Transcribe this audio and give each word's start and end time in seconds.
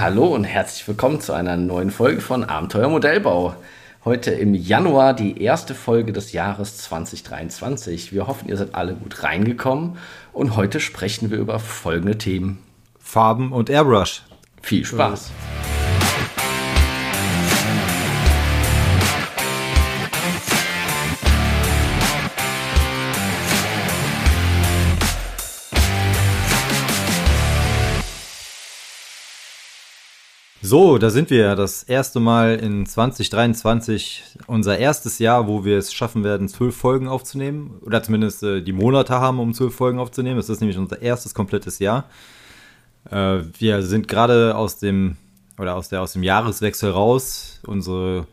Hallo 0.00 0.28
und 0.28 0.44
herzlich 0.44 0.88
willkommen 0.88 1.20
zu 1.20 1.34
einer 1.34 1.58
neuen 1.58 1.90
Folge 1.90 2.22
von 2.22 2.42
Abenteuer 2.42 2.88
Modellbau. 2.88 3.54
Heute 4.02 4.30
im 4.30 4.54
Januar 4.54 5.12
die 5.12 5.42
erste 5.42 5.74
Folge 5.74 6.14
des 6.14 6.32
Jahres 6.32 6.78
2023. 6.78 8.10
Wir 8.10 8.26
hoffen, 8.26 8.48
ihr 8.48 8.56
seid 8.56 8.74
alle 8.74 8.94
gut 8.94 9.22
reingekommen 9.22 9.98
und 10.32 10.56
heute 10.56 10.80
sprechen 10.80 11.30
wir 11.30 11.36
über 11.36 11.58
folgende 11.58 12.16
Themen. 12.16 12.60
Farben 12.98 13.52
und 13.52 13.68
Airbrush. 13.68 14.22
Viel 14.62 14.86
Spaß. 14.86 15.32
So, 30.70 30.98
da 30.98 31.10
sind 31.10 31.30
wir. 31.30 31.56
Das 31.56 31.82
erste 31.82 32.20
Mal 32.20 32.54
in 32.54 32.86
2023, 32.86 34.22
unser 34.46 34.78
erstes 34.78 35.18
Jahr, 35.18 35.48
wo 35.48 35.64
wir 35.64 35.76
es 35.76 35.92
schaffen 35.92 36.22
werden, 36.22 36.46
zwölf 36.46 36.76
Folgen 36.76 37.08
aufzunehmen. 37.08 37.80
Oder 37.84 38.04
zumindest 38.04 38.44
äh, 38.44 38.62
die 38.62 38.72
Monate 38.72 39.14
haben, 39.14 39.40
um 39.40 39.52
zwölf 39.52 39.74
Folgen 39.74 39.98
aufzunehmen. 39.98 40.36
Das 40.36 40.48
ist 40.48 40.60
nämlich 40.60 40.78
unser 40.78 41.02
erstes 41.02 41.34
komplettes 41.34 41.80
Jahr. 41.80 42.04
Äh, 43.10 43.40
wir 43.58 43.82
sind 43.82 44.06
gerade 44.06 44.54
aus 44.54 44.78
dem 44.78 45.16
oder 45.58 45.74
aus 45.74 45.88
der 45.88 46.02
aus 46.02 46.12
dem 46.12 46.22
Jahreswechsel 46.22 46.92
raus. 46.92 47.58
Unsere 47.66 48.28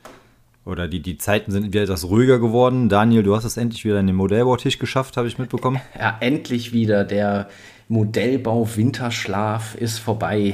oder 0.64 0.88
die, 0.88 1.02
die 1.02 1.18
Zeiten 1.18 1.52
sind 1.52 1.66
wieder 1.66 1.82
etwas 1.82 2.04
ruhiger 2.04 2.38
geworden. 2.38 2.88
Daniel, 2.88 3.24
du 3.24 3.36
hast 3.36 3.46
es 3.46 3.58
endlich 3.58 3.84
wieder 3.84 4.00
in 4.00 4.06
den 4.06 4.16
Modellbautisch 4.16 4.78
geschafft, 4.78 5.18
habe 5.18 5.28
ich 5.28 5.40
mitbekommen. 5.40 5.82
Ja, 6.00 6.16
endlich 6.20 6.72
wieder. 6.72 7.04
Der 7.04 7.50
Modellbau-Winterschlaf 7.88 9.74
ist 9.74 9.98
vorbei. 9.98 10.54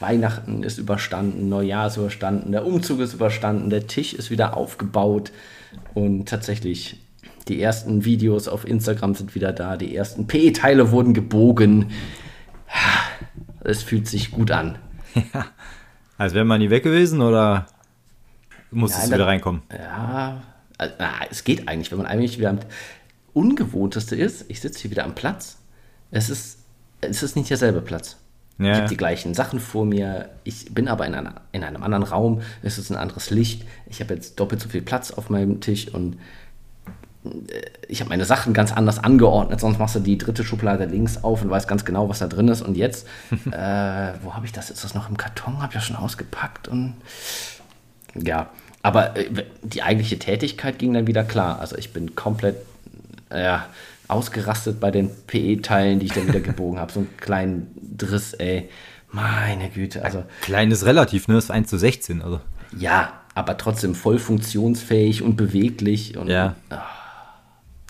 Weihnachten 0.00 0.62
ist 0.62 0.78
überstanden, 0.78 1.48
Neujahr 1.48 1.88
ist 1.88 1.96
überstanden, 1.96 2.52
der 2.52 2.64
Umzug 2.66 3.00
ist 3.00 3.14
überstanden, 3.14 3.70
der 3.70 3.86
Tisch 3.86 4.14
ist 4.14 4.30
wieder 4.30 4.56
aufgebaut 4.56 5.32
und 5.94 6.28
tatsächlich 6.28 7.00
die 7.48 7.60
ersten 7.60 8.04
Videos 8.04 8.46
auf 8.46 8.66
Instagram 8.66 9.14
sind 9.14 9.34
wieder 9.34 9.52
da, 9.52 9.76
die 9.76 9.96
ersten 9.96 10.26
PE-Teile 10.26 10.90
wurden 10.92 11.14
gebogen. 11.14 11.90
Es 13.60 13.82
fühlt 13.82 14.06
sich 14.06 14.30
gut 14.30 14.50
an. 14.50 14.78
Ja. 15.34 15.46
Als 16.16 16.34
wäre 16.34 16.44
man 16.44 16.60
nie 16.60 16.70
weg 16.70 16.82
gewesen 16.82 17.20
oder 17.20 17.66
musstest 18.70 19.04
ja, 19.04 19.08
du 19.08 19.14
wieder 19.14 19.26
reinkommen? 19.26 19.62
Ja, 19.72 20.42
also, 20.76 20.94
na, 20.98 21.10
es 21.30 21.44
geht 21.44 21.68
eigentlich, 21.68 21.90
wenn 21.90 21.98
man 21.98 22.06
eigentlich 22.06 22.38
wieder 22.38 22.50
am 22.50 22.60
Ungewohnteste 23.32 24.16
ist. 24.16 24.44
Ich 24.48 24.60
sitze 24.60 24.80
hier 24.80 24.90
wieder 24.90 25.04
am 25.04 25.14
Platz. 25.14 25.58
Es 26.10 26.30
ist, 26.30 26.58
es 27.00 27.22
ist 27.22 27.36
nicht 27.36 27.50
derselbe 27.50 27.80
Platz. 27.80 28.16
Ja. 28.58 28.72
Ich 28.72 28.78
habe 28.78 28.88
die 28.88 28.96
gleichen 28.96 29.34
Sachen 29.34 29.60
vor 29.60 29.84
mir. 29.84 30.30
Ich 30.42 30.74
bin 30.74 30.88
aber 30.88 31.06
in, 31.06 31.14
einer, 31.14 31.34
in 31.52 31.62
einem 31.62 31.82
anderen 31.82 32.02
Raum. 32.02 32.42
Es 32.62 32.76
ist 32.76 32.90
ein 32.90 32.96
anderes 32.96 33.30
Licht. 33.30 33.64
Ich 33.86 34.00
habe 34.00 34.14
jetzt 34.14 34.40
doppelt 34.40 34.60
so 34.60 34.68
viel 34.68 34.82
Platz 34.82 35.12
auf 35.12 35.30
meinem 35.30 35.60
Tisch 35.60 35.88
und 35.94 36.16
äh, 37.24 37.30
ich 37.86 38.00
habe 38.00 38.10
meine 38.10 38.24
Sachen 38.24 38.52
ganz 38.54 38.72
anders 38.72 38.98
angeordnet. 38.98 39.60
Sonst 39.60 39.78
machst 39.78 39.94
du 39.94 40.00
die 40.00 40.18
dritte 40.18 40.44
Schublade 40.44 40.86
links 40.86 41.22
auf 41.22 41.42
und 41.42 41.50
weißt 41.50 41.68
ganz 41.68 41.84
genau, 41.84 42.08
was 42.08 42.18
da 42.18 42.26
drin 42.26 42.48
ist. 42.48 42.62
Und 42.62 42.76
jetzt, 42.76 43.06
äh, 43.30 44.12
wo 44.22 44.34
habe 44.34 44.44
ich 44.44 44.52
das? 44.52 44.70
Ist 44.70 44.82
das 44.82 44.94
noch 44.94 45.08
im 45.08 45.16
Karton? 45.16 45.58
Habe 45.58 45.68
ich 45.68 45.74
das 45.74 45.84
schon 45.84 45.96
ausgepackt? 45.96 46.66
Und 46.66 46.94
ja, 48.14 48.50
aber 48.82 49.16
äh, 49.16 49.44
die 49.62 49.82
eigentliche 49.82 50.18
Tätigkeit 50.18 50.80
ging 50.80 50.92
dann 50.92 51.06
wieder 51.06 51.22
klar. 51.22 51.60
Also 51.60 51.76
ich 51.76 51.92
bin 51.92 52.16
komplett, 52.16 52.56
ja, 53.30 53.66
ausgerastet 54.08 54.80
bei 54.80 54.90
den 54.90 55.10
PE-Teilen, 55.26 56.00
die 56.00 56.06
ich 56.06 56.12
dann 56.12 56.26
wieder 56.26 56.40
gebogen 56.40 56.80
habe. 56.80 56.90
So 56.90 57.00
einen 57.00 57.16
kleinen 57.18 57.87
Driss, 57.98 58.32
ey. 58.34 58.68
Meine 59.10 59.70
Güte. 59.70 60.04
Also, 60.04 60.24
Klein 60.42 60.70
ist 60.70 60.84
relativ, 60.84 61.28
ne? 61.28 61.38
Ist 61.38 61.50
1 61.50 61.68
zu 61.68 61.78
16, 61.78 62.22
also. 62.22 62.40
Ja, 62.76 63.12
aber 63.34 63.56
trotzdem 63.56 63.94
voll 63.94 64.18
funktionsfähig 64.18 65.22
und 65.22 65.36
beweglich. 65.36 66.16
Und, 66.16 66.28
ja. 66.28 66.56
Oh. 66.70 66.76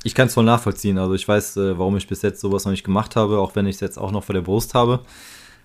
Ich 0.05 0.15
kann 0.15 0.29
es 0.29 0.35
voll 0.35 0.45
nachvollziehen. 0.45 0.99
Also 0.99 1.15
ich 1.15 1.27
weiß, 1.27 1.57
äh, 1.57 1.79
warum 1.79 1.97
ich 1.97 2.07
bis 2.07 2.23
jetzt 2.23 2.41
sowas 2.41 2.65
noch 2.65 2.71
nicht 2.71 2.85
gemacht 2.85 3.17
habe, 3.17 3.39
auch 3.39 3.57
wenn 3.57 3.67
ich 3.67 3.77
es 3.77 3.81
jetzt 3.81 3.99
auch 3.99 4.13
noch 4.13 4.25
vor 4.25 4.35
der 4.35 4.43
Brust 4.43 4.75
habe. 4.75 5.01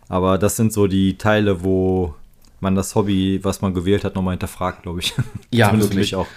Aber 0.09 0.37
das 0.37 0.55
sind 0.55 0.73
so 0.73 0.87
die 0.87 1.17
Teile, 1.17 1.63
wo 1.63 2.15
man 2.59 2.75
das 2.75 2.95
Hobby, 2.95 3.39
was 3.43 3.61
man 3.61 3.73
gewählt 3.73 4.03
hat, 4.03 4.15
nochmal 4.15 4.33
hinterfragt, 4.33 4.83
glaube 4.83 5.01
ich. 5.01 5.13
Ja, 5.51 5.77
wirklich. 5.79 6.15
auch. 6.15 6.27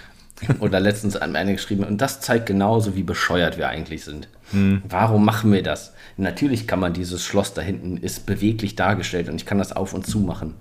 Oder 0.61 0.81
letztens 0.81 1.17
an 1.17 1.35
eine 1.37 1.55
geschrieben, 1.55 1.85
und 1.85 2.01
das 2.01 2.21
zeigt 2.21 2.47
genauso, 2.47 2.95
wie 2.95 3.03
bescheuert 3.03 3.57
wir 3.57 3.69
eigentlich 3.69 4.05
sind. 4.05 4.29
Hm. 4.51 4.83
Warum 4.89 5.25
machen 5.25 5.53
wir 5.53 5.63
das? 5.63 5.95
Natürlich 6.17 6.67
kann 6.67 6.81
man 6.81 6.93
dieses 6.93 7.25
Schloss 7.25 7.55
da 7.55 7.63
hinten, 7.63 7.97
ist 7.97 8.27
beweglich 8.27 8.77
dargestellt 8.77 9.29
und 9.29 9.37
ich 9.37 9.47
kann 9.47 9.59
das 9.59 9.73
auf 9.73 9.95
und 9.95 10.07
zu 10.07 10.21
machen. 10.21 10.55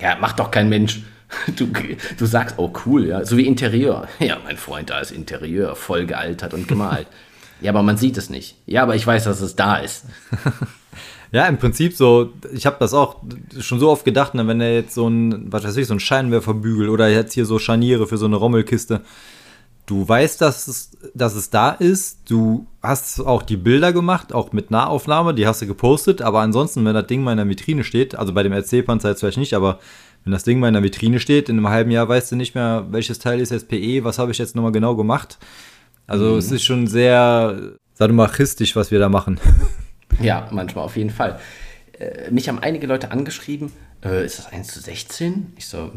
Ja, 0.00 0.16
macht 0.16 0.38
doch 0.38 0.50
kein 0.50 0.68
Mensch. 0.68 1.02
Du, 1.56 1.66
du 1.66 2.26
sagst, 2.26 2.56
oh 2.58 2.72
cool, 2.84 3.06
ja, 3.08 3.24
so 3.24 3.36
wie 3.36 3.46
Interieur. 3.46 4.06
Ja, 4.20 4.38
mein 4.44 4.56
Freund, 4.56 4.90
da 4.90 5.00
ist 5.00 5.10
Interieur, 5.10 5.74
voll 5.74 6.06
gealtert 6.06 6.54
und 6.54 6.68
gemalt. 6.68 7.08
ja, 7.60 7.72
aber 7.72 7.82
man 7.82 7.96
sieht 7.96 8.18
es 8.18 8.30
nicht. 8.30 8.56
Ja, 8.66 8.82
aber 8.82 8.94
ich 8.94 9.04
weiß, 9.04 9.24
dass 9.24 9.40
es 9.40 9.56
da 9.56 9.76
ist. 9.76 10.04
Ja, 11.34 11.48
im 11.48 11.58
Prinzip 11.58 11.96
so, 11.96 12.30
ich 12.52 12.64
habe 12.64 12.76
das 12.78 12.94
auch 12.94 13.16
schon 13.58 13.80
so 13.80 13.90
oft 13.90 14.04
gedacht, 14.04 14.34
ne, 14.34 14.46
wenn 14.46 14.60
er 14.60 14.72
jetzt 14.72 14.94
so 14.94 15.08
ein, 15.08 15.52
was 15.52 15.64
weiß 15.64 15.76
ich, 15.78 15.88
so 15.88 15.94
ein 15.94 15.98
Scheinwerferbügel 15.98 16.88
oder 16.88 17.08
jetzt 17.08 17.32
hier 17.32 17.44
so 17.44 17.58
Scharniere 17.58 18.06
für 18.06 18.18
so 18.18 18.26
eine 18.26 18.36
Rommelkiste, 18.36 19.00
du 19.86 20.08
weißt, 20.08 20.40
dass 20.40 20.68
es, 20.68 20.92
dass 21.12 21.34
es 21.34 21.50
da 21.50 21.70
ist, 21.70 22.30
du 22.30 22.68
hast 22.84 23.18
auch 23.18 23.42
die 23.42 23.56
Bilder 23.56 23.92
gemacht, 23.92 24.32
auch 24.32 24.52
mit 24.52 24.70
Nahaufnahme, 24.70 25.34
die 25.34 25.44
hast 25.44 25.60
du 25.60 25.66
gepostet, 25.66 26.22
aber 26.22 26.38
ansonsten, 26.38 26.84
wenn 26.84 26.94
das 26.94 27.08
Ding 27.08 27.24
mal 27.24 27.32
in 27.32 27.38
der 27.38 27.48
Vitrine 27.48 27.82
steht, 27.82 28.14
also 28.14 28.32
bei 28.32 28.44
dem 28.44 28.52
RC-Panzer 28.52 29.08
jetzt 29.08 29.18
vielleicht 29.18 29.38
nicht, 29.38 29.54
aber 29.54 29.80
wenn 30.22 30.32
das 30.32 30.44
Ding 30.44 30.60
mal 30.60 30.68
in 30.68 30.74
der 30.74 30.84
Vitrine 30.84 31.18
steht, 31.18 31.48
in 31.48 31.56
einem 31.56 31.68
halben 31.68 31.90
Jahr 31.90 32.08
weißt 32.08 32.30
du 32.30 32.36
nicht 32.36 32.54
mehr, 32.54 32.86
welches 32.90 33.18
Teil 33.18 33.40
ist 33.40 33.50
jetzt 33.50 33.68
PE, 33.68 34.04
was 34.04 34.20
habe 34.20 34.30
ich 34.30 34.38
jetzt 34.38 34.54
nochmal 34.54 34.70
genau 34.70 34.94
gemacht. 34.94 35.38
Also 36.06 36.26
mhm. 36.26 36.38
es 36.38 36.52
ist 36.52 36.62
schon 36.62 36.86
sehr 36.86 37.72
sadomachistisch, 37.94 38.76
was 38.76 38.92
wir 38.92 39.00
da 39.00 39.08
machen. 39.08 39.40
Ja, 40.20 40.48
manchmal 40.50 40.84
auf 40.84 40.96
jeden 40.96 41.10
Fall. 41.10 41.38
Äh, 41.98 42.30
mich 42.30 42.48
haben 42.48 42.58
einige 42.58 42.86
Leute 42.86 43.10
angeschrieben, 43.10 43.72
äh, 44.04 44.24
ist 44.24 44.38
das 44.38 44.52
1 44.52 44.68
zu 44.68 44.80
16? 44.80 45.52
Ich 45.56 45.66
so, 45.66 45.90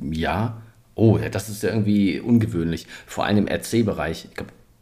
ja. 0.00 0.62
Oh, 0.94 1.18
das 1.18 1.48
ist 1.48 1.62
ja 1.62 1.70
irgendwie 1.70 2.20
ungewöhnlich. 2.20 2.86
Vor 3.06 3.24
allem 3.24 3.38
im 3.38 3.48
RC-Bereich. 3.48 4.28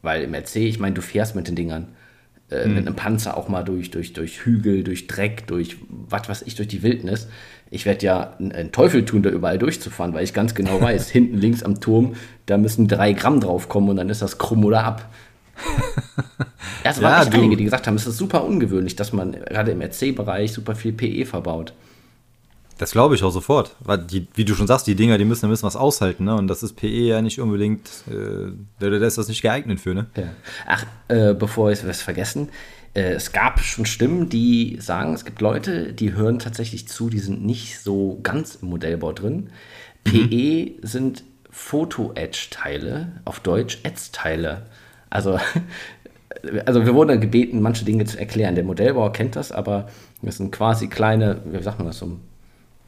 Weil 0.03 0.23
im 0.23 0.35
RC, 0.35 0.57
ich 0.57 0.79
meine, 0.79 0.95
du 0.95 1.03
fährst 1.03 1.35
mit 1.35 1.49
den 1.49 1.57
Dingern. 1.57 1.89
Äh, 2.51 2.67
mhm. 2.67 2.75
Mit 2.75 2.87
einem 2.87 2.97
Panzer 2.97 3.37
auch 3.37 3.49
mal 3.49 3.63
durch, 3.63 3.91
durch, 3.91 4.13
durch 4.13 4.45
Hügel, 4.45 4.85
durch 4.85 5.07
Dreck, 5.07 5.47
durch 5.47 5.79
was 5.89 6.29
weiß 6.29 6.43
ich, 6.43 6.55
durch 6.55 6.69
die 6.69 6.83
Wildnis. 6.83 7.29
Ich 7.71 7.87
werde 7.87 8.05
ja 8.05 8.37
einen 8.39 8.71
Teufel 8.71 9.05
tun, 9.05 9.23
da 9.23 9.31
überall 9.31 9.59
durchzufahren, 9.59 10.13
weil 10.13 10.25
ich 10.25 10.35
ganz 10.35 10.55
genau 10.55 10.81
weiß, 10.81 11.09
hinten 11.09 11.39
links 11.39 11.63
am 11.63 11.81
Turm, 11.81 12.15
da 12.47 12.59
müssen 12.59 12.87
drei 12.87 13.13
Gramm 13.15 13.41
drauf 13.41 13.69
kommen 13.69 13.89
und 13.89 13.97
dann 13.97 14.11
ist 14.11 14.23
das 14.23 14.39
krumm 14.39 14.65
oder 14.65 14.85
ab. 14.85 15.11
Ja, 16.85 16.91
es 16.91 17.01
waren 17.01 17.13
ja, 17.13 17.23
echt 17.23 17.35
einige, 17.35 17.57
die 17.57 17.65
gesagt 17.65 17.87
haben, 17.87 17.97
es 17.97 18.07
ist 18.07 18.19
super 18.19 18.45
ungewöhnlich, 18.45 18.95
dass 18.95 19.13
man 19.13 19.33
gerade 19.33 19.73
im 19.73 19.81
RC-Bereich 19.81 20.53
super 20.53 20.75
viel 20.75 20.93
PE 20.93 21.25
verbaut. 21.25 21.73
Das 22.79 22.91
glaube 22.91 23.15
ich 23.15 23.23
auch 23.23 23.31
sofort. 23.31 23.75
Weil 23.81 23.99
die, 23.99 24.27
wie 24.35 24.45
du 24.45 24.55
schon 24.55 24.67
sagst, 24.67 24.87
die 24.87 24.95
Dinger, 24.95 25.17
die 25.17 25.25
müssen 25.25 25.47
ja 25.47 25.49
müssen 25.49 25.65
was 25.65 25.77
aushalten, 25.77 26.25
ne? 26.25 26.35
Und 26.35 26.49
das 26.49 26.63
ist 26.63 26.75
PE 26.75 26.89
ja 26.89 27.23
nicht 27.23 27.41
unbedingt, 27.41 27.89
äh, 28.09 28.51
da, 28.81 28.89
ist 28.89 29.17
das 29.17 29.29
nicht 29.29 29.43
geeignet 29.43 29.81
für, 29.81 29.95
ne? 29.95 30.07
Ja. 30.17 30.25
Ach, 30.67 30.85
äh, 31.09 31.35
bevor 31.35 31.71
ich 31.71 31.83
es 31.83 32.03
vergessen, 32.03 32.49
äh, 32.95 33.13
es 33.13 33.33
gab 33.33 33.61
schon 33.61 33.87
Stimmen, 33.87 34.29
die 34.29 34.79
sagen, 34.81 35.15
es 35.15 35.25
gibt 35.25 35.41
Leute, 35.41 35.93
die 35.93 36.15
hören 36.15 36.39
tatsächlich 36.39 36.89
zu, 36.89 37.09
die 37.11 37.19
sind 37.21 37.45
nicht 37.45 37.81
so 37.81 38.19
ganz 38.23 38.57
im 38.61 38.69
Modellbau 38.69 39.13
drin. 39.13 39.51
Mhm. 40.07 40.31
PE 40.31 40.73
sind 40.83 41.25
Photo-Edge-Teile, 41.51 43.13
auf 43.25 43.41
Deutsch 43.41 43.79
Edge-Teile. 43.85 44.67
Also 45.15 45.39
also 46.67 46.85
wir 46.85 46.95
wurden 46.95 47.21
gebeten, 47.21 47.61
manche 47.61 47.85
Dinge 47.85 48.05
zu 48.05 48.19
erklären. 48.19 48.55
Der 48.55 48.65
Modellbauer 48.65 49.13
kennt 49.13 49.37
das, 49.37 49.53
aber 49.53 49.89
das 50.23 50.37
sind 50.37 50.53
quasi 50.53 50.89
kleine, 50.89 51.41
wie 51.45 51.63
sagt 51.63 51.79
man 51.79 51.89
das 51.89 51.99
so? 51.99 52.19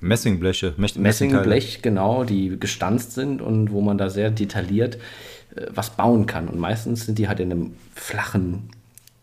Messingbleche. 0.01 0.75
Messingblech, 0.77 1.81
genau, 1.83 2.25
die 2.25 2.59
gestanzt 2.61 3.13
sind 3.13 3.41
und 3.41 3.73
wo 3.73 3.81
man 3.81 3.97
da 3.99 4.11
sehr 4.11 4.31
detailliert 4.31 4.97
äh, 5.55 5.67
was 5.71 5.91
bauen 5.91 6.27
kann. 6.27 6.49
Und 6.49 6.59
meistens 6.59 7.07
sind 7.07 7.19
die 7.19 7.29
halt 7.29 7.41
in 7.41 7.51
einem 7.51 7.73
flachen 7.95 8.71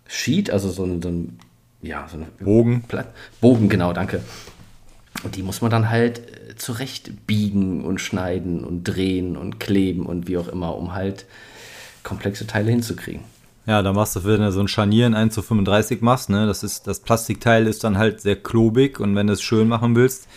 Sheet, 0.07 0.49
also 0.49 0.69
so 0.69 0.83
ein, 0.83 1.01
so 1.01 1.09
ein 1.09 1.39
ja, 1.81 2.07
so 2.09 2.17
ein 2.17 2.25
Bogen. 2.39 2.83
Bogen, 3.41 3.69
genau, 3.69 3.93
danke. 3.93 4.21
Und 5.23 5.35
die 5.35 5.43
muss 5.43 5.61
man 5.61 5.69
dann 5.69 5.89
halt 5.89 6.19
äh, 6.19 6.55
zurecht 6.55 7.27
biegen 7.27 7.85
und 7.85 8.01
schneiden 8.01 8.63
und 8.63 8.83
drehen 8.83 9.37
und 9.37 9.59
kleben 9.59 10.05
und 10.05 10.27
wie 10.27 10.37
auch 10.37 10.47
immer, 10.47 10.75
um 10.75 10.93
halt 10.93 11.25
komplexe 12.03 12.47
Teile 12.47 12.71
hinzukriegen. 12.71 13.21
Ja, 13.65 13.81
da 13.81 13.93
machst 13.93 14.15
du, 14.15 14.23
wenn 14.25 14.41
du 14.41 14.51
so 14.51 14.59
ein 14.59 14.67
Scharnieren 14.67 15.13
1 15.13 15.33
zu 15.33 15.41
35 15.41 16.01
machst, 16.01 16.29
ne, 16.29 16.45
das 16.45 16.63
ist, 16.63 16.85
das 16.85 16.99
Plastikteil 16.99 17.65
ist 17.65 17.83
dann 17.83 17.97
halt 17.97 18.19
sehr 18.19 18.35
klobig 18.35 18.99
und 18.99 19.15
wenn 19.15 19.27
du 19.27 19.33
es 19.33 19.41
schön 19.41 19.69
machen 19.69 19.95
willst, 19.95 20.27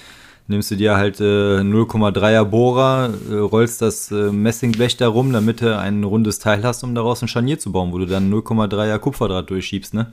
nimmst 0.47 0.71
du 0.71 0.77
dir 0.77 0.97
halt 0.97 1.21
äh, 1.21 1.61
0,3er 1.61 2.45
Bohrer, 2.45 3.11
äh, 3.29 3.35
rollst 3.35 3.83
das 3.83 4.13
äh, 4.13 4.31
Messingblech 4.31 4.97
darum, 4.97 5.33
damit 5.33 5.61
du 5.61 5.77
ein 5.77 6.05
rundes 6.05 6.39
Teil 6.39 6.63
hast, 6.63 6.85
um 6.85 6.95
daraus 6.95 7.21
ein 7.21 7.29
Scharnier 7.29 7.59
zu 7.59 7.73
bauen, 7.73 7.93
wo 7.93 7.99
du 7.99 8.07
dann 8.07 8.33
0,3er 8.33 8.99
Kupferdraht 8.99 9.51
durchschiebst, 9.51 9.95
ne? 9.95 10.07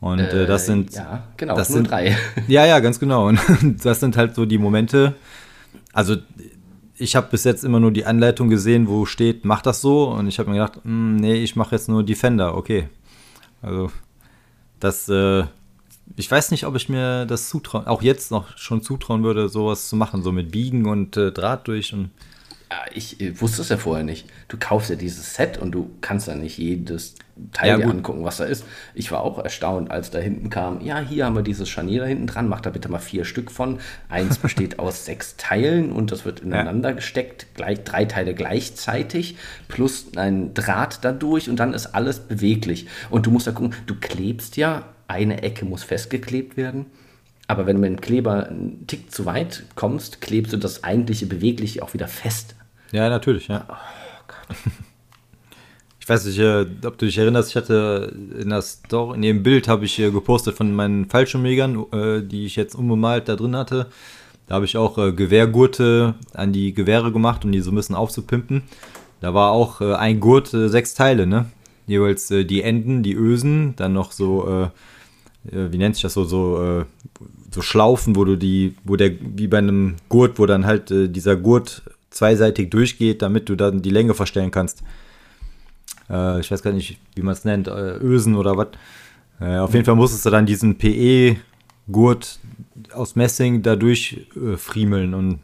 Und 0.00 0.18
äh, 0.18 0.46
das 0.46 0.66
sind. 0.66 0.92
Ja, 0.94 1.22
genau, 1.36 1.54
das 1.54 1.68
sind 1.68 1.88
drei. 1.88 2.16
Ja, 2.48 2.66
ja, 2.66 2.80
ganz 2.80 2.98
genau. 2.98 3.28
Und 3.28 3.38
das 3.84 4.00
sind 4.00 4.16
halt 4.16 4.34
so 4.34 4.46
die 4.46 4.58
Momente. 4.58 5.14
Also, 5.92 6.16
ich 6.96 7.16
habe 7.16 7.28
bis 7.30 7.44
jetzt 7.44 7.64
immer 7.64 7.80
nur 7.80 7.90
die 7.90 8.04
Anleitung 8.04 8.48
gesehen, 8.48 8.88
wo 8.88 9.06
steht, 9.06 9.44
mach 9.44 9.62
das 9.62 9.80
so. 9.80 10.10
Und 10.10 10.28
ich 10.28 10.38
habe 10.38 10.50
mir 10.50 10.56
gedacht, 10.56 10.84
mh, 10.84 11.20
nee, 11.20 11.34
ich 11.42 11.56
mache 11.56 11.74
jetzt 11.74 11.88
nur 11.88 12.02
Defender. 12.02 12.56
Okay. 12.56 12.88
Also, 13.60 13.90
das. 14.80 15.08
Äh, 15.08 15.44
ich 16.16 16.30
weiß 16.30 16.50
nicht, 16.50 16.66
ob 16.66 16.76
ich 16.76 16.88
mir 16.88 17.24
das 17.26 17.48
zutrauen, 17.48 17.86
auch 17.86 18.02
jetzt 18.02 18.30
noch 18.30 18.58
schon 18.58 18.82
zutrauen 18.82 19.22
würde, 19.22 19.48
sowas 19.48 19.88
zu 19.88 19.96
machen, 19.96 20.22
so 20.22 20.32
mit 20.32 20.50
Biegen 20.50 20.86
und 20.86 21.16
äh, 21.16 21.32
Draht 21.32 21.68
durch 21.68 21.94
und 21.94 22.10
ich 22.94 23.20
äh, 23.20 23.40
wusste 23.40 23.62
es 23.62 23.68
ja 23.68 23.76
vorher 23.76 24.04
nicht. 24.04 24.26
Du 24.48 24.56
kaufst 24.58 24.90
ja 24.90 24.96
dieses 24.96 25.34
Set 25.34 25.58
und 25.58 25.72
du 25.72 25.90
kannst 26.00 26.28
ja 26.28 26.34
nicht 26.34 26.58
jedes 26.58 27.14
Teil 27.52 27.70
ja, 27.70 27.76
dir 27.78 27.88
angucken, 27.88 28.24
was 28.24 28.36
da 28.36 28.44
ist. 28.44 28.64
Ich 28.94 29.10
war 29.10 29.22
auch 29.22 29.38
erstaunt, 29.38 29.90
als 29.90 30.10
da 30.10 30.18
hinten 30.18 30.50
kam, 30.50 30.80
ja, 30.80 31.00
hier 31.00 31.24
haben 31.24 31.34
wir 31.34 31.42
dieses 31.42 31.68
Scharnier 31.68 32.02
da 32.02 32.06
hinten 32.06 32.26
dran, 32.26 32.48
mach 32.48 32.60
da 32.60 32.70
bitte 32.70 32.88
mal 32.90 32.98
vier 32.98 33.24
Stück 33.24 33.50
von. 33.50 33.78
Eins 34.08 34.38
besteht 34.38 34.78
aus 34.78 35.04
sechs 35.06 35.36
Teilen 35.36 35.92
und 35.92 36.12
das 36.12 36.24
wird 36.24 36.40
ineinander 36.40 36.90
ja. 36.90 36.96
gesteckt, 36.96 37.46
gleich 37.54 37.82
drei 37.84 38.04
Teile 38.04 38.34
gleichzeitig, 38.34 39.36
plus 39.68 40.16
ein 40.16 40.54
Draht 40.54 40.98
dadurch 41.02 41.48
und 41.48 41.56
dann 41.56 41.74
ist 41.74 41.86
alles 41.86 42.20
beweglich. 42.20 42.86
Und 43.10 43.26
du 43.26 43.30
musst 43.30 43.46
da 43.46 43.52
gucken, 43.52 43.74
du 43.86 43.94
klebst 43.98 44.56
ja, 44.56 44.84
eine 45.08 45.42
Ecke 45.42 45.64
muss 45.64 45.82
festgeklebt 45.84 46.56
werden. 46.56 46.86
Aber 47.48 47.66
wenn 47.66 47.76
du 47.76 47.82
mit 47.82 47.90
dem 47.90 48.00
Kleber 48.00 48.48
einen 48.48 48.86
Tick 48.86 49.10
zu 49.10 49.26
weit 49.26 49.64
kommst, 49.74 50.20
klebst 50.20 50.52
du 50.52 50.56
das 50.56 50.84
eigentliche 50.84 51.26
Bewegliche 51.26 51.82
auch 51.82 51.92
wieder 51.92 52.08
fest. 52.08 52.54
Ja, 52.92 53.08
natürlich, 53.08 53.48
ja. 53.48 53.64
Oh 53.68 53.74
Gott. 54.28 54.72
Ich 56.02 56.08
weiß 56.08 56.26
nicht, 56.26 56.38
äh, 56.40 56.66
ob 56.84 56.98
du 56.98 57.06
dich 57.06 57.16
erinnerst, 57.16 57.50
ich 57.50 57.56
hatte 57.56 58.12
in 58.36 58.50
der 58.50 58.60
Story, 58.60 59.14
in 59.14 59.22
dem 59.22 59.42
Bild 59.44 59.68
habe 59.68 59.84
ich 59.84 60.00
äh, 60.00 60.10
gepostet 60.10 60.56
von 60.56 60.74
meinen 60.74 61.08
Fallschirmjägern, 61.08 61.86
äh, 61.92 62.22
die 62.22 62.44
ich 62.44 62.56
jetzt 62.56 62.74
unbemalt 62.74 63.28
da 63.28 63.36
drin 63.36 63.54
hatte. 63.54 63.86
Da 64.48 64.56
habe 64.56 64.64
ich 64.64 64.76
auch 64.76 64.96
Gewehrgurte 64.96 66.16
an 66.34 66.52
die 66.52 66.74
Gewehre 66.74 67.12
gemacht, 67.12 67.44
um 67.44 67.52
die 67.52 67.60
so 67.60 67.70
ein 67.70 67.76
bisschen 67.76 67.94
aufzupimpen. 67.94 68.64
Da 69.20 69.32
war 69.32 69.52
auch 69.52 69.80
ein 69.80 70.18
Gurt 70.18 70.48
sechs 70.48 70.94
Teile, 70.94 71.28
ne? 71.28 71.46
Jeweils 71.86 72.26
die 72.26 72.60
Enden, 72.62 73.04
die 73.04 73.14
Ösen, 73.14 73.74
dann 73.76 73.92
noch 73.94 74.10
so, 74.10 74.68
wie 75.44 75.78
nennt 75.78 75.94
sich 75.94 76.02
das 76.02 76.14
so, 76.14 76.24
so, 76.24 76.84
so 77.50 77.62
Schlaufen, 77.62 78.16
wo 78.16 78.24
du 78.24 78.36
die, 78.36 78.74
wo 78.84 78.96
der, 78.96 79.12
wie 79.20 79.46
bei 79.46 79.58
einem 79.58 79.94
Gurt, 80.10 80.38
wo 80.38 80.44
dann 80.44 80.66
halt 80.66 80.90
dieser 80.90 81.36
Gurt 81.36 81.82
zweiseitig 82.12 82.70
durchgeht, 82.70 83.22
damit 83.22 83.48
du 83.48 83.56
dann 83.56 83.82
die 83.82 83.90
Länge 83.90 84.14
verstellen 84.14 84.50
kannst. 84.50 84.82
Äh, 86.08 86.40
ich 86.40 86.50
weiß 86.50 86.62
gar 86.62 86.72
nicht, 86.72 86.98
wie 87.14 87.22
man 87.22 87.32
es 87.32 87.44
nennt, 87.44 87.68
äh, 87.68 87.96
Ösen 87.96 88.36
oder 88.36 88.56
was. 88.56 88.68
Äh, 89.40 89.56
auf 89.58 89.74
jeden 89.74 89.84
Fall 89.84 89.96
musstest 89.96 90.24
du 90.26 90.30
dann 90.30 90.46
diesen 90.46 90.78
PE-Gurt 90.78 92.38
aus 92.92 93.16
Messing 93.16 93.62
da 93.62 93.76
durchfriemeln. 93.76 95.14
und 95.14 95.40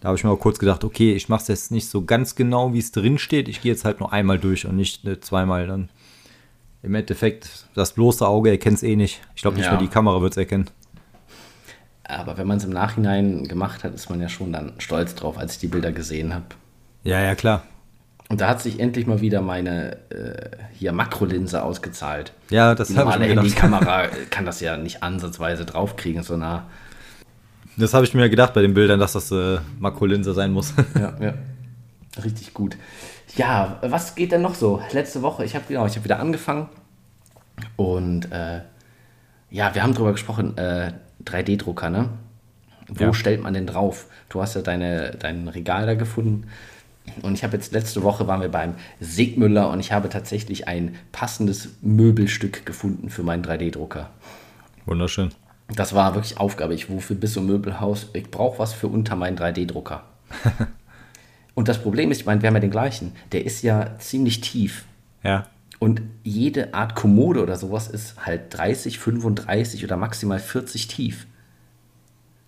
da 0.00 0.08
habe 0.08 0.18
ich 0.18 0.24
mir 0.24 0.30
auch 0.30 0.38
kurz 0.38 0.58
gedacht, 0.58 0.84
okay, 0.84 1.14
ich 1.14 1.30
mache 1.30 1.40
es 1.40 1.48
jetzt 1.48 1.70
nicht 1.70 1.88
so 1.88 2.04
ganz 2.04 2.34
genau, 2.34 2.74
wie 2.74 2.78
es 2.78 2.92
drin 2.92 3.16
steht. 3.16 3.48
Ich 3.48 3.62
gehe 3.62 3.72
jetzt 3.72 3.86
halt 3.86 4.00
nur 4.00 4.12
einmal 4.12 4.38
durch 4.38 4.66
und 4.66 4.76
nicht 4.76 5.06
äh, 5.06 5.18
zweimal. 5.18 5.66
Dann 5.66 5.88
im 6.82 6.94
Endeffekt, 6.94 7.66
das 7.74 7.94
bloße 7.94 8.26
Auge 8.28 8.50
erkennt 8.50 8.76
es 8.76 8.82
eh 8.82 8.96
nicht. 8.96 9.22
Ich 9.34 9.40
glaube 9.40 9.56
nicht 9.56 9.64
ja. 9.64 9.72
mal 9.72 9.78
die 9.78 9.88
Kamera 9.88 10.20
wird 10.20 10.34
es 10.34 10.36
erkennen. 10.36 10.68
Aber 12.04 12.36
wenn 12.36 12.46
man 12.46 12.58
es 12.58 12.64
im 12.64 12.70
Nachhinein 12.70 13.48
gemacht 13.48 13.82
hat, 13.82 13.94
ist 13.94 14.10
man 14.10 14.20
ja 14.20 14.28
schon 14.28 14.52
dann 14.52 14.74
stolz 14.78 15.14
drauf, 15.14 15.38
als 15.38 15.54
ich 15.54 15.58
die 15.58 15.68
Bilder 15.68 15.92
gesehen 15.92 16.34
habe. 16.34 16.44
Ja, 17.02 17.20
ja, 17.20 17.34
klar. 17.34 17.62
Und 18.28 18.40
da 18.40 18.48
hat 18.48 18.62
sich 18.62 18.80
endlich 18.80 19.06
mal 19.06 19.20
wieder 19.20 19.42
meine 19.42 19.96
äh, 20.10 20.50
hier 20.72 20.92
Makrolinse 20.92 21.62
ausgezahlt. 21.62 22.32
Ja, 22.50 22.74
das 22.74 22.96
habe 22.96 23.10
ich 23.10 23.18
mir 23.18 23.28
gedacht. 23.28 23.46
Die 23.46 23.52
Kamera 23.52 24.06
kann 24.30 24.46
das 24.46 24.60
ja 24.60 24.76
nicht 24.76 25.02
ansatzweise 25.02 25.64
draufkriegen, 25.64 26.22
so 26.22 26.36
nah. 26.36 26.66
Das 27.76 27.92
habe 27.92 28.04
ich 28.04 28.14
mir 28.14 28.28
gedacht 28.30 28.54
bei 28.54 28.62
den 28.62 28.74
Bildern, 28.74 29.00
dass 29.00 29.12
das 29.12 29.30
äh, 29.30 29.58
Makrolinse 29.78 30.32
sein 30.32 30.52
muss. 30.52 30.72
ja, 30.98 31.14
ja. 31.20 31.34
Richtig 32.22 32.54
gut. 32.54 32.76
Ja, 33.36 33.78
was 33.82 34.14
geht 34.14 34.32
denn 34.32 34.42
noch 34.42 34.54
so? 34.54 34.80
Letzte 34.92 35.22
Woche, 35.22 35.44
ich 35.44 35.54
habe 35.54 35.64
genau, 35.66 35.86
ich 35.86 36.02
wieder 36.02 36.20
angefangen 36.20 36.68
und 37.76 38.30
äh, 38.30 38.60
ja, 39.50 39.74
wir 39.74 39.82
haben 39.82 39.94
drüber 39.94 40.12
gesprochen, 40.12 40.56
äh, 40.56 40.92
3D-Drucker, 41.24 41.90
ne? 41.90 42.08
Wo 42.88 43.04
ja. 43.04 43.14
stellt 43.14 43.42
man 43.42 43.54
den 43.54 43.66
drauf? 43.66 44.06
Du 44.28 44.42
hast 44.42 44.54
ja 44.54 44.62
deine, 44.62 45.12
dein 45.12 45.48
Regal 45.48 45.86
da 45.86 45.94
gefunden. 45.94 46.48
Und 47.22 47.34
ich 47.34 47.44
habe 47.44 47.56
jetzt 47.56 47.72
letzte 47.72 48.02
Woche 48.02 48.26
waren 48.26 48.40
wir 48.40 48.48
beim 48.48 48.74
Sigmüller 49.00 49.70
und 49.70 49.80
ich 49.80 49.92
habe 49.92 50.08
tatsächlich 50.08 50.68
ein 50.68 50.96
passendes 51.12 51.70
Möbelstück 51.82 52.64
gefunden 52.64 53.10
für 53.10 53.22
meinen 53.22 53.44
3D-Drucker. 53.44 54.10
Wunderschön. 54.86 55.30
Das 55.68 55.94
war 55.94 56.14
wirklich 56.14 56.38
Aufgabe. 56.38 56.74
Ich 56.74 56.90
wofür 56.90 57.16
bis 57.16 57.34
zum 57.34 57.46
Möbelhaus. 57.46 58.08
Ich 58.12 58.30
brauche 58.30 58.58
was 58.58 58.72
für 58.72 58.88
unter 58.88 59.16
meinen 59.16 59.38
3D-Drucker. 59.38 60.02
und 61.54 61.68
das 61.68 61.80
Problem 61.82 62.10
ist, 62.10 62.20
ich 62.20 62.26
meine, 62.26 62.42
wir 62.42 62.48
haben 62.48 62.54
ja 62.54 62.60
den 62.60 62.70
gleichen. 62.70 63.12
Der 63.32 63.44
ist 63.44 63.62
ja 63.62 63.98
ziemlich 63.98 64.40
tief. 64.40 64.84
Ja. 65.22 65.46
Und 65.84 66.00
jede 66.22 66.72
Art 66.72 66.94
Kommode 66.94 67.42
oder 67.42 67.56
sowas 67.56 67.88
ist 67.88 68.24
halt 68.24 68.56
30, 68.56 68.98
35 68.98 69.84
oder 69.84 69.98
maximal 69.98 70.38
40 70.38 70.88
tief. 70.88 71.26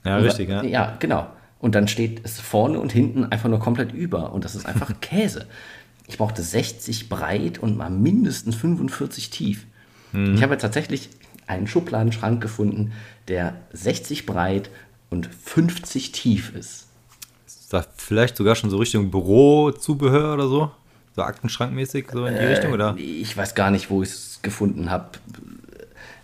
Ja, 0.07 0.17
und 0.17 0.25
richtig, 0.25 0.49
ja. 0.49 0.63
Ja, 0.65 0.97
genau. 0.99 1.27
Und 1.59 1.75
dann 1.75 1.87
steht 1.87 2.25
es 2.25 2.41
vorne 2.41 2.81
und 2.81 2.93
hinten 2.93 3.25
einfach 3.27 3.51
nur 3.51 3.59
komplett 3.59 3.93
über. 3.93 4.33
Und 4.33 4.47
das 4.47 4.55
ist 4.55 4.65
einfach 4.65 4.91
Käse. 5.03 5.45
Ich 6.07 6.17
brauchte 6.17 6.41
60 6.41 7.11
breit 7.11 7.59
und 7.59 7.77
mal 7.77 7.91
mindestens 7.91 8.55
45 8.55 9.29
tief. 9.29 9.67
Mhm. 10.13 10.37
Ich 10.37 10.43
habe 10.43 10.55
jetzt 10.55 10.63
tatsächlich 10.63 11.11
einen 11.47 11.67
Schubladenschrank 11.67 12.41
gefunden, 12.41 12.93
der 13.29 13.55
60 13.75 14.25
breit 14.25 14.71
und 15.11 15.27
50 15.27 16.13
tief 16.13 16.55
ist. 16.55 16.87
Ist 17.47 17.71
das 17.71 17.87
vielleicht 17.99 18.39
sogar 18.39 18.55
schon 18.55 18.71
so 18.71 18.79
Richtung 18.79 19.11
Bürozubehör 19.11 20.33
oder 20.33 20.49
so? 20.49 20.71
So 21.17 21.23
Aktenschrankmäßig, 21.23 22.09
so 22.13 22.27
in 22.27 22.35
die 22.35 22.41
äh, 22.41 22.49
Richtung, 22.49 22.73
oder? 22.73 22.95
Ich 22.99 23.35
weiß 23.35 23.55
gar 23.55 23.71
nicht, 23.71 23.89
wo 23.89 24.03
ich 24.03 24.11
es 24.11 24.41
gefunden 24.43 24.91
habe. 24.91 25.07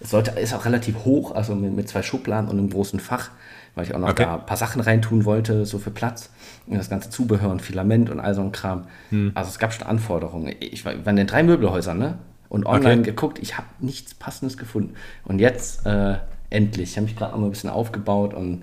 Es 0.00 0.10
sollte, 0.10 0.32
ist 0.38 0.52
auch 0.52 0.66
relativ 0.66 1.06
hoch, 1.06 1.34
also 1.34 1.54
mit, 1.54 1.74
mit, 1.74 1.88
zwei 1.88 2.02
Schubladen 2.02 2.50
und 2.50 2.58
einem 2.58 2.68
großen 2.68 3.00
Fach, 3.00 3.30
weil 3.74 3.86
ich 3.86 3.94
auch 3.94 3.98
noch 3.98 4.10
okay. 4.10 4.24
da 4.24 4.34
ein 4.34 4.44
paar 4.44 4.58
Sachen 4.58 4.82
reintun 4.82 5.24
wollte, 5.24 5.64
so 5.64 5.78
für 5.78 5.90
Platz. 5.90 6.28
Und 6.66 6.76
das 6.76 6.90
ganze 6.90 7.08
Zubehör 7.08 7.50
und 7.50 7.62
Filament 7.62 8.10
und 8.10 8.20
all 8.20 8.34
so 8.34 8.42
ein 8.42 8.52
Kram. 8.52 8.84
Hm. 9.08 9.32
Also 9.34 9.48
es 9.48 9.58
gab 9.58 9.72
schon 9.72 9.86
Anforderungen. 9.86 10.54
Ich 10.60 10.84
war, 10.84 10.92
in 10.92 11.16
den 11.16 11.26
drei 11.26 11.42
Möbelhäusern, 11.42 11.98
ne? 11.98 12.18
Und 12.50 12.66
online 12.66 13.00
okay. 13.00 13.10
geguckt, 13.12 13.38
ich 13.38 13.56
habe 13.56 13.68
nichts 13.80 14.12
Passendes 14.12 14.58
gefunden. 14.58 14.94
Und 15.24 15.38
jetzt 15.38 15.86
äh, 15.86 16.16
endlich. 16.50 16.90
Ich 16.90 16.96
habe 16.98 17.06
mich 17.06 17.16
gerade 17.16 17.32
noch 17.32 17.40
mal 17.40 17.46
ein 17.46 17.50
bisschen 17.50 17.70
aufgebaut 17.70 18.34
und 18.34 18.62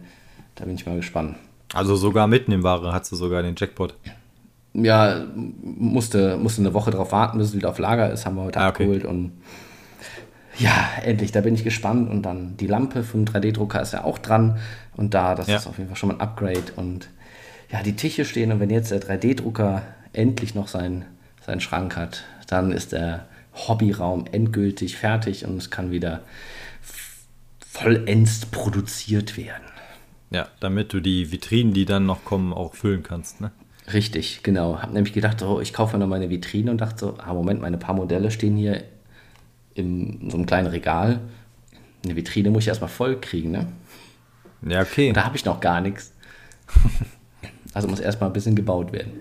da 0.54 0.65
bin 0.65 0.75
ich 0.75 0.85
mal 0.85 0.95
gespannt. 0.95 1.37
Also 1.73 1.95
sogar 1.95 2.27
mitten 2.27 2.51
im 2.51 2.61
Ware 2.61 2.94
hat 2.94 3.11
du 3.11 3.15
sogar 3.15 3.42
den 3.42 3.56
Jackpot 3.57 3.95
ja, 4.06 4.11
musste, 4.73 6.38
musste 6.38 6.61
eine 6.61 6.73
Woche 6.73 6.92
drauf 6.92 7.11
warten, 7.11 7.38
bis 7.38 7.49
es 7.49 7.56
wieder 7.56 7.69
auf 7.69 7.80
Lager 7.80 8.11
ist, 8.11 8.26
haben 8.26 8.35
wir 8.35 8.44
heute 8.44 8.59
ah, 8.59 8.68
abgeholt 8.68 9.04
okay. 9.04 9.14
und 9.14 9.31
ja, 10.59 10.90
endlich, 11.04 11.31
da 11.31 11.42
bin 11.42 11.56
ich 11.56 11.64
gespannt. 11.64 12.09
Und 12.09 12.23
dann 12.23 12.57
die 12.57 12.68
Lampe 12.68 13.04
vom 13.04 13.23
3D-Drucker 13.23 13.81
ist 13.81 13.94
ja 13.94 14.04
auch 14.04 14.18
dran. 14.18 14.59
Und 14.95 15.14
da, 15.14 15.33
das 15.33 15.47
ja. 15.47 15.56
ist 15.56 15.68
auf 15.68 15.78
jeden 15.78 15.90
Fall 15.90 15.97
schon 15.97 16.09
mal 16.09 16.16
ein 16.16 16.21
Upgrade. 16.21 16.73
Und 16.76 17.09
ja, 17.71 17.81
die 17.81 17.95
Tische 17.95 18.26
stehen. 18.26 18.52
Und 18.52 18.59
wenn 18.59 18.69
jetzt 18.69 18.92
der 18.92 19.02
3D-Drucker 19.02 19.83
endlich 20.11 20.56
noch 20.56 20.68
sein, 20.68 21.06
seinen 21.45 21.61
Schrank 21.61 21.95
hat, 21.95 22.26
dann 22.47 22.71
ist 22.71 22.92
der 22.92 23.26
Hobbyraum 23.54 24.26
endgültig 24.31 24.97
fertig 24.97 25.45
und 25.45 25.57
es 25.57 25.69
kann 25.69 25.92
wieder 25.92 26.21
vollends 27.59 28.45
produziert 28.45 29.38
werden. 29.38 29.64
Ja, 30.31 30.47
damit 30.59 30.94
du 30.94 30.99
die 30.99 31.31
Vitrinen, 31.31 31.73
die 31.73 31.85
dann 31.85 32.06
noch 32.06 32.23
kommen, 32.23 32.54
auch 32.54 32.76
füllen 32.76 33.04
kannst, 33.04 33.42
ne? 33.42 33.52
Richtig, 33.93 34.41
genau. 34.43 34.79
Hab 34.81 34.93
nämlich 34.93 35.13
gedacht, 35.13 35.41
oh, 35.41 35.59
ich 35.59 35.73
kaufe 35.73 35.97
noch 35.97 36.07
meine 36.07 36.29
Vitrine 36.29 36.71
und 36.71 36.79
dachte 36.79 36.99
so, 36.99 37.17
ah, 37.17 37.33
Moment, 37.33 37.61
meine 37.61 37.77
paar 37.77 37.95
Modelle 37.95 38.29
stehen 38.31 38.55
hier 38.55 38.83
in 39.73 40.29
so 40.29 40.37
einem 40.37 40.45
kleinen 40.45 40.67
Regal. 40.67 41.19
Eine 42.03 42.15
Vitrine 42.15 42.51
muss 42.51 42.63
ich 42.63 42.67
erstmal 42.67 42.89
voll 42.89 43.19
kriegen, 43.19 43.51
ne? 43.51 43.67
Ja, 44.61 44.81
okay. 44.81 45.09
Und 45.09 45.17
da 45.17 45.25
habe 45.25 45.35
ich 45.35 45.45
noch 45.45 45.59
gar 45.59 45.81
nichts. 45.81 46.13
Also 47.71 47.87
muss 47.87 47.99
erstmal 47.99 48.31
ein 48.31 48.33
bisschen 48.33 48.55
gebaut 48.55 48.91
werden. 48.91 49.11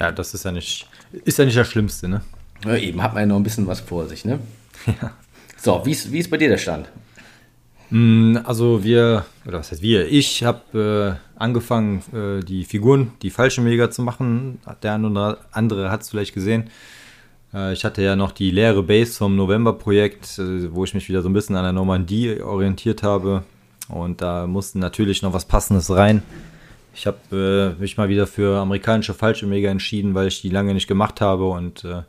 Ja, 0.00 0.10
das 0.10 0.32
ist 0.32 0.46
ja 0.46 0.50
nicht, 0.50 0.88
ist 1.26 1.38
ja 1.38 1.44
nicht 1.44 1.58
das 1.58 1.68
Schlimmste, 1.68 2.08
ne? 2.08 2.22
Ja, 2.64 2.74
eben, 2.74 3.02
hat 3.02 3.12
man 3.12 3.24
ja 3.24 3.26
noch 3.26 3.36
ein 3.36 3.42
bisschen 3.42 3.66
was 3.66 3.80
vor 3.80 4.08
sich, 4.08 4.24
ne? 4.24 4.38
Ja. 4.86 5.12
So, 5.58 5.82
wie 5.84 5.92
ist, 5.92 6.10
wie 6.10 6.18
ist 6.18 6.30
bei 6.30 6.38
dir 6.38 6.48
der 6.48 6.56
Stand? 6.56 6.88
Mm, 7.90 8.38
also 8.44 8.82
wir, 8.82 9.24
oder 9.46 9.58
was 9.58 9.70
heißt 9.70 9.82
wir, 9.82 10.08
ich 10.10 10.42
habe 10.42 11.18
äh, 11.38 11.40
angefangen, 11.40 12.02
äh, 12.12 12.44
die 12.44 12.64
Figuren, 12.64 13.12
die 13.22 13.30
Fallschirmjäger 13.30 13.90
zu 13.90 14.02
machen. 14.02 14.58
Der 14.82 14.94
eine 14.94 15.08
oder 15.08 15.38
andere 15.52 15.90
hat 15.90 16.02
es 16.02 16.10
vielleicht 16.10 16.34
gesehen. 16.34 16.70
Äh, 17.54 17.72
ich 17.72 17.84
hatte 17.84 18.02
ja 18.02 18.16
noch 18.16 18.32
die 18.32 18.50
leere 18.50 18.82
Base 18.82 19.12
vom 19.12 19.36
November-Projekt, 19.36 20.38
äh, 20.38 20.74
wo 20.74 20.84
ich 20.84 20.94
mich 20.94 21.08
wieder 21.08 21.22
so 21.22 21.28
ein 21.28 21.32
bisschen 21.32 21.56
an 21.56 21.64
der 21.64 21.72
Normandie 21.72 22.40
orientiert 22.40 23.02
habe. 23.02 23.44
Und 23.88 24.20
da 24.20 24.46
musste 24.46 24.78
natürlich 24.78 25.22
noch 25.22 25.32
was 25.32 25.44
Passendes 25.44 25.90
rein. 25.90 26.22
Ich 26.94 27.06
habe 27.06 27.74
äh, 27.78 27.80
mich 27.80 27.96
mal 27.96 28.08
wieder 28.08 28.26
für 28.26 28.58
amerikanische 28.58 29.14
Fallschirmjäger 29.14 29.70
entschieden, 29.70 30.14
weil 30.14 30.28
ich 30.28 30.40
die 30.40 30.48
lange 30.48 30.74
nicht 30.74 30.88
gemacht 30.88 31.20
habe. 31.20 31.48
Und 31.48 31.84
äh, 31.84 32.02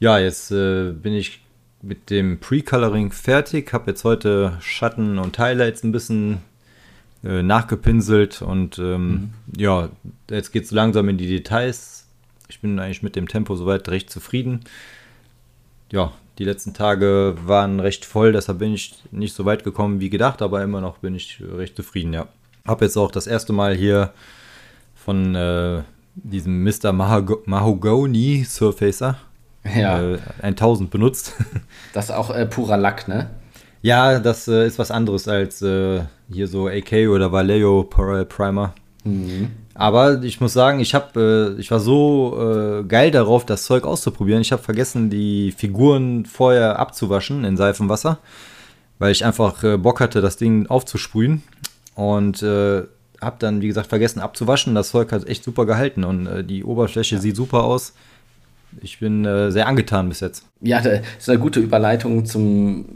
ja, 0.00 0.18
jetzt 0.18 0.50
bin 0.50 1.12
ich 1.12 1.40
mit 1.82 2.10
dem 2.10 2.38
Pre-Coloring 2.40 3.12
fertig. 3.12 3.72
Habe 3.72 3.90
jetzt 3.90 4.04
heute 4.04 4.56
Schatten 4.60 5.18
und 5.18 5.38
Highlights 5.38 5.84
ein 5.84 5.92
bisschen 5.92 6.38
äh, 7.24 7.42
nachgepinselt 7.42 8.42
und 8.42 8.78
ähm, 8.78 9.10
mhm. 9.10 9.30
ja, 9.56 9.88
jetzt 10.30 10.52
geht 10.52 10.64
es 10.64 10.70
langsam 10.70 11.08
in 11.08 11.18
die 11.18 11.26
Details. 11.26 12.06
Ich 12.48 12.60
bin 12.60 12.78
eigentlich 12.78 13.02
mit 13.02 13.16
dem 13.16 13.28
Tempo 13.28 13.56
soweit 13.56 13.88
recht 13.88 14.10
zufrieden. 14.10 14.60
Ja, 15.90 16.12
die 16.38 16.44
letzten 16.44 16.74
Tage 16.74 17.36
waren 17.44 17.80
recht 17.80 18.04
voll, 18.04 18.32
deshalb 18.32 18.58
bin 18.58 18.72
ich 18.72 19.02
nicht 19.10 19.34
so 19.34 19.44
weit 19.44 19.64
gekommen 19.64 20.00
wie 20.00 20.10
gedacht, 20.10 20.42
aber 20.42 20.62
immer 20.62 20.80
noch 20.80 20.98
bin 20.98 21.14
ich 21.14 21.42
recht 21.42 21.76
zufrieden, 21.76 22.12
ja. 22.12 22.28
Habe 22.66 22.84
jetzt 22.84 22.96
auch 22.96 23.10
das 23.10 23.26
erste 23.26 23.52
Mal 23.52 23.74
hier 23.74 24.12
von 24.94 25.34
äh, 25.34 25.82
diesem 26.14 26.62
Mr. 26.62 26.92
Mahog 26.92 27.46
Mahogany 27.46 28.44
Surfacer 28.44 29.18
ja. 29.76 30.00
äh, 30.00 30.18
1000 30.42 30.90
benutzt. 30.90 31.34
Das 31.94 32.06
ist 32.06 32.10
auch 32.10 32.30
äh, 32.30 32.44
purer 32.44 32.76
Lack, 32.76 33.08
ne? 33.08 33.30
Ja, 33.82 34.18
das 34.18 34.48
äh, 34.48 34.66
ist 34.66 34.78
was 34.78 34.90
anderes 34.90 35.28
als 35.28 35.62
äh, 35.62 36.02
hier 36.30 36.48
so 36.48 36.68
AK 36.68 37.08
oder 37.08 37.32
Vallejo 37.32 37.84
Primer. 37.84 38.74
Mhm. 39.04 39.50
Aber 39.74 40.22
ich 40.22 40.40
muss 40.40 40.52
sagen, 40.52 40.80
ich 40.80 40.94
habe, 40.94 41.54
äh, 41.56 41.60
ich 41.60 41.70
war 41.70 41.78
so 41.78 42.36
äh, 42.80 42.84
geil 42.84 43.12
darauf, 43.12 43.46
das 43.46 43.64
Zeug 43.64 43.84
auszuprobieren. 43.84 44.42
Ich 44.42 44.50
habe 44.50 44.62
vergessen, 44.62 45.10
die 45.10 45.52
Figuren 45.52 46.26
vorher 46.26 46.78
abzuwaschen 46.78 47.44
in 47.44 47.56
Seifenwasser, 47.56 48.18
weil 48.98 49.12
ich 49.12 49.24
einfach 49.24 49.62
Bock 49.78 50.00
hatte, 50.00 50.20
das 50.20 50.36
Ding 50.36 50.66
aufzusprühen 50.66 51.42
und 51.94 52.42
habe 52.42 53.36
dann, 53.38 53.60
wie 53.60 53.68
gesagt, 53.68 53.88
vergessen 53.88 54.20
abzuwaschen. 54.20 54.74
Das 54.74 54.90
Zeug 54.90 55.12
hat 55.12 55.28
echt 55.28 55.44
super 55.44 55.66
gehalten 55.66 56.02
und 56.02 56.46
die 56.48 56.64
Oberfläche 56.64 57.16
ja. 57.16 57.20
sieht 57.20 57.36
super 57.36 57.62
aus. 57.62 57.94
Ich 58.80 59.00
bin 59.00 59.24
äh, 59.24 59.50
sehr 59.50 59.66
angetan 59.66 60.08
bis 60.08 60.20
jetzt. 60.20 60.44
Ja, 60.60 60.80
das 60.80 61.00
ist 61.18 61.28
eine 61.28 61.38
gute 61.38 61.60
Überleitung 61.60 62.24
zum, 62.24 62.86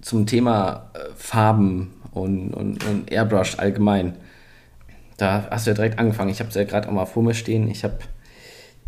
zum 0.00 0.26
Thema 0.26 0.90
Farben 1.16 1.92
und, 2.12 2.54
und, 2.54 2.84
und 2.84 3.10
Airbrush 3.10 3.58
allgemein 3.58 4.14
da 5.22 5.46
hast 5.50 5.66
du 5.66 5.70
ja 5.70 5.74
direkt 5.74 5.98
angefangen. 5.98 6.30
Ich 6.30 6.40
habe 6.40 6.48
es 6.48 6.54
ja 6.54 6.64
gerade 6.64 6.88
auch 6.88 6.92
mal 6.92 7.06
vor 7.06 7.22
mir 7.22 7.34
stehen. 7.34 7.68
Ich 7.68 7.84
habe 7.84 7.98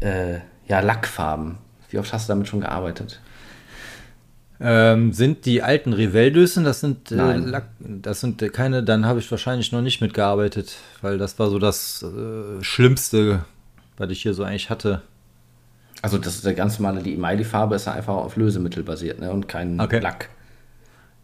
äh, 0.00 0.38
ja 0.69 0.81
Lackfarben. 0.81 1.59
Wie 1.90 1.99
oft 1.99 2.12
hast 2.12 2.28
du 2.28 2.33
damit 2.33 2.49
schon 2.49 2.61
gearbeitet? 2.61 3.21
Ähm, 4.61 5.12
sind 5.12 5.47
die 5.47 5.62
alten 5.62 5.93
Reveldösen, 5.93 6.64
das 6.64 6.81
sind 6.81 7.11
äh, 7.11 7.37
Lack, 7.37 7.69
das 7.81 8.21
sind 8.21 8.40
äh, 8.40 8.49
keine, 8.49 8.85
dann 8.85 9.04
habe 9.04 9.19
ich 9.19 9.28
wahrscheinlich 9.31 9.73
noch 9.73 9.83
nicht 9.83 10.00
mitgearbeitet, 10.00 10.76
weil 11.02 11.19
das 11.19 11.38
war 11.40 11.50
so 11.50 11.59
das 11.59 12.04
äh, 12.04 12.62
Schlimmste, 12.62 13.45
was 13.97 14.11
ich 14.11 14.23
hier 14.23 14.33
so 14.33 14.45
eigentlich 14.45 14.71
hatte. 14.71 15.02
Also 16.04 16.18
das 16.18 16.34
ist 16.37 16.44
der 16.44 16.54
ganz 16.54 16.78
normale, 16.78 17.02
die 17.02 17.14
Emaille-Farbe 17.14 17.76
ist 17.76 17.88
einfach 17.88 18.14
auf 18.14 18.37
Lösemittel 18.37 18.82
basiert, 18.82 19.20
ne? 19.20 19.30
Und 19.30 19.49
kein 19.49 19.80
okay. 19.80 20.00
Lack. 20.00 20.28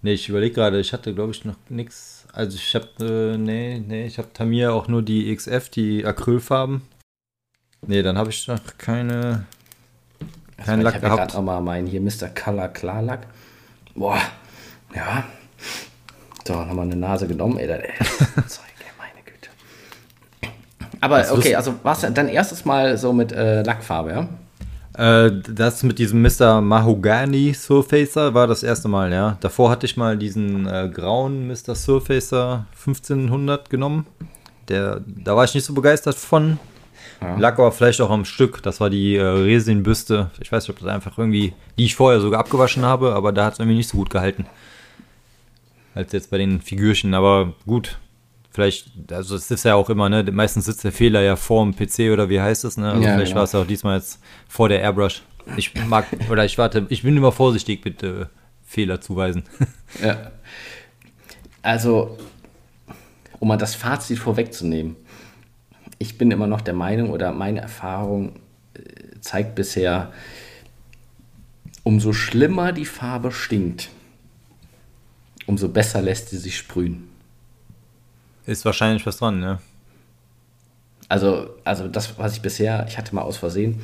Nee, 0.02 0.14
ich 0.14 0.28
überlege 0.28 0.54
gerade, 0.54 0.80
ich 0.80 0.92
hatte, 0.92 1.14
glaube 1.14 1.32
ich, 1.32 1.44
noch 1.44 1.56
nichts 1.68 2.20
also 2.32 2.56
ich 2.56 2.74
habe, 2.74 2.86
äh, 3.34 3.36
nee, 3.36 3.82
nee, 3.86 4.06
ich 4.06 4.18
habe 4.18 4.32
Tamir 4.32 4.72
auch 4.72 4.88
nur 4.88 5.02
die 5.02 5.34
XF, 5.34 5.68
die 5.68 6.04
Acrylfarben. 6.04 6.82
Nee, 7.86 8.02
dann 8.02 8.18
habe 8.18 8.30
ich 8.30 8.46
noch 8.46 8.60
keine, 8.78 9.46
keinen 10.64 10.82
Lack 10.82 10.96
ich 10.96 11.00
gehabt. 11.00 11.14
Ich 11.14 11.20
habe 11.20 11.32
gerade 11.32 11.44
mal 11.44 11.60
meinen 11.60 11.86
hier 11.86 12.00
Mr. 12.00 12.28
Color 12.28 12.68
Klarlack. 12.68 13.26
Boah, 13.94 14.20
ja. 14.94 15.24
So, 16.46 16.54
nochmal 16.54 16.86
eine 16.86 16.96
Nase 16.96 17.26
genommen, 17.26 17.58
ey, 17.58 17.66
das, 17.66 17.78
Zeug, 18.48 18.64
ey, 18.78 18.92
meine 18.98 19.24
Güte. 19.24 19.50
Aber 21.00 21.26
okay, 21.32 21.54
also 21.56 21.74
was 21.82 22.00
dein 22.00 22.28
erstes 22.28 22.64
Mal 22.64 22.96
so 22.96 23.12
mit 23.12 23.32
äh, 23.32 23.62
Lackfarbe, 23.62 24.10
ja? 24.10 24.28
Äh, 24.94 25.30
das 25.48 25.82
mit 25.82 25.98
diesem 25.98 26.22
Mr. 26.22 26.60
Mahogany 26.60 27.54
Surfacer 27.54 28.34
war 28.34 28.46
das 28.46 28.62
erste 28.62 28.88
Mal, 28.88 29.12
ja. 29.12 29.36
Davor 29.40 29.70
hatte 29.70 29.86
ich 29.86 29.96
mal 29.96 30.18
diesen 30.18 30.66
äh, 30.66 30.90
grauen 30.92 31.46
Mr. 31.46 31.74
Surfacer 31.74 32.66
1500 32.78 33.70
genommen. 33.70 34.06
Der, 34.68 35.00
da 35.06 35.36
war 35.36 35.44
ich 35.44 35.54
nicht 35.54 35.64
so 35.64 35.74
begeistert 35.74 36.16
von. 36.16 36.58
Ja. 37.20 37.36
Lag 37.36 37.54
aber 37.54 37.72
vielleicht 37.72 38.00
auch 38.00 38.10
am 38.10 38.24
Stück. 38.24 38.62
Das 38.62 38.80
war 38.80 38.90
die 38.90 39.16
äh, 39.16 39.22
Resinbüste. 39.22 40.30
Ich 40.40 40.50
weiß 40.50 40.64
nicht, 40.64 40.76
ob 40.76 40.84
das 40.84 40.92
einfach 40.92 41.18
irgendwie, 41.18 41.52
die 41.78 41.84
ich 41.84 41.94
vorher 41.94 42.20
sogar 42.20 42.40
abgewaschen 42.40 42.84
habe, 42.84 43.14
aber 43.14 43.32
da 43.32 43.44
hat 43.44 43.54
es 43.54 43.58
irgendwie 43.58 43.76
nicht 43.76 43.90
so 43.90 43.98
gut 43.98 44.10
gehalten. 44.10 44.46
Als 45.94 46.12
jetzt 46.12 46.30
bei 46.30 46.38
den 46.38 46.60
Figürchen. 46.60 47.14
Aber 47.14 47.54
gut, 47.66 47.98
vielleicht, 48.50 49.12
also 49.12 49.36
es 49.36 49.50
ist 49.50 49.64
ja 49.64 49.74
auch 49.74 49.88
immer, 49.90 50.08
ne, 50.08 50.24
meistens 50.30 50.66
sitzt 50.66 50.84
der 50.84 50.92
Fehler 50.92 51.22
ja 51.22 51.36
vor 51.36 51.64
dem 51.64 51.74
PC 51.74 52.12
oder 52.12 52.28
wie 52.28 52.40
heißt 52.40 52.64
es, 52.64 52.76
ne? 52.76 52.90
Also 52.90 53.02
ja, 53.02 53.14
vielleicht 53.14 53.30
genau. 53.30 53.36
war 53.36 53.44
es 53.44 53.54
auch 53.54 53.66
diesmal 53.66 53.96
jetzt 53.96 54.20
vor 54.48 54.68
der 54.68 54.80
Airbrush. 54.80 55.22
Ich 55.56 55.74
mag, 55.86 56.06
oder 56.30 56.44
ich 56.44 56.58
warte, 56.58 56.86
ich 56.90 57.02
bin 57.02 57.16
immer 57.16 57.32
vorsichtig 57.32 57.84
mit 57.84 58.02
äh, 58.02 58.26
Fehler 58.64 59.00
zuweisen. 59.00 59.44
Ja. 60.00 60.30
Also, 61.62 62.16
um 63.40 63.48
mal 63.48 63.56
das 63.56 63.74
Fazit 63.74 64.20
vorwegzunehmen, 64.20 64.94
ich 65.98 66.16
bin 66.16 66.30
immer 66.30 66.46
noch 66.46 66.60
der 66.60 66.74
Meinung 66.74 67.10
oder 67.10 67.32
meine 67.32 67.60
Erfahrung 67.60 68.36
äh, 68.74 69.20
zeigt 69.20 69.56
bisher, 69.56 70.12
umso 71.82 72.12
schlimmer 72.12 72.70
die 72.70 72.84
Farbe 72.84 73.32
stinkt, 73.32 73.90
umso 75.46 75.68
besser 75.68 76.00
lässt 76.00 76.30
sie 76.30 76.38
sich 76.38 76.56
sprühen. 76.56 77.09
Ist 78.46 78.64
wahrscheinlich 78.64 79.06
was 79.06 79.18
dran, 79.18 79.40
ne? 79.40 79.58
Also, 81.08 81.50
also 81.64 81.88
das, 81.88 82.18
was 82.18 82.34
ich 82.34 82.42
bisher, 82.42 82.86
ich 82.88 82.96
hatte 82.96 83.14
mal 83.14 83.22
aus 83.22 83.36
Versehen 83.36 83.80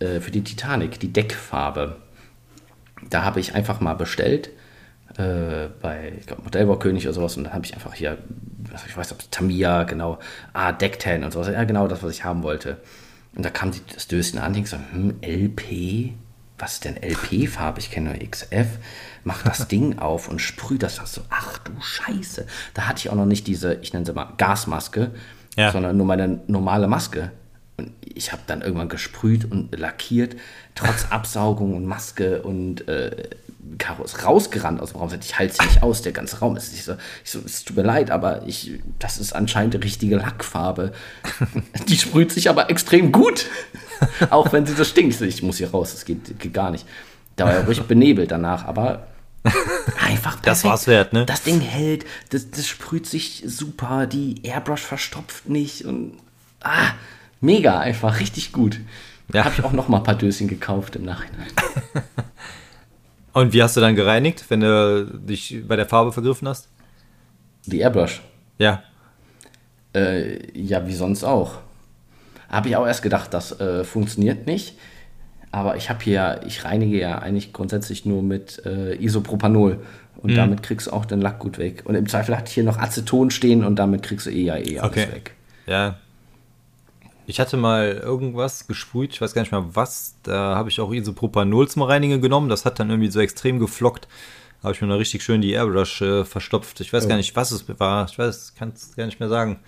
äh, 0.00 0.20
für 0.20 0.30
die 0.30 0.42
Titanic, 0.42 0.98
die 0.98 1.12
Deckfarbe. 1.12 1.96
Da 3.10 3.22
habe 3.22 3.40
ich 3.40 3.54
einfach 3.54 3.80
mal 3.80 3.94
bestellt 3.94 4.50
äh, 5.18 5.68
bei 5.80 6.14
ich 6.18 6.26
glaub, 6.26 6.42
Modellbaukönig 6.42 7.06
oder 7.06 7.14
sowas 7.14 7.36
und 7.36 7.44
dann 7.44 7.52
habe 7.52 7.64
ich 7.64 7.74
einfach 7.74 7.94
hier, 7.94 8.18
ich 8.86 8.96
weiß 8.96 9.12
ob 9.12 9.30
Tamiya, 9.30 9.84
genau, 9.84 10.18
ah, 10.52 10.72
Decktan 10.72 11.24
und 11.24 11.32
sowas. 11.32 11.48
Ja, 11.48 11.64
genau 11.64 11.86
das, 11.86 12.02
was 12.02 12.10
ich 12.12 12.24
haben 12.24 12.42
wollte. 12.42 12.78
Und 13.36 13.44
da 13.44 13.50
kam 13.50 13.70
die, 13.70 13.80
das 13.92 14.08
Döschen 14.08 14.38
an 14.38 14.54
und 14.54 14.68
so, 14.68 14.76
hm, 14.76 15.14
LP? 15.22 16.14
Was 16.58 16.74
ist 16.74 16.84
denn 16.84 16.96
LP-Farbe? 16.96 17.80
Ich 17.80 17.90
kenne 17.90 18.10
nur 18.10 18.30
XF 18.30 18.78
mach 19.24 19.42
das 19.42 19.68
Ding 19.68 19.98
auf 19.98 20.28
und 20.28 20.40
sprüh 20.40 20.78
das 20.78 20.96
so. 21.04 21.22
Ach 21.30 21.58
du 21.58 21.72
Scheiße. 21.80 22.46
Da 22.74 22.82
hatte 22.86 23.00
ich 23.00 23.10
auch 23.10 23.16
noch 23.16 23.26
nicht 23.26 23.46
diese, 23.46 23.74
ich 23.74 23.92
nenne 23.92 24.06
sie 24.06 24.12
mal 24.12 24.32
Gasmaske, 24.36 25.10
ja. 25.56 25.72
sondern 25.72 25.96
nur 25.96 26.06
meine 26.06 26.40
normale 26.46 26.86
Maske. 26.86 27.32
Und 27.76 27.90
ich 28.00 28.30
habe 28.30 28.42
dann 28.46 28.62
irgendwann 28.62 28.88
gesprüht 28.88 29.50
und 29.50 29.76
lackiert, 29.76 30.36
trotz 30.74 31.06
Absaugung 31.10 31.74
und 31.74 31.86
Maske 31.86 32.42
und 32.42 32.86
äh, 32.86 33.30
Caro 33.78 34.04
ist 34.04 34.24
rausgerannt 34.24 34.80
aus 34.80 34.92
dem 34.92 35.00
Raum. 35.00 35.10
Ich 35.18 35.38
halte 35.38 35.54
sie 35.54 35.66
nicht 35.66 35.82
aus, 35.82 36.02
der 36.02 36.12
ganze 36.12 36.38
Raum 36.38 36.56
ist 36.56 36.72
nicht 36.72 36.84
so. 36.84 36.96
Ich 37.24 37.30
so, 37.30 37.40
es 37.44 37.64
tut 37.64 37.76
mir 37.76 37.82
leid, 37.82 38.10
aber 38.10 38.46
ich, 38.46 38.78
das 38.98 39.18
ist 39.18 39.34
anscheinend 39.34 39.74
die 39.74 39.78
richtige 39.78 40.16
Lackfarbe. 40.16 40.92
die 41.88 41.96
sprüht 41.96 42.30
sich 42.30 42.50
aber 42.50 42.70
extrem 42.70 43.10
gut. 43.10 43.46
Auch 44.30 44.52
wenn 44.52 44.66
sie 44.66 44.74
so 44.74 44.84
stinkt. 44.84 45.18
Ich 45.22 45.42
muss 45.42 45.56
hier 45.56 45.70
raus, 45.70 45.92
das 45.92 46.04
geht, 46.04 46.38
geht 46.38 46.52
gar 46.52 46.70
nicht. 46.70 46.86
Da 47.36 47.46
war 47.46 47.54
ja 47.54 47.60
ruhig 47.62 47.82
benebelt 47.82 48.30
danach, 48.30 48.64
aber 48.66 49.06
Einfach 50.00 50.32
perfekt. 50.32 50.46
Das 50.46 50.64
war's 50.64 50.86
wert, 50.86 51.12
ne? 51.12 51.26
Das 51.26 51.42
Ding 51.42 51.60
hält, 51.60 52.06
das, 52.30 52.50
das 52.50 52.66
sprüht 52.66 53.06
sich 53.06 53.42
super, 53.46 54.06
die 54.06 54.42
Airbrush 54.42 54.80
verstopft 54.80 55.48
nicht 55.48 55.84
und 55.84 56.16
ah, 56.62 56.92
mega 57.40 57.78
einfach, 57.78 58.20
richtig 58.20 58.52
gut. 58.52 58.80
Ja. 59.32 59.44
Habe 59.44 59.54
ich 59.56 59.64
auch 59.64 59.72
noch 59.72 59.88
mal 59.88 59.98
ein 59.98 60.02
paar 60.02 60.16
Döschen 60.16 60.48
gekauft 60.48 60.96
im 60.96 61.04
Nachhinein. 61.04 61.48
und 63.32 63.52
wie 63.52 63.62
hast 63.62 63.76
du 63.76 63.80
dann 63.80 63.94
gereinigt, 63.94 64.44
wenn 64.48 64.60
du 64.60 65.06
dich 65.06 65.62
bei 65.66 65.76
der 65.76 65.86
Farbe 65.86 66.12
vergriffen 66.12 66.48
hast? 66.48 66.68
Die 67.66 67.80
Airbrush? 67.80 68.22
Ja. 68.58 68.82
Äh, 69.94 70.58
ja, 70.58 70.86
wie 70.86 70.94
sonst 70.94 71.24
auch. 71.24 71.58
Habe 72.48 72.68
ich 72.68 72.76
auch 72.76 72.86
erst 72.86 73.02
gedacht, 73.02 73.32
das 73.32 73.58
äh, 73.60 73.84
funktioniert 73.84 74.46
nicht. 74.46 74.76
Aber 75.54 75.76
ich 75.76 75.88
habe 75.88 76.02
hier, 76.02 76.40
ich 76.44 76.64
reinige 76.64 76.98
ja 76.98 77.20
eigentlich 77.20 77.52
grundsätzlich 77.52 78.04
nur 78.04 78.24
mit 78.24 78.60
äh, 78.66 79.00
Isopropanol. 79.00 79.78
Und 80.16 80.32
mhm. 80.32 80.34
damit 80.34 80.64
kriegst 80.64 80.88
du 80.88 80.92
auch 80.92 81.04
den 81.04 81.20
Lack 81.20 81.38
gut 81.38 81.58
weg. 81.58 81.82
Und 81.84 81.94
im 81.94 82.08
Zweifel 82.08 82.36
hat 82.36 82.48
hier 82.48 82.64
noch 82.64 82.76
Aceton 82.76 83.30
stehen 83.30 83.62
und 83.62 83.76
damit 83.76 84.02
kriegst 84.02 84.26
du 84.26 84.30
eh 84.30 84.42
ja 84.42 84.56
eh 84.56 84.80
alles 84.80 84.90
okay. 84.90 85.12
weg. 85.12 85.34
Ja. 85.68 86.00
Ich 87.26 87.38
hatte 87.38 87.56
mal 87.56 88.00
irgendwas 88.02 88.66
gesprüht, 88.66 89.12
ich 89.12 89.20
weiß 89.20 89.32
gar 89.32 89.42
nicht 89.42 89.52
mehr 89.52 89.64
was. 89.74 90.16
Da 90.24 90.56
habe 90.56 90.70
ich 90.70 90.80
auch 90.80 90.92
Isopropanol 90.92 91.68
zum 91.68 91.82
Reinigen 91.82 92.20
genommen. 92.20 92.48
Das 92.48 92.64
hat 92.64 92.80
dann 92.80 92.90
irgendwie 92.90 93.10
so 93.10 93.20
extrem 93.20 93.60
geflockt. 93.60 94.08
Da 94.60 94.64
habe 94.64 94.74
ich 94.74 94.80
mir 94.80 94.88
noch 94.88 94.98
richtig 94.98 95.22
schön 95.22 95.40
die 95.40 95.52
Airbrush 95.52 96.02
äh, 96.02 96.24
verstopft. 96.24 96.80
Ich 96.80 96.92
weiß 96.92 97.04
oh. 97.04 97.08
gar 97.08 97.16
nicht, 97.16 97.36
was 97.36 97.52
es 97.52 97.64
war. 97.78 98.08
Ich 98.10 98.18
weiß, 98.18 98.56
kann 98.56 98.72
es 98.74 98.96
gar 98.96 99.06
nicht 99.06 99.20
mehr 99.20 99.28
sagen. 99.28 99.60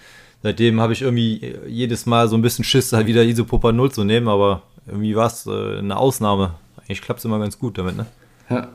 Seitdem 0.42 0.80
habe 0.80 0.94
ich 0.94 1.02
irgendwie 1.02 1.54
jedes 1.68 2.06
Mal 2.06 2.28
so 2.28 2.36
ein 2.36 2.42
bisschen 2.42 2.64
Schiss, 2.64 2.92
halt 2.92 3.06
wieder 3.06 3.22
Isopropanol 3.22 3.92
zu 3.92 4.02
nehmen, 4.02 4.26
aber 4.26 4.64
irgendwie 4.86 5.16
war 5.16 5.26
es 5.26 5.46
äh, 5.46 5.78
eine 5.78 5.96
Ausnahme. 5.96 6.54
Eigentlich 6.78 7.02
klappt 7.02 7.18
es 7.18 7.24
immer 7.24 7.38
ganz 7.38 7.58
gut 7.58 7.78
damit, 7.78 7.96
ne? 7.96 8.06
Ja. 8.48 8.68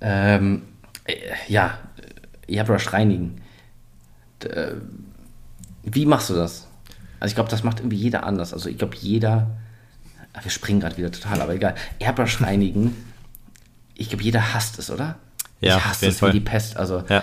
Ähm, 0.00 0.62
äh, 1.04 1.14
ja, 1.48 1.78
Airbrush 2.46 2.92
reinigen. 2.92 3.40
D 4.42 4.48
äh, 4.48 4.74
wie 5.82 6.06
machst 6.06 6.30
du 6.30 6.34
das? 6.34 6.66
Also 7.20 7.32
ich 7.32 7.34
glaube, 7.34 7.50
das 7.50 7.62
macht 7.62 7.80
irgendwie 7.80 7.96
jeder 7.96 8.24
anders. 8.24 8.52
Also 8.54 8.70
ich 8.70 8.78
glaube, 8.78 8.96
jeder, 8.96 9.50
wir 10.42 10.50
springen 10.50 10.80
gerade 10.80 10.96
wieder 10.96 11.12
total, 11.12 11.42
aber 11.42 11.54
egal. 11.54 11.74
Airbrush 11.98 12.40
reinigen 12.40 12.96
ich 13.94 14.08
glaube, 14.08 14.24
jeder 14.24 14.54
hasst 14.54 14.78
es, 14.78 14.90
oder? 14.90 15.16
Ja, 15.60 15.76
ich 15.76 15.84
hasse 15.84 16.06
es 16.06 16.18
Fall. 16.18 16.30
wie 16.30 16.38
die 16.38 16.44
Pest. 16.44 16.76
Also 16.76 17.04
ja. 17.08 17.22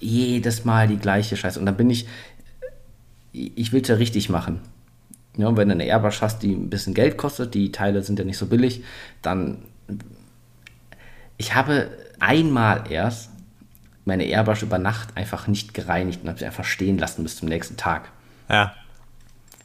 jedes 0.00 0.64
Mal 0.64 0.88
die 0.88 0.98
gleiche 0.98 1.36
Scheiße. 1.36 1.58
Und 1.58 1.66
dann 1.66 1.76
bin 1.76 1.90
ich, 1.90 2.06
ich 3.32 3.72
will 3.72 3.82
es 3.82 3.88
ja 3.88 3.96
richtig 3.96 4.28
machen. 4.28 4.60
Ja, 5.36 5.56
wenn 5.56 5.68
du 5.68 5.74
eine 5.74 5.86
Airbrush 5.86 6.20
hast, 6.20 6.42
die 6.42 6.52
ein 6.52 6.68
bisschen 6.68 6.94
Geld 6.94 7.16
kostet, 7.16 7.54
die 7.54 7.72
Teile 7.72 8.02
sind 8.02 8.18
ja 8.18 8.24
nicht 8.24 8.38
so 8.38 8.46
billig, 8.46 8.84
dann. 9.22 9.58
Ich 11.38 11.54
habe 11.54 11.90
einmal 12.20 12.84
erst 12.90 13.30
meine 14.04 14.24
Airbrush 14.24 14.62
über 14.62 14.78
Nacht 14.78 15.16
einfach 15.16 15.46
nicht 15.46 15.74
gereinigt 15.74 16.22
und 16.22 16.28
habe 16.28 16.38
sie 16.38 16.44
einfach 16.44 16.64
stehen 16.64 16.98
lassen 16.98 17.22
bis 17.22 17.36
zum 17.36 17.48
nächsten 17.48 17.76
Tag. 17.76 18.10
Ja. 18.48 18.74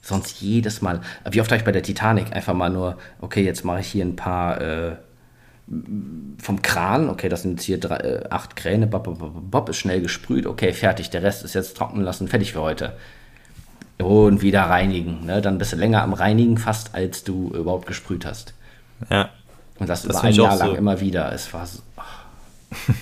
Sonst 0.01 0.41
jedes 0.41 0.81
Mal. 0.81 1.01
Wie 1.29 1.41
oft 1.41 1.51
habe 1.51 1.59
ich 1.59 1.65
bei 1.65 1.71
der 1.71 1.83
Titanic 1.83 2.33
einfach 2.33 2.53
mal 2.53 2.69
nur, 2.69 2.97
okay, 3.19 3.43
jetzt 3.43 3.65
mache 3.65 3.81
ich 3.81 3.87
hier 3.87 4.05
ein 4.05 4.15
paar 4.15 4.61
äh, 4.61 4.95
vom 6.41 6.61
Kran, 6.61 7.09
okay, 7.09 7.27
das 7.27 7.41
sind 7.41 7.51
jetzt 7.51 7.63
hier 7.63 7.79
drei, 7.79 7.97
äh, 7.97 8.29
acht 8.29 8.55
Kräne, 8.55 8.87
bob, 8.87 9.03
bob, 9.03 9.51
bob, 9.51 9.69
ist 9.69 9.77
schnell 9.77 10.01
gesprüht, 10.01 10.45
okay, 10.45 10.71
fertig, 10.71 11.09
der 11.09 11.23
Rest 11.23 11.43
ist 11.43 11.55
jetzt 11.55 11.75
trocken 11.75 12.01
lassen, 12.01 12.29
fertig 12.29 12.53
für 12.53 12.61
heute. 12.61 12.93
Und 13.99 14.41
wieder 14.41 14.63
reinigen. 14.63 15.25
Ne? 15.25 15.41
Dann 15.41 15.57
bist 15.57 15.73
du 15.73 15.77
länger 15.77 16.03
am 16.03 16.13
Reinigen 16.13 16.57
fast, 16.57 16.93
als 16.93 17.23
du 17.23 17.49
überhaupt 17.49 17.87
gesprüht 17.87 18.25
hast. 18.25 18.53
Ja. 19.09 19.29
Und 19.79 19.89
das, 19.89 20.03
das 20.03 20.17
über 20.17 20.23
ein 20.23 20.33
Jahr 20.33 20.57
lang 20.57 20.69
so. 20.69 20.75
immer 20.75 20.99
wieder. 20.99 21.31
Es 21.31 21.53
war 21.53 21.65
so. 21.65 21.79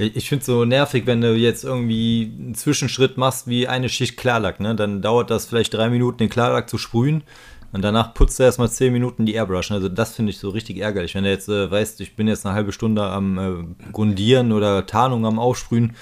Ich 0.00 0.28
finde 0.28 0.42
es 0.42 0.46
so 0.46 0.64
nervig, 0.64 1.06
wenn 1.06 1.20
du 1.20 1.34
jetzt 1.34 1.64
irgendwie 1.64 2.32
einen 2.38 2.54
Zwischenschritt 2.54 3.16
machst 3.16 3.48
wie 3.48 3.66
eine 3.66 3.88
Schicht 3.88 4.16
Klarlack. 4.16 4.60
Ne? 4.60 4.76
Dann 4.76 5.02
dauert 5.02 5.28
das 5.28 5.46
vielleicht 5.46 5.74
drei 5.74 5.90
Minuten, 5.90 6.18
den 6.18 6.28
Klarlack 6.28 6.70
zu 6.70 6.78
sprühen. 6.78 7.24
Und 7.72 7.82
danach 7.82 8.14
putzt 8.14 8.38
er 8.40 8.46
erstmal 8.46 8.70
zehn 8.70 8.92
Minuten 8.92 9.26
die 9.26 9.34
Airbrush. 9.34 9.72
Also 9.72 9.88
das 9.88 10.14
finde 10.14 10.30
ich 10.30 10.38
so 10.38 10.50
richtig 10.50 10.78
ärgerlich. 10.78 11.14
Wenn 11.14 11.24
du 11.24 11.30
jetzt 11.30 11.48
äh, 11.48 11.70
weißt, 11.70 12.00
ich 12.00 12.16
bin 12.16 12.28
jetzt 12.28 12.46
eine 12.46 12.54
halbe 12.54 12.72
Stunde 12.72 13.02
am 13.02 13.38
äh, 13.38 13.90
Grundieren 13.92 14.52
oder 14.52 14.86
Tarnung 14.86 15.26
am 15.26 15.38
Aufsprühen, 15.38 15.94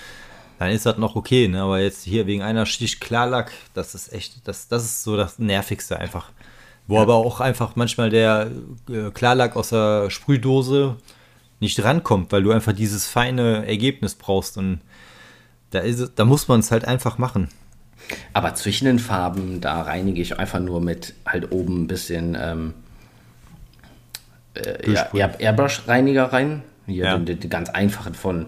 dann 0.59 0.71
ist 0.71 0.87
das 0.87 0.99
noch 0.99 1.17
okay. 1.17 1.49
Ne? 1.49 1.63
Aber 1.63 1.81
jetzt 1.81 2.05
hier 2.05 2.27
wegen 2.27 2.43
einer 2.43 2.67
Schicht 2.67 3.01
Klarlack, 3.01 3.53
das 3.75 3.95
ist 3.95 4.13
echt, 4.13 4.47
das, 4.49 4.69
das 4.69 4.85
ist 4.85 5.03
so 5.03 5.17
das 5.17 5.39
Nervigste 5.39 5.99
einfach. 5.99 6.31
Wo 6.87 6.97
ja. 6.97 7.03
aber 7.03 7.15
auch 7.15 7.41
einfach 7.41 7.77
manchmal 7.77 8.11
der 8.11 8.51
äh, 8.89 9.11
Klarlack 9.11 9.57
aus 9.57 9.71
der 9.71 10.11
Sprühdose 10.11 10.97
nicht 11.61 11.83
rankommt, 11.83 12.33
weil 12.33 12.43
du 12.43 12.53
einfach 12.53 12.73
dieses 12.73 13.07
feine 13.07 13.67
Ergebnis 13.67 14.15
brauchst. 14.15 14.57
Und 14.57 14.81
da, 15.71 15.81
ist, 15.81 16.13
da 16.17 16.25
muss 16.25 16.49
man 16.49 16.61
es 16.61 16.71
halt 16.71 16.85
einfach 16.85 17.19
machen. 17.19 17.49
Aber 18.33 18.55
zwischen 18.55 18.85
den 18.85 18.99
Farben, 18.99 19.61
da 19.61 19.83
reinige 19.83 20.21
ich 20.21 20.39
einfach 20.39 20.61
nur 20.61 20.81
mit 20.81 21.15
halt 21.27 21.51
oben 21.51 21.83
ein 21.83 21.87
bisschen 21.87 22.37
ähm, 22.41 22.75
äh, 24.55 24.95
Airbrush-Reiniger 25.39 26.33
rein. 26.33 26.63
Hier 26.87 27.05
ja. 27.05 27.19
den, 27.19 27.41
den, 27.41 27.51
ganz 27.51 27.69
einfachen 27.71 28.15
von 28.15 28.47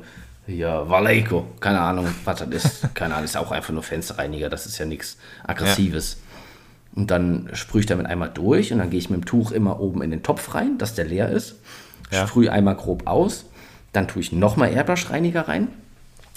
hier, 0.49 0.85
Vallejo. 0.88 1.47
Keine 1.61 1.81
Ahnung, 1.81 2.07
was 2.25 2.40
das 2.40 2.49
ist. 2.49 2.88
Keine 2.95 3.14
Ahnung, 3.14 3.25
ist 3.25 3.37
auch 3.37 3.52
einfach 3.52 3.73
nur 3.73 3.83
Fensterreiniger. 3.83 4.49
Das 4.49 4.67
ist 4.67 4.78
ja 4.78 4.87
nichts 4.87 5.19
Aggressives. 5.47 6.14
Ja. 6.14 7.00
Und 7.00 7.11
dann 7.11 7.50
sprühe 7.52 7.81
ich 7.81 7.87
damit 7.87 8.07
einmal 8.07 8.31
durch 8.31 8.73
und 8.73 8.78
dann 8.78 8.90
gehe 8.90 8.99
ich 8.99 9.11
mit 9.11 9.21
dem 9.21 9.25
Tuch 9.26 9.52
immer 9.52 9.78
oben 9.78 10.02
in 10.02 10.11
den 10.11 10.23
Topf 10.23 10.55
rein, 10.55 10.78
dass 10.78 10.95
der 10.95 11.05
leer 11.05 11.28
ist 11.28 11.57
ja. 12.11 12.26
sprühe 12.26 12.52
einmal 12.52 12.76
grob 12.76 13.07
aus, 13.07 13.47
dann 13.93 14.09
tue 14.09 14.23
ich 14.23 14.33
nochmal 14.33 14.73
Airbrush-Reiniger 14.73 15.49
rein, 15.49 15.69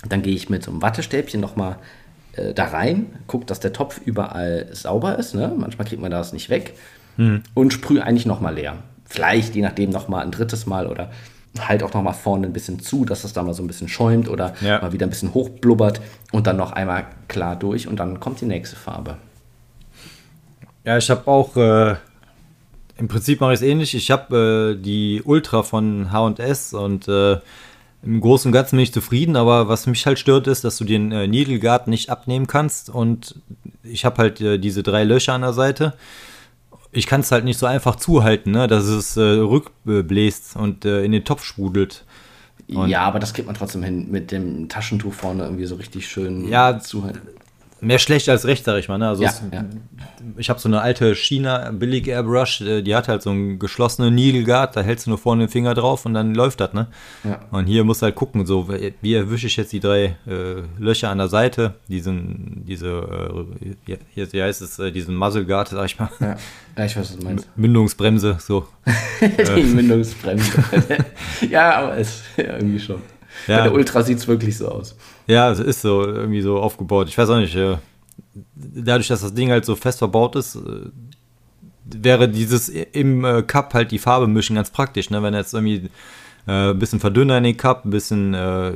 dann 0.08 0.22
gehe 0.22 0.34
ich 0.34 0.50
mit 0.50 0.64
so 0.64 0.72
einem 0.72 0.82
Wattestäbchen 0.82 1.40
nochmal 1.40 1.78
äh, 2.34 2.54
da 2.54 2.66
rein, 2.66 3.20
gucke, 3.28 3.46
dass 3.46 3.60
der 3.60 3.74
Topf 3.74 4.00
überall 4.04 4.68
sauber 4.72 5.18
ist, 5.18 5.36
ne? 5.36 5.54
manchmal 5.56 5.88
kriegt 5.88 6.02
man 6.02 6.12
das 6.12 6.34
nicht 6.34 6.50
weg 6.50 6.76
hm. 7.18 7.44
und 7.54 7.74
sprühe 7.74 8.04
eigentlich 8.04 8.26
nochmal 8.26 8.56
leer. 8.56 8.78
Vielleicht 9.06 9.56
je 9.56 9.62
nachdem 9.62 9.90
nochmal 9.90 10.24
ein 10.24 10.32
drittes 10.32 10.66
Mal 10.66 10.88
oder 10.88 11.12
halt 11.60 11.84
auch 11.84 11.94
nochmal 11.94 12.14
vorne 12.14 12.48
ein 12.48 12.54
bisschen 12.54 12.80
zu, 12.80 13.06
dass 13.06 13.24
das 13.24 13.34
da 13.34 13.44
mal 13.44 13.54
so 13.54 13.64
ein 13.64 13.68
bisschen 13.68 13.90
schäumt 13.90 14.30
oder 14.30 14.54
ja. 14.62 14.82
mal 14.82 14.94
wieder 14.94 15.06
ein 15.06 15.10
bisschen 15.10 15.34
hochblubbert 15.34 16.02
und 16.32 16.48
dann 16.48 16.58
noch 16.58 16.72
einmal 16.72 17.06
klar 17.28 17.56
durch 17.56 17.88
und 17.88 17.98
dann 17.98 18.20
kommt 18.20 18.42
die 18.42 18.46
nächste 18.46 18.76
Farbe. 18.76 19.18
Ja, 20.84 20.98
ich 20.98 21.10
habe 21.10 21.28
auch 21.30 21.56
äh, 21.58 21.96
im 22.98 23.08
Prinzip 23.08 23.42
mache 23.42 23.54
ich 23.54 23.60
es 23.60 23.66
ähnlich. 23.66 23.96
Ich 23.96 24.12
habe 24.12 24.76
äh, 24.78 24.82
die 24.82 25.22
Ultra 25.24 25.64
von 25.64 26.12
H&S 26.12 26.74
und 26.74 27.08
äh, 27.08 27.40
im 28.04 28.20
Großen 28.20 28.50
und 28.50 28.54
Ganzen 28.54 28.78
bin 28.78 28.84
ich 28.84 28.94
zufrieden, 28.94 29.36
aber 29.36 29.68
was 29.68 29.86
mich 29.86 30.06
halt 30.06 30.18
stört, 30.18 30.48
ist, 30.48 30.64
dass 30.64 30.78
du 30.78 30.86
den 30.86 31.12
äh, 31.12 31.28
Needle 31.28 31.60
Guard 31.60 31.88
nicht 31.88 32.10
abnehmen 32.10 32.48
kannst 32.48 32.90
und 32.90 33.36
ich 33.84 34.06
habe 34.06 34.18
halt 34.18 34.42
äh, 34.42 34.58
diese 34.58 34.84
drei 34.84 35.04
Löcher 35.04 35.34
an 35.34 35.42
der 35.42 35.54
Seite. 35.54 35.94
Ich 36.92 37.08
kann 37.08 37.22
es 37.22 37.32
halt 37.32 37.46
nicht 37.46 37.58
so 37.58 37.66
einfach 37.66 37.96
zuhalten, 37.96 38.52
ne, 38.52 38.68
dass 38.68 38.86
es 38.86 39.16
äh, 39.18 39.22
rückbläst 39.22 40.56
und 40.58 40.86
äh, 40.86 41.04
in 41.04 41.12
den 41.12 41.24
Topf 41.24 41.44
sprudelt. 41.44 42.06
Und 42.68 42.90
ja, 42.90 43.02
aber 43.02 43.20
das 43.20 43.34
kriegt 43.34 43.48
man 43.48 43.56
trotzdem 43.56 43.84
hin, 43.84 44.10
mit 44.12 44.32
dem 44.32 44.70
Taschentuch 44.70 45.14
vorne 45.14 45.44
irgendwie 45.44 45.66
so 45.66 45.76
richtig 45.76 46.08
schön 46.08 46.48
ja, 46.48 46.80
zuhalten 46.80 47.22
mehr 47.82 48.00
schlecht 48.00 48.30
als 48.30 48.46
recht, 48.46 48.64
sag 48.64 48.78
ich 48.78 48.88
mal. 48.88 48.98
Ne? 48.98 49.10
Also 49.10 49.24
ja, 49.24 49.30
es, 49.30 49.42
ja. 49.52 49.66
Ich 50.38 50.50
habe 50.50 50.60
so 50.60 50.70
eine 50.70 50.82
alte 50.82 51.16
China 51.16 51.72
Billig 51.72 52.08
Airbrush, 52.08 52.62
äh, 52.62 52.82
die 52.82 52.96
hat 52.96 53.08
halt 53.08 53.24
so 53.24 53.32
einen 53.32 53.60
geschlossenen 53.60 54.14
Needle 54.14 54.44
Guard, 54.44 54.76
da 54.76 54.82
hältst 54.82 55.08
du 55.08 55.10
nur 55.10 55.18
vorne 55.18 55.46
den 55.46 55.50
Finger 55.50 55.74
drauf 55.74 56.06
und 56.06 56.14
dann 56.14 56.36
läuft 56.36 56.62
das. 56.62 56.74
Ne? 56.74 56.88
Ja. 57.24 57.40
Und 57.52 57.66
hier 57.66 57.84
musst 57.84 58.02
du 58.02 58.06
halt 58.06 58.16
gucken, 58.16 58.46
so 58.46 58.70
wie 58.70 59.14
erwische 59.14 59.48
ich 59.48 59.58
jetzt 59.58 59.74
die 59.74 59.80
drei 59.80 60.16
äh, 60.28 60.62
Löcher 60.78 61.10
an 61.10 61.18
der 61.18 61.28
Seite, 61.28 61.76
diesen, 61.88 62.64
diese, 62.66 63.48
äh, 63.60 63.98
hier, 64.14 64.28
hier 64.28 64.44
heißt 64.44 64.62
es, 64.62 64.80
äh, 64.80 64.92
diesen 64.92 65.16
Muzzle 65.16 65.46
Guard, 65.46 65.70
sag 65.70 65.86
ich 65.86 66.00
mal. 66.00 66.10
Ja, 66.20 66.38
ja 66.78 66.86
ich 66.86 66.96
weiß, 66.96 67.12
was 67.12 67.18
du 67.18 67.26
meinst. 67.26 67.50
Mündungsbremse, 67.56 68.38
so. 68.40 68.68
die 69.22 69.64
Mündungsbremse. 69.64 70.64
ja, 71.50 71.76
aber 71.76 71.98
es 71.98 72.22
irgendwie 72.38 72.80
schon. 72.80 73.02
Ja. 73.48 73.58
Bei 73.58 73.64
der 73.64 73.74
Ultra 73.74 74.04
sieht 74.04 74.18
es 74.18 74.28
wirklich 74.28 74.58
so 74.58 74.68
aus. 74.68 74.96
Ja, 75.28 75.52
es 75.52 75.60
ist 75.60 75.82
so 75.82 76.06
irgendwie 76.06 76.42
so 76.42 76.60
aufgebaut. 76.60 77.08
Ich 77.08 77.18
weiß 77.18 77.30
auch 77.30 77.38
nicht, 77.38 77.56
äh, 77.56 77.78
dadurch, 78.56 79.08
dass 79.08 79.22
das 79.22 79.34
Ding 79.34 79.52
halt 79.52 79.66
so 79.66 79.76
fest 79.76 80.00
verbaut 80.00 80.36
ist, 80.36 80.56
äh, 80.56 80.90
wäre 81.86 82.30
dieses 82.30 82.70
im 82.70 83.26
äh, 83.26 83.44
Cup 83.44 83.74
halt 83.74 83.92
die 83.92 84.00
Farbe 84.00 84.28
mischen 84.28 84.56
ganz 84.56 84.70
praktisch. 84.70 85.10
Ne? 85.10 85.22
Wenn 85.24 85.34
jetzt 85.34 85.54
irgendwie 85.54 85.90
ein 86.48 86.80
bisschen 86.80 87.00
verdünner 87.00 87.38
in 87.38 87.44
den 87.44 87.56
Cup, 87.56 87.86
ein 87.86 87.92
bisschen, 87.92 88.34
äh, 88.34 88.74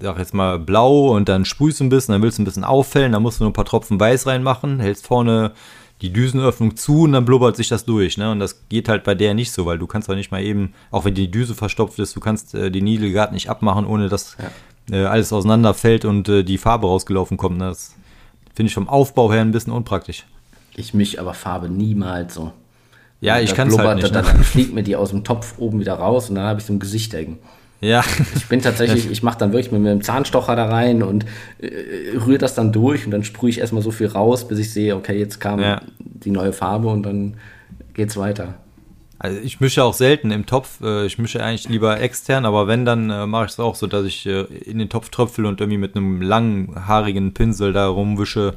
sag 0.00 0.18
jetzt 0.18 0.32
mal, 0.32 0.58
blau 0.58 1.14
und 1.14 1.28
dann 1.28 1.44
sprühst 1.44 1.78
du 1.78 1.84
ein 1.84 1.90
bisschen, 1.90 2.12
dann 2.12 2.22
willst 2.22 2.38
du 2.38 2.42
ein 2.42 2.46
bisschen 2.46 2.64
auffällen, 2.64 3.12
dann 3.12 3.22
musst 3.22 3.38
du 3.38 3.44
nur 3.44 3.50
ein 3.50 3.54
paar 3.54 3.66
Tropfen 3.66 4.00
Weiß 4.00 4.26
reinmachen, 4.26 4.80
hältst 4.80 5.06
vorne 5.06 5.52
die 6.02 6.12
Düsenöffnung 6.12 6.76
zu 6.76 7.02
und 7.02 7.12
dann 7.12 7.24
blubbert 7.24 7.56
sich 7.56 7.68
das 7.68 7.84
durch. 7.84 8.18
Ne? 8.18 8.30
Und 8.30 8.40
das 8.40 8.68
geht 8.68 8.88
halt 8.88 9.04
bei 9.04 9.14
der 9.14 9.34
nicht 9.34 9.52
so, 9.52 9.64
weil 9.66 9.78
du 9.78 9.86
kannst 9.86 10.10
auch 10.10 10.16
nicht 10.16 10.32
mal 10.32 10.42
eben, 10.42 10.74
auch 10.90 11.04
wenn 11.04 11.14
die 11.14 11.30
Düse 11.30 11.54
verstopft 11.54 11.98
ist, 12.00 12.16
du 12.16 12.20
kannst 12.20 12.54
äh, 12.54 12.70
die 12.70 12.82
Needle 12.82 13.12
Guard 13.12 13.32
nicht 13.32 13.48
abmachen, 13.48 13.86
ohne 13.86 14.08
dass 14.08 14.36
ja. 14.90 14.96
äh, 14.96 15.04
alles 15.04 15.32
auseinanderfällt 15.32 16.04
und 16.04 16.28
äh, 16.28 16.42
die 16.42 16.58
Farbe 16.58 16.88
rausgelaufen 16.88 17.36
kommt. 17.36 17.58
Ne? 17.58 17.68
Das 17.68 17.94
finde 18.52 18.68
ich 18.68 18.74
vom 18.74 18.88
Aufbau 18.88 19.32
her 19.32 19.42
ein 19.42 19.52
bisschen 19.52 19.72
unpraktisch. 19.72 20.26
Ich 20.74 20.92
mische 20.92 21.20
aber 21.20 21.34
Farbe 21.34 21.68
niemals 21.68 22.34
so. 22.34 22.52
Ja, 23.20 23.38
ich 23.38 23.54
kann 23.54 23.68
es 23.68 23.78
halt 23.78 24.02
nicht. 24.02 24.12
Dann, 24.12 24.24
ne? 24.24 24.32
dann 24.32 24.42
fliegt 24.42 24.74
mir 24.74 24.82
die 24.82 24.96
aus 24.96 25.10
dem 25.10 25.22
Topf 25.22 25.54
oben 25.58 25.78
wieder 25.78 25.94
raus 25.94 26.28
und 26.28 26.34
dann 26.34 26.44
habe 26.44 26.58
ich 26.58 26.66
so 26.66 26.72
ein 26.72 26.80
Gesicht 26.80 27.12
hängen. 27.12 27.38
Ja. 27.82 28.04
Ich 28.36 28.46
bin 28.46 28.62
tatsächlich, 28.62 29.10
ich 29.10 29.22
mache 29.24 29.38
dann 29.38 29.52
wirklich 29.52 29.72
mit 29.72 29.80
einem 29.80 30.02
Zahnstocher 30.02 30.54
da 30.54 30.66
rein 30.66 31.02
und 31.02 31.26
äh, 31.58 32.16
rühre 32.16 32.38
das 32.38 32.54
dann 32.54 32.72
durch 32.72 33.04
und 33.04 33.10
dann 33.10 33.24
sprühe 33.24 33.50
ich 33.50 33.58
erstmal 33.58 33.82
so 33.82 33.90
viel 33.90 34.06
raus, 34.06 34.46
bis 34.46 34.60
ich 34.60 34.72
sehe, 34.72 34.94
okay, 34.94 35.18
jetzt 35.18 35.40
kam 35.40 35.60
ja. 35.60 35.82
die 35.98 36.30
neue 36.30 36.52
Farbe 36.52 36.88
und 36.88 37.02
dann 37.02 37.34
geht's 37.92 38.16
weiter. 38.16 38.54
Also 39.18 39.38
ich 39.40 39.60
mische 39.60 39.82
auch 39.82 39.94
selten 39.94 40.30
im 40.30 40.46
Topf. 40.46 40.80
Äh, 40.80 41.06
ich 41.06 41.18
mische 41.18 41.44
eigentlich 41.44 41.68
lieber 41.68 42.00
extern, 42.00 42.44
aber 42.46 42.68
wenn, 42.68 42.84
dann 42.84 43.10
äh, 43.10 43.26
mache 43.26 43.46
ich 43.46 43.52
es 43.52 43.60
auch 43.60 43.74
so, 43.74 43.88
dass 43.88 44.04
ich 44.04 44.26
äh, 44.26 44.42
in 44.42 44.78
den 44.78 44.88
Topf 44.88 45.10
tröpfel 45.10 45.46
und 45.46 45.60
irgendwie 45.60 45.78
mit 45.78 45.96
einem 45.96 46.22
langen, 46.22 46.86
haarigen 46.86 47.34
Pinsel 47.34 47.72
da 47.72 47.88
rumwische 47.88 48.54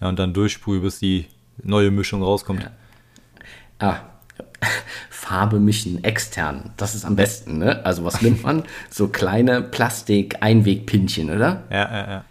ja, 0.00 0.08
und 0.08 0.18
dann 0.18 0.34
durchsprühe, 0.34 0.80
bis 0.80 0.98
die 0.98 1.26
neue 1.62 1.90
Mischung 1.90 2.22
rauskommt. 2.22 2.62
Ja. 2.62 2.70
Ah, 3.80 4.00
Farbe 5.10 5.60
mischen 5.60 6.02
extern. 6.04 6.70
Das 6.76 6.94
ist 6.94 7.04
am 7.04 7.16
besten, 7.16 7.58
ne? 7.58 7.84
Also 7.84 8.04
was 8.04 8.22
nimmt 8.22 8.42
man? 8.42 8.64
So 8.90 9.08
kleine 9.08 9.62
Plastik-Einwegpinchen, 9.62 11.30
oder? 11.30 11.64
Ja, 11.70 11.90
ja, 11.90 12.10
ja. 12.10 12.24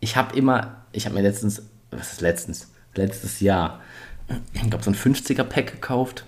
Ich 0.00 0.16
habe 0.16 0.36
immer, 0.36 0.84
ich 0.92 1.06
habe 1.06 1.14
mir 1.14 1.22
letztens, 1.22 1.62
was 1.90 2.12
ist 2.12 2.20
letztens? 2.20 2.70
Letztes 2.94 3.40
Jahr, 3.40 3.80
ich 4.52 4.62
glaube 4.68 4.84
so 4.84 4.90
ein 4.90 4.96
50er-Pack 4.96 5.72
gekauft 5.72 6.24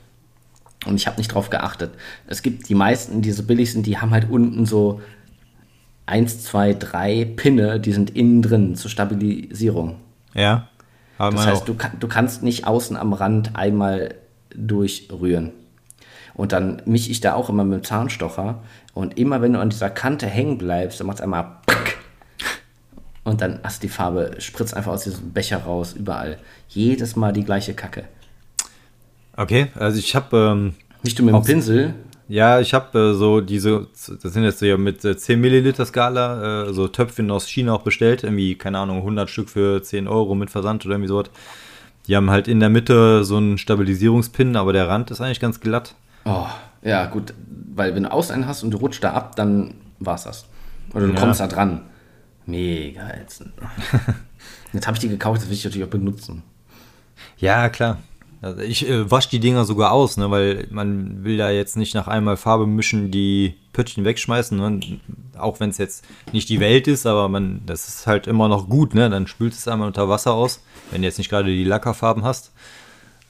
und 0.86 0.96
ich 0.96 1.06
habe 1.06 1.18
nicht 1.18 1.28
drauf 1.28 1.50
geachtet. 1.50 1.92
Es 2.26 2.42
gibt 2.42 2.68
die 2.68 2.74
meisten, 2.74 3.22
die 3.22 3.32
so 3.32 3.42
billig 3.42 3.72
sind, 3.72 3.86
die 3.86 3.98
haben 3.98 4.10
halt 4.10 4.30
unten 4.30 4.66
so 4.66 5.00
1, 6.06 6.44
2, 6.44 6.74
3 6.74 7.24
Pinne, 7.36 7.80
die 7.80 7.92
sind 7.92 8.10
innen 8.16 8.42
drin 8.42 8.74
zur 8.76 8.90
Stabilisierung. 8.90 9.96
Ja. 10.34 10.68
das 11.18 11.46
heißt, 11.46 11.68
du, 11.68 11.76
du 11.98 12.08
kannst 12.08 12.42
nicht 12.42 12.66
außen 12.66 12.96
am 12.96 13.12
Rand 13.12 13.56
einmal 13.56 14.14
durchrühren. 14.54 15.52
Und 16.34 16.52
dann 16.52 16.82
mische 16.84 17.10
ich 17.10 17.20
da 17.20 17.34
auch 17.34 17.48
immer 17.48 17.64
mit 17.64 17.80
dem 17.80 17.84
Zahnstocher. 17.84 18.62
Und 18.94 19.18
immer 19.18 19.42
wenn 19.42 19.52
du 19.52 19.60
an 19.60 19.70
dieser 19.70 19.90
Kante 19.90 20.26
hängen 20.26 20.58
bleibst, 20.58 21.00
dann 21.00 21.06
macht 21.06 21.18
es 21.18 21.22
einmal 21.22 21.58
und 23.28 23.42
dann 23.42 23.60
hast 23.62 23.82
die 23.82 23.88
Farbe, 23.88 24.36
spritzt 24.38 24.74
einfach 24.74 24.92
aus 24.92 25.04
diesem 25.04 25.32
Becher 25.32 25.58
raus, 25.58 25.92
überall. 25.92 26.38
Jedes 26.68 27.14
Mal 27.14 27.32
die 27.32 27.44
gleiche 27.44 27.74
Kacke. 27.74 28.04
Okay, 29.36 29.68
also 29.74 29.98
ich 29.98 30.14
habe. 30.14 30.36
Ähm, 30.36 30.74
Nicht 31.02 31.18
du 31.18 31.24
mit 31.24 31.34
dem 31.34 31.42
Pinsel, 31.42 31.94
Ja, 32.26 32.58
ich 32.58 32.72
habe 32.72 32.98
äh, 32.98 33.14
so 33.14 33.40
diese, 33.40 33.86
das 34.22 34.32
sind 34.32 34.44
jetzt 34.44 34.60
so 34.60 34.66
ja 34.66 34.78
mit 34.78 35.04
äh, 35.04 35.16
10 35.16 35.40
Milliliter 35.40 35.84
Skala, 35.84 36.68
äh, 36.68 36.72
so 36.72 36.88
Töpfchen 36.88 37.30
aus 37.30 37.46
China 37.46 37.74
auch 37.74 37.82
bestellt, 37.82 38.24
irgendwie, 38.24 38.54
keine 38.54 38.78
Ahnung, 38.78 38.98
100 38.98 39.28
Stück 39.28 39.50
für 39.50 39.82
10 39.82 40.08
Euro 40.08 40.34
mit 40.34 40.50
Versand 40.50 40.86
oder 40.86 40.94
irgendwie 40.94 41.08
sowas. 41.08 41.30
Die 42.08 42.16
haben 42.16 42.30
halt 42.30 42.48
in 42.48 42.58
der 42.58 42.70
Mitte 42.70 43.22
so 43.24 43.36
einen 43.36 43.58
Stabilisierungspin, 43.58 44.56
aber 44.56 44.72
der 44.72 44.88
Rand 44.88 45.10
ist 45.10 45.20
eigentlich 45.20 45.40
ganz 45.40 45.60
glatt. 45.60 45.94
Oh, 46.24 46.46
ja, 46.82 47.06
gut, 47.06 47.34
weil 47.74 47.94
wenn 47.94 48.04
du 48.04 48.12
außen 48.12 48.34
einen 48.34 48.46
hast 48.46 48.62
und 48.62 48.70
du 48.70 48.78
rutscht 48.78 49.04
da 49.04 49.12
ab, 49.12 49.36
dann 49.36 49.74
war's 49.98 50.24
das. 50.24 50.46
Oder 50.94 51.06
du 51.06 51.12
ja. 51.12 51.20
kommst 51.20 51.40
da 51.40 51.46
dran. 51.46 51.82
Mega 52.46 53.10
ätzend. 53.10 53.52
Jetzt 54.72 54.86
habe 54.86 54.96
ich 54.96 55.00
die 55.00 55.08
gekauft, 55.08 55.42
das 55.42 55.48
will 55.48 55.54
ich 55.54 55.64
natürlich 55.64 55.86
auch 55.86 55.90
benutzen. 55.90 56.42
Ja, 57.36 57.68
klar. 57.68 57.98
Also 58.40 58.60
ich 58.60 58.88
äh, 58.88 59.10
wasche 59.10 59.30
die 59.30 59.40
Dinger 59.40 59.64
sogar 59.64 59.92
aus, 59.92 60.16
ne, 60.16 60.30
weil 60.30 60.68
man 60.70 61.24
will 61.24 61.36
da 61.36 61.50
jetzt 61.50 61.76
nicht 61.76 61.94
nach 61.94 62.06
einmal 62.06 62.36
Farbe 62.36 62.66
mischen, 62.66 63.10
die 63.10 63.54
Pöttchen 63.72 64.04
wegschmeißen. 64.04 64.56
Ne? 64.58 65.00
Auch 65.36 65.60
wenn 65.60 65.70
es 65.70 65.78
jetzt 65.78 66.04
nicht 66.32 66.48
die 66.48 66.60
Welt 66.60 66.86
ist, 66.86 67.06
aber 67.06 67.28
man, 67.28 67.62
das 67.66 67.88
ist 67.88 68.06
halt 68.06 68.26
immer 68.26 68.48
noch 68.48 68.68
gut, 68.68 68.94
ne? 68.94 69.08
Dann 69.10 69.26
spült 69.26 69.52
es 69.52 69.68
einmal 69.68 69.88
unter 69.88 70.08
Wasser 70.08 70.34
aus. 70.34 70.60
Wenn 70.90 71.02
du 71.02 71.08
jetzt 71.08 71.18
nicht 71.18 71.30
gerade 71.30 71.48
die 71.48 71.64
Lackerfarben 71.64 72.24
hast, 72.24 72.52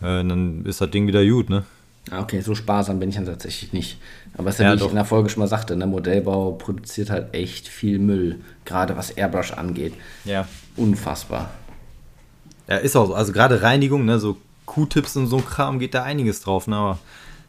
äh, 0.01 0.25
dann 0.25 0.65
ist 0.65 0.81
das 0.81 0.91
Ding 0.91 1.07
wieder 1.07 1.25
gut, 1.27 1.51
ne? 1.51 1.65
Ah, 2.11 2.23
okay, 2.23 2.41
so 2.41 2.55
sparsam 2.55 2.99
bin 3.01 3.11
ich 3.11 3.17
dann 3.17 3.27
tatsächlich 3.27 3.73
nicht. 3.73 3.99
Aber 4.37 4.49
es 4.49 4.55
ist 4.55 4.61
ja, 4.61 4.73
wie 4.73 4.77
ich 4.77 4.89
in 4.89 4.95
der 4.95 5.05
Folge 5.05 5.29
schon 5.29 5.41
mal 5.41 5.49
sagte, 5.49 5.77
der 5.77 5.87
ne, 5.87 5.87
Modellbau 5.87 6.53
produziert 6.53 7.11
halt 7.11 7.35
echt 7.35 7.69
viel 7.69 7.99
Müll, 7.99 8.41
gerade 8.65 8.97
was 8.97 9.11
Airbrush 9.11 9.53
angeht. 9.53 9.93
Ja. 10.25 10.47
Unfassbar. 10.77 11.51
Ja, 12.67 12.77
ist 12.77 12.97
auch 12.97 13.07
so. 13.07 13.15
Also 13.15 13.33
gerade 13.33 13.63
Reinigung, 13.63 14.05
ne, 14.05 14.19
so 14.19 14.39
Q-Tips 14.69 15.17
und 15.17 15.27
so 15.27 15.39
ein 15.39 15.47
Kram 15.47 15.79
geht 15.79 15.95
da 15.95 16.05
einiges 16.05 16.41
drauf, 16.43 16.69
ne? 16.69 16.77
Aber 16.77 16.99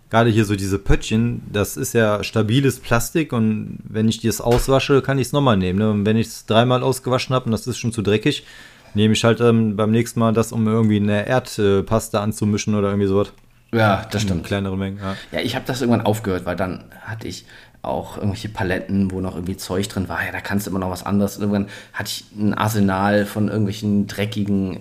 gerade 0.09 0.29
hier 0.29 0.45
so 0.45 0.55
diese 0.55 0.79
Pöttchen, 0.79 1.41
das 1.51 1.77
ist 1.77 1.93
ja 1.93 2.23
stabiles 2.23 2.79
Plastik 2.79 3.31
und 3.31 3.77
wenn 3.83 4.07
ich 4.07 4.21
das 4.21 4.41
auswasche, 4.41 5.01
kann 5.01 5.19
ich 5.19 5.27
es 5.27 5.33
nochmal 5.33 5.57
nehmen. 5.57 5.79
Ne? 5.79 5.91
Und 5.91 6.05
wenn 6.05 6.17
ich 6.17 6.27
es 6.27 6.45
dreimal 6.45 6.81
ausgewaschen 6.81 7.35
habe 7.35 7.45
und 7.45 7.51
das 7.51 7.67
ist 7.67 7.77
schon 7.77 7.91
zu 7.91 8.01
dreckig, 8.01 8.45
nehme 8.95 9.13
ich 9.13 9.23
halt 9.23 9.39
ähm, 9.39 9.75
beim 9.75 9.91
nächsten 9.91 10.19
Mal 10.19 10.33
das, 10.33 10.51
um 10.51 10.67
irgendwie 10.67 10.97
eine 10.97 11.27
Erdpaste 11.27 12.19
anzumischen 12.19 12.73
oder 12.73 12.89
irgendwie 12.89 13.07
sowas. 13.07 13.31
Ja, 13.71 14.07
das 14.09 14.23
stimmt. 14.23 14.45
Kleinere 14.45 14.75
Mengen, 14.75 14.97
ja. 14.97 15.15
Ja, 15.31 15.41
ich 15.41 15.55
habe 15.55 15.65
das 15.67 15.81
irgendwann 15.81 16.05
aufgehört, 16.05 16.45
weil 16.45 16.55
dann 16.55 16.85
hatte 17.01 17.27
ich 17.27 17.45
auch 17.83 18.17
irgendwelche 18.17 18.49
Paletten, 18.49 19.11
wo 19.11 19.21
noch 19.21 19.35
irgendwie 19.35 19.57
Zeug 19.57 19.87
drin 19.87 20.09
war. 20.09 20.25
Ja, 20.25 20.31
da 20.31 20.41
kannst 20.41 20.65
du 20.65 20.71
immer 20.71 20.79
noch 20.79 20.89
was 20.89 21.05
anderes. 21.05 21.37
irgendwann 21.37 21.67
hatte 21.93 22.09
ich 22.09 22.25
ein 22.37 22.55
Arsenal 22.55 23.27
von 23.27 23.47
irgendwelchen 23.47 24.07
dreckigen 24.07 24.79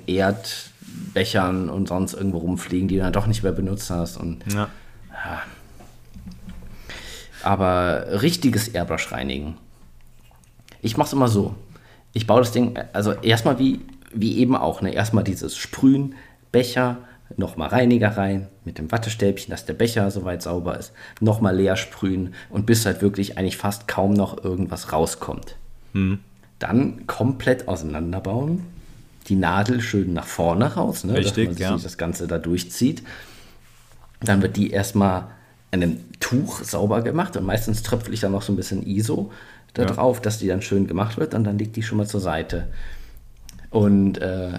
Erdbechern 1.18 1.68
und 1.68 1.88
sonst 1.88 2.14
irgendwo 2.14 2.38
rumfliegen, 2.38 2.88
die 2.88 2.96
du 2.96 3.02
dann 3.02 3.12
doch 3.12 3.26
nicht 3.26 3.42
mehr 3.42 3.52
benutzt 3.52 3.90
hast. 3.90 4.16
Und, 4.16 4.44
ja. 4.52 4.68
ja. 5.12 5.42
Aber 7.42 8.22
richtiges 8.22 8.68
Airbrush 8.68 9.12
reinigen. 9.12 9.56
Ich 10.80 10.96
mache 10.96 11.08
es 11.08 11.12
immer 11.12 11.28
so. 11.28 11.54
Ich 12.12 12.26
baue 12.26 12.40
das 12.40 12.52
Ding, 12.52 12.78
also 12.92 13.12
erstmal 13.12 13.58
wie, 13.58 13.80
wie 14.12 14.38
eben 14.38 14.56
auch, 14.56 14.80
ne? 14.80 14.92
erstmal 14.92 15.24
dieses 15.24 15.56
Sprühen, 15.56 16.14
Becher, 16.52 16.98
nochmal 17.36 17.68
Reiniger 17.68 18.16
rein 18.16 18.48
mit 18.64 18.78
dem 18.78 18.90
Wattestäbchen, 18.90 19.50
dass 19.50 19.66
der 19.66 19.74
Becher 19.74 20.10
soweit 20.10 20.42
sauber 20.42 20.78
ist, 20.78 20.92
nochmal 21.20 21.54
leer 21.54 21.76
sprühen 21.76 22.34
und 22.48 22.64
bis 22.64 22.86
halt 22.86 23.02
wirklich 23.02 23.36
eigentlich 23.36 23.58
fast 23.58 23.86
kaum 23.86 24.14
noch 24.14 24.42
irgendwas 24.42 24.92
rauskommt. 24.92 25.56
Mhm. 25.92 26.20
Dann 26.58 27.06
komplett 27.06 27.68
auseinanderbauen, 27.68 28.64
die 29.28 29.36
Nadel 29.36 29.80
schön 29.80 30.12
nach 30.12 30.26
vorne 30.26 30.74
raus, 30.74 31.04
ne, 31.04 31.14
Richtig, 31.14 31.50
dass 31.50 31.58
man 31.60 31.78
ja. 31.78 31.82
das 31.82 31.98
Ganze 31.98 32.26
da 32.26 32.38
durchzieht. 32.38 33.02
Dann 34.20 34.42
wird 34.42 34.56
die 34.56 34.70
erstmal 34.70 35.28
in 35.70 35.82
einem 35.82 35.98
Tuch 36.18 36.62
sauber 36.64 37.02
gemacht 37.02 37.36
und 37.36 37.44
meistens 37.44 37.82
tröpfle 37.82 38.14
ich 38.14 38.20
dann 38.20 38.32
noch 38.32 38.42
so 38.42 38.52
ein 38.52 38.56
bisschen 38.56 38.82
ISO 38.84 39.30
da 39.74 39.82
ja. 39.82 39.88
drauf, 39.88 40.20
dass 40.20 40.38
die 40.38 40.48
dann 40.48 40.62
schön 40.62 40.86
gemacht 40.86 41.18
wird 41.18 41.34
und 41.34 41.44
dann 41.44 41.58
liegt 41.58 41.76
die 41.76 41.82
schon 41.82 41.98
mal 41.98 42.06
zur 42.06 42.20
Seite. 42.20 42.68
Und 43.70 44.18
äh, 44.18 44.58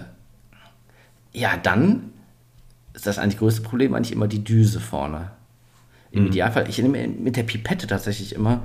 ja, 1.32 1.56
dann 1.56 2.12
ist 2.94 3.06
das 3.06 3.18
eigentlich 3.18 3.38
größte 3.38 3.62
Problem 3.62 3.94
eigentlich 3.94 4.12
immer 4.12 4.28
die 4.28 4.44
Düse 4.44 4.80
vorne. 4.80 5.32
Im 6.12 6.22
mhm. 6.22 6.28
Idealfall, 6.28 6.68
ich 6.68 6.78
nehme 6.78 7.06
mit 7.08 7.36
der 7.36 7.42
Pipette 7.42 7.86
tatsächlich 7.86 8.34
immer 8.34 8.62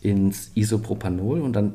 ins 0.00 0.50
Isopropanol 0.54 1.40
und 1.40 1.52
dann 1.52 1.74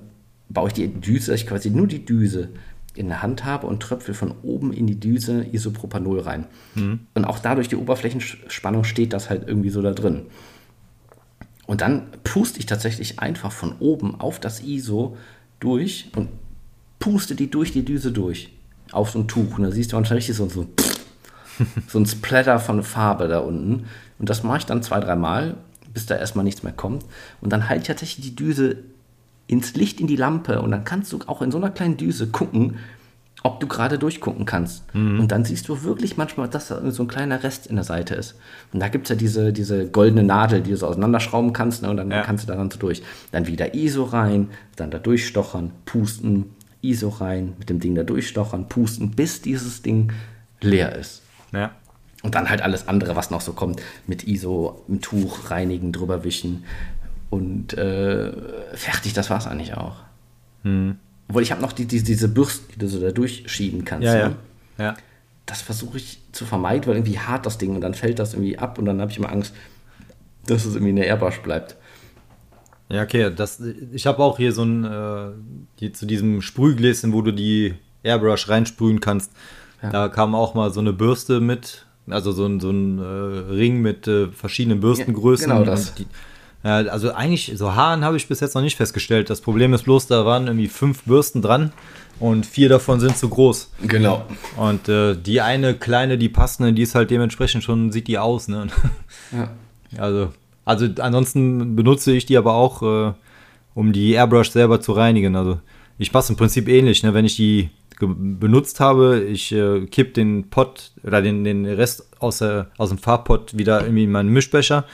baue 0.50 0.70
ich 0.70 0.74
die 0.74 0.88
Düse, 0.88 1.32
dass 1.32 1.42
ich 1.42 1.48
quasi 1.48 1.70
nur 1.70 1.88
die 1.88 2.06
Düse 2.06 2.50
in 2.96 3.08
der 3.08 3.22
Hand 3.22 3.46
habe 3.46 3.68
und 3.68 3.82
tröpfel 3.82 4.14
von 4.14 4.34
oben 4.42 4.74
in 4.74 4.88
die 4.88 5.00
Düse 5.00 5.46
Isopropanol 5.52 6.22
rein. 6.22 6.46
Mhm. 6.76 7.02
Und 7.14 7.26
auch 7.26 7.40
dadurch 7.40 7.68
die 7.68 7.76
Oberflächenspannung 7.76 8.84
steht 8.84 9.14
das 9.14 9.30
halt 9.30 9.48
irgendwie 9.48 9.70
so 9.70 9.82
da 9.82 9.92
drin. 9.92 10.24
Und 11.68 11.82
dann 11.82 12.08
puste 12.24 12.60
ich 12.60 12.66
tatsächlich 12.66 13.20
einfach 13.20 13.52
von 13.52 13.76
oben 13.80 14.20
auf 14.20 14.40
das 14.40 14.62
ISO 14.62 15.18
durch 15.60 16.12
und 16.16 16.30
puste 17.00 17.36
die 17.36 17.50
durch 17.50 17.72
die 17.72 17.84
Düse 17.84 18.12
durch. 18.12 18.52
Auf 18.92 19.10
so 19.10 19.20
ein 19.20 19.28
Tuch. 19.28 19.58
Und 19.58 19.64
da 19.64 19.72
siehst 19.72 19.92
du 19.92 19.96
manchmal 19.96 20.18
richtig 20.18 20.36
so, 20.36 20.48
so 20.48 20.68
so 21.88 22.00
ein 22.00 22.06
Splatter 22.06 22.60
von 22.60 22.84
Farbe 22.84 23.28
da 23.28 23.40
unten. 23.40 23.86
Und 24.20 24.30
das 24.30 24.44
mache 24.44 24.60
ich 24.60 24.66
dann 24.66 24.84
zwei, 24.84 25.00
dreimal, 25.00 25.58
bis 25.94 26.06
da 26.06 26.16
erstmal 26.16 26.46
nichts 26.46 26.64
mehr 26.64 26.74
kommt. 26.74 27.06
Und 27.42 27.52
dann 27.52 27.68
halte 27.68 27.82
ich 27.82 27.88
tatsächlich 27.88 28.26
die 28.26 28.36
Düse 28.36 28.78
ins 29.48 29.76
Licht 29.76 30.00
in 30.00 30.08
die 30.08 30.16
Lampe 30.16 30.62
und 30.62 30.72
dann 30.72 30.84
kannst 30.84 31.14
du 31.14 31.20
auch 31.28 31.42
in 31.42 31.52
so 31.52 31.58
einer 31.58 31.70
kleinen 31.70 31.98
Düse 31.98 32.28
gucken, 32.28 32.78
ob 33.46 33.60
du 33.60 33.68
gerade 33.68 34.00
durchgucken 34.00 34.46
kannst. 34.46 34.84
Mhm. 34.96 35.20
Und 35.20 35.32
dann 35.32 35.46
siehst 35.46 35.70
du 35.70 35.84
wirklich 35.84 36.18
manchmal, 36.18 36.50
dass 36.50 36.70
da 36.70 36.90
so 36.90 37.04
ein 37.04 37.08
kleiner 37.08 37.44
Rest 37.44 37.68
in 37.68 37.76
der 37.76 37.86
Seite 37.86 38.16
ist. 38.16 38.36
Und 38.74 38.80
da 38.80 38.88
gibt 38.88 39.06
es 39.06 39.10
ja 39.10 39.16
diese, 39.16 39.54
diese 39.54 39.88
goldene 39.88 40.24
Nadel, 40.24 40.62
die 40.62 40.72
du 40.72 40.78
so 40.78 40.88
auseinanderschrauben 40.88 41.54
kannst 41.54 41.84
ne? 41.84 41.92
und 41.92 41.98
dann 41.98 42.10
ja. 42.10 42.24
kannst 42.24 42.46
du 42.46 42.48
daran 42.52 42.72
so 42.72 42.80
durch. 42.80 43.04
Dann 43.32 43.46
wieder 43.46 43.76
ISO 43.76 44.04
rein, 44.06 44.50
dann 44.78 44.90
da 44.90 44.98
durchstochern, 44.98 45.72
pusten, 45.86 46.56
ISO 46.82 47.10
rein, 47.10 47.54
mit 47.60 47.70
dem 47.70 47.80
Ding 47.80 47.94
da 47.94 48.02
durchstochern, 48.02 48.68
pusten, 48.68 49.12
bis 49.12 49.44
dieses 49.44 49.84
Ding 49.84 50.12
leer 50.62 50.96
ist. 50.96 51.22
Ja. 51.54 51.72
Und 52.24 52.34
dann 52.34 52.50
halt 52.50 52.64
alles 52.64 52.88
andere, 52.88 53.16
was 53.16 53.30
noch 53.30 53.42
so 53.42 53.54
kommt, 53.54 53.80
mit 54.08 54.28
ISO, 54.28 54.82
im 54.88 55.02
Tuch 55.02 55.52
reinigen, 55.52 55.92
drüber 55.92 56.24
wischen 56.24 56.64
und 57.30 57.74
äh, 57.74 58.32
fertig, 58.74 59.14
das 59.14 59.30
war 59.30 59.38
es 59.38 59.48
eigentlich 59.48 59.76
auch. 59.76 59.98
Hm. 60.64 60.98
Obwohl 61.28 61.42
ich 61.42 61.52
habe 61.52 61.62
noch 61.62 61.72
die, 61.72 61.86
die, 61.86 62.04
diese 62.04 62.28
Bürsten, 62.28 62.72
die 62.74 62.80
du 62.80 62.88
so 62.88 63.00
da 63.00 63.12
durchschieben 63.12 63.84
kannst. 63.86 64.06
Ja, 64.06 64.14
ne? 64.14 64.36
ja. 64.78 64.84
ja. 64.86 64.98
Das 65.46 65.62
versuche 65.62 65.98
ich 65.98 66.20
zu 66.32 66.46
vermeiden, 66.46 66.88
weil 66.88 66.96
irgendwie 66.96 67.20
hart 67.20 67.46
das 67.46 67.58
Ding 67.58 67.76
und 67.76 67.82
dann 67.82 67.94
fällt 67.94 68.20
das 68.20 68.34
irgendwie 68.34 68.58
ab 68.58 68.78
und 68.80 68.86
dann 68.86 69.02
habe 69.02 69.12
ich 69.12 69.18
immer 69.18 69.32
Angst, 69.32 69.54
dass 70.48 70.66
es 70.66 70.74
irgendwie 70.74 70.92
in 70.92 70.96
der 70.96 71.08
Airbrush 71.08 71.40
bleibt. 71.42 71.76
Ja, 72.90 73.04
okay. 73.04 73.32
Das, 73.36 73.62
ich 73.94 74.06
habe 74.06 74.24
auch 74.24 74.38
hier 74.38 74.52
so 74.52 74.64
ein, 74.64 74.84
äh, 74.84 75.32
die, 75.80 75.92
zu 75.92 76.06
diesem 76.06 76.42
Sprühgläschen, 76.42 77.14
wo 77.14 77.22
du 77.22 77.32
die 77.32 77.76
Airbrush 78.04 78.48
reinsprühen 78.50 79.00
kannst. 79.00 79.32
Ja. 79.82 79.90
Da 79.90 80.10
kam 80.10 80.36
auch 80.36 80.54
mal 80.54 80.72
so 80.72 80.80
eine 80.80 80.94
Bürste 80.94 81.40
mit, 81.40 81.86
also 82.08 82.32
so 82.32 82.46
ein, 82.46 82.60
so 82.60 82.70
ein 82.70 83.00
äh, 83.00 83.04
Ring 83.04 83.82
mit 83.82 84.08
äh, 84.08 84.28
verschiedenen 84.28 84.80
Bürstengrößen. 84.80 85.50
Ja, 85.50 85.60
genau 85.60 85.70
das. 85.70 85.96
Die, 85.96 86.06
also 86.70 87.14
eigentlich, 87.14 87.54
so 87.56 87.76
Haaren 87.76 88.04
habe 88.04 88.18
ich 88.18 88.28
bis 88.28 88.40
jetzt 88.40 88.56
noch 88.56 88.62
nicht 88.62 88.76
festgestellt. 88.76 89.30
Das 89.30 89.42
Problem 89.42 89.74
ist 89.74 89.84
bloß, 89.84 90.08
da 90.08 90.26
waren 90.26 90.48
irgendwie 90.48 90.68
fünf 90.68 91.04
Bürsten 91.04 91.42
dran 91.42 91.72
und 92.20 92.46
vier 92.46 92.70
davon 92.70 93.00
sind 93.00 93.18
zu 93.18 93.30
groß. 93.30 93.72
Genau. 93.84 94.26
Und 94.58 94.90
äh, 94.90 95.16
die 95.16 95.42
eine 95.42 95.76
kleine, 95.76 96.18
die 96.18 96.30
passende, 96.30 96.74
die 96.74 96.82
ist 96.82 96.96
halt 96.96 97.12
dementsprechend 97.12 97.64
schon, 97.64 97.92
sieht 97.92 98.08
die 98.08 98.18
aus. 98.18 98.48
Ne? 98.48 98.68
Ja. 99.32 99.50
Also, 99.98 100.34
also 100.66 100.88
ansonsten 101.00 101.78
benutze 101.78 102.12
ich 102.12 102.26
die 102.26 102.36
aber 102.36 102.56
auch, 102.56 102.82
äh, 102.82 103.14
um 103.76 103.94
die 103.94 104.12
Airbrush 104.12 104.50
selber 104.50 104.82
zu 104.82 104.92
reinigen. 104.92 105.38
Also 105.38 105.62
ich 105.98 106.12
passe 106.12 106.34
im 106.34 106.38
Prinzip 106.38 106.68
ähnlich, 106.68 107.02
ne? 107.02 107.14
wenn 107.14 107.24
ich 107.24 107.38
die 107.38 107.70
benutzt 108.00 108.80
habe. 108.80 109.22
Ich 109.22 109.52
äh, 109.52 109.86
kipp 109.86 110.14
den 110.14 110.50
Pot 110.50 110.92
oder 111.04 111.22
den, 111.22 111.44
den 111.44 111.66
Rest 111.66 112.10
aus, 112.20 112.40
der, 112.40 112.72
aus 112.78 112.90
dem 112.90 112.98
Farbpot 112.98 113.58
wieder 113.58 113.82
irgendwie 113.82 114.04
in 114.04 114.12
meinen 114.12 114.30
Mischbecher, 114.30 114.86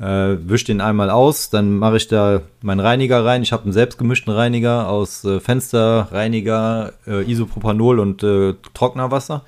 äh, 0.00 0.36
wische 0.48 0.66
den 0.66 0.80
einmal 0.80 1.10
aus, 1.10 1.50
dann 1.50 1.76
mache 1.76 1.96
ich 1.96 2.08
da 2.08 2.42
meinen 2.62 2.80
Reiniger 2.80 3.24
rein. 3.24 3.42
Ich 3.42 3.52
habe 3.52 3.64
einen 3.64 3.72
selbstgemischten 3.72 4.32
Reiniger 4.32 4.88
aus 4.88 5.24
äh, 5.24 5.40
Fensterreiniger, 5.40 6.92
äh, 7.06 7.30
Isopropanol 7.30 8.00
und 8.00 8.22
äh, 8.22 8.54
Trocknerwasser. 8.74 9.44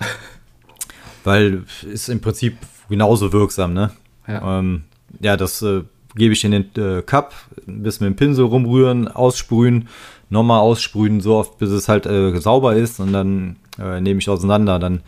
Weil 1.24 1.64
ist 1.90 2.08
im 2.08 2.20
Prinzip 2.20 2.56
genauso 2.88 3.32
wirksam, 3.32 3.74
ne? 3.74 3.90
Ja, 4.26 4.58
ähm, 4.58 4.84
ja 5.20 5.36
das 5.36 5.60
äh, 5.60 5.82
gebe 6.14 6.32
ich 6.32 6.44
in 6.44 6.52
den 6.52 6.70
äh, 6.76 7.02
Cup, 7.02 7.34
ein 7.68 7.82
bisschen 7.82 8.08
mit 8.08 8.16
dem 8.16 8.18
Pinsel 8.18 8.46
rumrühren, 8.46 9.06
aussprühen 9.08 9.88
nochmal 10.32 10.60
aussprühen, 10.60 11.20
so 11.20 11.34
oft, 11.34 11.58
bis 11.58 11.70
es 11.70 11.88
halt 11.88 12.06
äh, 12.06 12.40
sauber 12.40 12.76
ist 12.76 13.00
und 13.00 13.12
dann 13.12 13.56
nehme 13.76 14.20
ich 14.20 14.28
auseinander. 14.28 14.78
Dann 14.78 15.00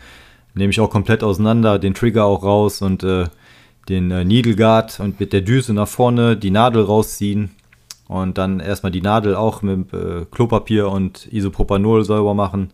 nehme 0.53 0.71
ich 0.71 0.79
auch 0.81 0.89
komplett 0.89 1.23
auseinander, 1.23 1.77
den 1.79 1.93
Trigger 1.93 2.25
auch 2.25 2.43
raus 2.43 2.81
und 2.81 3.05
den 3.89 4.11
äh, 4.11 4.23
Needle 4.23 4.55
Guard 4.55 4.99
und 4.99 5.19
mit 5.19 5.33
der 5.33 5.41
Düse 5.41 5.73
nach 5.73 5.87
vorne 5.87 6.37
die 6.37 6.51
Nadel 6.51 6.83
rausziehen 6.83 7.51
und 8.07 8.37
dann 8.37 8.59
erstmal 8.59 8.91
die 8.91 9.01
Nadel 9.01 9.35
auch 9.35 9.61
mit 9.61 9.93
äh, 9.93 10.25
Klopapier 10.31 10.89
und 10.89 11.27
Isopropanol 11.31 12.03
sauber 12.03 12.33
machen, 12.33 12.71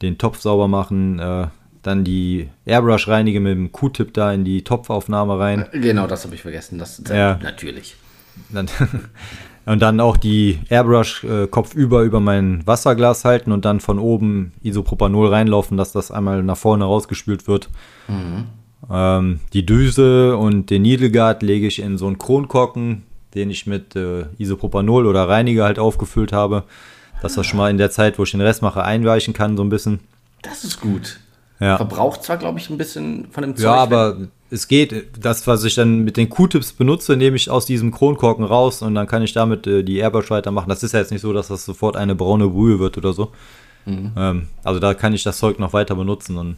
den 0.00 0.18
Topf 0.18 0.40
sauber 0.40 0.68
machen, 0.68 1.18
äh, 1.18 1.46
dann 1.82 2.04
die 2.04 2.48
Airbrush 2.64 3.08
reinige 3.08 3.40
mit 3.40 3.52
dem 3.52 3.72
Q-Tip 3.72 4.14
da 4.14 4.32
in 4.32 4.44
die 4.44 4.62
Topfaufnahme 4.62 5.38
rein. 5.38 5.66
Genau, 5.72 6.06
das 6.06 6.24
habe 6.24 6.34
ich 6.34 6.42
vergessen. 6.42 6.78
Das 6.78 7.02
ja. 7.08 7.38
natürlich. 7.42 7.96
Dann, 8.50 8.68
und 9.66 9.82
dann 9.82 10.00
auch 10.00 10.16
die 10.16 10.60
Airbrush 10.68 11.24
äh, 11.24 11.48
kopfüber 11.48 12.02
über 12.02 12.20
mein 12.20 12.64
Wasserglas 12.66 13.24
halten 13.24 13.50
und 13.50 13.64
dann 13.64 13.80
von 13.80 13.98
oben 13.98 14.52
Isopropanol 14.62 15.28
reinlaufen, 15.28 15.76
dass 15.76 15.92
das 15.92 16.12
einmal 16.12 16.42
nach 16.42 16.56
vorne 16.56 16.84
rausgespült 16.84 17.48
wird. 17.48 17.68
Mhm. 18.06 18.46
Ähm, 18.90 19.40
die 19.52 19.64
Düse 19.64 20.36
und 20.36 20.70
den 20.70 20.82
Needle 20.82 21.10
Guard 21.10 21.42
lege 21.42 21.66
ich 21.66 21.78
in 21.80 21.98
so 21.98 22.06
einen 22.06 22.18
Kronkorken, 22.18 23.02
den 23.34 23.50
ich 23.50 23.66
mit 23.66 23.96
äh, 23.96 24.24
Isopropanol 24.38 25.06
oder 25.06 25.28
Reiniger 25.28 25.64
halt 25.64 25.78
aufgefüllt 25.78 26.32
habe, 26.32 26.64
dass 27.20 27.34
das 27.34 27.46
schon 27.46 27.58
mal 27.58 27.70
in 27.70 27.78
der 27.78 27.90
Zeit, 27.90 28.18
wo 28.18 28.24
ich 28.24 28.32
den 28.32 28.40
Rest 28.40 28.62
mache, 28.62 28.82
einweichen 28.82 29.34
kann, 29.34 29.56
so 29.56 29.62
ein 29.62 29.68
bisschen. 29.68 30.00
Das 30.42 30.64
ist 30.64 30.80
gut. 30.80 31.20
Ja. 31.60 31.76
Verbraucht 31.76 32.24
zwar, 32.24 32.38
glaube 32.38 32.58
ich, 32.58 32.68
ein 32.70 32.78
bisschen 32.78 33.28
von 33.30 33.42
dem 33.42 33.54
Zeug. 33.54 33.64
Ja, 33.64 33.74
aber 33.74 34.16
es 34.50 34.66
geht. 34.66 35.16
Das, 35.20 35.46
was 35.46 35.62
ich 35.62 35.76
dann 35.76 36.00
mit 36.00 36.16
den 36.16 36.28
Q-Tips 36.28 36.72
benutze, 36.72 37.16
nehme 37.16 37.36
ich 37.36 37.48
aus 37.48 37.66
diesem 37.66 37.92
Kronkorken 37.92 38.44
raus 38.44 38.82
und 38.82 38.96
dann 38.96 39.06
kann 39.06 39.22
ich 39.22 39.32
damit 39.32 39.68
äh, 39.68 39.84
die 39.84 39.98
Airbrush 39.98 40.30
weitermachen. 40.30 40.68
Das 40.68 40.82
ist 40.82 40.92
ja 40.92 40.98
jetzt 40.98 41.12
nicht 41.12 41.20
so, 41.20 41.32
dass 41.32 41.48
das 41.48 41.64
sofort 41.64 41.96
eine 41.96 42.16
braune 42.16 42.48
Brühe 42.48 42.80
wird 42.80 42.98
oder 42.98 43.12
so. 43.12 43.30
Mhm. 43.86 44.12
Ähm, 44.16 44.48
also 44.64 44.80
da 44.80 44.94
kann 44.94 45.14
ich 45.14 45.22
das 45.22 45.38
Zeug 45.38 45.60
noch 45.60 45.72
weiter 45.72 45.94
benutzen 45.94 46.36
und 46.36 46.56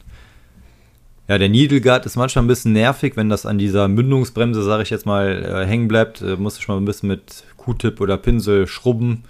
ja, 1.26 1.38
der 1.38 1.48
Needle 1.48 1.80
Guard 1.80 2.04
ist 2.04 2.16
manchmal 2.16 2.44
ein 2.44 2.48
bisschen 2.48 2.74
nervig, 2.74 3.16
wenn 3.16 3.30
das 3.30 3.46
an 3.46 3.56
dieser 3.56 3.88
Mündungsbremse, 3.88 4.62
sage 4.62 4.82
ich 4.82 4.90
jetzt 4.90 5.06
mal, 5.06 5.42
äh, 5.42 5.66
hängen 5.66 5.88
bleibt. 5.88 6.20
Äh, 6.20 6.36
muss 6.36 6.58
ich 6.58 6.68
mal 6.68 6.76
ein 6.76 6.84
bisschen 6.84 7.08
mit 7.08 7.44
Q-Tip 7.56 8.00
oder 8.00 8.18
Pinsel 8.18 8.66
schrubben. 8.66 9.24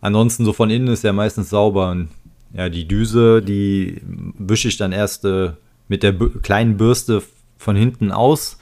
Ansonsten 0.00 0.44
so 0.44 0.52
von 0.52 0.70
innen 0.70 0.88
ist 0.88 1.04
er 1.04 1.12
meistens 1.12 1.50
sauber. 1.50 1.90
Und 1.90 2.10
ja, 2.54 2.68
die 2.68 2.86
Düse, 2.86 3.42
die 3.42 4.00
wische 4.38 4.68
ich 4.68 4.76
dann 4.76 4.92
erst 4.92 5.24
äh, 5.24 5.50
mit 5.88 6.04
der 6.04 6.14
kleinen 6.14 6.76
Bürste 6.76 7.22
von 7.58 7.74
hinten 7.74 8.12
aus. 8.12 8.58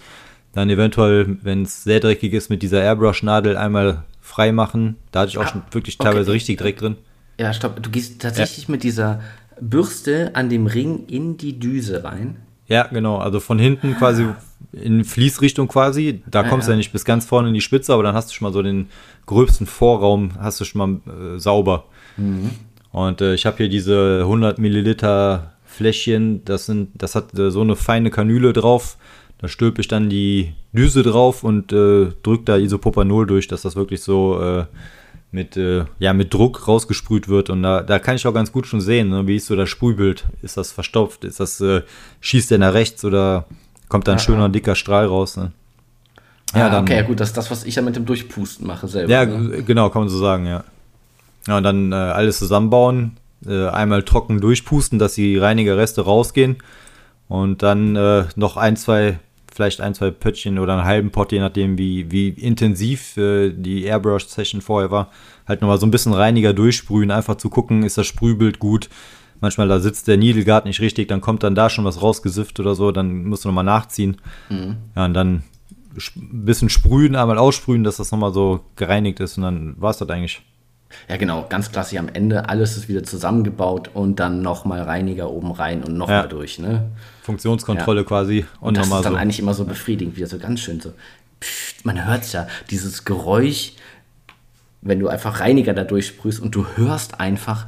Dann 0.52 0.70
eventuell, 0.70 1.36
wenn 1.42 1.62
es 1.62 1.84
sehr 1.84 2.00
dreckig 2.00 2.32
ist, 2.32 2.48
mit 2.48 2.62
dieser 2.62 2.80
Airbrush-Nadel 2.80 3.58
einmal 3.58 4.04
frei 4.22 4.52
machen. 4.52 4.96
Da 5.12 5.20
hatte 5.20 5.30
ich 5.30 5.38
auch 5.38 5.44
ah, 5.44 5.48
schon 5.48 5.62
wirklich 5.70 5.98
teilweise 5.98 6.30
okay. 6.30 6.36
richtig 6.36 6.58
Dreck 6.58 6.78
drin. 6.78 6.96
Ja, 7.38 7.52
stopp. 7.52 7.82
Du 7.82 7.90
gehst 7.90 8.22
tatsächlich 8.22 8.68
ja. 8.68 8.72
mit 8.72 8.84
dieser 8.84 9.20
Bürste 9.60 10.30
an 10.34 10.48
dem 10.48 10.66
Ring 10.66 11.04
in 11.08 11.36
die 11.36 11.58
Düse 11.58 12.04
rein. 12.04 12.36
Ja, 12.66 12.86
genau. 12.86 13.18
Also 13.18 13.40
von 13.40 13.58
hinten 13.58 13.94
quasi 13.96 14.26
in 14.72 15.04
Fließrichtung 15.04 15.68
quasi. 15.68 16.22
Da 16.26 16.42
ja, 16.42 16.48
kommst 16.48 16.66
du 16.66 16.70
ja. 16.70 16.74
ja 16.74 16.78
nicht 16.78 16.92
bis 16.92 17.04
ganz 17.04 17.26
vorne 17.26 17.48
in 17.48 17.54
die 17.54 17.60
Spitze, 17.60 17.92
aber 17.92 18.02
dann 18.02 18.14
hast 18.14 18.30
du 18.30 18.34
schon 18.34 18.46
mal 18.46 18.52
so 18.52 18.62
den 18.62 18.88
gröbsten 19.26 19.66
Vorraum, 19.66 20.32
hast 20.38 20.60
du 20.60 20.64
schon 20.64 20.78
mal 20.78 21.34
äh, 21.34 21.38
sauber. 21.38 21.84
Mhm. 22.16 22.50
Und 22.92 23.20
äh, 23.20 23.34
ich 23.34 23.46
habe 23.46 23.58
hier 23.58 23.68
diese 23.68 24.20
100 24.22 24.58
Milliliter 24.58 25.52
Fläschchen, 25.64 26.44
das, 26.44 26.66
sind, 26.66 26.90
das 26.94 27.14
hat 27.14 27.36
äh, 27.38 27.50
so 27.50 27.60
eine 27.60 27.76
feine 27.76 28.10
Kanüle 28.10 28.52
drauf. 28.52 28.96
Da 29.38 29.48
stülpe 29.48 29.80
ich 29.80 29.88
dann 29.88 30.08
die 30.08 30.54
Düse 30.72 31.02
drauf 31.02 31.42
und 31.42 31.72
äh, 31.72 32.12
drücke 32.22 32.44
da 32.44 32.56
Isopropanol 32.56 33.26
durch, 33.26 33.48
dass 33.48 33.62
das 33.62 33.76
wirklich 33.76 34.00
so 34.00 34.40
äh, 34.40 34.64
mit, 35.34 35.56
äh, 35.56 35.84
ja, 35.98 36.12
mit 36.12 36.32
Druck 36.32 36.68
rausgesprüht 36.68 37.28
wird. 37.28 37.50
Und 37.50 37.64
da, 37.64 37.82
da 37.82 37.98
kann 37.98 38.14
ich 38.14 38.24
auch 38.26 38.32
ganz 38.32 38.52
gut 38.52 38.68
schon 38.68 38.80
sehen, 38.80 39.08
ne, 39.08 39.26
wie 39.26 39.36
ist 39.36 39.46
so 39.46 39.56
das 39.56 39.68
Sprühbild. 39.68 40.24
Ist 40.42 40.56
das 40.56 40.70
verstopft? 40.70 41.24
Ist 41.24 41.40
das, 41.40 41.60
äh, 41.60 41.82
schießt 42.20 42.52
der 42.52 42.58
nach 42.58 42.72
rechts 42.72 43.04
oder 43.04 43.46
kommt 43.88 44.06
da 44.06 44.12
ein 44.12 44.18
ja, 44.18 44.24
schöner, 44.24 44.48
dicker 44.48 44.76
Strahl 44.76 45.06
raus? 45.06 45.36
Ne? 45.36 45.50
Ja, 46.54 46.66
ah, 46.66 46.70
dann, 46.70 46.84
okay, 46.84 47.02
gut, 47.02 47.18
das 47.18 47.30
ist 47.30 47.36
das, 47.36 47.50
was 47.50 47.64
ich 47.64 47.74
ja 47.74 47.82
mit 47.82 47.96
dem 47.96 48.06
Durchpusten 48.06 48.64
mache 48.64 48.86
selber. 48.86 49.10
Ja, 49.10 49.26
ne? 49.26 49.64
genau, 49.64 49.90
kann 49.90 50.02
man 50.02 50.08
so 50.08 50.18
sagen, 50.18 50.46
ja. 50.46 50.62
Ja, 51.48 51.56
und 51.56 51.64
dann 51.64 51.90
äh, 51.90 51.96
alles 51.96 52.38
zusammenbauen, 52.38 53.16
äh, 53.44 53.66
einmal 53.66 54.04
trocken 54.04 54.40
durchpusten, 54.40 55.00
dass 55.00 55.14
die 55.14 55.36
Reinigerreste 55.36 56.02
rausgehen 56.02 56.58
und 57.26 57.64
dann 57.64 57.96
äh, 57.96 58.24
noch 58.36 58.56
ein, 58.56 58.76
zwei 58.76 59.18
vielleicht 59.54 59.80
ein, 59.80 59.94
zwei 59.94 60.10
Pöttchen 60.10 60.58
oder 60.58 60.74
einen 60.74 60.84
halben 60.84 61.10
Pot, 61.10 61.32
je 61.32 61.38
nachdem, 61.38 61.78
wie, 61.78 62.10
wie 62.10 62.28
intensiv 62.28 63.16
äh, 63.16 63.50
die 63.50 63.84
Airbrush-Session 63.84 64.60
vorher 64.60 64.90
war, 64.90 65.10
halt 65.46 65.60
nochmal 65.60 65.78
so 65.78 65.86
ein 65.86 65.90
bisschen 65.90 66.12
reiniger 66.12 66.52
durchsprühen, 66.52 67.10
einfach 67.10 67.36
zu 67.36 67.50
gucken, 67.50 67.84
ist 67.84 67.96
das 67.96 68.06
Sprühbild 68.06 68.58
gut. 68.58 68.88
Manchmal 69.40 69.68
da 69.68 69.78
sitzt 69.78 70.08
der 70.08 70.16
Needle 70.16 70.44
Guard 70.44 70.64
nicht 70.64 70.80
richtig, 70.80 71.08
dann 71.08 71.20
kommt 71.20 71.42
dann 71.42 71.54
da 71.54 71.70
schon 71.70 71.84
was 71.84 72.02
rausgesifft 72.02 72.58
oder 72.60 72.74
so, 72.74 72.92
dann 72.92 73.24
musst 73.26 73.44
du 73.44 73.48
nochmal 73.48 73.64
nachziehen. 73.64 74.16
Mhm. 74.48 74.76
Ja, 74.96 75.04
und 75.04 75.14
dann 75.14 75.44
ein 76.16 76.44
bisschen 76.44 76.68
sprühen, 76.68 77.14
einmal 77.14 77.38
aussprühen, 77.38 77.84
dass 77.84 77.98
das 77.98 78.10
nochmal 78.10 78.32
so 78.32 78.60
gereinigt 78.74 79.20
ist 79.20 79.36
und 79.36 79.44
dann 79.44 79.80
war 79.80 79.90
es 79.90 79.98
das 79.98 80.08
eigentlich. 80.08 80.42
Ja, 81.08 81.16
genau, 81.16 81.46
ganz 81.48 81.70
klassisch 81.70 81.98
am 81.98 82.08
Ende. 82.08 82.48
Alles 82.48 82.76
ist 82.76 82.88
wieder 82.88 83.02
zusammengebaut 83.02 83.90
und 83.92 84.20
dann 84.20 84.42
nochmal 84.42 84.82
Reiniger 84.82 85.30
oben 85.30 85.52
rein 85.52 85.82
und 85.82 85.96
nochmal 85.96 86.22
ja. 86.22 86.26
durch. 86.26 86.58
Ne? 86.58 86.90
Funktionskontrolle 87.22 88.00
ja. 88.00 88.06
quasi. 88.06 88.46
Und, 88.60 88.68
und 88.68 88.76
das 88.76 88.86
ist 88.86 88.92
dann 88.92 89.12
so. 89.12 89.18
eigentlich 89.18 89.38
immer 89.38 89.54
so 89.54 89.64
befriedigend, 89.64 90.16
wieder 90.16 90.26
so 90.26 90.38
ganz 90.38 90.60
schön 90.60 90.80
so. 90.80 90.92
Pff, 91.40 91.84
man 91.84 92.06
hört 92.06 92.22
es 92.22 92.32
ja, 92.32 92.46
dieses 92.70 93.04
Geräusch, 93.04 93.72
wenn 94.82 95.00
du 95.00 95.08
einfach 95.08 95.40
Reiniger 95.40 95.74
da 95.74 95.84
durchsprühst 95.84 96.40
und 96.40 96.54
du 96.54 96.66
hörst 96.76 97.20
einfach. 97.20 97.66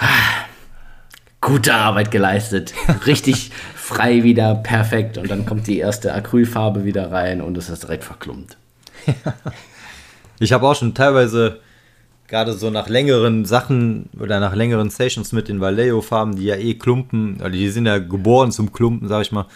Gute 1.42 1.74
Arbeit 1.74 2.10
geleistet. 2.10 2.74
Richtig 3.06 3.50
frei 3.74 4.22
wieder, 4.22 4.54
perfekt. 4.54 5.18
Und 5.18 5.30
dann 5.30 5.46
kommt 5.46 5.66
die 5.66 5.78
erste 5.78 6.14
Acrylfarbe 6.14 6.84
wieder 6.84 7.10
rein 7.10 7.40
und 7.40 7.56
es 7.56 7.68
ist 7.68 7.82
direkt 7.82 8.04
verklumpt. 8.04 8.56
ich 10.38 10.52
habe 10.52 10.68
auch 10.68 10.76
schon 10.76 10.94
teilweise 10.94 11.60
gerade 12.30 12.52
so 12.52 12.70
nach 12.70 12.88
längeren 12.88 13.44
Sachen 13.44 14.08
oder 14.18 14.40
nach 14.40 14.54
längeren 14.54 14.88
Sessions 14.88 15.32
mit 15.32 15.48
den 15.48 15.60
Vallejo-Farben, 15.60 16.36
die 16.36 16.44
ja 16.44 16.54
eh 16.54 16.74
klumpen, 16.74 17.38
also 17.40 17.50
die 17.50 17.68
sind 17.68 17.86
ja 17.86 17.98
geboren 17.98 18.52
zum 18.52 18.72
Klumpen, 18.72 19.08
sag 19.08 19.22
ich 19.22 19.32
mal. 19.32 19.46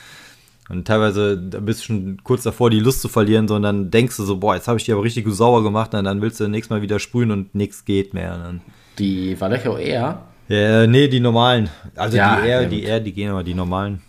Und 0.69 0.87
teilweise 0.87 1.39
da 1.39 1.61
bist 1.61 1.81
du 1.81 1.85
schon 1.85 2.19
kurz 2.25 2.43
davor, 2.43 2.71
die 2.71 2.81
Lust 2.81 3.01
zu 3.01 3.09
verlieren, 3.09 3.47
sondern 3.47 3.91
denkst 3.91 4.17
du 4.17 4.25
so, 4.25 4.39
boah, 4.39 4.57
jetzt 4.57 4.67
habe 4.67 4.79
ich 4.79 4.85
die 4.85 4.93
aber 4.93 5.05
richtig 5.05 5.27
sauer 5.29 5.63
gemacht, 5.63 5.95
und 5.95 6.05
dann 6.05 6.21
willst 6.21 6.41
du 6.41 6.49
nächstes 6.49 6.71
Mal 6.71 6.83
wieder 6.83 6.99
sprühen 6.99 7.31
und 7.31 7.55
nichts 7.55 7.85
geht 7.85 8.13
mehr. 8.13 8.37
Dann 8.37 8.61
die 8.99 9.41
Vallejo 9.41 9.77
eher? 9.77 10.23
Ja, 10.49 10.87
nee, 10.87 11.07
die 11.09 11.21
normalen. 11.21 11.71
Also 11.95 12.17
ja, 12.17 12.41
die 12.41 12.49
eher, 12.49 12.67
die 12.67 12.83
eher, 12.83 13.01
die 13.01 13.13
gehen 13.13 13.31
aber 13.31 13.45
die 13.45 13.55
normalen. 13.55 14.03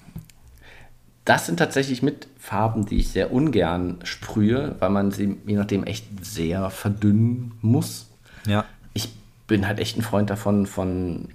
Das 1.23 1.45
sind 1.45 1.57
tatsächlich 1.57 2.01
mit 2.01 2.27
Farben, 2.39 2.85
die 2.85 2.97
ich 2.97 3.09
sehr 3.09 3.31
ungern 3.31 3.99
sprühe, 4.03 4.75
weil 4.79 4.89
man 4.89 5.11
sie 5.11 5.37
je 5.45 5.55
nachdem 5.55 5.83
echt 5.83 6.05
sehr 6.25 6.69
verdünnen 6.69 7.53
muss. 7.61 8.09
Ja. 8.45 8.65
Ich 8.93 9.09
bin 9.47 9.67
halt 9.67 9.79
echt 9.79 9.97
ein 9.97 10.01
Freund 10.01 10.29
davon, 10.29 10.65
von 10.65 11.29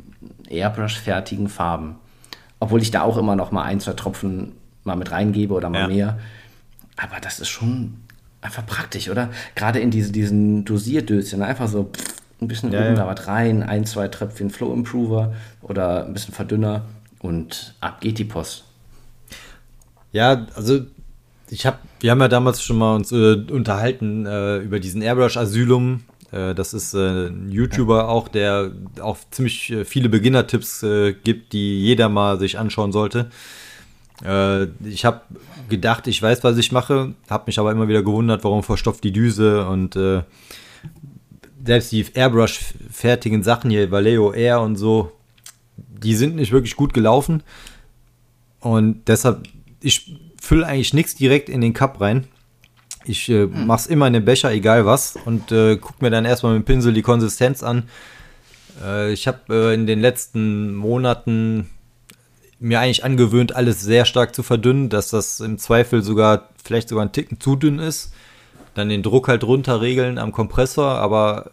Airbrush-fertigen 0.48 1.48
Farben. 1.48 1.96
Obwohl 2.58 2.82
ich 2.82 2.90
da 2.90 3.02
auch 3.02 3.16
immer 3.16 3.36
noch 3.36 3.52
mal 3.52 3.64
ein, 3.64 3.80
zwei 3.80 3.92
Tropfen 3.92 4.52
mal 4.84 4.96
mit 4.96 5.10
reingebe 5.10 5.54
oder 5.54 5.70
mal 5.70 5.82
ja. 5.82 5.88
mehr. 5.88 6.18
Aber 6.96 7.20
das 7.20 7.40
ist 7.40 7.48
schon 7.48 7.94
einfach 8.40 8.64
praktisch, 8.66 9.08
oder? 9.08 9.30
Gerade 9.54 9.80
in 9.80 9.90
diese, 9.90 10.12
diesen 10.12 10.64
Dosierdöschen, 10.64 11.42
einfach 11.42 11.68
so 11.68 11.84
pff, 11.84 12.14
ein 12.40 12.48
bisschen 12.48 12.72
ja, 12.72 12.80
oben 12.80 12.96
ja. 12.96 13.06
da 13.06 13.06
was 13.06 13.26
rein, 13.26 13.62
ein, 13.62 13.84
zwei 13.84 14.08
Tröpfchen 14.08 14.50
Flow 14.50 14.72
Improver 14.72 15.34
oder 15.62 16.06
ein 16.06 16.12
bisschen 16.12 16.34
Verdünner 16.34 16.82
und 17.18 17.74
ab 17.80 18.00
geht 18.00 18.18
die 18.18 18.24
Post. 18.24 18.64
Ja, 20.12 20.46
also 20.54 20.80
ich 21.48 21.66
habe, 21.66 21.78
wir 22.00 22.10
haben 22.10 22.20
ja 22.20 22.28
damals 22.28 22.62
schon 22.62 22.78
mal 22.78 22.94
uns 22.94 23.12
äh, 23.12 23.34
unterhalten 23.34 24.26
äh, 24.26 24.58
über 24.58 24.80
diesen 24.80 25.02
Airbrush 25.02 25.36
Asylum 25.36 26.02
das 26.54 26.74
ist 26.74 26.94
äh, 26.94 27.28
ein 27.28 27.50
YouTuber 27.50 28.08
auch, 28.08 28.28
der 28.28 28.72
auch 29.00 29.18
ziemlich 29.30 29.70
äh, 29.70 29.84
viele 29.84 30.08
Beginner-Tipps 30.08 30.84
gibt, 31.24 31.52
die 31.52 31.80
jeder 31.82 32.08
mal 32.08 32.38
sich 32.38 32.58
anschauen 32.58 32.92
sollte. 32.92 33.30
ich 34.84 35.04
habe 35.06 35.22
gedacht, 35.70 36.06
ich 36.06 36.20
weiß, 36.20 36.44
was 36.44 36.58
ich 36.58 36.72
mache, 36.72 37.14
habe 37.30 37.44
mich 37.46 37.58
aber 37.58 37.72
immer 37.72 37.88
wieder 37.88 38.02
gewundert, 38.02 38.44
warum 38.44 38.62
verstopft 38.62 39.02
die 39.02 39.12
Düse 39.12 39.66
und 39.66 39.96
selbst 41.64 41.92
die 41.92 42.04
Airbrush-fertigen 42.14 43.42
Sachen 43.42 43.70
hier, 43.70 43.90
Vallejo 43.90 44.32
Air 44.32 44.60
und 44.60 44.76
so, 44.76 45.12
die 45.76 46.14
sind 46.14 46.36
nicht 46.36 46.52
wirklich 46.52 46.76
gut 46.76 46.94
gelaufen. 46.94 47.42
Und 48.60 49.08
deshalb, 49.08 49.48
ich 49.80 50.16
fülle 50.40 50.66
eigentlich 50.66 50.94
nichts 50.94 51.14
direkt 51.14 51.48
in 51.48 51.60
den 51.60 51.72
Cup 51.72 52.00
rein. 52.00 52.26
Ich 53.04 53.28
äh, 53.28 53.42
hm. 53.42 53.66
mach's 53.66 53.86
immer 53.86 54.06
in 54.06 54.12
den 54.12 54.24
Becher, 54.24 54.52
egal 54.52 54.86
was, 54.86 55.16
und 55.24 55.52
äh, 55.52 55.76
guck 55.76 56.02
mir 56.02 56.10
dann 56.10 56.24
erstmal 56.24 56.54
mit 56.54 56.62
dem 56.62 56.66
Pinsel 56.66 56.92
die 56.92 57.02
Konsistenz 57.02 57.62
an. 57.62 57.84
Äh, 58.84 59.12
ich 59.12 59.26
habe 59.26 59.38
äh, 59.48 59.74
in 59.74 59.86
den 59.86 60.00
letzten 60.00 60.74
Monaten 60.74 61.70
mir 62.58 62.80
eigentlich 62.80 63.04
angewöhnt, 63.04 63.56
alles 63.56 63.80
sehr 63.80 64.04
stark 64.04 64.34
zu 64.34 64.42
verdünnen, 64.42 64.90
dass 64.90 65.10
das 65.10 65.40
im 65.40 65.58
Zweifel 65.58 66.02
sogar 66.02 66.50
vielleicht 66.62 66.90
sogar 66.90 67.04
ein 67.04 67.12
Ticken 67.12 67.40
zu 67.40 67.56
dünn 67.56 67.78
ist. 67.78 68.12
Dann 68.74 68.90
den 68.90 69.02
Druck 69.02 69.28
halt 69.28 69.44
runterregeln 69.44 70.18
am 70.18 70.30
Kompressor, 70.30 70.96
aber 70.98 71.52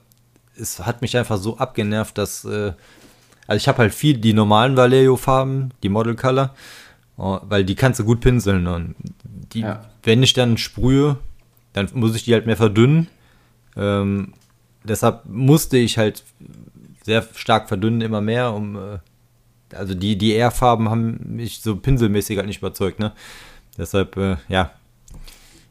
es 0.60 0.86
hat 0.86 1.02
mich 1.02 1.16
einfach 1.18 1.38
so 1.38 1.58
abgenervt, 1.58 2.18
dass 2.18 2.44
äh, 2.44 2.74
also 3.48 3.58
ich 3.58 3.68
habe 3.68 3.80
halt 3.80 3.94
viel 3.94 4.18
die 4.18 4.34
normalen 4.34 4.76
Vallejo-Farben, 4.76 5.74
die 5.82 5.90
Model 5.90 6.16
Color, 6.16 6.54
oh, 7.16 7.40
weil 7.44 7.64
die 7.64 7.76
kannst 7.76 8.00
du 8.00 8.04
gut 8.04 8.20
pinseln 8.20 8.68
und 8.68 8.96
die, 9.54 9.62
ja. 9.62 9.86
wenn 10.04 10.22
ich 10.22 10.34
dann 10.34 10.58
sprühe, 10.58 11.18
dann 11.78 11.90
muss 11.94 12.16
ich 12.16 12.24
die 12.24 12.34
halt 12.34 12.46
mehr 12.46 12.58
verdünnen. 12.58 13.08
Ähm, 13.76 14.34
deshalb 14.84 15.26
musste 15.26 15.78
ich 15.78 15.98
halt 15.98 16.24
sehr 17.04 17.26
stark 17.36 17.68
verdünnen, 17.68 18.02
immer 18.02 18.22
mehr, 18.22 18.54
um 18.54 18.76
äh, 18.76 19.00
also 19.76 19.94
die, 19.94 20.18
die 20.18 20.34
Air-Farben 20.34 20.90
haben 20.90 21.20
mich 21.36 21.62
so 21.62 21.76
pinselmäßig 21.76 22.38
halt 22.38 22.48
nicht 22.48 22.60
überzeugt, 22.60 23.00
ne? 23.00 23.13
Deshalb, 23.78 24.18
äh, 24.18 24.38
ja. 24.48 24.72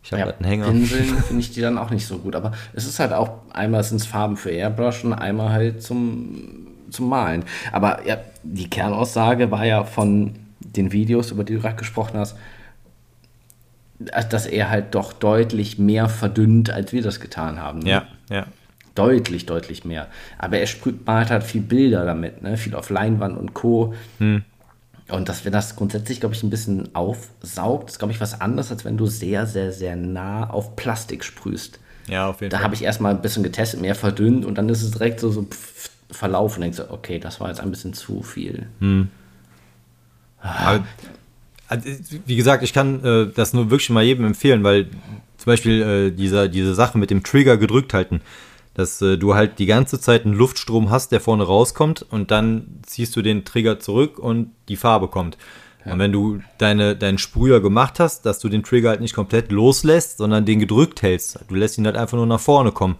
Ich 0.02 0.12
habe 0.12 0.20
ja, 0.20 0.26
halt 0.26 0.36
einen 0.36 0.48
Hänger. 0.48 0.66
Pinseln 0.66 1.18
finde 1.28 1.40
ich 1.40 1.50
die 1.50 1.60
dann 1.60 1.78
auch 1.78 1.90
nicht 1.90 2.06
so 2.06 2.18
gut. 2.18 2.36
Aber 2.36 2.52
es 2.74 2.86
ist 2.86 3.00
halt 3.00 3.12
auch, 3.12 3.40
einmal 3.52 3.82
sind 3.82 4.00
es 4.00 4.06
Farben 4.06 4.36
für 4.36 4.50
Airbrush 4.50 5.04
und 5.04 5.14
einmal 5.14 5.50
halt 5.50 5.82
zum, 5.82 6.68
zum 6.90 7.08
Malen. 7.08 7.44
Aber 7.72 8.06
ja, 8.06 8.18
die 8.42 8.70
Kernaussage 8.70 9.50
war 9.50 9.64
ja 9.64 9.84
von 9.84 10.36
den 10.60 10.92
Videos, 10.92 11.30
über 11.30 11.42
die 11.42 11.54
du 11.54 11.60
gerade 11.60 11.76
gesprochen 11.76 12.18
hast, 12.18 12.36
dass 13.98 14.46
er 14.46 14.70
halt 14.70 14.94
doch 14.94 15.12
deutlich 15.12 15.78
mehr 15.78 16.08
verdünnt, 16.08 16.70
als 16.70 16.92
wir 16.92 17.02
das 17.02 17.20
getan 17.20 17.60
haben. 17.60 17.80
Ne? 17.80 17.90
Ja, 17.90 18.06
ja. 18.30 18.46
Deutlich, 18.94 19.46
deutlich 19.46 19.84
mehr. 19.84 20.08
Aber 20.38 20.58
er 20.58 20.66
sprüht, 20.66 21.06
malt 21.06 21.30
halt 21.30 21.44
viel 21.44 21.60
Bilder 21.60 22.04
damit, 22.04 22.42
ne? 22.42 22.56
viel 22.56 22.74
auf 22.74 22.88
Leinwand 22.88 23.36
und 23.36 23.52
Co. 23.52 23.94
Hm. 24.18 24.42
Und 25.08 25.28
dass, 25.28 25.44
wenn 25.44 25.52
das 25.52 25.76
grundsätzlich, 25.76 26.20
glaube 26.20 26.34
ich, 26.34 26.42
ein 26.42 26.50
bisschen 26.50 26.94
aufsaugt, 26.94 27.90
ist, 27.90 27.98
glaube 27.98 28.12
ich, 28.12 28.20
was 28.20 28.40
anderes, 28.40 28.72
als 28.72 28.84
wenn 28.84 28.96
du 28.96 29.06
sehr, 29.06 29.46
sehr, 29.46 29.72
sehr 29.72 29.94
nah 29.96 30.50
auf 30.50 30.74
Plastik 30.76 31.22
sprühst. 31.24 31.78
Ja, 32.08 32.28
auf 32.28 32.40
jeden 32.40 32.50
da 32.50 32.56
Fall. 32.56 32.62
Da 32.62 32.64
habe 32.64 32.74
ich 32.74 32.82
erstmal 32.82 33.14
ein 33.14 33.22
bisschen 33.22 33.42
getestet, 33.42 33.80
mehr 33.80 33.94
verdünnt 33.94 34.44
und 34.44 34.56
dann 34.56 34.68
ist 34.68 34.82
es 34.82 34.90
direkt 34.92 35.20
so, 35.20 35.30
so 35.30 35.42
pff, 35.42 35.90
verlaufen. 36.10 36.56
Und 36.56 36.62
denkst 36.62 36.78
du, 36.78 36.90
okay, 36.90 37.18
das 37.18 37.40
war 37.40 37.48
jetzt 37.48 37.60
ein 37.60 37.70
bisschen 37.70 37.92
zu 37.92 38.22
viel. 38.22 38.66
Hm. 38.80 39.08
Ah. 40.40 40.80
Also, 41.68 41.88
wie 42.26 42.36
gesagt, 42.36 42.62
ich 42.62 42.72
kann 42.72 43.04
äh, 43.04 43.26
das 43.34 43.52
nur 43.52 43.70
wirklich 43.70 43.90
mal 43.90 44.04
jedem 44.04 44.24
empfehlen, 44.24 44.62
weil 44.64 44.88
zum 45.36 45.46
Beispiel 45.46 45.82
äh, 45.82 46.10
dieser, 46.10 46.48
diese 46.48 46.74
Sache 46.74 46.98
mit 46.98 47.10
dem 47.10 47.22
Trigger 47.22 47.56
gedrückt 47.56 47.94
halten, 47.94 48.20
dass 48.74 49.00
äh, 49.00 49.16
du 49.16 49.34
halt 49.34 49.58
die 49.58 49.66
ganze 49.66 50.00
Zeit 50.00 50.24
einen 50.24 50.34
Luftstrom 50.34 50.90
hast, 50.90 51.12
der 51.12 51.20
vorne 51.20 51.44
rauskommt 51.44 52.04
und 52.10 52.30
dann 52.30 52.80
ziehst 52.82 53.16
du 53.16 53.22
den 53.22 53.44
Trigger 53.44 53.80
zurück 53.80 54.18
und 54.18 54.50
die 54.68 54.76
Farbe 54.76 55.08
kommt. 55.08 55.38
Ja. 55.84 55.92
Und 55.92 55.98
wenn 55.98 56.12
du 56.12 56.40
deine, 56.58 56.96
deinen 56.96 57.18
Sprüher 57.18 57.60
gemacht 57.60 58.00
hast, 58.00 58.26
dass 58.26 58.38
du 58.38 58.48
den 58.48 58.62
Trigger 58.62 58.90
halt 58.90 59.00
nicht 59.00 59.14
komplett 59.14 59.50
loslässt, 59.50 60.18
sondern 60.18 60.44
den 60.44 60.58
gedrückt 60.58 61.02
hältst. 61.02 61.38
Du 61.48 61.54
lässt 61.54 61.78
ihn 61.78 61.86
halt 61.86 61.96
einfach 61.96 62.16
nur 62.16 62.26
nach 62.26 62.40
vorne 62.40 62.72
kommen. 62.72 62.96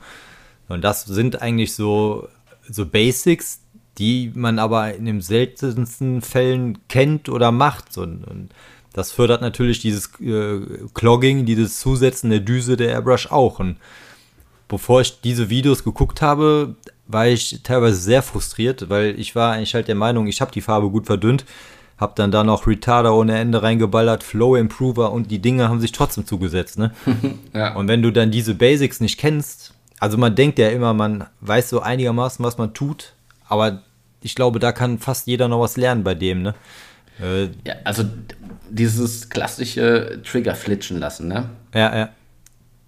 Und 0.69 0.83
das 0.83 1.05
sind 1.05 1.43
eigentlich 1.43 1.75
so, 1.75 2.29
so 2.69 2.87
Basics, 2.87 3.61
die 3.99 4.33
man 4.35 4.59
aber 4.59 4.95
in 4.95 5.05
den 5.05 5.21
seltensten 5.21 6.23
Fällen 6.23 6.79
kennt 6.89 7.29
oder 7.29 7.53
macht. 7.53 7.97
Und, 7.99 8.25
und 8.25 8.51
das 8.93 9.13
fördert 9.13 9.41
natürlich 9.41 9.81
dieses 9.81 10.11
äh, 10.21 10.61
Clogging, 10.95 11.47
dieses 11.47 11.81
Zusetzen 11.81 12.31
der 12.31 12.41
Düse 12.41 12.77
der 12.77 12.89
Airbrush 12.89 13.31
auch. 13.31 13.59
Und 13.59 13.77
bevor 14.69 15.01
ich 15.01 15.21
diese 15.21 15.51
Videos 15.51 15.85
geguckt 15.85 16.23
habe, 16.23 16.77
war 17.07 17.27
ich 17.27 17.61
teilweise 17.63 17.97
sehr 17.97 18.23
frustriert, 18.23 18.89
weil 18.89 19.19
ich 19.19 19.35
war 19.35 19.53
eigentlich 19.53 19.75
halt 19.75 19.89
der 19.89 19.95
Meinung, 19.95 20.27
ich 20.27 20.41
habe 20.41 20.51
die 20.51 20.61
Farbe 20.61 20.91
gut 20.91 21.07
verdünnt, 21.07 21.45
habe 21.99 22.13
dann 22.17 22.31
da 22.31 22.45
noch 22.45 22.67
Retarder 22.67 23.15
ohne 23.15 23.39
Ende 23.39 23.63
reingeballert, 23.63 24.23
Flow 24.23 24.57
Improver 24.57 25.13
und 25.13 25.31
die 25.31 25.41
Dinge 25.41 25.69
haben 25.69 25.81
sich 25.81 25.93
trotzdem 25.93 26.27
zugesetzt. 26.27 26.79
Ne? 26.79 26.93
ja. 27.55 27.75
Und 27.75 27.89
wenn 27.89 28.03
du 28.03 28.11
dann 28.11 28.31
diese 28.31 28.55
Basics 28.55 29.01
nicht 29.01 29.19
kennst, 29.19 29.73
also 29.99 30.19
man 30.19 30.35
denkt 30.35 30.59
ja 30.59 30.69
immer, 30.69 30.93
man 30.93 31.27
weiß 31.41 31.71
so 31.71 31.81
einigermaßen, 31.81 32.45
was 32.45 32.59
man 32.59 32.75
tut, 32.75 33.15
aber 33.49 33.83
ich 34.23 34.35
glaube, 34.35 34.59
da 34.59 34.73
kann 34.73 34.99
fast 34.99 35.27
jeder 35.27 35.49
noch 35.49 35.61
was 35.61 35.77
lernen 35.77 36.05
bei 36.05 36.15
dem, 36.15 36.43
ne? 36.43 36.55
Äh, 37.21 37.45
ja, 37.67 37.75
also 37.85 38.05
dieses 38.69 39.29
klassische 39.29 40.21
Trigger 40.25 40.55
flitschen 40.55 40.99
lassen, 40.99 41.29
ne? 41.29 41.51
Ja, 41.75 41.97
ja. 41.97 42.09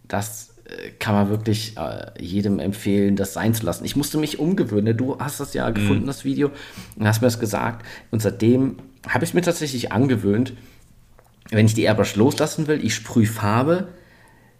Das 0.07 0.55
äh, 0.65 0.91
kann 0.99 1.15
man 1.15 1.31
wirklich 1.31 1.77
äh, 1.77 2.23
jedem 2.23 2.59
empfehlen, 2.59 3.17
das 3.17 3.33
sein 3.33 3.55
zu 3.55 3.65
lassen. 3.65 3.85
Ich 3.85 3.97
musste 3.97 4.19
mich 4.19 4.39
umgewöhnen. 4.39 4.97
Du 4.97 5.19
hast 5.19 5.41
das 5.41 5.55
ja 5.55 5.69
mhm. 5.69 5.75
gefunden, 5.75 6.07
das 6.07 6.25
Video, 6.25 6.51
und 6.97 7.07
hast 7.07 7.21
mir 7.21 7.29
das 7.29 7.41
gesagt. 7.41 7.87
Und 8.11 8.21
seitdem 8.21 8.77
habe 9.07 9.25
ich 9.25 9.35
mir 9.35 9.43
tatsächlich 9.43 9.93
angewöhnt, 9.93 10.55
wenn 11.51 11.67
ich 11.67 11.75
die 11.75 11.85
Airbrush 11.85 12.17
loslassen 12.17 12.67
will, 12.67 12.85
ich 12.85 12.95
sprühe 12.95 13.27
Farbe, 13.27 13.89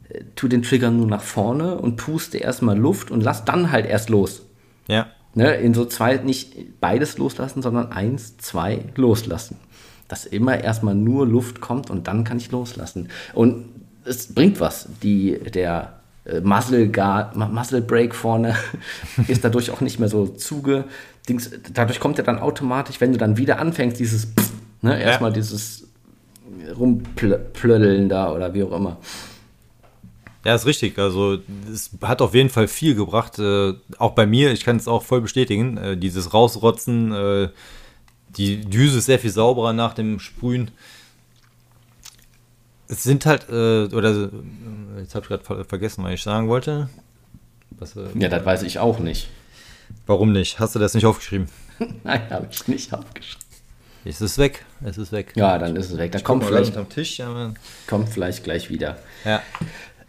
äh, 0.09 0.23
tu 0.35 0.49
den 0.49 0.63
Trigger 0.63 0.91
nur 0.91 1.07
nach 1.07 1.23
vorne 1.23 1.77
und 1.79 1.97
puste 1.97 2.39
erstmal 2.39 2.79
Luft 2.79 3.11
und 3.11 3.23
lass 3.23 3.45
dann 3.45 3.71
halt 3.71 3.87
erst 3.87 4.09
los. 4.09 4.43
Ja. 4.87 5.09
Ne, 5.39 5.55
in 5.55 5.73
so 5.73 5.85
zwei, 5.85 6.17
nicht 6.17 6.81
beides 6.81 7.17
loslassen, 7.17 7.63
sondern 7.63 7.93
eins, 7.93 8.39
zwei 8.39 8.81
loslassen. 8.97 9.57
Dass 10.09 10.27
immer 10.27 10.65
erstmal 10.65 10.97
nur 10.97 11.29
Luft 11.29 11.61
kommt 11.61 11.91
und 11.91 12.09
dann 12.09 12.25
kann 12.25 12.39
ich 12.39 12.51
loslassen. 12.51 13.07
Und 13.35 13.67
es 14.05 14.35
bringt 14.35 14.59
was. 14.59 14.89
Die, 15.01 15.39
der 15.39 16.01
äh, 16.25 16.41
Muscle, 16.41 16.89
Guard, 16.89 17.37
Muscle 17.37 17.81
Break 17.81 18.17
vorne 18.17 18.57
ist 19.29 19.45
dadurch 19.45 19.71
auch 19.71 19.81
nicht 19.81 20.01
mehr 20.01 20.09
so 20.09 20.27
zuge. 20.27 20.87
Dings, 21.29 21.53
dadurch 21.73 22.01
kommt 22.01 22.19
er 22.19 22.25
dann 22.25 22.41
automatisch, 22.41 23.01
wenn 23.01 23.13
du 23.13 23.19
dann 23.19 23.37
wieder 23.37 23.61
anfängst, 23.61 24.01
dieses, 24.01 24.25
Pff, 24.25 24.51
ne, 24.83 25.01
erstmal 25.01 25.31
ja. 25.31 25.35
dieses 25.35 25.87
Rumplödeln 26.77 28.09
da 28.09 28.33
oder 28.33 28.55
wie 28.55 28.65
auch 28.65 28.73
immer. 28.73 28.97
Ja, 30.45 30.55
ist 30.55 30.67
richtig. 30.67 30.99
Also 30.99 31.39
es 31.73 31.91
hat 32.03 32.23
auf 32.23 32.35
jeden 32.35 32.51
Fall 32.51 32.69
viel 32.69 32.95
gebracht. 32.95 33.39
Äh, 33.39 33.75
auch 33.99 34.13
bei 34.13 34.27
mir, 34.27 34.53
ich 34.53 34.65
kann 34.65 34.77
es 34.77 34.89
auch 34.89 35.03
voll 35.03 35.21
bestätigen. 35.21 35.77
Äh, 35.77 35.97
dieses 35.97 36.33
Rausrotzen, 36.33 37.13
äh, 37.13 37.49
die 38.37 38.61
Düse 38.61 38.99
ist 38.99 39.07
sehr 39.07 39.19
viel 39.19 39.31
sauberer 39.31 39.73
nach 39.73 39.95
dem 39.95 40.21
Sprühen. 40.21 40.71
Es 42.87 43.03
sind 43.03 43.27
halt, 43.27 43.49
äh, 43.51 43.95
oder 43.95 44.11
äh, 44.11 44.29
jetzt 45.01 45.15
habe 45.15 45.25
ich 45.25 45.29
gerade 45.29 45.65
vergessen, 45.65 46.05
was 46.05 46.13
ich 46.13 46.23
sagen 46.23 46.49
wollte. 46.49 46.89
Was, 47.71 47.97
äh, 47.97 48.07
ja, 48.15 48.29
das 48.29 48.45
weiß 48.45 48.63
ich 48.63 48.79
auch 48.79 48.99
nicht. 48.99 49.29
Warum 50.07 50.33
nicht? 50.33 50.59
Hast 50.59 50.75
du 50.75 50.79
das 50.79 50.95
nicht 50.95 51.05
aufgeschrieben? 51.05 51.49
Nein, 52.05 52.31
habe 52.31 52.49
ich 52.51 52.67
nicht 52.69 52.93
aufgeschrieben. 52.95 53.49
Es 54.05 54.21
ist 54.23 54.39
weg. 54.39 54.65
Es 54.83 54.97
ist 54.97 55.13
weg. 55.13 55.33
Ja, 55.37 55.59
dann 55.59 55.77
ist 55.77 55.91
es 55.91 55.99
weg. 55.99 56.13
Da 56.13 56.21
kommt 56.21 56.45
vielleicht 56.45 56.77
am 56.77 56.89
Tisch. 56.89 57.19
Ja, 57.19 57.53
kommt 57.87 58.09
vielleicht 58.09 58.45
gleich 58.45 58.71
wieder. 58.71 58.97
Ja. 59.25 59.43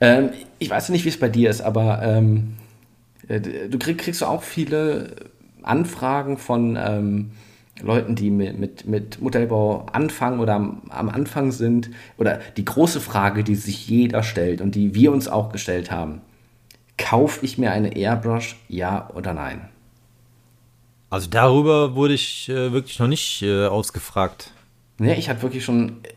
Ähm, 0.01 0.29
ich 0.59 0.69
weiß 0.69 0.89
nicht, 0.89 1.05
wie 1.05 1.09
es 1.09 1.19
bei 1.19 1.29
dir 1.29 1.49
ist, 1.49 1.61
aber 1.61 2.01
ähm, 2.01 2.55
äh, 3.27 3.39
du 3.39 3.79
krieg, 3.79 3.97
kriegst 3.97 4.21
du 4.21 4.25
auch 4.25 4.43
viele 4.43 5.15
Anfragen 5.63 6.37
von 6.37 6.77
ähm, 6.79 7.31
Leuten, 7.81 8.15
die 8.15 8.29
mit, 8.29 8.59
mit, 8.59 8.85
mit 8.85 9.21
Modellbau 9.21 9.85
anfangen 9.91 10.39
oder 10.39 10.55
am, 10.55 10.81
am, 10.89 11.09
Anfang 11.09 11.51
sind. 11.51 11.89
Oder 12.17 12.39
die 12.57 12.65
große 12.65 12.99
Frage, 12.99 13.43
die 13.43 13.55
sich 13.55 13.87
jeder 13.87 14.23
stellt 14.23 14.61
und 14.61 14.75
die 14.75 14.95
wir 14.95 15.11
uns 15.11 15.27
auch 15.27 15.51
gestellt 15.51 15.91
haben. 15.91 16.21
Kaufe 16.97 17.45
ich 17.45 17.57
mir 17.57 17.71
eine 17.71 17.95
Airbrush, 17.95 18.57
ja 18.67 19.09
oder 19.13 19.33
nein? 19.33 19.69
Also 21.09 21.29
darüber 21.29 21.95
wurde 21.95 22.13
ich 22.13 22.49
äh, 22.49 22.71
wirklich 22.71 22.99
noch 22.99 23.07
nicht 23.07 23.41
äh, 23.41 23.65
ausgefragt. 23.65 24.51
Ja, 24.99 25.13
ich 25.13 25.29
hatte 25.29 25.41
wirklich 25.41 25.63
schon 25.63 26.03
äh, 26.03 26.09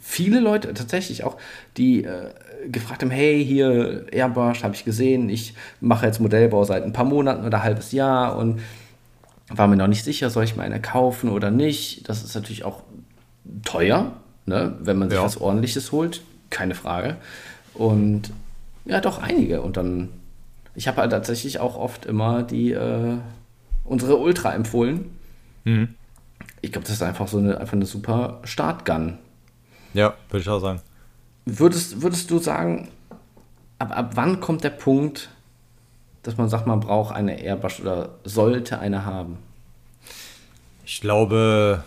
viele 0.00 0.40
Leute 0.40 0.72
tatsächlich 0.72 1.24
auch, 1.24 1.36
die 1.76 2.04
äh, 2.04 2.30
gefragt 2.70 3.02
haben, 3.02 3.10
hey, 3.10 3.44
hier 3.44 4.06
Airbrush 4.12 4.62
habe 4.62 4.74
ich 4.74 4.84
gesehen, 4.84 5.28
ich 5.28 5.54
mache 5.80 6.06
jetzt 6.06 6.20
Modellbau 6.20 6.64
seit 6.64 6.82
ein 6.82 6.92
paar 6.92 7.04
Monaten 7.04 7.44
oder 7.44 7.58
ein 7.58 7.64
halbes 7.64 7.92
Jahr 7.92 8.36
und 8.36 8.60
war 9.48 9.68
mir 9.68 9.76
noch 9.76 9.86
nicht 9.86 10.04
sicher, 10.04 10.30
soll 10.30 10.44
ich 10.44 10.56
mir 10.56 10.62
eine 10.62 10.80
kaufen 10.80 11.30
oder 11.30 11.50
nicht. 11.50 12.08
Das 12.08 12.22
ist 12.22 12.34
natürlich 12.34 12.64
auch 12.64 12.82
teuer, 13.64 14.12
ne? 14.46 14.76
wenn 14.80 14.98
man 14.98 15.10
sich 15.10 15.18
ja. 15.18 15.24
was 15.24 15.40
ordentliches 15.40 15.92
holt, 15.92 16.22
keine 16.50 16.74
Frage. 16.74 17.16
Und 17.74 18.32
ja, 18.84 19.00
doch 19.00 19.22
einige. 19.22 19.60
Und 19.60 19.76
dann, 19.76 20.10
ich 20.74 20.88
habe 20.88 20.98
halt 20.98 21.10
tatsächlich 21.10 21.60
auch 21.60 21.76
oft 21.76 22.06
immer 22.06 22.42
die, 22.42 22.72
äh, 22.72 23.16
unsere 23.84 24.16
Ultra 24.16 24.54
empfohlen. 24.54 25.10
Mhm. 25.64 25.94
Ich 26.60 26.72
glaube, 26.72 26.86
das 26.86 26.96
ist 26.96 27.02
einfach 27.02 27.28
so 27.28 27.38
eine, 27.38 27.60
einfach 27.60 27.74
eine 27.74 27.86
super 27.86 28.40
Startgun. 28.44 29.18
Ja, 29.92 30.14
würde 30.30 30.42
ich 30.42 30.48
auch 30.48 30.60
sagen. 30.60 30.80
Würdest, 31.46 32.02
würdest 32.02 32.30
du 32.30 32.38
sagen, 32.38 32.88
ab, 33.78 33.96
ab 33.96 34.12
wann 34.14 34.40
kommt 34.40 34.64
der 34.64 34.70
Punkt, 34.70 35.28
dass 36.22 36.36
man 36.36 36.48
sagt, 36.48 36.66
man 36.66 36.80
braucht 36.80 37.14
eine 37.14 37.42
Airbrush 37.42 37.80
oder 37.80 38.14
sollte 38.24 38.78
eine 38.78 39.04
haben? 39.04 39.38
Ich 40.86 41.00
glaube, 41.00 41.84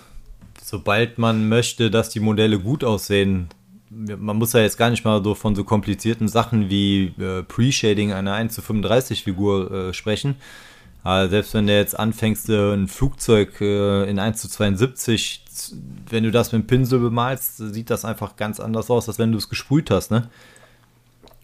sobald 0.62 1.18
man 1.18 1.50
möchte, 1.50 1.90
dass 1.90 2.10
die 2.10 2.20
Modelle 2.20 2.60
gut 2.60 2.84
aussehen, 2.84 3.50
man 3.90 4.38
muss 4.38 4.54
ja 4.54 4.60
jetzt 4.60 4.78
gar 4.78 4.90
nicht 4.90 5.06
mal 5.06 5.24
so 5.24 5.34
von 5.34 5.56
so 5.56 5.64
komplizierten 5.64 6.28
Sachen 6.28 6.70
wie 6.70 7.14
äh, 7.20 7.44
Pre-Shading 7.44 8.12
einer 8.12 8.34
1 8.34 8.54
zu 8.54 8.62
35 8.62 9.24
Figur 9.24 9.72
äh, 9.72 9.94
sprechen. 9.94 10.36
Aber 11.04 11.30
selbst 11.30 11.54
wenn 11.54 11.68
du 11.68 11.74
jetzt 11.74 11.98
anfängst, 11.98 12.50
äh, 12.50 12.74
ein 12.74 12.88
Flugzeug 12.88 13.62
äh, 13.62 14.10
in 14.10 14.20
1 14.20 14.42
zu 14.42 14.50
72 14.50 15.46
wenn 16.10 16.24
du 16.24 16.32
das 16.32 16.52
mit 16.52 16.64
dem 16.64 16.68
Pinsel 16.68 17.00
bemalst, 17.00 17.58
sieht 17.58 17.90
das 17.90 18.06
einfach 18.06 18.36
ganz 18.36 18.60
anders 18.60 18.90
aus, 18.90 19.08
als 19.08 19.20
wenn 19.20 19.32
du 19.32 19.38
es 19.38 19.50
gesprüht 19.50 19.92
hast, 19.92 20.12
ne? 20.12 20.30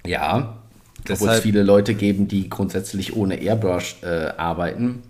Ja, 0.05 0.57
obwohl 1.09 1.29
es 1.29 1.39
viele 1.41 1.63
Leute 1.63 1.93
geben, 1.95 2.27
die 2.27 2.49
grundsätzlich 2.49 3.15
ohne 3.15 3.35
Airbrush 3.41 3.97
äh, 4.03 4.29
arbeiten. 4.37 5.03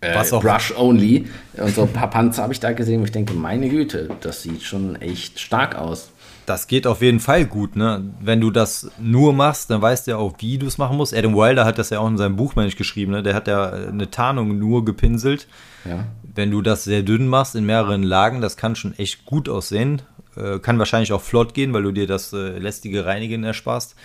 Äh, 0.00 0.14
Was 0.14 0.32
auch 0.32 0.42
Brush 0.42 0.74
only. 0.76 1.26
Und 1.56 1.74
so 1.74 1.82
ein 1.82 1.92
paar 1.92 2.10
Panzer 2.10 2.42
habe 2.42 2.52
ich 2.52 2.60
da 2.60 2.72
gesehen, 2.72 3.00
wo 3.00 3.04
ich 3.04 3.12
denke, 3.12 3.34
meine 3.34 3.68
Güte, 3.68 4.10
das 4.20 4.42
sieht 4.42 4.62
schon 4.62 4.96
echt 4.96 5.40
stark 5.40 5.74
aus. 5.76 6.10
das 6.44 6.66
geht 6.68 6.86
auf 6.86 7.02
jeden 7.02 7.18
Fall 7.18 7.44
gut, 7.46 7.74
ne? 7.76 8.04
Wenn 8.20 8.40
du 8.40 8.50
das 8.50 8.90
nur 9.00 9.32
machst, 9.32 9.70
dann 9.70 9.82
weißt 9.82 10.06
du 10.06 10.12
ja 10.12 10.16
auch, 10.18 10.34
wie 10.38 10.58
du 10.58 10.66
es 10.66 10.78
machen 10.78 10.96
musst. 10.96 11.14
Adam 11.14 11.34
Wilder 11.34 11.64
hat 11.64 11.78
das 11.78 11.90
ja 11.90 11.98
auch 11.98 12.08
in 12.08 12.16
seinem 12.18 12.36
Buch, 12.36 12.54
meine 12.54 12.68
ich, 12.68 12.76
geschrieben, 12.76 13.12
ne? 13.12 13.22
Der 13.22 13.34
hat 13.34 13.48
ja 13.48 13.70
eine 13.70 14.10
Tarnung 14.10 14.58
nur 14.58 14.84
gepinselt. 14.84 15.48
Ja. 15.84 16.04
Wenn 16.36 16.50
du 16.50 16.62
das 16.62 16.84
sehr 16.84 17.02
dünn 17.02 17.26
machst 17.26 17.56
in 17.56 17.66
mehreren 17.66 18.02
Lagen, 18.02 18.40
das 18.40 18.56
kann 18.56 18.76
schon 18.76 18.96
echt 18.98 19.24
gut 19.24 19.48
aussehen. 19.48 20.02
Äh, 20.36 20.58
kann 20.60 20.78
wahrscheinlich 20.78 21.12
auch 21.12 21.22
flott 21.22 21.54
gehen, 21.54 21.72
weil 21.72 21.82
du 21.82 21.92
dir 21.92 22.06
das 22.06 22.32
äh, 22.32 22.58
lästige 22.58 23.06
Reinigen 23.06 23.42
ersparst. 23.42 23.96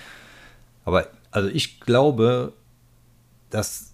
Aber 0.86 1.08
also 1.32 1.50
ich 1.50 1.80
glaube, 1.80 2.54
dass, 3.50 3.94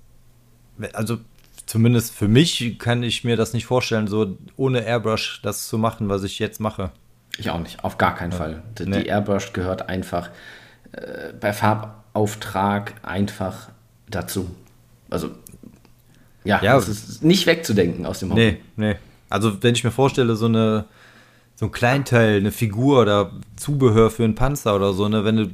also 0.93 1.17
zumindest 1.65 2.13
für 2.13 2.27
mich 2.27 2.77
kann 2.79 3.03
ich 3.03 3.23
mir 3.23 3.38
das 3.38 3.53
nicht 3.53 3.65
vorstellen, 3.65 4.07
so 4.07 4.38
ohne 4.55 4.81
Airbrush 4.85 5.41
das 5.43 5.67
zu 5.67 5.77
machen, 5.77 6.09
was 6.09 6.23
ich 6.23 6.39
jetzt 6.39 6.59
mache. 6.59 6.91
Ich 7.38 7.49
auch 7.49 7.59
nicht, 7.59 7.83
auf 7.83 7.97
gar 7.97 8.15
keinen 8.15 8.31
ja. 8.31 8.38
Fall. 8.38 8.63
Die, 8.77 8.85
nee. 8.85 9.03
Airbrush 9.03 9.53
gehört 9.53 9.89
einfach 9.89 10.29
äh, 10.91 11.33
bei 11.39 11.53
Farbauftrag 11.53 12.95
einfach 13.03 13.69
dazu. 14.09 14.55
Also, 15.09 15.31
ja, 16.47 16.63
ja, 16.63 16.75
das 16.75 16.87
ist 16.87 17.23
nicht 17.23 17.45
wegzudenken 17.45 18.05
aus 18.05 18.19
dem 18.19 18.31
Hobby. 18.31 18.41
Nee, 18.41 18.57
nee. 18.75 18.95
Also, 19.29 19.61
wenn 19.61 19.75
ich 19.75 19.83
mir 19.83 19.91
vorstelle, 19.91 20.35
so 20.35 20.45
eine 20.45 20.85
so 21.57 21.65
ein 21.65 21.71
Kleinteil, 21.71 22.37
eine 22.37 22.51
Figur 22.51 23.01
oder 23.01 23.31
Zubehör 23.55 24.11
für 24.11 24.23
einen 24.23 24.35
Panzer 24.35 24.75
oder 24.75 24.93
so, 24.93 25.09
ne, 25.09 25.25
wenn 25.25 25.37
du 25.37 25.49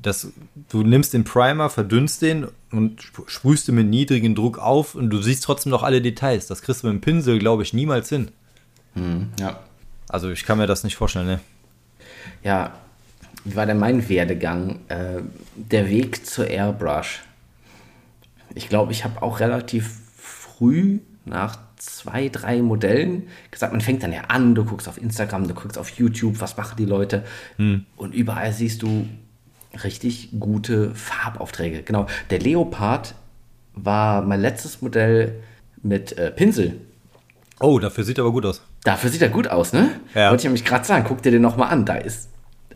das, 0.00 0.32
du 0.70 0.82
nimmst 0.82 1.12
den 1.12 1.22
Primer, 1.22 1.68
verdünnst 1.68 2.22
den 2.22 2.48
und 2.72 3.02
sprühst 3.26 3.68
ihn 3.68 3.76
mit 3.76 3.86
niedrigem 3.86 4.34
Druck 4.34 4.58
auf 4.58 4.94
und 4.94 5.10
du 5.10 5.20
siehst 5.20 5.44
trotzdem 5.44 5.70
noch 5.70 5.82
alle 5.82 6.02
Details. 6.02 6.46
Das 6.46 6.62
kriegst 6.62 6.82
du 6.82 6.88
mit 6.88 6.94
dem 6.96 7.00
Pinsel, 7.02 7.38
glaube 7.38 7.62
ich, 7.62 7.72
niemals 7.72 8.08
hin. 8.08 8.28
Hm, 8.94 9.28
ja. 9.38 9.60
Also 10.08 10.30
ich 10.30 10.44
kann 10.44 10.58
mir 10.58 10.66
das 10.66 10.82
nicht 10.82 10.96
vorstellen, 10.96 11.26
ne? 11.26 11.40
Ja, 12.42 12.72
wie 13.44 13.54
war 13.54 13.66
denn 13.66 13.78
mein 13.78 14.08
Werdegang? 14.08 14.80
Äh, 14.88 15.20
der 15.54 15.88
Weg 15.88 16.26
zur 16.26 16.48
Airbrush. 16.48 17.20
Ich 18.54 18.68
glaube, 18.68 18.92
ich 18.92 19.04
habe 19.04 19.22
auch 19.22 19.40
relativ 19.40 19.90
früh 20.16 21.00
nach 21.24 21.58
zwei, 21.76 22.28
drei 22.28 22.62
Modellen 22.62 23.28
gesagt, 23.50 23.72
man 23.72 23.80
fängt 23.80 24.02
dann 24.02 24.12
ja 24.12 24.22
an, 24.28 24.54
du 24.54 24.64
guckst 24.64 24.88
auf 24.88 25.00
Instagram, 25.00 25.48
du 25.48 25.54
guckst 25.54 25.78
auf 25.78 25.90
YouTube, 25.90 26.40
was 26.40 26.56
machen 26.56 26.76
die 26.78 26.84
Leute 26.84 27.24
hm. 27.56 27.86
und 27.96 28.14
überall 28.14 28.52
siehst 28.52 28.82
du 28.82 29.08
richtig 29.82 30.30
gute 30.38 30.94
Farbaufträge. 30.94 31.82
Genau, 31.82 32.06
der 32.30 32.40
Leopard 32.40 33.14
war 33.74 34.22
mein 34.22 34.40
letztes 34.40 34.82
Modell 34.82 35.42
mit 35.82 36.16
äh, 36.18 36.30
Pinsel. 36.30 36.76
Oh, 37.58 37.78
dafür 37.78 38.04
sieht 38.04 38.18
er 38.18 38.24
aber 38.24 38.32
gut 38.32 38.44
aus. 38.44 38.62
Dafür 38.84 39.10
sieht 39.10 39.22
er 39.22 39.28
gut 39.28 39.48
aus, 39.48 39.72
ne? 39.72 39.90
Ja. 40.14 40.30
Wollte 40.30 40.42
ich 40.42 40.44
nämlich 40.44 40.64
gerade 40.64 40.84
sagen, 40.84 41.04
guck 41.06 41.22
dir 41.22 41.30
den 41.30 41.42
nochmal 41.42 41.70
an. 41.70 41.84
Da 41.84 41.94
ist 41.94 42.28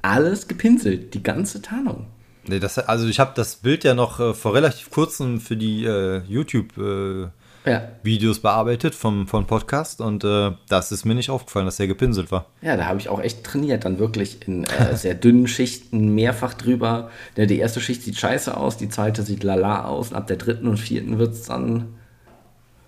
alles 0.02 0.48
gepinselt, 0.48 1.14
die 1.14 1.22
ganze 1.22 1.60
Tarnung. 1.60 2.06
Nee, 2.48 2.60
das, 2.60 2.78
also 2.78 3.06
ich 3.08 3.18
habe 3.18 3.32
das 3.34 3.56
Bild 3.56 3.84
ja 3.84 3.94
noch 3.94 4.20
äh, 4.20 4.34
vor 4.34 4.54
relativ 4.54 4.90
kurzem 4.90 5.40
für 5.40 5.56
die 5.56 5.84
äh, 5.84 6.22
YouTube 6.26 6.76
äh, 6.78 7.28
ja. 7.68 7.82
Videos 8.02 8.40
bearbeitet 8.40 8.94
vom, 8.94 9.26
vom 9.26 9.46
Podcast 9.46 10.00
und 10.00 10.22
äh, 10.24 10.52
das 10.68 10.92
ist 10.92 11.04
mir 11.04 11.14
nicht 11.14 11.30
aufgefallen, 11.30 11.66
dass 11.66 11.76
der 11.76 11.88
gepinselt 11.88 12.30
war. 12.30 12.46
Ja, 12.62 12.76
da 12.76 12.86
habe 12.86 13.00
ich 13.00 13.08
auch 13.08 13.20
echt 13.20 13.44
trainiert, 13.44 13.84
dann 13.84 13.98
wirklich 13.98 14.46
in 14.46 14.64
äh, 14.64 14.96
sehr 14.96 15.14
dünnen 15.14 15.48
Schichten 15.48 16.14
mehrfach 16.14 16.54
drüber. 16.54 17.10
Ja, 17.36 17.46
die 17.46 17.58
erste 17.58 17.80
Schicht 17.80 18.02
sieht 18.02 18.16
scheiße 18.16 18.56
aus, 18.56 18.76
die 18.76 18.88
zweite 18.88 19.22
sieht 19.22 19.42
lala 19.42 19.84
aus 19.84 20.10
und 20.10 20.16
ab 20.16 20.28
der 20.28 20.36
dritten 20.36 20.68
und 20.68 20.78
vierten 20.78 21.18
wird 21.18 21.32
es 21.32 21.42
dann, 21.42 21.94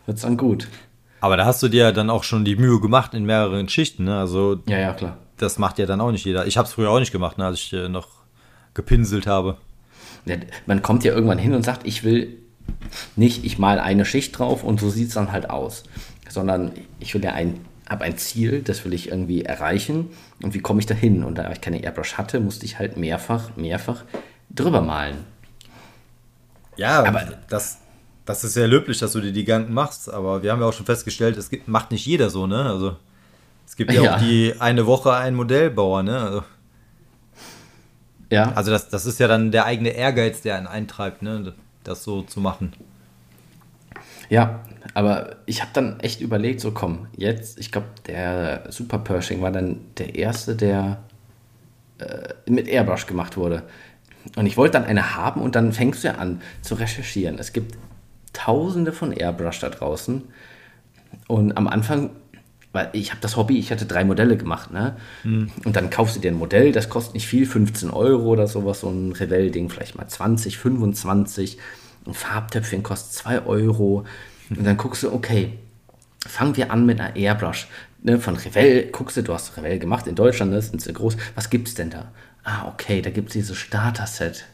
wird's 0.07 0.23
dann 0.23 0.37
gut. 0.37 0.69
Aber 1.21 1.37
da 1.37 1.45
hast 1.45 1.63
du 1.63 1.69
dir 1.69 1.85
ja 1.85 1.93
dann 1.93 2.11
auch 2.11 2.23
schon 2.23 2.45
die 2.45 2.55
Mühe 2.55 2.81
gemacht 2.81 3.13
in 3.15 3.25
mehreren 3.25 3.69
Schichten, 3.69 4.05
ne? 4.05 4.21
Also, 4.21 4.61
ja, 4.69 4.79
ja, 4.79 4.93
klar. 4.93 5.17
Das 5.37 5.59
macht 5.59 5.81
ja 5.81 5.87
dann 5.87 6.01
auch 6.01 6.13
nicht 6.13 6.25
jeder. 6.25 6.47
Ich 6.47 6.57
habe 6.57 6.67
es 6.67 6.75
früher 6.75 6.91
auch 6.91 7.01
nicht 7.01 7.11
gemacht, 7.11 7.39
ne, 7.39 7.47
als 7.47 7.59
ich 7.59 7.73
äh, 7.73 7.89
noch 7.89 8.18
gepinselt 8.79 9.27
habe. 9.27 9.57
Man 10.67 10.83
kommt 10.83 11.03
ja 11.03 11.13
irgendwann 11.13 11.39
hin 11.39 11.53
und 11.53 11.65
sagt, 11.65 11.85
ich 11.85 12.05
will 12.05 12.39
nicht, 13.17 13.45
ich 13.45 13.59
mal 13.59 13.81
eine 13.81 14.05
Schicht 14.05 14.39
drauf 14.39 14.63
und 14.63 14.79
so 14.79 14.89
sieht 14.89 15.09
es 15.09 15.15
dann 15.15 15.33
halt 15.33 15.51
aus. 15.51 15.83
Sondern 16.29 16.73
ich 17.01 17.13
will 17.13 17.25
ja 17.25 17.33
ein, 17.33 17.59
habe 17.89 18.05
ein 18.05 18.17
Ziel, 18.19 18.63
das 18.63 18.85
will 18.85 18.93
ich 18.93 19.09
irgendwie 19.09 19.43
erreichen. 19.43 20.11
Und 20.43 20.55
wie 20.55 20.61
komme 20.61 20.79
ich 20.79 20.87
da 20.87 20.95
hin? 20.95 21.25
Und 21.25 21.39
da 21.39 21.51
ich 21.51 21.61
keine 21.61 21.83
Airbrush 21.83 22.15
hatte, 22.15 22.39
musste 22.39 22.67
ich 22.67 22.79
halt 22.79 22.97
mehrfach, 22.97 23.57
mehrfach 23.57 24.05
drüber 24.51 24.81
malen. 24.81 25.17
Ja, 26.77 27.03
aber 27.03 27.27
das, 27.49 27.79
das 28.25 28.45
ist 28.45 28.55
sehr 28.55 28.69
löblich, 28.69 28.99
dass 28.99 29.13
du 29.13 29.21
dir 29.21 29.33
die 29.33 29.45
Gedanken 29.45 29.75
machst, 29.75 30.09
aber 30.13 30.45
wir 30.45 30.53
haben 30.53 30.61
ja 30.61 30.67
auch 30.67 30.73
schon 30.73 30.87
festgestellt, 30.87 31.37
es 31.37 31.51
gibt, 31.51 31.67
macht 31.67 31.91
nicht 31.91 32.07
jeder 32.07 32.31
so, 32.31 32.47
ne? 32.47 32.65
Also 32.65 32.97
es 33.67 33.75
gibt 33.75 33.93
ja, 33.93 34.03
ja. 34.03 34.15
auch 34.15 34.21
die 34.21 34.55
eine 34.61 34.87
Woche 34.87 35.15
ein 35.15 35.35
Modellbauer, 35.35 36.05
ne? 36.05 36.21
Also, 36.21 36.45
ja. 38.31 38.53
Also 38.53 38.71
das, 38.71 38.89
das 38.89 39.07
ist 39.07 39.21
ja 39.21 39.29
dann 39.29 39.51
der 39.51 39.65
eigene 39.65 39.91
Ehrgeiz, 39.91 40.43
der 40.43 40.57
einen 40.57 40.67
eintreibt, 40.67 41.23
ne? 41.23 41.55
das 41.85 42.05
so 42.05 42.23
zu 42.23 42.41
machen. 42.41 42.73
Ja, 44.29 44.61
aber 44.95 45.37
ich 45.47 45.63
habe 45.63 45.71
dann 45.73 46.01
echt 46.01 46.21
überlegt, 46.21 46.61
so 46.61 46.73
komm, 46.73 47.07
jetzt, 47.17 47.59
ich 47.59 47.73
glaube, 47.73 47.89
der 48.07 48.65
Super 48.71 48.99
Pershing 48.99 49.41
war 49.41 49.51
dann 49.51 49.81
der 49.97 50.15
erste, 50.17 50.55
der 50.55 50.99
äh, 51.99 52.35
mit 52.51 52.69
Airbrush 52.69 53.07
gemacht 53.07 53.37
wurde. 53.37 53.63
Und 54.37 54.47
ich 54.47 54.57
wollte 54.57 54.73
dann 54.73 54.85
eine 54.85 55.17
haben 55.17 55.41
und 55.41 55.55
dann 55.55 55.73
fängst 55.73 56.05
du 56.05 56.09
ja 56.09 56.15
an 56.17 56.43
zu 56.61 56.75
recherchieren. 56.75 57.39
Es 57.39 57.53
gibt 57.53 57.79
tausende 58.35 58.93
von 58.93 59.13
Airbrush 59.13 59.61
da 59.61 59.71
draußen. 59.71 60.23
Und 61.27 61.57
am 61.57 61.67
Anfang, 61.67 62.11
weil 62.79 62.91
ich 62.93 63.11
habe 63.11 63.21
das 63.21 63.37
Hobby, 63.37 63.59
ich 63.59 63.73
hatte 63.73 63.87
drei 63.87 64.05
Modelle 64.05 64.37
gemacht, 64.37 64.71
ne? 64.71 64.97
Mhm. 65.25 65.51
Und 65.65 65.75
dann 65.75 65.91
kaufst 65.91 66.15
du 66.15 66.21
dir 66.21 66.31
ein 66.31 66.39
Modell, 66.39 66.71
das 66.71 66.89
kostet 66.89 67.15
nicht 67.15 67.27
viel, 67.27 67.45
15 67.45 67.91
Euro 67.91 68.29
oder 68.29 68.47
sowas, 68.47 68.81
so 68.81 68.89
ein 68.89 69.11
Revell-Ding, 69.11 69.69
vielleicht 69.69 69.97
mal 69.97 70.07
20, 70.07 70.59
25 70.59 71.59
ein 72.07 72.15
Farbtöpfchen 72.15 72.85
kostet 72.85 73.13
2 73.15 73.47
Euro. 73.47 74.05
Und 74.49 74.65
dann 74.65 74.77
guckst 74.77 75.03
du, 75.03 75.13
okay, 75.13 75.59
fangen 76.25 76.57
wir 76.57 76.71
an 76.71 76.87
mit 76.87 77.01
einer 77.01 77.17
Airbrush. 77.17 77.67
Ne, 78.01 78.21
von 78.21 78.37
Revell, 78.37 78.91
guckst 78.93 79.17
du, 79.17 79.23
du 79.23 79.35
hast 79.35 79.57
Revell 79.57 79.81
gemacht 79.81 80.07
in 80.07 80.15
Deutschland, 80.15 80.55
das 80.55 80.69
sind 80.69 80.81
sie 80.81 80.93
groß. 80.93 81.17
Was 81.35 81.51
gibt's 81.51 81.75
denn 81.75 81.91
da? 81.91 82.13
Ah, 82.45 82.69
okay, 82.69 83.03
da 83.03 83.11
gibt 83.11 83.29
es 83.29 83.33
dieses 83.33 83.57
Starter-Set. 83.57 84.45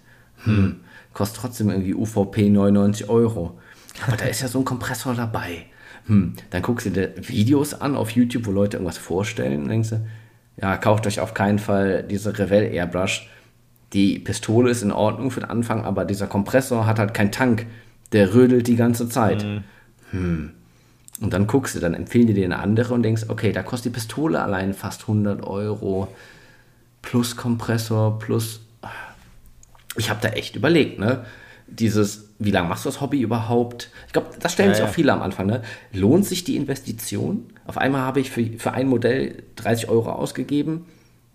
Hm, 0.45 0.81
kostet 1.13 1.43
trotzdem 1.43 1.69
irgendwie 1.69 1.95
UVP 1.95 2.49
99 2.49 3.09
Euro. 3.11 3.61
Aber 4.07 4.17
da 4.17 4.25
ist 4.25 4.41
ja 4.41 4.49
so 4.49 4.61
ein 4.61 4.65
Kompressor 4.65 5.15
dabei. 5.15 5.67
Hm, 6.07 6.35
dann 6.51 6.63
guckst 6.63 6.87
du 6.87 6.91
dir 6.91 7.15
Videos 7.17 7.75
an 7.75 7.97
auf 7.97 8.11
YouTube, 8.11 8.47
wo 8.47 8.53
Leute 8.53 8.77
irgendwas 8.77 8.99
vorstellen 8.99 9.63
und 9.63 9.69
denkst 9.69 9.91
du, 9.91 10.07
ja, 10.61 10.77
kauft 10.77 11.07
euch 11.07 11.21
auf 11.21 11.35
keinen 11.35 11.59
Fall 11.59 12.03
diese 12.03 12.39
Revell 12.39 12.73
Airbrush 12.73 13.29
die 13.95 14.19
Pistole 14.19 14.71
ist 14.71 14.83
in 14.83 14.93
Ordnung 14.93 15.31
für 15.31 15.41
den 15.41 15.49
Anfang, 15.49 15.85
aber 15.85 16.05
dieser 16.05 16.27
Kompressor 16.27 16.85
hat 16.85 16.99
halt 16.99 17.15
keinen 17.15 17.33
Tank. 17.33 17.67
Der 18.13 18.35
rödelt 18.35 18.67
die 18.67 18.77
ganze 18.77 19.09
Zeit. 19.09 19.45
Mhm. 19.45 19.65
Hm. 20.11 20.51
Und 21.21 21.33
dann 21.33 21.47
guckst 21.47 21.77
du, 21.77 21.81
dann 21.81 21.95
empfehlen 21.95 22.27
die 22.27 22.35
dir 22.35 22.45
eine 22.45 22.59
andere 22.59 22.93
und 22.93 23.05
denkst, 23.05 23.27
okay, 23.29 23.53
da 23.53 23.63
kostet 23.63 23.93
die 23.93 23.95
Pistole 23.95 24.43
allein 24.43 24.75
fast 24.75 25.03
100 25.03 25.45
Euro. 25.45 26.09
Plus 27.03 27.37
Kompressor, 27.37 28.19
plus. 28.19 28.61
Ich 29.97 30.11
habe 30.11 30.21
da 30.21 30.31
echt 30.31 30.57
überlegt, 30.57 30.99
ne? 30.99 31.25
Dieses, 31.79 32.31
wie 32.39 32.51
lange 32.51 32.69
machst 32.69 32.85
du 32.85 32.89
das 32.89 33.01
Hobby 33.01 33.21
überhaupt? 33.21 33.91
Ich 34.07 34.13
glaube, 34.13 34.29
das 34.39 34.53
stellen 34.53 34.71
ja, 34.71 34.75
sich 34.75 34.85
auch 34.85 34.91
viele 34.91 35.13
am 35.13 35.23
Anfang, 35.23 35.47
ne? 35.47 35.63
Lohnt 35.93 36.27
sich 36.27 36.45
die 36.45 36.57
Investition? 36.57 37.47
Auf 37.67 37.79
einmal 37.79 38.03
habe 38.03 38.21
ich 38.21 38.31
für, 38.31 38.45
für 38.59 38.73
ein 38.73 38.89
Modell 38.89 39.43
30 39.57 39.89
Euro 39.89 40.13
ausgegeben 40.13 40.87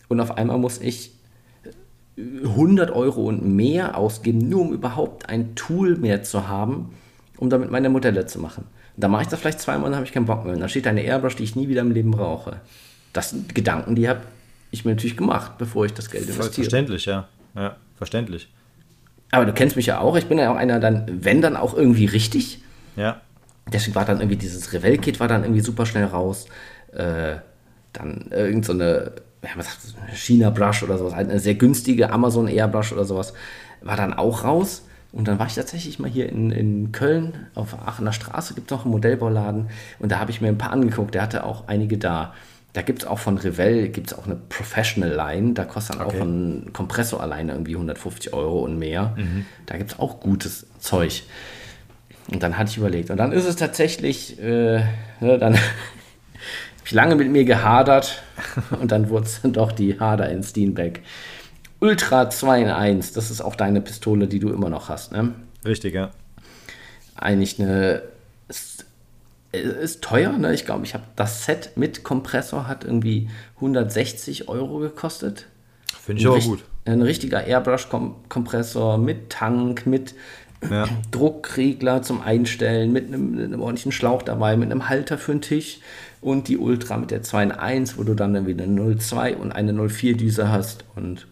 und 0.08 0.20
auf 0.20 0.38
einmal 0.38 0.58
muss 0.58 0.80
ich 0.80 1.12
100 2.18 2.92
Euro 2.92 3.24
und 3.24 3.46
mehr 3.56 3.98
ausgeben, 3.98 4.50
nur 4.50 4.62
um 4.62 4.74
überhaupt 4.74 5.30
ein 5.30 5.56
Tool 5.56 5.96
mehr 5.96 6.24
zu 6.24 6.48
haben, 6.48 6.94
um 7.38 7.50
damit 7.50 7.72
meine 7.72 7.90
Modelle 7.90 8.26
zu 8.26 8.40
machen. 8.40 8.66
Da 8.98 9.08
mache 9.08 9.24
ich 9.24 9.28
das 9.30 9.40
vielleicht 9.40 9.62
zweimal 9.62 9.86
und 9.86 9.92
dann 9.92 9.96
habe 9.98 10.06
ich 10.06 10.12
keinen 10.12 10.26
Bock 10.26 10.44
mehr. 10.44 10.54
Und 10.54 10.60
dann 10.60 10.68
steht 10.68 10.86
eine 10.88 11.02
Airbrush, 11.02 11.38
die 11.38 11.44
ich 11.44 11.56
nie 11.56 11.70
wieder 11.70 11.82
im 11.82 11.92
Leben 11.92 12.12
brauche. 12.12 12.60
Das 13.14 13.30
sind 13.30 13.56
Gedanken, 13.56 13.96
die 13.96 14.10
habe 14.10 14.22
ich 14.72 14.84
mir 14.84 14.92
natürlich 14.92 15.16
gemacht, 15.16 15.54
bevor 15.58 15.86
ich 15.86 15.94
das 15.94 16.12
Geld 16.12 16.28
investiere. 16.28 16.66
Verständlich, 16.66 17.06
ja. 17.06 17.28
Ja, 17.56 17.78
verständlich. 17.96 18.50
Aber 19.32 19.46
du 19.46 19.54
kennst 19.54 19.76
mich 19.76 19.86
ja 19.86 20.00
auch. 20.00 20.16
Ich 20.16 20.26
bin 20.26 20.38
ja 20.38 20.52
auch 20.52 20.56
einer 20.56 20.80
dann, 20.80 21.06
wenn 21.08 21.42
dann 21.42 21.56
auch 21.56 21.74
irgendwie 21.74 22.06
richtig. 22.06 22.62
Ja. 22.96 23.22
Deswegen 23.72 23.96
war 23.96 24.06
dann 24.06 24.20
irgendwie 24.20 24.38
dieses 24.38 24.74
Revell-Kit 24.74 25.20
war 25.20 25.28
dann 25.28 25.44
irgendwie 25.44 25.62
super 25.62 25.86
schnell 25.86 26.06
raus. 26.06 26.48
Äh, 26.92 27.36
dann 27.94 28.28
irgend 28.32 28.66
so 28.66 28.74
eine 28.74 29.14
ja, 29.44 29.50
was 29.56 29.66
sagt 29.68 29.96
China 30.16 30.50
Brush 30.50 30.84
oder 30.84 30.98
sowas, 30.98 31.16
halt 31.16 31.30
eine 31.30 31.40
sehr 31.40 31.56
günstige 31.56 32.12
Amazon 32.12 32.48
Airbrush 32.48 32.92
oder 32.92 33.06
sowas, 33.06 33.34
war 33.82 33.96
dann 33.96 34.14
auch 34.14 34.44
raus. 34.44 34.84
Und 35.12 35.28
dann 35.28 35.40
war 35.40 35.48
ich 35.48 35.56
tatsächlich 35.56 35.98
mal 35.98 36.10
hier 36.10 36.30
in, 36.30 36.52
in 36.52 36.92
Köln, 36.92 37.48
auf 37.56 37.74
Aachener 37.74 38.14
Straße 38.14 38.54
gibt 38.54 38.70
es 38.70 38.78
noch 38.78 38.86
einen 38.86 38.92
Modellbauladen 38.92 39.70
und 39.98 40.12
da 40.12 40.20
habe 40.20 40.30
ich 40.30 40.40
mir 40.40 40.50
ein 40.50 40.60
paar 40.60 40.72
angeguckt, 40.72 41.16
der 41.16 41.24
hatte 41.24 41.46
auch 41.46 41.68
einige 41.68 41.98
da. 41.98 42.36
Da 42.74 42.84
gibt 42.84 43.02
es 43.02 43.08
auch 43.08 43.18
von 43.18 43.38
Revell 43.38 43.90
gibt's 43.90 44.14
auch 44.14 44.26
eine 44.26 44.36
Professional 44.36 45.12
Line, 45.12 45.54
da 45.54 45.66
kostet 45.66 45.96
dann 45.96 46.06
okay. 46.06 46.18
auch 46.18 46.24
ein 46.24 46.72
Kompressor 46.72 47.22
alleine 47.22 47.54
irgendwie 47.54 47.74
150 47.74 48.34
Euro 48.34 48.60
und 48.60 48.78
mehr. 48.78 49.16
Mhm. 49.18 49.46
Da 49.66 49.78
gibt 49.78 49.92
es 49.92 50.00
auch 50.00 50.20
gutes 50.20 50.68
Zeug. 50.80 51.24
Und 52.32 52.44
dann 52.44 52.58
hatte 52.58 52.70
ich 52.70 52.78
überlegt. 52.78 53.10
Und 53.10 53.18
dann 53.18 53.32
ist 53.32 53.46
es 53.46 53.56
tatsächlich, 53.56 54.40
äh, 54.40 54.84
ne, 55.20 55.40
dann 55.40 55.54
habe 55.56 55.64
ich 56.86 56.92
lange 56.92 57.16
mit 57.16 57.32
mir 57.32 57.44
gehadert 57.44 58.22
und 58.80 58.92
dann 58.92 59.10
wurde 59.10 59.26
es 59.26 59.42
doch 59.44 59.72
die 59.72 60.00
Harder 60.00 60.30
in 60.30 60.44
Steenbeck. 60.44 61.02
Ultra 61.80 62.30
2 62.30 62.62
in 62.62 62.70
1, 62.70 63.14
das 63.14 63.32
ist 63.32 63.42
auch 63.42 63.56
deine 63.56 63.82
Pistole, 63.82 64.28
die 64.28 64.40
du 64.40 64.50
immer 64.50 64.70
noch 64.70 64.90
hast, 64.90 65.12
ne? 65.12 65.34
Richtig, 65.66 65.94
ja. 65.94 66.12
Eigentlich 67.16 67.60
eine. 67.60 68.04
Ist, 69.52 69.66
ist 69.66 70.04
teuer, 70.04 70.38
ne? 70.38 70.54
Ich 70.54 70.66
glaube, 70.66 70.86
ich 70.86 70.94
habe 70.94 71.04
das 71.16 71.46
Set 71.46 71.72
mit 71.76 72.04
Kompressor 72.04 72.68
hat 72.68 72.84
irgendwie 72.84 73.30
160 73.56 74.48
Euro 74.48 74.80
gekostet. 74.80 75.48
Finde 76.00 76.22
ich 76.22 76.28
aber 76.28 76.40
gut. 76.40 76.64
Ein 76.86 77.02
richtiger 77.02 77.46
Airbrush-Kompressor 77.46 78.98
mit 78.98 79.30
Tank, 79.30 79.86
mit 79.86 80.16
ja. 80.70 80.88
Druckregler 81.12 82.02
zum 82.02 82.22
Einstellen, 82.22 82.92
mit 82.92 83.08
einem, 83.08 83.36
mit 83.36 83.46
einem, 83.46 83.62
ordentlichen 83.62 83.92
Schlauch 83.92 84.24
dabei, 84.24 84.58
mit 84.58 84.72
einem 84.72 84.90
Halter 84.90 85.18
für 85.18 85.32
den 85.32 85.42
Tisch 85.42 85.80
und 86.22 86.48
die 86.48 86.58
Ultra 86.58 86.98
mit 86.98 87.12
der 87.12 87.24
2 87.24 87.44
in 87.44 87.52
1, 87.52 87.98
wo 87.98 88.04
du 88.04 88.14
dann 88.14 88.36
irgendwie 88.36 88.62
eine 88.62 88.98
02 88.98 89.38
und 89.38 89.52
eine 89.52 89.74
04 89.74 90.18
Düse 90.18 90.52
hast 90.52 90.84
und 90.96 91.28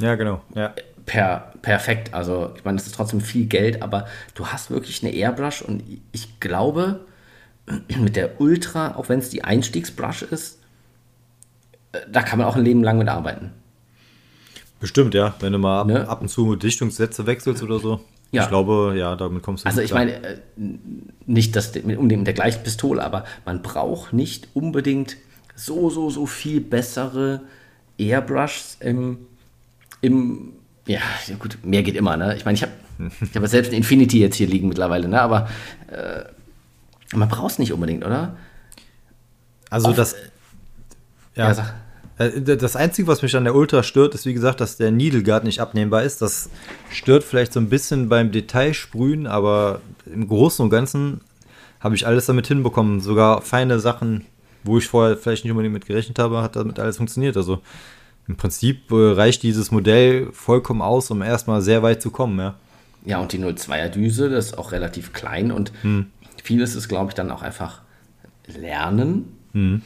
ja, 0.00 0.14
genau. 0.16 0.40
Ja. 0.54 0.74
Per, 1.06 1.52
perfekt. 1.62 2.14
Also, 2.14 2.52
ich 2.56 2.64
meine, 2.64 2.78
das 2.78 2.86
ist 2.86 2.94
trotzdem 2.94 3.20
viel 3.20 3.46
Geld, 3.46 3.82
aber 3.82 4.06
du 4.34 4.46
hast 4.46 4.70
wirklich 4.70 5.04
eine 5.04 5.14
Airbrush 5.14 5.62
und 5.62 5.82
ich 6.12 6.40
glaube, 6.40 7.00
mit 7.98 8.16
der 8.16 8.40
Ultra, 8.40 8.96
auch 8.96 9.08
wenn 9.08 9.18
es 9.18 9.30
die 9.30 9.44
Einstiegsbrush 9.44 10.22
ist, 10.22 10.58
äh, 11.92 12.00
da 12.10 12.22
kann 12.22 12.38
man 12.38 12.48
auch 12.48 12.56
ein 12.56 12.64
Leben 12.64 12.82
lang 12.82 12.98
mit 12.98 13.08
arbeiten. 13.08 13.50
Bestimmt, 14.80 15.14
ja. 15.14 15.34
Wenn 15.40 15.52
du 15.52 15.58
mal 15.58 15.80
ab, 15.80 15.86
ne? 15.86 16.08
ab 16.08 16.20
und 16.20 16.28
zu 16.28 16.56
Dichtungssätze 16.56 17.26
wechselst 17.26 17.62
oder 17.62 17.78
so. 17.78 18.00
Ja. 18.32 18.42
Ich 18.42 18.48
glaube, 18.48 18.94
ja, 18.96 19.16
damit 19.16 19.42
kommst 19.42 19.64
du 19.64 19.68
Also, 19.68 19.80
ich 19.80 19.90
klar. 19.90 20.00
meine, 20.00 20.22
äh, 20.22 20.38
nicht 21.26 21.54
das 21.56 21.68
unbedingt 21.68 22.18
mit 22.18 22.26
der 22.26 22.34
gleichen 22.34 22.62
Pistole, 22.62 23.02
aber 23.02 23.24
man 23.44 23.62
braucht 23.62 24.12
nicht 24.12 24.48
unbedingt 24.54 25.16
so, 25.54 25.88
so, 25.88 26.10
so 26.10 26.26
viel 26.26 26.60
bessere 26.60 27.42
Airbrushs 27.96 28.76
im 28.80 29.18
im, 30.04 30.52
ja, 30.86 31.00
gut, 31.38 31.56
mehr 31.62 31.82
geht 31.82 31.96
immer, 31.96 32.18
ne? 32.18 32.36
Ich 32.36 32.44
meine, 32.44 32.56
ich 32.56 32.62
habe 32.62 32.72
ich 33.22 33.34
hab 33.34 33.46
selbst 33.46 33.72
ein 33.72 33.76
Infinity 33.76 34.20
jetzt 34.20 34.36
hier 34.36 34.46
liegen 34.46 34.68
mittlerweile, 34.68 35.08
ne? 35.08 35.20
Aber 35.20 35.48
äh, 35.90 36.24
man 37.14 37.28
braucht 37.28 37.52
es 37.52 37.58
nicht 37.58 37.72
unbedingt, 37.72 38.04
oder? 38.04 38.36
Also 39.70 39.88
Oft, 39.88 39.98
das. 39.98 40.14
Ja, 41.34 41.48
ja 41.48 41.54
sag. 41.54 41.74
Äh, 42.18 42.40
das 42.40 42.76
Einzige, 42.76 43.08
was 43.08 43.22
mich 43.22 43.36
an 43.36 43.44
der 43.44 43.54
Ultra 43.54 43.82
stört, 43.82 44.14
ist 44.14 44.26
wie 44.26 44.34
gesagt, 44.34 44.60
dass 44.60 44.76
der 44.76 44.90
Needle 44.90 45.22
Guard 45.22 45.44
nicht 45.44 45.60
abnehmbar 45.60 46.02
ist. 46.02 46.22
Das 46.22 46.50
stört 46.90 47.24
vielleicht 47.24 47.52
so 47.52 47.60
ein 47.60 47.68
bisschen 47.68 48.08
beim 48.08 48.30
Detailsprühen, 48.30 49.26
aber 49.26 49.80
im 50.06 50.28
Großen 50.28 50.62
und 50.62 50.70
Ganzen 50.70 51.20
habe 51.80 51.94
ich 51.94 52.06
alles 52.06 52.26
damit 52.26 52.46
hinbekommen. 52.46 53.00
Sogar 53.00 53.42
feine 53.42 53.78
Sachen, 53.78 54.24
wo 54.62 54.78
ich 54.78 54.86
vorher 54.86 55.16
vielleicht 55.16 55.44
nicht 55.44 55.52
unbedingt 55.52 55.74
mit 55.74 55.86
gerechnet 55.86 56.18
habe, 56.18 56.42
hat 56.42 56.56
damit 56.56 56.78
alles 56.78 56.96
funktioniert. 56.96 57.36
Also 57.36 57.60
im 58.26 58.36
Prinzip 58.36 58.90
äh, 58.90 59.12
reicht 59.12 59.42
dieses 59.42 59.70
Modell 59.70 60.28
vollkommen 60.32 60.82
aus, 60.82 61.10
um 61.10 61.20
erstmal 61.20 61.60
sehr 61.60 61.82
weit 61.82 62.00
zu 62.00 62.10
kommen, 62.10 62.38
ja. 62.38 62.54
Ja, 63.06 63.18
und 63.18 63.32
die 63.32 63.38
02er 63.38 63.88
Düse, 63.88 64.30
das 64.30 64.46
ist 64.46 64.58
auch 64.58 64.72
relativ 64.72 65.12
klein 65.12 65.52
und 65.52 65.72
hm. 65.82 66.06
Vieles 66.44 66.76
ist, 66.76 66.88
glaube 66.88 67.10
ich, 67.10 67.14
dann 67.14 67.30
auch 67.30 67.42
einfach 67.42 67.82
Lernen. 68.46 69.36
Hm. 69.52 69.82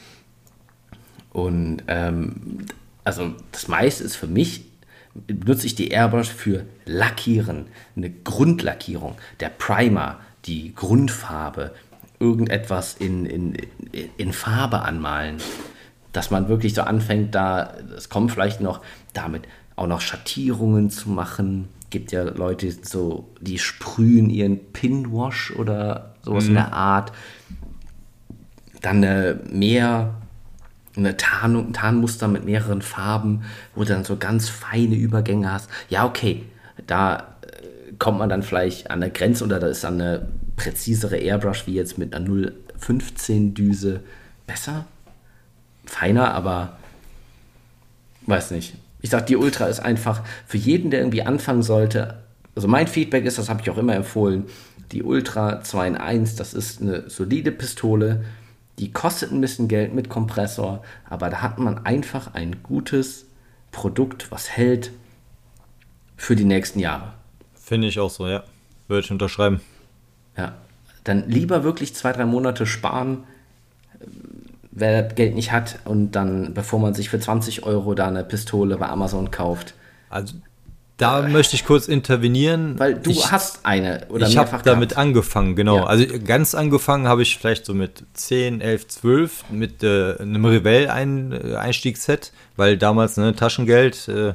Und 1.30 1.82
ähm, 1.88 2.66
also 3.04 3.34
das 3.52 3.68
meiste 3.68 4.04
ist 4.04 4.16
für 4.16 4.26
mich, 4.26 4.66
benutze 5.14 5.66
ich 5.66 5.74
die 5.74 5.88
Airbrush 5.88 6.28
für 6.28 6.66
Lackieren, 6.84 7.66
eine 7.96 8.10
Grundlackierung, 8.10 9.16
der 9.40 9.48
Primer, 9.48 10.20
die 10.44 10.74
Grundfarbe, 10.74 11.74
irgendetwas 12.20 12.96
in, 12.98 13.26
in, 13.26 13.56
in 14.16 14.32
Farbe 14.32 14.82
anmalen 14.82 15.38
dass 16.12 16.30
man 16.30 16.48
wirklich 16.48 16.74
so 16.74 16.82
anfängt, 16.82 17.34
da, 17.34 17.74
es 17.96 18.08
kommt 18.08 18.32
vielleicht 18.32 18.60
noch, 18.60 18.80
damit 19.12 19.42
auch 19.76 19.86
noch 19.86 20.00
Schattierungen 20.00 20.90
zu 20.90 21.10
machen. 21.10 21.68
Gibt 21.90 22.12
ja 22.12 22.22
Leute, 22.24 22.72
so, 22.82 23.28
die 23.40 23.58
sprühen 23.58 24.30
ihren 24.30 24.72
Pinwash 24.72 25.52
oder 25.52 26.07
sowas 26.28 26.44
mhm. 26.44 26.50
in 26.50 26.54
der 26.54 26.72
Art. 26.72 27.12
Dann 28.82 29.02
äh, 29.02 29.36
mehr 29.50 30.14
eine 30.96 31.16
Tarnung, 31.16 31.68
ein 31.68 31.72
Tarnmuster 31.72 32.28
mit 32.28 32.44
mehreren 32.44 32.82
Farben, 32.82 33.42
wo 33.74 33.82
du 33.82 33.88
dann 33.88 34.04
so 34.04 34.16
ganz 34.16 34.48
feine 34.48 34.96
Übergänge 34.96 35.50
hast. 35.50 35.70
Ja, 35.88 36.04
okay, 36.04 36.44
da 36.86 37.36
äh, 37.42 37.92
kommt 37.98 38.18
man 38.18 38.28
dann 38.28 38.42
vielleicht 38.42 38.90
an 38.90 39.00
der 39.00 39.10
Grenze 39.10 39.44
oder 39.44 39.58
da 39.58 39.68
ist 39.68 39.84
dann 39.84 40.00
eine 40.00 40.28
präzisere 40.56 41.16
Airbrush 41.16 41.66
wie 41.66 41.74
jetzt 41.74 41.98
mit 41.98 42.14
einer 42.14 42.52
015 42.78 43.54
Düse 43.54 44.00
besser 44.46 44.84
feiner, 45.84 46.34
aber 46.34 46.76
weiß 48.26 48.50
nicht. 48.50 48.74
Ich 49.00 49.10
sag, 49.10 49.26
die 49.26 49.36
Ultra 49.36 49.66
ist 49.66 49.80
einfach 49.80 50.22
für 50.46 50.58
jeden, 50.58 50.90
der 50.90 51.00
irgendwie 51.00 51.22
anfangen 51.22 51.62
sollte. 51.62 52.18
Also 52.58 52.66
mein 52.66 52.88
Feedback 52.88 53.24
ist, 53.24 53.38
das 53.38 53.48
habe 53.48 53.60
ich 53.62 53.70
auch 53.70 53.78
immer 53.78 53.94
empfohlen, 53.94 54.46
die 54.90 55.04
Ultra 55.04 55.62
2 55.62 55.86
in 55.86 55.96
1, 55.96 56.34
das 56.34 56.54
ist 56.54 56.82
eine 56.82 57.08
solide 57.08 57.52
Pistole, 57.52 58.24
die 58.80 58.90
kostet 58.90 59.30
ein 59.30 59.40
bisschen 59.40 59.68
Geld 59.68 59.94
mit 59.94 60.08
Kompressor, 60.08 60.82
aber 61.08 61.30
da 61.30 61.40
hat 61.40 61.60
man 61.60 61.86
einfach 61.86 62.34
ein 62.34 62.64
gutes 62.64 63.26
Produkt, 63.70 64.32
was 64.32 64.50
hält 64.50 64.90
für 66.16 66.34
die 66.34 66.44
nächsten 66.44 66.80
Jahre. 66.80 67.12
Finde 67.54 67.86
ich 67.86 68.00
auch 68.00 68.10
so, 68.10 68.26
ja. 68.26 68.42
Würde 68.88 69.04
ich 69.04 69.12
unterschreiben. 69.12 69.60
Ja. 70.36 70.56
Dann 71.04 71.28
lieber 71.28 71.62
wirklich 71.62 71.94
zwei, 71.94 72.10
drei 72.10 72.26
Monate 72.26 72.66
sparen, 72.66 73.22
wer 74.72 75.04
Geld 75.04 75.36
nicht 75.36 75.52
hat 75.52 75.78
und 75.84 76.10
dann, 76.10 76.54
bevor 76.54 76.80
man 76.80 76.92
sich 76.92 77.08
für 77.08 77.20
20 77.20 77.62
Euro 77.62 77.94
da 77.94 78.08
eine 78.08 78.24
Pistole 78.24 78.78
bei 78.78 78.88
Amazon 78.88 79.30
kauft. 79.30 79.74
Also 80.10 80.34
da 80.98 81.26
äh, 81.26 81.30
möchte 81.30 81.54
ich 81.54 81.64
kurz 81.64 81.88
intervenieren. 81.88 82.78
Weil 82.78 82.96
du 82.96 83.10
ich, 83.10 83.30
hast 83.30 83.64
eine 83.64 84.06
oder 84.10 84.28
Ich 84.28 84.36
habe 84.36 84.60
damit 84.64 84.96
angefangen, 84.96 85.56
genau. 85.56 85.78
Ja. 85.78 85.84
Also 85.84 86.04
ganz 86.24 86.54
angefangen 86.54 87.08
habe 87.08 87.22
ich 87.22 87.38
vielleicht 87.38 87.64
so 87.64 87.72
mit 87.72 88.04
10, 88.12 88.60
11, 88.60 88.88
12 88.88 89.44
mit 89.50 89.82
äh, 89.82 90.16
einem 90.18 90.44
Revell-Einstiegsset, 90.44 92.26
-Ein 92.26 92.32
weil 92.56 92.76
damals 92.76 93.16
ne, 93.16 93.34
Taschengeld, 93.34 94.08
äh, 94.08 94.34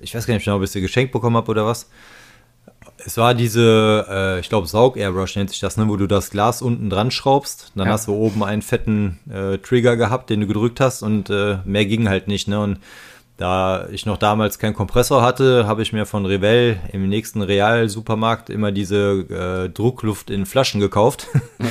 ich 0.00 0.14
weiß 0.14 0.26
gar 0.26 0.34
nicht 0.34 0.44
genau, 0.44 0.56
ob 0.56 0.62
ich 0.62 0.70
sie 0.70 0.80
geschenkt 0.80 1.12
bekommen 1.12 1.36
habe 1.36 1.50
oder 1.50 1.66
was. 1.66 1.90
Es 3.04 3.16
war 3.16 3.34
diese, 3.34 4.06
äh, 4.08 4.40
ich 4.40 4.48
glaube, 4.48 4.68
Saug-Airbrush 4.68 5.34
nennt 5.34 5.50
sich 5.50 5.58
das, 5.58 5.76
ne, 5.76 5.88
wo 5.88 5.96
du 5.96 6.06
das 6.06 6.30
Glas 6.30 6.62
unten 6.62 6.88
dran 6.88 7.10
schraubst. 7.10 7.72
Dann 7.74 7.88
ja. 7.88 7.94
hast 7.94 8.06
du 8.06 8.14
oben 8.14 8.44
einen 8.44 8.62
fetten 8.62 9.18
äh, 9.28 9.58
Trigger 9.58 9.96
gehabt, 9.96 10.30
den 10.30 10.40
du 10.40 10.46
gedrückt 10.46 10.78
hast 10.78 11.02
und 11.02 11.30
äh, 11.30 11.58
mehr 11.64 11.86
ging 11.86 12.08
halt 12.08 12.28
nicht. 12.28 12.46
Ne? 12.46 12.60
Und 12.60 12.78
da 13.40 13.88
ich 13.90 14.04
noch 14.04 14.18
damals 14.18 14.58
keinen 14.58 14.74
Kompressor 14.74 15.22
hatte, 15.22 15.66
habe 15.66 15.80
ich 15.80 15.94
mir 15.94 16.04
von 16.04 16.26
Revell 16.26 16.78
im 16.92 17.08
nächsten 17.08 17.40
Real-Supermarkt 17.40 18.50
immer 18.50 18.70
diese 18.70 19.64
äh, 19.66 19.70
Druckluft 19.70 20.28
in 20.28 20.44
Flaschen 20.46 20.80
gekauft. 20.80 21.26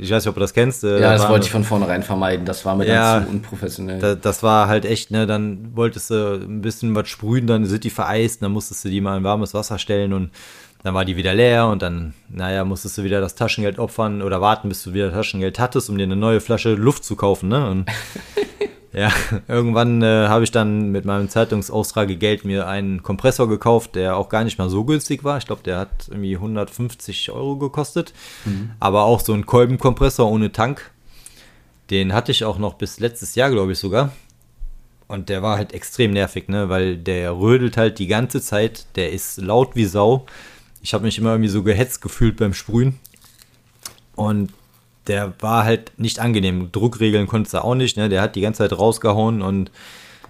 Ich 0.00 0.12
weiß 0.12 0.22
nicht, 0.22 0.28
ob 0.28 0.36
du 0.36 0.40
das 0.42 0.54
kennst. 0.54 0.84
Äh, 0.84 1.00
ja, 1.00 1.12
das 1.12 1.28
wollte 1.28 1.46
ich 1.46 1.50
von 1.50 1.64
vornherein 1.64 2.04
vermeiden. 2.04 2.46
Das 2.46 2.64
war 2.64 2.76
mir 2.76 2.86
ja, 2.86 3.14
dann 3.14 3.24
zu 3.24 3.30
unprofessionell. 3.32 3.98
Da, 3.98 4.14
das 4.14 4.44
war 4.44 4.68
halt 4.68 4.84
echt, 4.84 5.10
ne, 5.10 5.26
dann 5.26 5.74
wolltest 5.74 6.10
du 6.10 6.34
ein 6.34 6.62
bisschen 6.62 6.94
was 6.94 7.08
sprühen, 7.08 7.48
dann 7.48 7.64
sind 7.64 7.82
die 7.82 7.90
vereist, 7.90 8.40
dann 8.40 8.52
musstest 8.52 8.84
du 8.84 8.90
die 8.90 9.00
mal 9.00 9.16
in 9.16 9.24
warmes 9.24 9.54
Wasser 9.54 9.76
stellen 9.76 10.12
und 10.12 10.30
dann 10.84 10.94
war 10.94 11.04
die 11.04 11.16
wieder 11.16 11.34
leer 11.34 11.66
und 11.66 11.82
dann, 11.82 12.14
naja, 12.28 12.64
musstest 12.64 12.96
du 12.96 13.02
wieder 13.02 13.20
das 13.20 13.34
Taschengeld 13.34 13.80
opfern 13.80 14.22
oder 14.22 14.40
warten, 14.40 14.68
bis 14.68 14.84
du 14.84 14.94
wieder 14.94 15.10
Taschengeld 15.10 15.58
hattest, 15.58 15.90
um 15.90 15.98
dir 15.98 16.04
eine 16.04 16.14
neue 16.14 16.40
Flasche 16.40 16.74
Luft 16.74 17.02
zu 17.02 17.16
kaufen, 17.16 17.48
ne? 17.48 17.68
Und 17.68 17.86
ja, 18.98 19.12
irgendwann 19.48 20.02
äh, 20.02 20.26
habe 20.28 20.44
ich 20.44 20.50
dann 20.50 20.90
mit 20.90 21.04
meinem 21.04 21.28
Zeitungsaustragegeld 21.28 22.44
mir 22.44 22.66
einen 22.66 23.02
Kompressor 23.02 23.48
gekauft, 23.48 23.94
der 23.94 24.16
auch 24.16 24.28
gar 24.28 24.44
nicht 24.44 24.58
mal 24.58 24.68
so 24.68 24.84
günstig 24.84 25.22
war. 25.22 25.38
Ich 25.38 25.46
glaube, 25.46 25.62
der 25.62 25.78
hat 25.78 26.08
irgendwie 26.08 26.34
150 26.34 27.30
Euro 27.30 27.56
gekostet. 27.56 28.12
Mhm. 28.44 28.72
Aber 28.80 29.04
auch 29.04 29.20
so 29.20 29.32
ein 29.32 29.46
Kolbenkompressor 29.46 30.30
ohne 30.30 30.50
Tank. 30.50 30.90
Den 31.90 32.12
hatte 32.12 32.32
ich 32.32 32.44
auch 32.44 32.58
noch 32.58 32.74
bis 32.74 32.98
letztes 32.98 33.34
Jahr, 33.34 33.50
glaube 33.50 33.72
ich 33.72 33.78
sogar. 33.78 34.12
Und 35.06 35.28
der 35.28 35.42
war 35.42 35.56
halt 35.56 35.72
extrem 35.72 36.10
nervig, 36.12 36.48
ne? 36.48 36.68
Weil 36.68 36.98
der 36.98 37.38
rödelt 37.38 37.76
halt 37.76 37.98
die 37.98 38.08
ganze 38.08 38.42
Zeit. 38.42 38.86
Der 38.96 39.12
ist 39.12 39.38
laut 39.38 39.74
wie 39.74 39.86
Sau. 39.86 40.26
Ich 40.82 40.92
habe 40.92 41.04
mich 41.04 41.18
immer 41.18 41.30
irgendwie 41.30 41.48
so 41.48 41.62
gehetzt 41.62 42.02
gefühlt 42.02 42.36
beim 42.36 42.52
Sprühen. 42.52 42.98
Und 44.16 44.52
der 45.08 45.32
war 45.40 45.64
halt 45.64 45.92
nicht 45.96 46.18
angenehm. 46.18 46.70
Druckregeln 46.70 47.26
konntest 47.26 47.54
du 47.54 47.64
auch 47.64 47.74
nicht, 47.74 47.96
ne? 47.96 48.08
Der 48.08 48.22
hat 48.22 48.36
die 48.36 48.42
ganze 48.42 48.58
Zeit 48.58 48.78
rausgehauen 48.78 49.42
und 49.42 49.70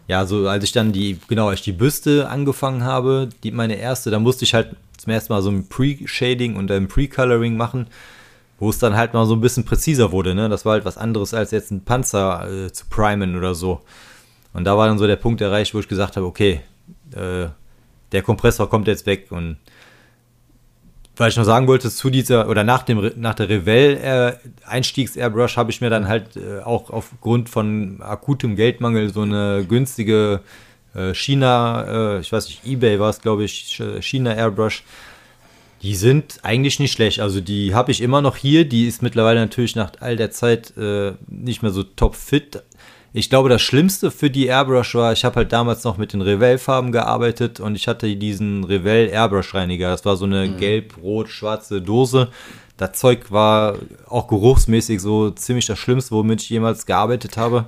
ja, 0.06 0.24
so 0.24 0.48
als 0.48 0.64
ich 0.64 0.72
dann 0.72 0.92
die, 0.92 1.18
genau, 1.28 1.48
als 1.48 1.58
ich 1.58 1.64
die 1.64 1.72
Büste 1.72 2.28
angefangen 2.28 2.84
habe, 2.84 3.28
die 3.42 3.50
meine 3.50 3.76
erste, 3.76 4.10
da 4.10 4.18
musste 4.18 4.44
ich 4.44 4.54
halt 4.54 4.74
zum 4.96 5.12
ersten 5.12 5.32
Mal 5.32 5.42
so 5.42 5.50
ein 5.50 5.68
Pre-Shading 5.68 6.56
und 6.56 6.70
ein 6.70 6.88
Pre-Coloring 6.88 7.56
machen, 7.56 7.88
wo 8.58 8.70
es 8.70 8.78
dann 8.78 8.96
halt 8.96 9.12
mal 9.12 9.26
so 9.26 9.34
ein 9.34 9.40
bisschen 9.40 9.64
präziser 9.64 10.12
wurde, 10.12 10.34
ne? 10.34 10.48
Das 10.48 10.64
war 10.64 10.72
halt 10.72 10.84
was 10.84 10.96
anderes 10.96 11.34
als 11.34 11.50
jetzt 11.50 11.70
ein 11.70 11.84
Panzer 11.84 12.66
äh, 12.66 12.72
zu 12.72 12.86
primen 12.88 13.36
oder 13.36 13.54
so. 13.54 13.82
Und 14.54 14.64
da 14.64 14.76
war 14.76 14.88
dann 14.88 14.98
so 14.98 15.06
der 15.06 15.16
Punkt 15.16 15.40
erreicht, 15.40 15.74
wo 15.74 15.80
ich 15.80 15.88
gesagt 15.88 16.16
habe, 16.16 16.26
okay, 16.26 16.60
äh, 17.12 17.48
der 18.12 18.22
Kompressor 18.22 18.70
kommt 18.70 18.86
jetzt 18.86 19.06
weg 19.06 19.26
und 19.30 19.58
weil 21.18 21.30
ich 21.30 21.36
noch 21.36 21.44
sagen 21.44 21.66
wollte, 21.66 21.90
zu 21.90 22.10
dieser 22.10 22.48
oder 22.48 22.64
nach 22.64 22.82
dem 22.82 23.12
nach 23.16 23.34
der 23.34 23.48
Revell 23.48 23.96
äh, 23.96 24.66
Einstiegs 24.66 25.16
Airbrush 25.16 25.56
habe 25.56 25.70
ich 25.70 25.80
mir 25.80 25.90
dann 25.90 26.08
halt 26.08 26.36
äh, 26.36 26.60
auch 26.60 26.90
aufgrund 26.90 27.48
von 27.48 28.00
akutem 28.00 28.56
Geldmangel 28.56 29.12
so 29.12 29.22
eine 29.22 29.64
günstige 29.68 30.40
äh, 30.94 31.14
China, 31.14 32.16
äh, 32.16 32.20
ich 32.20 32.32
weiß 32.32 32.46
nicht, 32.46 32.66
eBay 32.66 33.00
war 33.00 33.10
es 33.10 33.20
glaube 33.20 33.44
ich, 33.44 33.82
China 34.00 34.34
Airbrush. 34.34 34.84
Die 35.82 35.94
sind 35.94 36.40
eigentlich 36.42 36.80
nicht 36.80 36.92
schlecht. 36.92 37.20
Also 37.20 37.40
die 37.40 37.72
habe 37.72 37.92
ich 37.92 38.00
immer 38.00 38.20
noch 38.20 38.36
hier. 38.36 38.64
Die 38.64 38.88
ist 38.88 39.00
mittlerweile 39.00 39.38
natürlich 39.38 39.76
nach 39.76 39.92
all 40.00 40.16
der 40.16 40.32
Zeit 40.32 40.74
nicht 41.28 41.62
mehr 41.62 41.70
so 41.70 41.84
top 41.84 42.16
fit. 42.16 42.64
Ich 43.18 43.30
glaube, 43.30 43.48
das 43.48 43.62
Schlimmste 43.62 44.12
für 44.12 44.30
die 44.30 44.46
Airbrush 44.46 44.94
war, 44.94 45.12
ich 45.12 45.24
habe 45.24 45.34
halt 45.34 45.52
damals 45.52 45.82
noch 45.82 45.98
mit 45.98 46.12
den 46.12 46.22
Revell-Farben 46.22 46.92
gearbeitet 46.92 47.58
und 47.58 47.74
ich 47.74 47.88
hatte 47.88 48.14
diesen 48.14 48.62
Revell 48.62 49.08
Airbrush-Reiniger. 49.08 49.90
Das 49.90 50.04
war 50.04 50.16
so 50.16 50.24
eine 50.24 50.46
mhm. 50.46 50.56
gelb-rot-schwarze 50.58 51.82
Dose. 51.82 52.28
Das 52.76 52.92
Zeug 52.92 53.32
war 53.32 53.74
auch 54.06 54.28
geruchsmäßig 54.28 55.00
so 55.00 55.30
ziemlich 55.30 55.66
das 55.66 55.80
Schlimmste, 55.80 56.12
womit 56.12 56.42
ich 56.42 56.50
jemals 56.50 56.86
gearbeitet 56.86 57.36
habe. 57.36 57.66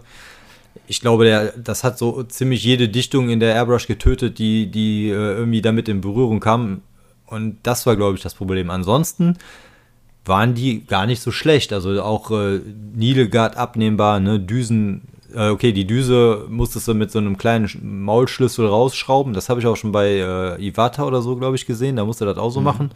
Ich 0.87 1.01
glaube, 1.01 1.25
der, 1.25 1.53
das 1.59 1.83
hat 1.83 1.99
so 1.99 2.23
ziemlich 2.23 2.63
jede 2.63 2.89
Dichtung 2.89 3.29
in 3.29 3.41
der 3.41 3.53
Airbrush 3.53 3.89
getötet, 3.89 4.39
die, 4.39 4.71
die 4.71 5.09
äh, 5.09 5.15
irgendwie 5.15 5.63
damit 5.63 5.89
in 5.89 6.01
Berührung 6.01 6.39
kam. 6.39 6.83
Und 7.27 7.59
das 7.65 7.87
war, 7.87 7.97
glaube 7.97 8.17
ich, 8.17 8.23
das 8.23 8.35
Problem. 8.35 8.71
Ansonsten 8.71 9.37
waren 10.25 10.55
die 10.55 10.87
gar 10.87 11.07
nicht 11.07 11.21
so 11.21 11.33
schlecht. 11.33 11.73
Also 11.73 12.01
auch 12.05 12.31
äh, 12.31 12.61
Needle 12.95 13.29
Guard 13.29 13.57
abnehmbar, 13.57 14.21
ne? 14.21 14.39
Düsen 14.39 15.09
äh, 15.35 15.49
okay, 15.49 15.73
die 15.73 15.87
Düse 15.87 16.47
musstest 16.49 16.89
du 16.89 16.95
mit 16.95 17.11
so 17.11 17.19
einem 17.19 17.37
kleinen 17.39 17.69
Maulschlüssel 18.03 18.67
rausschrauben. 18.67 19.33
Das 19.33 19.49
habe 19.49 19.61
ich 19.61 19.67
auch 19.67 19.77
schon 19.77 19.93
bei 19.93 20.09
äh, 20.09 20.67
Iwata 20.67 21.05
oder 21.05 21.23
so, 21.23 21.37
glaube 21.37 21.57
ich, 21.57 21.67
gesehen. 21.67 21.97
Da 21.97 22.05
musst 22.05 22.21
du 22.21 22.25
das 22.25 22.39
auch 22.39 22.51
so 22.51 22.61
mhm. 22.61 22.65
machen. 22.65 22.91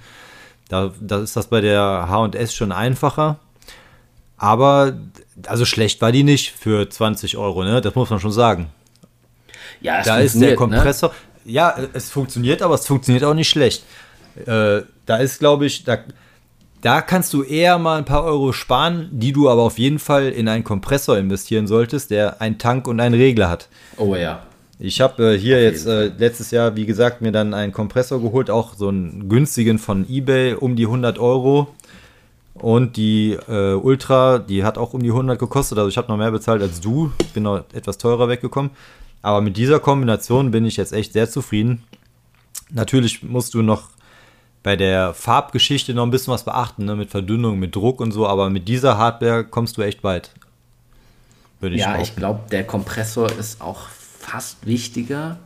Da, 0.68 0.92
da 1.00 1.20
ist 1.20 1.36
das 1.36 1.48
bei 1.48 1.60
der 1.60 2.06
HS 2.08 2.54
schon 2.54 2.72
einfacher. 2.72 3.38
Aber, 4.36 4.94
also 5.46 5.64
schlecht 5.64 6.00
war 6.00 6.12
die 6.12 6.24
nicht 6.24 6.52
für 6.52 6.88
20 6.88 7.36
Euro, 7.36 7.64
ne? 7.64 7.80
Das 7.80 7.94
muss 7.94 8.10
man 8.10 8.20
schon 8.20 8.32
sagen. 8.32 8.68
Ja, 9.80 10.00
es 10.00 10.06
da 10.06 10.18
ist 10.18 10.40
der 10.40 10.50
ne? 10.50 10.56
Kompressor. 10.56 11.10
Ne? 11.44 11.52
Ja, 11.52 11.76
es 11.92 12.10
funktioniert, 12.10 12.62
aber 12.62 12.74
es 12.74 12.86
funktioniert 12.86 13.24
auch 13.24 13.34
nicht 13.34 13.48
schlecht. 13.48 13.84
Äh, 14.46 14.82
da 15.06 15.16
ist, 15.18 15.38
glaube 15.38 15.66
ich, 15.66 15.84
da, 15.84 15.98
da 16.84 17.00
kannst 17.00 17.32
du 17.32 17.42
eher 17.42 17.78
mal 17.78 17.96
ein 17.96 18.04
paar 18.04 18.24
Euro 18.24 18.52
sparen, 18.52 19.08
die 19.10 19.32
du 19.32 19.48
aber 19.48 19.62
auf 19.62 19.78
jeden 19.78 19.98
Fall 19.98 20.28
in 20.28 20.48
einen 20.48 20.64
Kompressor 20.64 21.16
investieren 21.16 21.66
solltest, 21.66 22.10
der 22.10 22.42
einen 22.42 22.58
Tank 22.58 22.86
und 22.86 23.00
einen 23.00 23.14
Regler 23.14 23.48
hat. 23.48 23.70
Oh 23.96 24.14
ja. 24.14 24.42
Ich 24.78 25.00
habe 25.00 25.32
äh, 25.32 25.38
hier 25.38 25.62
jetzt 25.62 25.86
äh, 25.86 26.08
letztes 26.18 26.50
Jahr, 26.50 26.76
wie 26.76 26.84
gesagt, 26.84 27.22
mir 27.22 27.32
dann 27.32 27.54
einen 27.54 27.72
Kompressor 27.72 28.20
geholt, 28.20 28.50
auch 28.50 28.74
so 28.74 28.88
einen 28.88 29.30
günstigen 29.30 29.78
von 29.78 30.06
eBay, 30.10 30.56
um 30.56 30.76
die 30.76 30.84
100 30.84 31.18
Euro. 31.18 31.68
Und 32.52 32.98
die 32.98 33.38
äh, 33.48 33.72
Ultra, 33.72 34.38
die 34.38 34.62
hat 34.62 34.76
auch 34.76 34.92
um 34.92 35.02
die 35.02 35.08
100 35.08 35.38
gekostet. 35.38 35.78
Also 35.78 35.88
ich 35.88 35.96
habe 35.96 36.08
noch 36.08 36.18
mehr 36.18 36.32
bezahlt 36.32 36.60
als 36.60 36.82
du. 36.82 37.12
Ich 37.22 37.32
bin 37.32 37.44
noch 37.44 37.64
etwas 37.72 37.96
teurer 37.96 38.28
weggekommen. 38.28 38.72
Aber 39.22 39.40
mit 39.40 39.56
dieser 39.56 39.80
Kombination 39.80 40.50
bin 40.50 40.66
ich 40.66 40.76
jetzt 40.76 40.92
echt 40.92 41.14
sehr 41.14 41.30
zufrieden. 41.30 41.82
Natürlich 42.70 43.22
musst 43.22 43.54
du 43.54 43.62
noch 43.62 43.88
bei 44.64 44.76
der 44.76 45.12
Farbgeschichte 45.12 45.92
noch 45.92 46.04
ein 46.04 46.10
bisschen 46.10 46.32
was 46.32 46.44
beachten, 46.44 46.86
ne? 46.86 46.96
mit 46.96 47.10
Verdünnung, 47.10 47.58
mit 47.58 47.76
Druck 47.76 48.00
und 48.00 48.12
so, 48.12 48.26
aber 48.26 48.48
mit 48.48 48.66
dieser 48.66 48.96
Hardware 48.96 49.44
kommst 49.44 49.76
du 49.76 49.82
echt 49.82 50.02
weit. 50.02 50.30
Würde 51.60 51.76
ich 51.76 51.82
ja, 51.82 52.00
ich 52.00 52.16
glaube, 52.16 52.40
der 52.50 52.64
Kompressor 52.64 53.30
ist 53.30 53.60
auch 53.60 53.88
fast 54.18 54.66
wichtiger 54.66 55.38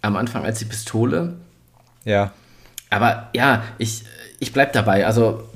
am 0.00 0.16
Anfang 0.16 0.44
als 0.44 0.60
die 0.60 0.64
Pistole. 0.64 1.34
Ja. 2.04 2.30
Aber 2.88 3.30
ja, 3.34 3.64
ich, 3.78 4.04
ich 4.38 4.52
bleibe 4.52 4.70
dabei. 4.72 5.04
Also 5.06 5.48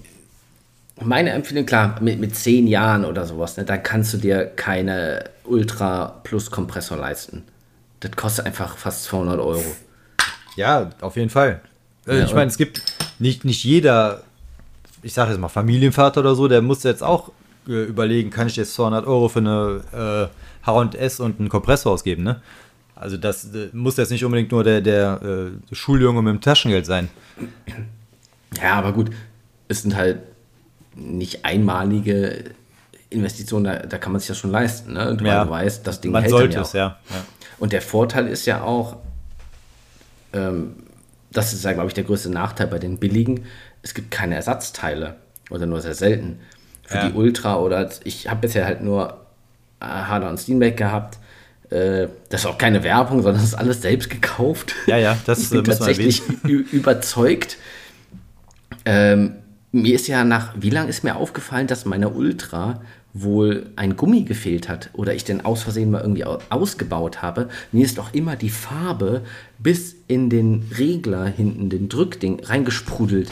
meine 1.01 1.30
Empfehlung, 1.30 1.66
klar, 1.66 1.97
mit, 2.01 2.18
mit 2.18 2.34
zehn 2.34 2.66
Jahren 2.66 3.05
oder 3.05 3.24
sowas, 3.24 3.57
ne, 3.57 3.64
da 3.64 3.78
kannst 3.78 4.12
du 4.14 4.18
dir 4.18 4.47
keine 4.47 5.30
Ultra 5.45 6.20
Plus 6.24 6.51
Kompressor 6.51 6.99
leisten. 6.99 7.45
Das 8.01 8.11
kostet 8.12 8.47
einfach 8.47 8.76
fast 8.76 9.05
200 9.05 9.38
Euro. 9.38 9.76
Ja, 10.57 10.91
auf 11.01 11.14
jeden 11.16 11.30
Fall. 11.30 11.61
Äh, 12.07 12.19
ja, 12.19 12.25
ich 12.25 12.35
meine, 12.35 12.51
es 12.51 12.57
gibt 12.57 12.83
nicht, 13.19 13.45
nicht 13.45 13.65
jeder, 13.65 14.23
ich 15.03 15.13
sage 15.13 15.31
jetzt 15.31 15.41
mal 15.41 15.49
Familienvater 15.49 16.21
oder 16.21 16.35
so, 16.35 16.49
der 16.49 16.63
muss 16.63 16.83
jetzt 16.83 17.03
auch 17.03 17.31
äh, 17.69 17.85
überlegen, 17.85 18.31
kann 18.31 18.47
ich 18.47 18.57
jetzt 18.57 18.75
200 18.75 19.07
Euro 19.07 19.29
für 19.29 19.41
eine 19.41 20.31
äh, 20.63 20.67
H&S 20.67 21.21
und 21.21 21.41
einen 21.41 21.49
Kompressor 21.49 21.93
ausgeben, 21.93 22.23
ne? 22.23 22.41
Also 22.95 23.17
das 23.17 23.55
äh, 23.55 23.71
muss 23.73 23.97
jetzt 23.97 24.11
nicht 24.11 24.25
unbedingt 24.25 24.53
nur 24.53 24.63
der, 24.63 24.81
der 24.83 25.21
äh, 25.23 25.75
Schuljunge 25.75 26.21
mit 26.23 26.35
dem 26.35 26.41
Taschengeld 26.41 26.85
sein. 26.85 27.09
Ja, 28.61 28.75
aber 28.75 28.93
gut, 28.93 29.11
es 29.69 29.83
sind 29.83 29.97
halt 29.97 30.19
nicht 30.95 31.45
einmalige 31.45 32.45
Investitionen, 33.09 33.65
da, 33.65 33.79
da 33.79 33.99
kann 33.99 34.13
man 34.13 34.21
sich 34.21 34.29
das 34.29 34.39
schon 34.39 34.51
leisten, 34.51 34.93
ne? 34.93 35.09
Und 35.09 35.21
ja. 35.23 35.45
du 35.45 35.51
weißt, 35.51 35.87
das 35.87 36.01
Ding 36.01 36.13
man 36.13 36.23
hält 36.23 36.31
sollte 36.31 36.55
ja 36.57 36.63
es, 36.63 36.73
ja. 36.73 36.99
ja. 37.11 37.25
Und 37.59 37.73
der 37.73 37.83
Vorteil 37.83 38.27
ist 38.27 38.47
ja 38.47 38.63
auch, 38.63 38.97
ähm, 40.33 40.75
das 41.33 41.53
ist 41.53 41.64
ja, 41.64 41.72
glaube 41.72 41.89
ich, 41.89 41.95
der 41.95 42.05
größte 42.05 42.31
Nachteil 42.31 42.66
bei 42.66 42.78
den 42.78 42.99
billigen. 42.99 43.45
Es 43.83 43.95
gibt 43.95 44.11
keine 44.11 44.35
Ersatzteile 44.35 45.16
oder 45.51 45.66
nur 45.66 45.81
sehr 45.81 45.95
selten. 45.95 46.41
Für 46.83 46.99
ja. 46.99 47.09
die 47.09 47.14
Ultra 47.14 47.59
oder 47.59 47.89
ich 48.05 48.28
habe 48.28 48.41
bisher 48.41 48.64
halt 48.64 48.83
nur 48.83 49.26
äh, 49.81 49.85
Harder 49.85 50.28
und 50.28 50.39
Steenbeck 50.39 50.76
gehabt. 50.76 51.18
Äh, 51.70 52.09
das 52.28 52.43
ist 52.43 52.47
auch 52.47 52.59
keine 52.59 52.83
Werbung, 52.83 53.18
sondern 53.22 53.41
das 53.41 53.51
ist 53.51 53.55
alles 53.55 53.83
selbst 53.83 54.11
gekauft. 54.11 54.74
Ja, 54.87 54.97
ja, 54.97 55.16
das 55.24 55.39
ich 55.45 55.51
bin 55.51 55.64
tatsächlich 55.64 56.22
überzeugt. 56.45 57.59
Ähm, 58.85 59.37
mir 59.72 59.95
ist 59.95 60.09
ja 60.09 60.24
nach, 60.24 60.55
wie 60.57 60.70
lange 60.70 60.91
ist 60.91 61.05
mir 61.05 61.14
aufgefallen, 61.14 61.68
dass 61.68 61.85
meine 61.85 62.09
Ultra 62.09 62.81
wohl 63.13 63.71
ein 63.77 63.97
Gummi 63.97 64.23
gefehlt 64.23 64.69
hat 64.69 64.91
oder 64.93 65.15
ich 65.15 65.25
den 65.25 65.45
aus 65.45 65.63
Versehen 65.63 65.91
mal 65.91 66.01
irgendwie 66.01 66.25
ausgebaut 66.25 67.23
habe. 67.23 67.49
Mir 67.73 67.85
ist 67.85 67.99
doch 67.99 68.15
immer 68.15 68.37
die 68.37 68.51
Farbe 68.51 69.23
bis 69.59 69.97
in 70.07 70.31
den 70.31 70.71
Regler 70.79 71.27
hinten, 71.27 71.71
den 71.71 71.89
Drückding, 71.89 72.41
reingesprudelt. 72.45 73.31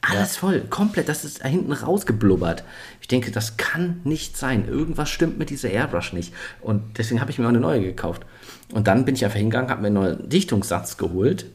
Alles 0.00 0.34
ja. 0.34 0.40
voll, 0.40 0.60
komplett, 0.68 1.08
das 1.08 1.24
ist 1.24 1.42
da 1.42 1.48
hinten 1.48 1.72
rausgeblubbert. 1.72 2.64
Ich 3.00 3.08
denke, 3.08 3.30
das 3.30 3.56
kann 3.56 4.00
nicht 4.04 4.36
sein. 4.36 4.68
Irgendwas 4.68 5.08
stimmt 5.08 5.38
mit 5.38 5.50
dieser 5.50 5.70
Airbrush 5.70 6.12
nicht. 6.12 6.34
Und 6.60 6.98
deswegen 6.98 7.20
habe 7.20 7.30
ich 7.30 7.38
mir 7.38 7.46
auch 7.46 7.50
eine 7.50 7.60
neue 7.60 7.80
gekauft. 7.80 8.26
Und 8.72 8.86
dann 8.86 9.04
bin 9.04 9.14
ich 9.14 9.24
einfach 9.24 9.38
hingegangen, 9.38 9.70
habe 9.70 9.80
mir 9.80 9.86
einen 9.86 9.94
neuen 9.94 10.28
Dichtungssatz 10.28 10.98
geholt 10.98 11.46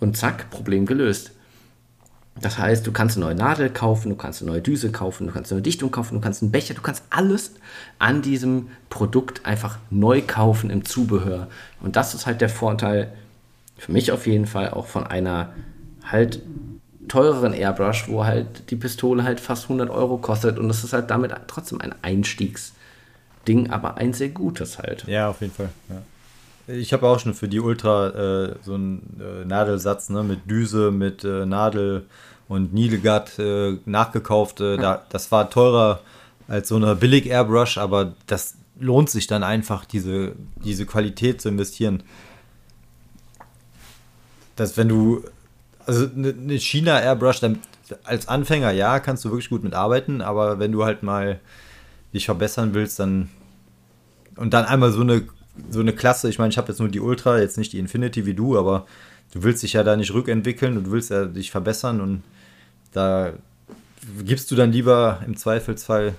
und 0.00 0.16
zack, 0.16 0.50
Problem 0.50 0.86
gelöst. 0.86 1.32
Das 2.40 2.58
heißt, 2.58 2.86
du 2.86 2.92
kannst 2.92 3.16
eine 3.16 3.26
neue 3.26 3.34
Nadel 3.34 3.70
kaufen, 3.70 4.10
du 4.10 4.16
kannst 4.16 4.42
eine 4.42 4.50
neue 4.50 4.60
Düse 4.60 4.92
kaufen, 4.92 5.26
du 5.26 5.32
kannst 5.32 5.50
eine 5.50 5.58
neue 5.58 5.64
Dichtung 5.64 5.90
kaufen, 5.90 6.14
du 6.14 6.20
kannst 6.20 6.42
einen 6.42 6.52
Becher, 6.52 6.74
du 6.74 6.82
kannst 6.82 7.02
alles 7.10 7.52
an 7.98 8.22
diesem 8.22 8.68
Produkt 8.90 9.44
einfach 9.44 9.78
neu 9.90 10.22
kaufen 10.26 10.70
im 10.70 10.84
Zubehör. 10.84 11.48
Und 11.80 11.96
das 11.96 12.14
ist 12.14 12.26
halt 12.26 12.40
der 12.40 12.48
Vorteil, 12.48 13.12
für 13.76 13.92
mich 13.92 14.12
auf 14.12 14.26
jeden 14.26 14.46
Fall, 14.46 14.70
auch 14.70 14.86
von 14.86 15.06
einer 15.06 15.52
halt 16.04 16.42
teureren 17.08 17.52
Airbrush, 17.52 18.08
wo 18.08 18.24
halt 18.24 18.70
die 18.70 18.76
Pistole 18.76 19.24
halt 19.24 19.40
fast 19.40 19.64
100 19.64 19.90
Euro 19.90 20.18
kostet 20.18 20.58
und 20.58 20.68
das 20.68 20.84
ist 20.84 20.92
halt 20.92 21.10
damit 21.10 21.32
trotzdem 21.46 21.80
ein 21.80 21.94
Einstiegsding, 22.02 23.70
aber 23.70 23.96
ein 23.96 24.12
sehr 24.12 24.28
gutes 24.28 24.78
halt. 24.78 25.04
Ja, 25.06 25.30
auf 25.30 25.40
jeden 25.40 25.52
Fall. 25.52 25.70
Ja. 25.88 26.02
Ich 26.74 26.92
habe 26.92 27.08
auch 27.08 27.18
schon 27.18 27.32
für 27.32 27.48
die 27.48 27.60
Ultra 27.60 28.08
äh, 28.08 28.54
so 28.62 28.74
einen 28.74 29.18
äh, 29.18 29.46
Nadelsatz 29.46 30.10
ne, 30.10 30.22
mit 30.22 30.50
Düse, 30.50 30.90
mit 30.90 31.24
äh, 31.24 31.46
Nadel 31.46 32.04
und 32.48 32.72
Nilgard 32.72 33.38
äh, 33.38 33.78
nachgekauft. 33.84 34.60
Äh, 34.60 34.76
da, 34.76 35.04
das 35.10 35.30
war 35.30 35.50
teurer 35.50 36.00
als 36.48 36.68
so 36.68 36.76
eine 36.76 36.96
billig 36.96 37.26
Airbrush, 37.26 37.78
aber 37.78 38.14
das 38.26 38.54
lohnt 38.80 39.10
sich 39.10 39.26
dann 39.26 39.42
einfach, 39.42 39.84
diese, 39.84 40.32
diese 40.64 40.86
Qualität 40.86 41.40
zu 41.40 41.48
investieren. 41.48 42.02
Dass 44.56 44.76
wenn 44.76 44.88
du, 44.88 45.22
also 45.84 46.08
eine 46.14 46.32
ne 46.32 46.58
China 46.58 46.98
Airbrush, 46.98 47.40
dann 47.40 47.58
als 48.04 48.28
Anfänger, 48.28 48.70
ja, 48.70 49.00
kannst 49.00 49.24
du 49.24 49.30
wirklich 49.30 49.50
gut 49.50 49.64
mitarbeiten, 49.64 50.20
aber 50.20 50.58
wenn 50.58 50.72
du 50.72 50.84
halt 50.84 51.02
mal 51.02 51.40
dich 52.12 52.26
verbessern 52.26 52.74
willst, 52.74 52.98
dann 52.98 53.28
und 54.36 54.54
dann 54.54 54.66
einmal 54.66 54.92
so 54.92 55.00
eine 55.00 55.24
so 55.70 55.80
eine 55.80 55.92
Klasse, 55.92 56.28
ich 56.28 56.38
meine, 56.38 56.50
ich 56.50 56.58
habe 56.58 56.68
jetzt 56.68 56.78
nur 56.78 56.88
die 56.88 57.00
Ultra, 57.00 57.38
jetzt 57.38 57.58
nicht 57.58 57.72
die 57.72 57.78
Infinity 57.78 58.26
wie 58.26 58.34
du, 58.34 58.56
aber 58.56 58.86
du 59.32 59.42
willst 59.42 59.62
dich 59.62 59.72
ja 59.72 59.82
da 59.82 59.96
nicht 59.96 60.12
rückentwickeln 60.14 60.76
und 60.76 60.84
du 60.84 60.92
willst 60.92 61.10
ja 61.10 61.24
dich 61.24 61.50
verbessern 61.50 62.00
und 62.00 62.22
da 62.92 63.32
gibst 64.24 64.50
du 64.50 64.56
dann 64.56 64.72
lieber 64.72 65.20
im 65.26 65.36
Zweifelsfall 65.36 66.14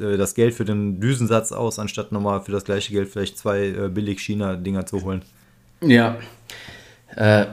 äh, 0.00 0.16
das 0.16 0.34
Geld 0.34 0.54
für 0.54 0.64
den 0.64 1.00
Düsensatz 1.00 1.52
aus, 1.52 1.78
anstatt 1.78 2.12
nochmal 2.12 2.42
für 2.42 2.52
das 2.52 2.64
gleiche 2.64 2.92
Geld 2.92 3.08
vielleicht 3.08 3.38
zwei 3.38 3.66
äh, 3.66 3.88
billig 3.88 4.20
China-Dinger 4.20 4.86
zu 4.86 5.02
holen. 5.02 5.22
Ja. 5.80 6.16
Äh, 7.16 7.46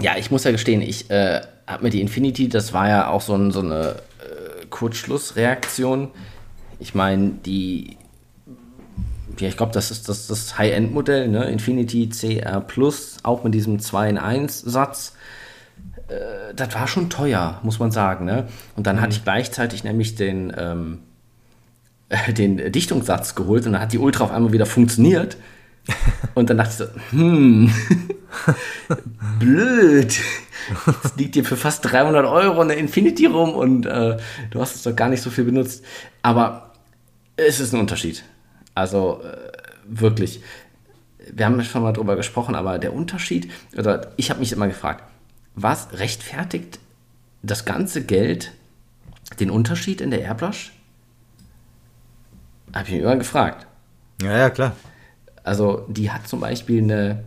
ja, 0.00 0.16
ich 0.18 0.30
muss 0.30 0.44
ja 0.44 0.50
gestehen, 0.50 0.82
ich 0.82 1.10
äh, 1.10 1.40
habe 1.66 1.84
mir 1.84 1.90
die 1.90 2.00
Infinity, 2.00 2.48
das 2.48 2.72
war 2.72 2.88
ja 2.88 3.08
auch 3.08 3.22
so, 3.22 3.34
ein, 3.34 3.50
so 3.50 3.60
eine 3.60 3.96
Kurzschlussreaktion. 4.70 6.10
Ich 6.78 6.94
meine, 6.94 7.30
die, 7.46 7.96
ja, 9.38 9.48
ich 9.48 9.56
glaube, 9.56 9.72
das 9.72 9.90
ist 9.90 10.08
das, 10.08 10.26
das 10.26 10.58
High-End-Modell, 10.58 11.28
ne? 11.28 11.44
Infinity 11.46 12.08
CR 12.08 12.60
Plus, 12.60 13.16
auch 13.22 13.44
mit 13.44 13.54
diesem 13.54 13.78
2 13.78 14.10
in 14.10 14.18
1 14.18 14.60
Satz 14.60 15.14
das 16.54 16.74
war 16.74 16.86
schon 16.86 17.10
teuer, 17.10 17.60
muss 17.62 17.78
man 17.78 17.90
sagen. 17.90 18.24
Ne? 18.24 18.48
Und 18.76 18.86
dann 18.86 18.96
mhm. 18.96 19.00
hatte 19.00 19.12
ich 19.12 19.24
gleichzeitig 19.24 19.84
nämlich 19.84 20.14
den, 20.14 20.52
ähm, 20.56 20.98
den 22.28 22.72
Dichtungssatz 22.72 23.34
geholt 23.34 23.66
und 23.66 23.72
dann 23.72 23.82
hat 23.82 23.92
die 23.92 23.98
Ultra 23.98 24.24
auf 24.24 24.32
einmal 24.32 24.52
wieder 24.52 24.66
funktioniert. 24.66 25.36
Und 26.34 26.50
dann 26.50 26.58
dachte 26.58 26.70
ich 26.70 26.76
so, 26.76 27.16
hm, 27.16 27.72
blöd. 29.38 30.18
Jetzt 31.02 31.16
liegt 31.16 31.36
dir 31.36 31.44
für 31.44 31.56
fast 31.56 31.84
300 31.84 32.26
Euro 32.26 32.60
eine 32.60 32.74
Infinity 32.74 33.26
rum 33.26 33.54
und 33.54 33.86
äh, 33.86 34.16
du 34.50 34.60
hast 34.60 34.74
es 34.74 34.82
doch 34.82 34.96
gar 34.96 35.08
nicht 35.08 35.22
so 35.22 35.30
viel 35.30 35.44
benutzt. 35.44 35.84
Aber 36.22 36.72
es 37.36 37.60
ist 37.60 37.72
ein 37.72 37.78
Unterschied. 37.78 38.24
Also 38.74 39.22
äh, 39.22 39.36
wirklich. 39.86 40.40
Wir 41.32 41.46
haben 41.46 41.62
schon 41.62 41.82
mal 41.82 41.92
drüber 41.92 42.16
gesprochen, 42.16 42.56
aber 42.56 42.78
der 42.78 42.92
Unterschied, 42.92 43.50
oder 43.76 44.12
ich 44.16 44.30
habe 44.30 44.40
mich 44.40 44.50
immer 44.50 44.66
gefragt, 44.66 45.04
was 45.56 45.88
rechtfertigt 45.94 46.78
das 47.42 47.64
ganze 47.64 48.04
Geld 48.04 48.52
den 49.40 49.50
Unterschied 49.50 50.00
in 50.00 50.10
der 50.10 50.20
Airbrush? 50.20 50.72
Habe 52.72 52.86
ich 52.86 52.92
mich 52.92 53.02
immer 53.02 53.16
gefragt. 53.16 53.66
Ja, 54.22 54.36
ja, 54.36 54.50
klar. 54.50 54.76
Also 55.42 55.86
die 55.88 56.10
hat 56.10 56.28
zum 56.28 56.40
Beispiel 56.40 56.82
eine, 56.82 57.24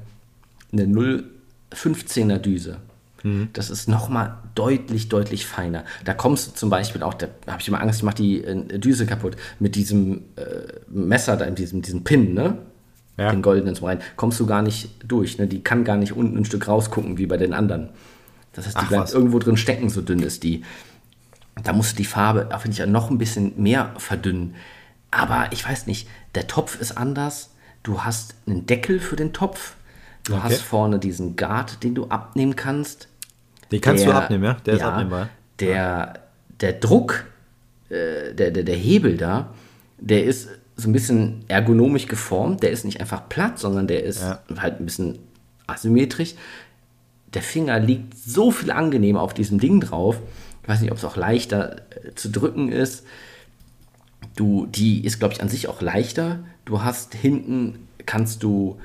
eine 0.71 0.84
0,15er 0.84 2.38
Düse. 2.38 2.77
Mhm. 3.23 3.49
Das 3.53 3.69
ist 3.69 3.88
nochmal 3.88 4.38
deutlich, 4.55 5.09
deutlich 5.09 5.45
feiner. 5.45 5.84
Da 6.05 6.13
kommst 6.13 6.47
du 6.47 6.51
zum 6.53 6.69
Beispiel 6.69 7.03
auch, 7.03 7.13
da 7.13 7.27
habe 7.47 7.61
ich 7.61 7.67
immer 7.67 7.82
Angst, 7.82 7.99
ich 7.99 8.03
mache 8.03 8.15
die 8.15 8.43
äh, 8.43 8.80
Düse 8.80 9.05
kaputt, 9.05 9.36
mit 9.59 9.75
diesem 9.75 10.23
äh, 10.36 10.73
Messer 10.88 11.36
da, 11.38 11.45
in 11.45 11.55
diesem, 11.55 11.82
diesem 11.82 12.03
Pin, 12.03 12.34
ne? 12.34 12.57
Ja. 13.17 13.32
Den 13.32 13.41
goldenen 13.41 13.75
zum 13.75 13.88
rein, 13.88 13.99
kommst 14.15 14.39
du 14.39 14.45
gar 14.45 14.61
nicht 14.61 14.91
durch. 15.05 15.38
Ne? 15.38 15.47
Die 15.47 15.61
kann 15.61 15.84
gar 15.84 15.97
nicht 15.97 16.13
unten 16.13 16.38
ein 16.38 16.45
Stück 16.45 16.69
rausgucken, 16.69 17.17
wie 17.17 17.25
bei 17.25 17.36
den 17.36 17.53
anderen. 17.53 17.89
Das 18.60 18.66
heißt, 18.68 18.78
die 18.78 18.82
Ach, 18.82 18.89
bleibt 18.89 19.03
was. 19.03 19.14
irgendwo 19.14 19.39
drin 19.39 19.57
stecken, 19.57 19.89
so 19.89 20.01
dünn 20.01 20.22
ist 20.22 20.43
die. 20.43 20.64
Da 21.64 21.74
musst 21.74 21.93
du 21.93 21.97
die 21.97 22.05
Farbe, 22.05 22.49
finde 22.60 22.82
ich, 22.82 22.89
noch 22.89 23.10
ein 23.10 23.18
bisschen 23.18 23.53
mehr 23.62 23.93
verdünnen. 23.97 24.55
Aber 25.12 25.47
ich 25.51 25.68
weiß 25.68 25.88
nicht, 25.88 26.07
der 26.36 26.47
Topf 26.47 26.80
ist 26.80 26.97
anders. 26.97 27.51
Du 27.84 28.03
hast 28.03 28.36
einen 28.45 28.66
Deckel 28.66 28.99
für 28.99 29.16
den 29.16 29.34
Topf. 29.34 29.76
Du 30.24 30.34
okay. 30.34 30.43
hast 30.43 30.62
vorne 30.62 30.99
diesen 30.99 31.36
Guard, 31.36 31.84
den 31.84 31.95
du 31.95 32.07
abnehmen 32.07 32.55
kannst. 32.55 33.07
Den 33.72 33.82
kannst 33.82 34.03
der, 34.03 34.12
du 34.12 34.18
abnehmen, 34.18 34.43
ja? 34.43 34.53
Der 34.66 34.76
ja, 34.76 34.80
ist 34.80 34.86
abnehmbar. 34.86 35.30
Der, 35.60 36.20
der 36.60 36.74
Druck, 36.74 37.26
äh, 37.89 38.34
der, 38.34 38.51
der, 38.51 38.64
der 38.64 38.76
Hebel 38.76 39.18
da, 39.18 39.53
der 39.97 40.26
ist 40.26 40.49
so 40.76 40.89
ein 40.89 40.93
bisschen 40.93 41.45
ergonomisch 41.47 42.07
geformt. 42.07 42.62
Der 42.62 42.72
ist 42.72 42.84
nicht 42.84 42.99
einfach 42.99 43.30
platt, 43.30 43.57
sondern 43.57 43.88
der 43.88 44.03
ist 44.03 44.22
ja. 44.22 44.39
halt 44.57 44.80
ein 44.80 44.86
bisschen 44.86 45.20
asymmetrisch. 45.68 46.36
Der 47.34 47.41
Finger 47.41 47.80
liegt 47.80 48.17
so 48.17 48.51
viel 48.51 48.71
angenehmer 48.71 49.21
auf 49.21 49.34
diesem 49.34 49.59
Ding 49.59 49.80
drauf. 49.82 50.17
Ich 50.63 50.69
weiß 50.69 50.82
nicht, 50.82 50.91
ob 50.91 50.97
es 50.97 51.05
auch 51.05 51.15
leichter 51.15 51.82
äh, 51.91 52.15
zu 52.15 52.30
drücken 52.30 52.71
ist. 52.71 53.05
Du, 54.36 54.65
die 54.67 55.05
ist, 55.05 55.19
glaube 55.19 55.34
ich, 55.34 55.41
an 55.41 55.49
sich 55.49 55.67
auch 55.67 55.82
leichter. 55.82 56.43
Du 56.65 56.84
hast 56.84 57.13
hinten, 57.13 57.88
kannst 58.05 58.43
du 58.43 58.80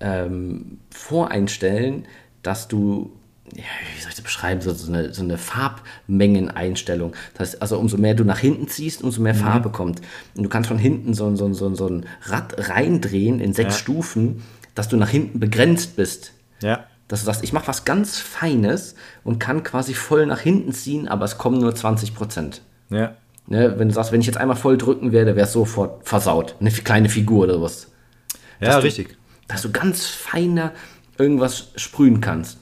ähm, 0.00 0.78
voreinstellen, 0.90 2.06
dass 2.42 2.68
du 2.68 3.12
ja, 3.54 3.64
wie 3.94 4.00
soll 4.00 4.10
ich 4.10 4.16
das 4.16 4.24
beschreiben, 4.24 4.60
so, 4.60 4.72
so, 4.72 4.92
eine, 4.92 5.14
so 5.14 5.22
eine 5.22 5.38
Farbmengeneinstellung. 5.38 7.14
Das 7.34 7.48
heißt, 7.48 7.62
also 7.62 7.78
umso 7.78 7.96
mehr 7.96 8.14
du 8.14 8.24
nach 8.24 8.38
hinten 8.38 8.68
ziehst, 8.68 9.02
umso 9.02 9.22
mehr 9.22 9.34
mhm. 9.34 9.38
Farbe 9.38 9.70
kommt. 9.70 10.00
Und 10.34 10.42
du 10.42 10.48
kannst 10.48 10.68
von 10.68 10.78
hinten 10.78 11.14
so, 11.14 11.34
so, 11.36 11.52
so, 11.52 11.74
so 11.74 11.88
ein 11.88 12.06
Rad 12.22 12.68
reindrehen 12.68 13.40
in 13.40 13.52
sechs 13.52 13.74
ja. 13.74 13.78
Stufen, 13.78 14.42
dass 14.74 14.88
du 14.88 14.96
nach 14.96 15.08
hinten 15.08 15.40
begrenzt 15.40 15.96
bist. 15.96 16.32
Ja. 16.62 16.84
Dass 17.08 17.20
du 17.20 17.26
sagst, 17.26 17.42
ich 17.42 17.52
mache 17.52 17.66
was 17.68 17.84
ganz 17.84 18.18
Feines 18.18 18.94
und 19.24 19.38
kann 19.38 19.62
quasi 19.62 19.94
voll 19.94 20.26
nach 20.26 20.40
hinten 20.40 20.72
ziehen, 20.72 21.08
aber 21.08 21.24
es 21.24 21.38
kommen 21.38 21.58
nur 21.58 21.74
20 21.74 22.14
Prozent. 22.14 22.62
Ja. 22.90 23.14
Ne, 23.46 23.78
wenn 23.78 23.88
du 23.88 23.94
sagst, 23.94 24.12
wenn 24.12 24.20
ich 24.20 24.26
jetzt 24.26 24.36
einmal 24.36 24.56
voll 24.56 24.76
drücken 24.76 25.10
werde, 25.10 25.34
wäre 25.34 25.46
es 25.46 25.54
sofort 25.54 26.06
versaut. 26.06 26.54
Eine 26.60 26.70
kleine 26.70 27.08
Figur 27.08 27.44
oder 27.44 27.62
was. 27.62 27.88
Ja, 28.60 28.74
dass 28.74 28.84
richtig. 28.84 29.08
Du, 29.08 29.14
dass 29.48 29.62
du 29.62 29.70
ganz 29.72 30.06
feiner 30.06 30.72
irgendwas 31.16 31.72
sprühen 31.76 32.20
kannst. 32.20 32.58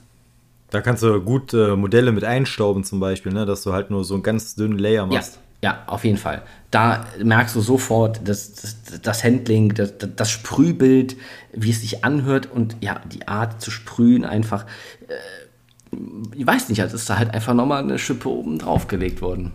Da 0.69 0.81
kannst 0.81 1.03
du 1.03 1.21
gut 1.21 1.53
äh, 1.53 1.75
Modelle 1.75 2.11
mit 2.11 2.23
einstauben 2.23 2.83
zum 2.83 2.99
Beispiel, 2.99 3.33
ne? 3.33 3.45
dass 3.45 3.63
du 3.63 3.73
halt 3.73 3.89
nur 3.89 4.03
so 4.03 4.13
einen 4.13 4.23
ganz 4.23 4.55
dünnen 4.55 4.77
Layer 4.77 5.05
machst. 5.05 5.35
Ja, 5.35 5.41
ja 5.63 5.83
auf 5.87 6.03
jeden 6.03 6.17
Fall. 6.17 6.43
Da 6.71 7.05
merkst 7.21 7.55
du 7.55 7.61
sofort 7.61 8.21
das, 8.25 8.53
das, 8.53 9.01
das 9.01 9.23
Handling, 9.23 9.73
das, 9.73 9.93
das 9.97 10.29
Sprühbild, 10.29 11.15
wie 11.53 11.71
es 11.71 11.81
sich 11.81 12.03
anhört 12.03 12.49
und 12.51 12.77
ja, 12.81 13.01
die 13.11 13.27
Art 13.27 13.61
zu 13.61 13.71
sprühen 13.71 14.25
einfach. 14.25 14.65
Äh, 15.07 15.95
ich 16.35 16.45
weiß 16.45 16.69
nicht, 16.69 16.79
es 16.79 16.93
ist 16.93 17.09
da 17.09 17.17
halt 17.17 17.33
einfach 17.33 17.53
nochmal 17.53 17.81
eine 17.81 17.97
Schippe 17.97 18.29
oben 18.29 18.59
drauf 18.59 18.87
gelegt 18.87 19.21
worden. 19.21 19.53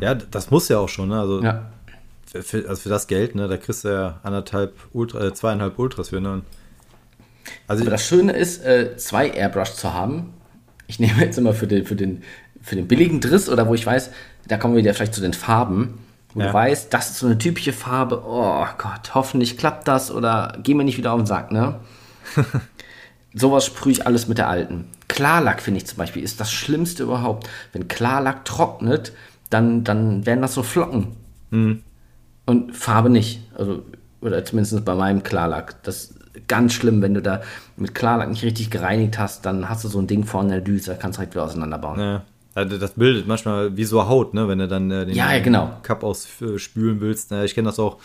Ja, 0.00 0.14
das 0.14 0.50
muss 0.50 0.68
ja 0.68 0.78
auch 0.78 0.88
schon, 0.88 1.08
ne? 1.08 1.20
Also, 1.20 1.42
ja. 1.42 1.70
für, 2.26 2.68
also 2.68 2.82
für 2.82 2.88
das 2.88 3.06
Geld, 3.06 3.34
ne, 3.34 3.48
da 3.48 3.56
kriegst 3.56 3.84
du 3.84 3.88
ja 3.88 4.20
anderthalb 4.22 4.74
Ultra, 4.92 5.26
äh, 5.26 5.34
zweieinhalb 5.34 5.78
Ultras 5.78 6.10
für, 6.10 6.20
ne? 6.20 6.42
Also 7.66 7.82
Aber 7.82 7.90
das 7.90 8.06
Schöne 8.06 8.32
ist, 8.32 8.64
äh, 8.64 8.96
zwei 8.96 9.30
Airbrush 9.30 9.72
zu 9.72 9.94
haben, 9.94 10.34
ich 10.86 10.98
nehme 10.98 11.22
jetzt 11.22 11.38
immer 11.38 11.54
für 11.54 11.66
den, 11.66 11.86
für 11.86 11.96
den, 11.96 12.22
für 12.60 12.76
den 12.76 12.88
billigen 12.88 13.20
Driss 13.20 13.48
oder 13.48 13.68
wo 13.68 13.74
ich 13.74 13.86
weiß, 13.86 14.10
da 14.48 14.56
kommen 14.56 14.74
wir 14.74 14.82
wieder 14.82 14.94
vielleicht 14.94 15.14
zu 15.14 15.20
den 15.20 15.34
Farben, 15.34 15.98
wo 16.34 16.40
ja. 16.40 16.48
du 16.48 16.54
weißt, 16.54 16.92
das 16.92 17.10
ist 17.10 17.18
so 17.18 17.26
eine 17.26 17.38
typische 17.38 17.72
Farbe, 17.72 18.22
oh 18.26 18.66
Gott, 18.78 19.14
hoffentlich 19.14 19.56
klappt 19.56 19.88
das 19.88 20.10
oder 20.10 20.58
geh 20.62 20.74
mir 20.74 20.84
nicht 20.84 20.98
wieder 20.98 21.12
auf 21.12 21.20
den 21.20 21.26
Sack, 21.26 21.52
ne? 21.52 21.76
Sowas 23.34 23.66
sprühe 23.66 23.92
ich 23.92 24.06
alles 24.06 24.26
mit 24.26 24.38
der 24.38 24.48
alten. 24.48 24.86
Klarlack, 25.06 25.62
finde 25.62 25.78
ich 25.78 25.86
zum 25.86 25.98
Beispiel, 25.98 26.22
ist 26.22 26.40
das 26.40 26.52
Schlimmste 26.52 27.02
überhaupt. 27.02 27.48
Wenn 27.72 27.88
Klarlack 27.88 28.44
trocknet, 28.44 29.12
dann, 29.50 29.84
dann 29.84 30.26
werden 30.26 30.42
das 30.42 30.54
so 30.54 30.62
Flocken. 30.62 31.16
Mhm. 31.50 31.82
Und 32.46 32.76
Farbe 32.76 33.10
nicht. 33.10 33.42
Also, 33.56 33.82
oder 34.20 34.44
zumindest 34.44 34.84
bei 34.84 34.94
meinem 34.94 35.22
Klarlack. 35.22 35.82
Das 35.82 36.14
ganz 36.46 36.72
schlimm, 36.72 37.02
wenn 37.02 37.14
du 37.14 37.22
da 37.22 37.42
mit 37.76 37.94
Klarlack 37.94 38.28
nicht 38.28 38.42
richtig 38.42 38.70
gereinigt 38.70 39.18
hast, 39.18 39.44
dann 39.44 39.68
hast 39.68 39.84
du 39.84 39.88
so 39.88 39.98
ein 39.98 40.06
Ding 40.06 40.24
vorne 40.24 40.48
in 40.48 40.54
der 40.54 40.60
Düse, 40.60 40.96
kannst 40.98 41.18
du 41.18 41.20
halt 41.20 41.32
wieder 41.32 41.44
auseinanderbauen. 41.44 42.00
Ja. 42.00 42.22
Also 42.58 42.76
das 42.76 42.94
bildet 42.94 43.28
manchmal 43.28 43.76
wie 43.76 43.84
so 43.84 44.08
Haut, 44.08 44.34
ne? 44.34 44.48
wenn 44.48 44.58
du 44.58 44.66
dann 44.66 44.90
äh, 44.90 45.06
den 45.06 45.14
ja, 45.14 45.32
ja, 45.32 45.40
genau. 45.40 45.70
Cup 45.84 46.02
ausspülen 46.02 47.00
willst. 47.00 47.30
ich 47.30 47.54
kenne 47.54 47.68
das 47.68 47.78
auch. 47.78 47.98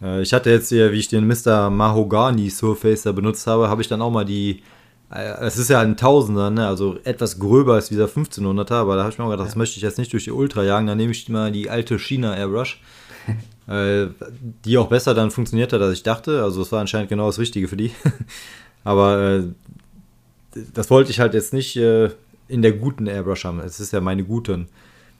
Äh, 0.00 0.22
ich 0.22 0.32
hatte 0.32 0.48
jetzt 0.48 0.70
hier, 0.70 0.92
wie 0.92 0.98
ich 0.98 1.08
den 1.08 1.26
Mr. 1.26 1.68
Mahogany 1.68 2.48
Surface 2.48 3.02
da 3.02 3.12
benutzt 3.12 3.46
habe, 3.46 3.68
habe 3.68 3.82
ich 3.82 3.88
dann 3.88 4.00
auch 4.00 4.10
mal 4.10 4.24
die. 4.24 4.62
Äh, 5.10 5.44
es 5.44 5.58
ist 5.58 5.68
ja 5.68 5.80
ein 5.80 5.98
Tausender, 5.98 6.48
ne? 6.48 6.66
also 6.66 6.96
etwas 7.04 7.38
gröber 7.38 7.74
als 7.74 7.88
dieser 7.88 8.06
1500er, 8.06 8.72
aber 8.72 8.96
da 8.96 9.02
habe 9.02 9.12
ich 9.12 9.18
mir 9.18 9.26
auch 9.26 9.30
gedacht, 9.30 9.48
das 9.48 9.56
möchte 9.56 9.76
ich 9.76 9.82
jetzt 9.82 9.98
nicht 9.98 10.12
durch 10.14 10.24
die 10.24 10.32
Ultra 10.32 10.62
jagen, 10.62 10.86
dann 10.86 10.96
nehme 10.96 11.12
ich 11.12 11.28
mal 11.28 11.52
die 11.52 11.68
alte 11.68 11.98
China 11.98 12.34
Airbrush. 12.34 12.80
äh, 13.68 14.06
die 14.64 14.78
auch 14.78 14.88
besser 14.88 15.12
dann 15.12 15.30
funktioniert 15.30 15.74
hat, 15.74 15.82
als 15.82 15.98
ich 15.98 16.02
dachte. 16.02 16.42
Also 16.42 16.62
es 16.62 16.72
war 16.72 16.80
anscheinend 16.80 17.10
genau 17.10 17.26
das 17.26 17.38
Richtige 17.38 17.68
für 17.68 17.76
die. 17.76 17.90
Aber 18.84 19.20
äh, 19.20 19.42
das 20.72 20.90
wollte 20.90 21.10
ich 21.10 21.20
halt 21.20 21.34
jetzt 21.34 21.52
nicht 21.52 21.76
äh, 21.76 22.10
in 22.48 22.62
der 22.62 22.72
guten 22.72 23.06
Airbrush 23.06 23.44
haben. 23.44 23.60
Es 23.60 23.80
ist 23.80 23.92
ja 23.92 24.00
meine 24.00 24.24
guten. 24.24 24.68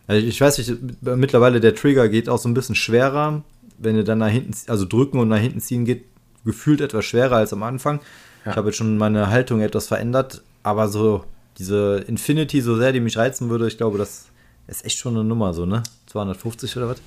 Also 0.06 0.26
ich 0.26 0.40
weiß 0.40 0.58
nicht, 0.58 0.72
mittlerweile 1.02 1.60
der 1.60 1.74
Trigger 1.74 2.08
geht 2.08 2.28
auch 2.28 2.38
so 2.38 2.48
ein 2.48 2.54
bisschen 2.54 2.74
schwerer. 2.74 3.42
Wenn 3.78 3.96
ihr 3.96 4.04
dann 4.04 4.18
nach 4.18 4.28
hinten, 4.28 4.54
also 4.68 4.84
drücken 4.84 5.18
und 5.18 5.28
nach 5.28 5.38
hinten 5.38 5.60
ziehen 5.60 5.84
geht, 5.84 6.04
gefühlt 6.44 6.80
etwas 6.80 7.04
schwerer 7.04 7.36
als 7.36 7.52
am 7.52 7.62
Anfang. 7.62 8.00
Ja. 8.44 8.52
Ich 8.52 8.56
habe 8.56 8.68
jetzt 8.68 8.76
schon 8.76 8.96
meine 8.96 9.28
Haltung 9.30 9.60
etwas 9.60 9.88
verändert, 9.88 10.42
aber 10.62 10.88
so 10.88 11.24
diese 11.58 12.04
Infinity, 12.06 12.60
so 12.60 12.76
sehr 12.76 12.92
die 12.92 13.00
mich 13.00 13.16
reizen 13.16 13.50
würde, 13.50 13.66
ich 13.66 13.76
glaube, 13.76 13.98
das 13.98 14.26
ist 14.68 14.84
echt 14.84 14.98
schon 14.98 15.14
eine 15.14 15.24
Nummer, 15.24 15.52
so, 15.52 15.66
ne? 15.66 15.82
250 16.06 16.76
oder 16.76 16.88
was? 16.88 16.98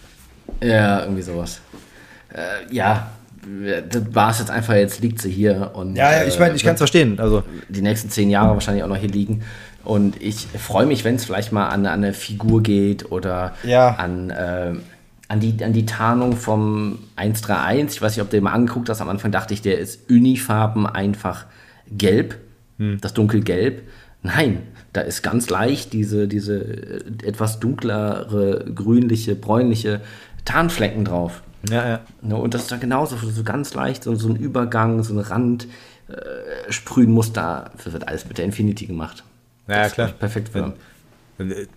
Ja, 0.62 1.04
irgendwie 1.04 1.22
sowas. 1.22 1.62
Äh, 2.34 2.74
ja, 2.74 3.12
das 3.90 4.14
war 4.14 4.32
es 4.32 4.40
jetzt 4.40 4.52
einfach, 4.52 4.74
jetzt 4.76 5.02
liegt 5.02 5.22
sie 5.22 5.32
hier. 5.32 5.72
Und, 5.74 5.96
ja, 5.96 6.12
ja, 6.12 6.24
ich 6.26 6.38
meine, 6.40 6.56
ich 6.56 6.64
kann 6.64 6.74
es 6.74 6.80
verstehen. 6.80 7.20
Also. 7.20 7.44
Die 7.70 7.82
nächsten 7.82 8.10
zehn 8.10 8.30
Jahre 8.30 8.54
wahrscheinlich 8.54 8.84
auch 8.84 8.90
noch 8.90 8.98
hier 8.98 9.10
liegen. 9.10 9.44
Und 9.90 10.22
ich 10.22 10.46
freue 10.46 10.86
mich, 10.86 11.04
wenn 11.04 11.16
es 11.16 11.26
vielleicht 11.26 11.52
mal 11.52 11.68
an, 11.70 11.88
an, 11.88 12.04
eine 12.04 12.14
Figur 12.14 12.62
geht 12.62 13.12
oder 13.12 13.56
ja. 13.64 13.96
an, 13.96 14.30
äh, 14.30 14.76
an, 15.28 15.40
die, 15.40 15.64
an 15.64 15.74
die 15.74 15.88
Tarnung 15.88 16.36
vom 16.36 17.00
131. 17.16 17.96
Ich 17.96 18.00
weiß 18.00 18.16
nicht, 18.16 18.22
ob 18.22 18.30
du 18.30 18.38
den 18.38 18.44
mal 18.44 18.52
angeguckt 18.52 18.88
hast. 18.88 19.02
Am 19.02 19.10
Anfang 19.10 19.32
dachte 19.32 19.56
ich, 19.56 19.64
der 19.64 19.80
ist 19.80 20.08
Unifarben 20.08 20.86
einfach 20.86 21.48
gelb, 21.90 22.38
hm. 22.78 23.00
das 23.02 23.16
dunkelgelb. 23.16 23.82
Nein, 24.22 24.62
da 24.94 25.02
ist 25.02 25.24
ganz 25.24 25.50
leicht 25.50 25.92
diese, 25.92 26.28
diese 26.28 26.60
äh, 26.60 27.26
etwas 27.26 27.60
dunklere, 27.60 28.66
grünliche, 28.76 29.34
bräunliche 29.34 30.02
Tarnflecken 30.46 31.04
drauf. 31.04 31.42
Ja, 31.68 31.88
ja. 31.88 32.00
Ne, 32.22 32.36
und 32.36 32.54
das 32.54 32.62
ist 32.62 32.72
da 32.72 32.78
genauso, 32.78 33.16
so 33.18 33.44
ganz 33.44 33.74
leicht, 33.74 34.04
so, 34.04 34.14
so 34.14 34.30
ein 34.30 34.36
Übergang, 34.36 35.02
so 35.02 35.16
ein 35.16 35.20
Rand 35.20 35.66
äh, 36.10 36.72
sprühen 36.72 37.10
muss 37.10 37.34
da, 37.34 37.72
das 37.84 37.92
wird 37.92 38.08
alles 38.08 38.28
mit 38.28 38.38
der 38.38 38.46
Infinity 38.46 38.86
gemacht. 38.86 39.24
Ja, 39.70 39.84
das 39.84 39.94
klar. 39.94 40.10
Perfekt 40.10 40.50
für. 40.50 40.74
Wenn, 41.38 41.52
äh, 41.52 41.68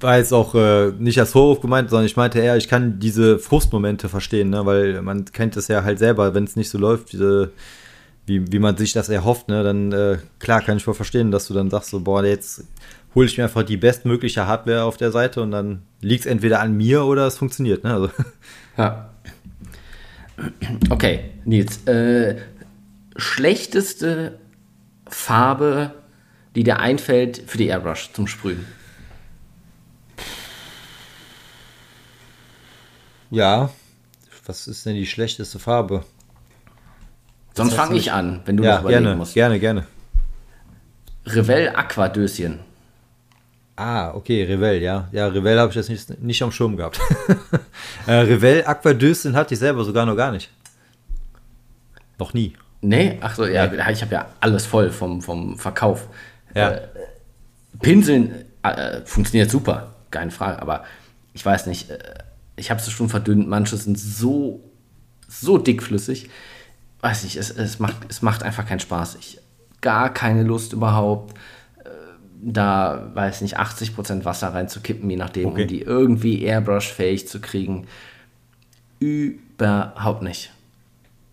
war 0.00 0.16
jetzt 0.16 0.32
auch 0.32 0.54
äh, 0.54 0.92
nicht 0.98 1.18
als 1.20 1.32
Vorwurf 1.32 1.60
gemeint, 1.60 1.90
sondern 1.90 2.06
ich 2.06 2.16
meinte 2.16 2.38
eher, 2.38 2.56
ich 2.56 2.68
kann 2.68 2.98
diese 2.98 3.38
Frustmomente 3.38 4.08
verstehen, 4.08 4.50
ne? 4.50 4.64
weil 4.64 5.02
man 5.02 5.26
kennt 5.26 5.56
es 5.56 5.68
ja 5.68 5.84
halt 5.84 5.98
selber, 5.98 6.34
wenn 6.34 6.44
es 6.44 6.56
nicht 6.56 6.70
so 6.70 6.78
läuft, 6.78 7.12
diese, 7.12 7.52
wie, 8.24 8.50
wie 8.50 8.58
man 8.58 8.76
sich 8.76 8.92
das 8.92 9.08
erhofft, 9.08 9.48
ne? 9.48 9.62
dann 9.62 9.92
äh, 9.92 10.18
klar 10.38 10.62
kann 10.62 10.78
ich 10.78 10.84
voll 10.84 10.94
verstehen, 10.94 11.30
dass 11.30 11.48
du 11.48 11.54
dann 11.54 11.68
sagst, 11.68 11.90
so, 11.90 12.00
boah, 12.00 12.24
jetzt 12.24 12.64
hole 13.14 13.26
ich 13.26 13.36
mir 13.36 13.44
einfach 13.44 13.62
die 13.62 13.76
bestmögliche 13.76 14.46
Hardware 14.46 14.84
auf 14.84 14.96
der 14.96 15.12
Seite 15.12 15.42
und 15.42 15.50
dann 15.50 15.82
liegt 16.00 16.24
es 16.24 16.30
entweder 16.30 16.60
an 16.60 16.76
mir 16.76 17.04
oder 17.04 17.26
es 17.26 17.36
funktioniert. 17.36 17.84
Ne? 17.84 17.92
Also. 17.92 18.10
Ja. 18.76 19.10
Okay, 20.88 21.32
Nils. 21.44 21.84
Äh, 21.86 22.36
schlechteste 23.16 24.38
Farbe, 25.06 25.92
die 26.54 26.64
dir 26.64 26.78
einfällt 26.78 27.42
für 27.46 27.58
die 27.58 27.66
Airbrush 27.66 28.12
zum 28.12 28.26
Sprühen? 28.26 28.66
Ja, 33.30 33.70
was 34.46 34.66
ist 34.66 34.84
denn 34.86 34.96
die 34.96 35.06
schlechteste 35.06 35.58
Farbe? 35.58 36.04
Sonst 37.54 37.74
fange 37.74 37.96
ich 37.96 38.10
an, 38.10 38.40
wenn 38.44 38.56
du 38.56 38.64
ja, 38.64 38.74
noch 38.74 38.80
überlegen 38.82 39.04
gerne, 39.04 39.16
musst. 39.16 39.34
Gerne, 39.34 39.60
gerne. 39.60 39.86
Revell 41.26 41.68
Aquadöschen. 41.68 42.60
Ah, 43.76 44.12
okay, 44.14 44.44
Revell, 44.44 44.82
ja. 44.82 45.08
Ja, 45.12 45.28
Revell 45.28 45.58
habe 45.58 45.70
ich 45.70 45.76
jetzt 45.76 45.88
nicht, 45.88 46.20
nicht 46.22 46.42
am 46.42 46.52
Schirm 46.52 46.76
gehabt. 46.76 47.00
äh, 48.06 48.12
Revell 48.12 48.64
Aquadöschen 48.64 49.34
hatte 49.34 49.54
ich 49.54 49.60
selber 49.60 49.84
sogar 49.84 50.04
noch 50.04 50.16
gar 50.16 50.32
nicht. 50.32 50.50
Noch 52.18 52.34
nie. 52.34 52.54
Nee, 52.82 53.18
ach 53.20 53.34
so, 53.34 53.46
ja, 53.46 53.72
ja. 53.72 53.90
ich 53.90 54.02
habe 54.02 54.14
ja 54.14 54.26
alles 54.40 54.66
voll 54.66 54.90
vom, 54.90 55.22
vom 55.22 55.58
Verkauf. 55.58 56.08
Ja. 56.54 56.70
Äh, 56.70 56.88
Pinseln 57.80 58.44
äh, 58.62 59.00
funktioniert 59.04 59.50
super, 59.50 59.94
keine 60.10 60.30
Frage, 60.30 60.60
aber 60.60 60.84
ich 61.32 61.44
weiß 61.44 61.66
nicht, 61.66 61.90
äh, 61.90 61.98
ich 62.56 62.70
habe 62.70 62.80
es 62.80 62.90
schon 62.90 63.08
verdünnt, 63.08 63.48
manche 63.48 63.76
sind 63.76 63.98
so, 63.98 64.60
so 65.28 65.58
dickflüssig. 65.58 66.28
Weiß 67.00 67.24
nicht, 67.24 67.36
es, 67.36 67.50
es, 67.50 67.78
macht, 67.78 67.96
es 68.08 68.20
macht 68.20 68.42
einfach 68.42 68.66
keinen 68.66 68.80
Spaß. 68.80 69.16
Ich 69.18 69.40
gar 69.80 70.12
keine 70.12 70.42
Lust 70.42 70.74
überhaupt, 70.74 71.34
äh, 71.78 71.88
da, 72.42 73.10
weiß 73.14 73.40
nicht, 73.40 73.58
80% 73.58 74.24
Wasser 74.24 74.48
reinzukippen, 74.48 75.08
je 75.08 75.16
nachdem, 75.16 75.48
okay. 75.48 75.62
um 75.62 75.68
die 75.68 75.80
irgendwie 75.80 76.42
Airbrush-fähig 76.42 77.26
zu 77.28 77.40
kriegen. 77.40 77.86
Überhaupt 78.98 80.22
nicht. 80.22 80.52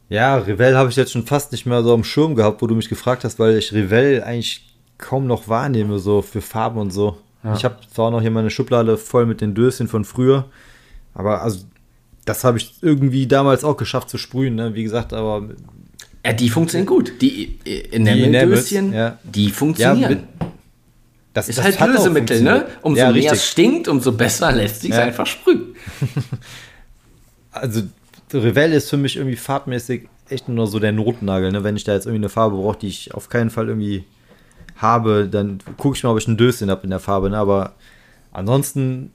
Ja, 0.09 0.37
Revell 0.37 0.77
habe 0.77 0.89
ich 0.89 0.95
jetzt 0.95 1.11
schon 1.11 1.25
fast 1.25 1.51
nicht 1.51 1.65
mehr 1.65 1.83
so 1.83 1.93
am 1.93 2.05
Schirm 2.05 2.35
gehabt, 2.35 2.61
wo 2.61 2.67
du 2.67 2.75
mich 2.75 2.87
gefragt 2.87 3.25
hast, 3.25 3.39
weil 3.39 3.57
ich 3.57 3.73
Revell 3.73 4.23
eigentlich 4.23 4.76
kaum 4.97 5.27
noch 5.27 5.47
wahrnehme, 5.47 5.99
so 5.99 6.21
für 6.21 6.41
Farben 6.41 6.79
und 6.79 6.91
so. 6.91 7.17
Ja. 7.43 7.55
Ich 7.55 7.65
habe 7.65 7.77
zwar 7.93 8.11
noch 8.11 8.21
hier 8.21 8.31
meine 8.31 8.49
Schublade 8.49 8.97
voll 8.97 9.25
mit 9.25 9.41
den 9.41 9.53
Döschen 9.53 9.87
von 9.87 10.05
früher, 10.05 10.45
aber 11.13 11.41
also 11.41 11.59
das 12.25 12.43
habe 12.43 12.57
ich 12.57 12.75
irgendwie 12.81 13.25
damals 13.27 13.63
auch 13.63 13.77
geschafft 13.77 14.09
zu 14.09 14.17
sprühen, 14.17 14.55
ne? 14.55 14.75
wie 14.75 14.83
gesagt, 14.83 15.13
aber. 15.13 15.49
Ja, 16.25 16.33
die 16.33 16.49
funktionieren 16.49 16.87
gut. 16.87 17.13
Die 17.21 17.57
Enamel-Döschen, 17.91 18.91
ja. 18.91 19.17
die 19.23 19.49
funktionieren. 19.49 20.27
Ja, 20.39 20.47
das, 21.33 21.47
ist 21.47 21.59
das 21.59 21.79
halt 21.79 21.93
Lösemittel, 21.93 22.41
ne? 22.41 22.65
Umso 22.81 22.99
ja, 22.99 23.11
mehr 23.11 23.31
es 23.31 23.47
stinkt, 23.47 23.87
umso 23.87 24.11
besser 24.11 24.51
lässt 24.51 24.81
sich 24.81 24.91
ja. 24.91 25.03
einfach 25.03 25.25
sprühen. 25.25 25.75
also 27.51 27.83
Revell 28.33 28.73
ist 28.73 28.89
für 28.89 28.97
mich 28.97 29.15
irgendwie 29.15 29.35
farbmäßig 29.35 30.09
echt 30.29 30.49
nur 30.49 30.67
so 30.67 30.79
der 30.79 30.91
Notnagel. 30.91 31.51
Ne? 31.51 31.63
Wenn 31.63 31.77
ich 31.77 31.83
da 31.83 31.93
jetzt 31.93 32.05
irgendwie 32.05 32.25
eine 32.25 32.29
Farbe 32.29 32.57
brauche, 32.57 32.79
die 32.79 32.87
ich 32.87 33.13
auf 33.13 33.29
keinen 33.29 33.49
Fall 33.49 33.69
irgendwie 33.69 34.03
habe, 34.77 35.27
dann 35.29 35.59
gucke 35.77 35.97
ich 35.97 36.03
mal, 36.03 36.11
ob 36.11 36.17
ich 36.17 36.27
ein 36.27 36.37
Döschen 36.37 36.69
habe 36.69 36.83
in 36.83 36.89
der 36.89 36.99
Farbe. 36.99 37.29
Ne? 37.29 37.37
Aber 37.37 37.73
ansonsten 38.31 39.11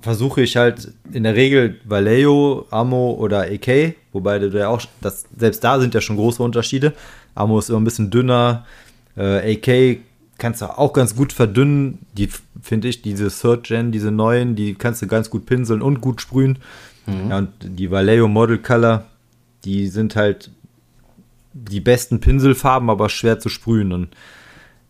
versuche 0.00 0.42
ich 0.42 0.56
halt 0.56 0.92
in 1.12 1.22
der 1.22 1.34
Regel 1.34 1.80
Vallejo, 1.84 2.66
Amo 2.70 3.12
oder 3.12 3.42
AK, 3.42 3.94
wobei 4.12 4.38
du 4.38 4.48
ja 4.48 4.68
auch, 4.68 4.82
das, 5.00 5.24
selbst 5.36 5.64
da 5.64 5.80
sind 5.80 5.94
ja 5.94 6.00
schon 6.00 6.16
große 6.16 6.42
Unterschiede. 6.42 6.92
Amo 7.34 7.58
ist 7.58 7.70
immer 7.70 7.80
ein 7.80 7.84
bisschen 7.84 8.10
dünner, 8.10 8.66
äh, 9.16 9.54
AK 9.54 10.00
kannst 10.38 10.62
du 10.62 10.66
auch 10.66 10.92
ganz 10.92 11.16
gut 11.16 11.32
verdünnen. 11.32 12.00
Die 12.12 12.28
finde 12.60 12.88
ich, 12.88 13.02
diese 13.02 13.28
Third 13.28 13.64
Gen, 13.64 13.92
diese 13.92 14.10
neuen, 14.10 14.56
die 14.56 14.74
kannst 14.74 15.02
du 15.02 15.06
ganz 15.06 15.30
gut 15.30 15.46
pinseln 15.46 15.82
und 15.82 16.00
gut 16.00 16.20
sprühen. 16.20 16.58
Mhm. 17.06 17.30
Ja, 17.30 17.38
und 17.38 17.50
die 17.62 17.90
Vallejo 17.90 18.28
Model 18.28 18.58
Color, 18.58 19.04
die 19.64 19.88
sind 19.88 20.16
halt 20.16 20.50
die 21.54 21.80
besten 21.80 22.20
Pinselfarben, 22.20 22.90
aber 22.90 23.08
schwer 23.08 23.38
zu 23.38 23.48
sprühen. 23.48 23.92
Und 23.92 24.08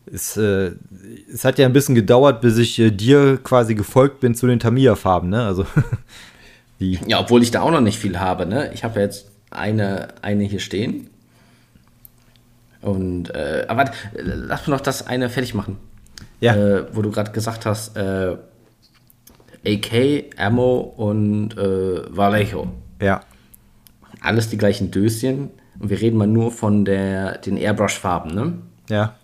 es, 0.06 0.36
äh, 0.36 0.72
es 1.32 1.44
hat 1.44 1.58
ja 1.58 1.66
ein 1.66 1.72
bisschen 1.72 1.94
gedauert, 1.94 2.40
bis 2.40 2.58
ich 2.58 2.78
äh, 2.78 2.90
dir 2.90 3.38
quasi 3.38 3.74
gefolgt 3.74 4.20
bin 4.20 4.34
zu 4.34 4.46
den 4.46 4.58
Tamiya-Farben, 4.58 5.28
ne? 5.28 5.44
Also 5.44 5.66
die. 6.80 6.98
Ja, 7.06 7.20
obwohl 7.20 7.42
ich 7.42 7.50
da 7.50 7.60
auch 7.60 7.70
noch 7.70 7.80
nicht 7.80 7.98
viel 7.98 8.18
habe, 8.18 8.46
ne? 8.46 8.72
Ich 8.74 8.82
habe 8.82 8.96
ja 8.96 9.02
jetzt 9.02 9.26
eine, 9.50 10.08
eine 10.22 10.44
hier 10.44 10.60
stehen. 10.60 11.10
Und, 12.80 13.34
äh, 13.34 13.64
aber 13.68 13.90
lass 14.12 14.66
mir 14.66 14.74
noch 14.74 14.82
das 14.82 15.06
eine 15.06 15.30
fertig 15.30 15.54
machen. 15.54 15.78
Ja. 16.40 16.54
Äh, 16.54 16.94
wo 16.94 17.00
du 17.00 17.10
gerade 17.10 17.32
gesagt 17.32 17.64
hast, 17.64 17.96
äh, 17.96 18.36
AK, 19.66 20.36
Ammo 20.36 20.80
und 20.80 21.56
äh, 21.56 22.16
Vallejo. 22.16 22.68
Ja. 23.00 23.22
Alles 24.20 24.50
die 24.50 24.58
gleichen 24.58 24.90
Döschen. 24.90 25.50
Und 25.78 25.90
wir 25.90 26.00
reden 26.00 26.16
mal 26.16 26.26
nur 26.26 26.52
von 26.52 26.84
der, 26.84 27.38
den 27.38 27.56
Airbrush-Farben, 27.56 28.34
ne? 28.34 28.58
Ja. 28.88 29.16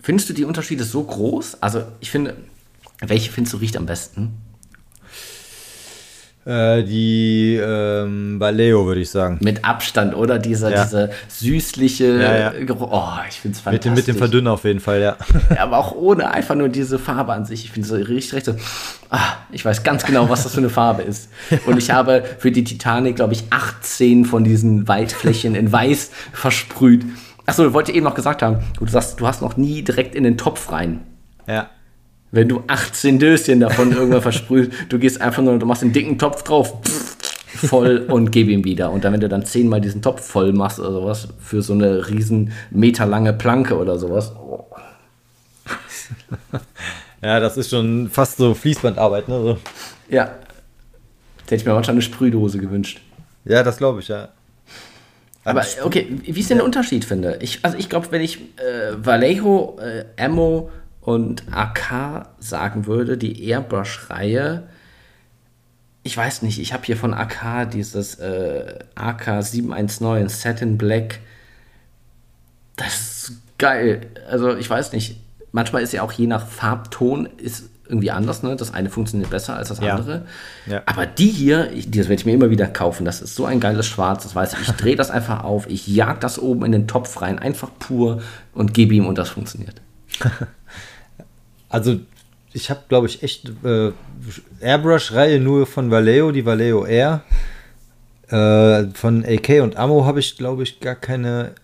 Findest 0.00 0.28
du 0.28 0.34
die 0.34 0.44
Unterschiede 0.44 0.84
so 0.84 1.02
groß? 1.02 1.62
Also, 1.62 1.82
ich 2.00 2.10
finde, 2.10 2.36
welche 3.00 3.30
findest 3.32 3.54
du 3.54 3.58
riecht 3.58 3.76
am 3.76 3.86
besten? 3.86 4.38
Äh, 6.46 6.82
die 6.82 7.56
ähm, 7.56 8.38
Baleo, 8.38 8.84
würde 8.86 9.00
ich 9.00 9.10
sagen. 9.10 9.38
Mit 9.40 9.64
Abstand, 9.64 10.14
oder? 10.14 10.38
Dieser, 10.38 10.70
ja. 10.70 10.84
Diese 10.84 11.10
süßliche 11.28 12.20
ja, 12.20 12.36
ja. 12.36 12.64
Geruch. 12.64 12.90
Oh, 12.92 13.20
ich 13.28 13.40
finde 13.40 13.56
es 13.56 13.62
fantastisch. 13.62 13.72
Mit 13.72 13.84
dem, 13.84 13.94
mit 13.94 14.06
dem 14.08 14.16
Verdünner 14.18 14.52
auf 14.52 14.64
jeden 14.64 14.80
Fall, 14.80 15.00
ja. 15.00 15.16
ja. 15.50 15.62
Aber 15.62 15.78
auch 15.78 15.92
ohne 15.92 16.30
einfach 16.30 16.54
nur 16.54 16.68
diese 16.68 16.98
Farbe 16.98 17.32
an 17.32 17.46
sich. 17.46 17.64
Ich 17.64 17.72
finde 17.72 17.88
so 17.88 17.94
richtig 17.94 18.34
recht 18.34 18.46
so. 18.46 18.56
Ah, 19.08 19.36
ich 19.52 19.64
weiß 19.64 19.84
ganz 19.84 20.04
genau, 20.04 20.28
was 20.28 20.42
das 20.42 20.52
für 20.52 20.58
eine 20.58 20.68
Farbe 20.68 21.02
ist. 21.02 21.30
Und 21.66 21.78
ich 21.78 21.90
habe 21.90 22.24
für 22.38 22.50
die 22.50 22.64
Titanic, 22.64 23.16
glaube 23.16 23.32
ich, 23.32 23.44
18 23.48 24.26
von 24.26 24.44
diesen 24.44 24.86
Waldflächen 24.86 25.54
in 25.54 25.72
Weiß 25.72 26.10
versprüht. 26.32 27.06
Achso, 27.46 27.72
wollte 27.72 27.92
eben 27.92 28.04
noch 28.04 28.14
gesagt 28.14 28.42
haben, 28.42 28.58
du 28.78 28.86
sagst, 28.86 29.18
du 29.18 29.26
hast 29.26 29.40
noch 29.40 29.56
nie 29.56 29.82
direkt 29.82 30.14
in 30.14 30.24
den 30.24 30.36
Topf 30.36 30.72
rein. 30.72 31.00
Ja 31.46 31.70
wenn 32.34 32.48
du 32.48 32.62
18 32.66 33.18
Döschen 33.18 33.60
davon 33.60 33.92
irgendwann 33.92 34.22
versprühst, 34.22 34.72
du 34.88 34.98
gehst 34.98 35.20
einfach 35.20 35.42
nur, 35.42 35.58
du 35.58 35.66
machst 35.66 35.82
einen 35.82 35.92
dicken 35.92 36.18
Topf 36.18 36.42
drauf, 36.42 36.74
voll 37.46 38.06
und 38.08 38.32
gib 38.32 38.48
ihm 38.48 38.64
wieder. 38.64 38.90
Und 38.90 39.04
dann, 39.04 39.12
wenn 39.12 39.20
du 39.20 39.28
dann 39.28 39.46
zehnmal 39.46 39.80
diesen 39.80 40.02
Topf 40.02 40.26
voll 40.26 40.52
machst 40.52 40.80
oder 40.80 40.90
sowas, 40.90 41.28
für 41.38 41.62
so 41.62 41.72
eine 41.72 42.08
riesen 42.08 42.52
meterlange 42.70 43.32
Planke 43.32 43.76
oder 43.78 43.98
sowas. 43.98 44.32
Oh. 44.36 44.64
Ja, 47.22 47.40
das 47.40 47.56
ist 47.56 47.70
schon 47.70 48.10
fast 48.10 48.36
so 48.36 48.52
Fließbandarbeit, 48.52 49.30
ne? 49.30 49.40
So. 49.40 49.58
Ja. 50.10 50.26
Da 50.26 50.32
hätte 51.44 51.54
ich 51.54 51.64
mir 51.64 51.72
manchmal 51.72 51.94
eine 51.94 52.02
Sprühdose 52.02 52.58
gewünscht. 52.58 53.00
Ja, 53.46 53.62
das 53.62 53.78
glaube 53.78 54.00
ich, 54.00 54.08
ja. 54.08 54.28
Aber 55.42 55.64
okay, 55.84 56.06
wie 56.22 56.38
ist 56.38 56.50
denn 56.50 56.58
der 56.58 56.66
Unterschied, 56.66 57.06
finde 57.06 57.38
ich? 57.40 57.60
Also 57.62 57.78
ich 57.78 57.88
glaube, 57.88 58.08
wenn 58.10 58.20
ich 58.20 58.40
äh, 58.58 58.92
Vallejo, 58.98 59.78
äh, 59.80 60.04
Ammo 60.22 60.70
und 61.04 61.44
AK 61.52 62.28
sagen 62.38 62.86
würde, 62.86 63.18
die 63.18 63.44
Airbrush-Reihe, 63.44 64.64
ich 66.02 66.16
weiß 66.16 66.42
nicht, 66.42 66.58
ich 66.58 66.72
habe 66.72 66.84
hier 66.84 66.96
von 66.96 67.14
AK 67.14 67.70
dieses 67.70 68.16
äh, 68.16 68.78
AK 68.94 69.42
719 69.42 70.28
Satin 70.28 70.78
Black. 70.78 71.20
Das 72.76 72.94
ist 73.28 73.32
geil. 73.58 74.06
Also 74.28 74.56
ich 74.56 74.68
weiß 74.68 74.92
nicht. 74.92 75.20
Manchmal 75.52 75.82
ist 75.82 75.92
ja 75.92 76.02
auch 76.02 76.12
je 76.12 76.26
nach 76.26 76.46
Farbton 76.46 77.28
ist 77.36 77.70
irgendwie 77.86 78.10
anders. 78.10 78.42
Ne? 78.42 78.56
Das 78.56 78.72
eine 78.74 78.90
funktioniert 78.90 79.30
besser 79.30 79.56
als 79.56 79.68
das 79.68 79.80
ja. 79.80 79.94
andere. 79.94 80.26
Ja. 80.66 80.82
Aber 80.86 81.06
die 81.06 81.28
hier, 81.28 81.70
ich, 81.72 81.90
das 81.90 82.08
werde 82.08 82.14
ich 82.14 82.26
mir 82.26 82.32
immer 82.32 82.50
wieder 82.50 82.66
kaufen. 82.66 83.04
Das 83.04 83.20
ist 83.20 83.34
so 83.34 83.44
ein 83.44 83.60
geiles 83.60 83.86
Schwarz. 83.86 84.24
Das 84.24 84.34
weiß 84.34 84.54
ich. 84.54 84.68
Ich 84.68 84.70
drehe 84.72 84.96
das 84.96 85.10
einfach 85.10 85.44
auf. 85.44 85.66
Ich 85.68 85.86
jag 85.86 86.20
das 86.20 86.38
oben 86.38 86.64
in 86.64 86.72
den 86.72 86.88
Topf 86.88 87.20
rein. 87.20 87.38
Einfach 87.38 87.70
pur 87.78 88.22
und 88.52 88.74
gebe 88.74 88.94
ihm 88.94 89.06
und 89.06 89.16
das 89.16 89.28
funktioniert. 89.28 89.80
Also 91.74 91.98
ich 92.52 92.70
habe, 92.70 92.82
glaube 92.88 93.08
ich, 93.08 93.24
echt 93.24 93.50
äh, 93.64 93.90
Airbrush-Reihe 94.60 95.40
nur 95.40 95.66
von 95.66 95.90
Vallejo, 95.90 96.30
die 96.30 96.46
Vallejo 96.46 96.86
Air. 96.86 97.22
Äh, 98.28 98.84
von 98.94 99.24
AK 99.26 99.60
und 99.60 99.76
Ammo 99.76 100.06
habe 100.06 100.20
ich, 100.20 100.36
glaube 100.36 100.62
ich, 100.62 100.78
gar 100.78 100.94
keine. 100.94 101.56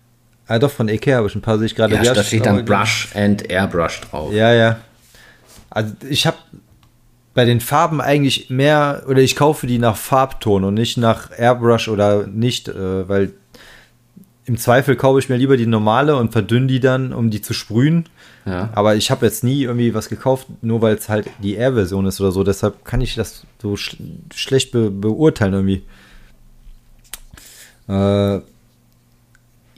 Ah, 0.49 0.59
doch, 0.59 0.71
von 0.71 0.91
AK 0.91 1.07
habe 1.13 1.29
ich 1.29 1.37
ein 1.37 1.43
paar, 1.43 1.59
sehe 1.59 1.67
ich 1.67 1.77
gerade. 1.77 1.95
Ja, 1.95 2.13
da 2.13 2.25
steht 2.25 2.45
dann 2.45 2.65
Brush 2.65 3.09
and 3.15 3.49
Airbrush 3.49 4.01
drauf. 4.01 4.33
Ja, 4.33 4.53
ja. 4.53 4.81
Also 5.71 5.95
ich 6.09 6.27
habe 6.27 6.39
bei 7.33 7.45
den 7.45 7.61
Farben 7.61 8.01
eigentlich 8.01 8.51
mehr, 8.51 9.05
oder 9.07 9.21
ich 9.21 9.37
kaufe 9.37 9.69
die 9.69 9.79
nach 9.79 9.97
Farbton 9.97 10.65
und 10.65 10.75
nicht 10.75 10.97
nach 10.97 11.31
Airbrush 11.31 11.87
oder 11.87 12.27
nicht, 12.27 12.67
äh, 12.67 13.09
weil 13.09 13.33
im 14.51 14.57
Zweifel 14.57 14.97
kaufe 14.97 15.21
ich 15.21 15.29
mir 15.29 15.37
lieber 15.37 15.57
die 15.57 15.67
normale 15.67 16.17
und 16.17 16.33
verdünne 16.33 16.67
die 16.67 16.81
dann, 16.81 17.13
um 17.13 17.31
die 17.31 17.41
zu 17.41 17.55
sprühen. 17.55 18.07
Ja. 18.45 18.69
Aber 18.73 18.97
ich 18.97 19.13
habe 19.13 19.25
jetzt 19.25 19.45
nie 19.45 19.63
irgendwie 19.63 19.95
was 19.95 20.09
gekauft, 20.09 20.49
nur 20.61 20.83
weil 20.83 20.97
es 20.97 21.09
halt 21.09 21.31
die 21.41 21.55
Air-Version 21.55 22.05
ist 22.07 22.21
oder 22.21 22.33
so. 22.33 22.43
Deshalb 22.43 22.85
kann 22.85 23.01
ich 23.01 23.15
das 23.15 23.45
so 23.63 23.77
sch 23.77 23.97
schlecht 24.35 24.73
be 24.73 24.91
beurteilen 24.91 25.53
irgendwie. 25.55 25.83
Äh, 27.89 28.41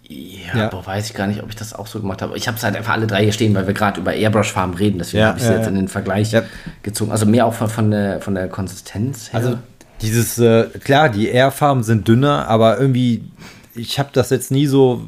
Ja, 0.08 0.56
ja. 0.56 0.68
Boah, 0.68 0.86
weiß 0.86 1.10
ich 1.10 1.14
gar 1.14 1.26
nicht, 1.26 1.42
ob 1.42 1.50
ich 1.50 1.56
das 1.56 1.74
auch 1.74 1.86
so 1.86 2.00
gemacht 2.00 2.22
habe. 2.22 2.34
Ich 2.38 2.48
habe 2.48 2.56
es 2.56 2.64
halt 2.64 2.74
einfach 2.74 2.94
alle 2.94 3.06
drei 3.06 3.24
hier 3.24 3.32
stehen, 3.32 3.54
weil 3.54 3.66
wir 3.66 3.74
gerade 3.74 4.00
über 4.00 4.14
Airbrush-Farben 4.14 4.72
reden. 4.72 4.98
Deswegen 4.98 5.20
ja, 5.20 5.28
habe 5.28 5.38
ich 5.38 5.44
sie 5.44 5.50
ja, 5.50 5.58
jetzt 5.58 5.68
in 5.68 5.74
den 5.74 5.88
Vergleich 5.88 6.34
gezogen. 6.82 7.12
Also 7.12 7.26
mehr 7.26 7.44
auch 7.44 7.54
von, 7.54 7.68
von, 7.68 7.90
der, 7.90 8.22
von 8.22 8.34
der 8.34 8.48
Konsistenz 8.48 9.32
her. 9.32 9.40
Also 9.40 9.58
dieses, 10.02 10.38
äh, 10.38 10.64
klar, 10.82 11.08
die 11.10 11.28
Air-Farben 11.28 11.82
sind 11.82 12.08
dünner, 12.08 12.48
aber 12.48 12.78
irgendwie, 12.78 13.24
ich 13.74 13.98
habe 13.98 14.10
das 14.12 14.30
jetzt 14.30 14.50
nie 14.50 14.66
so 14.66 15.02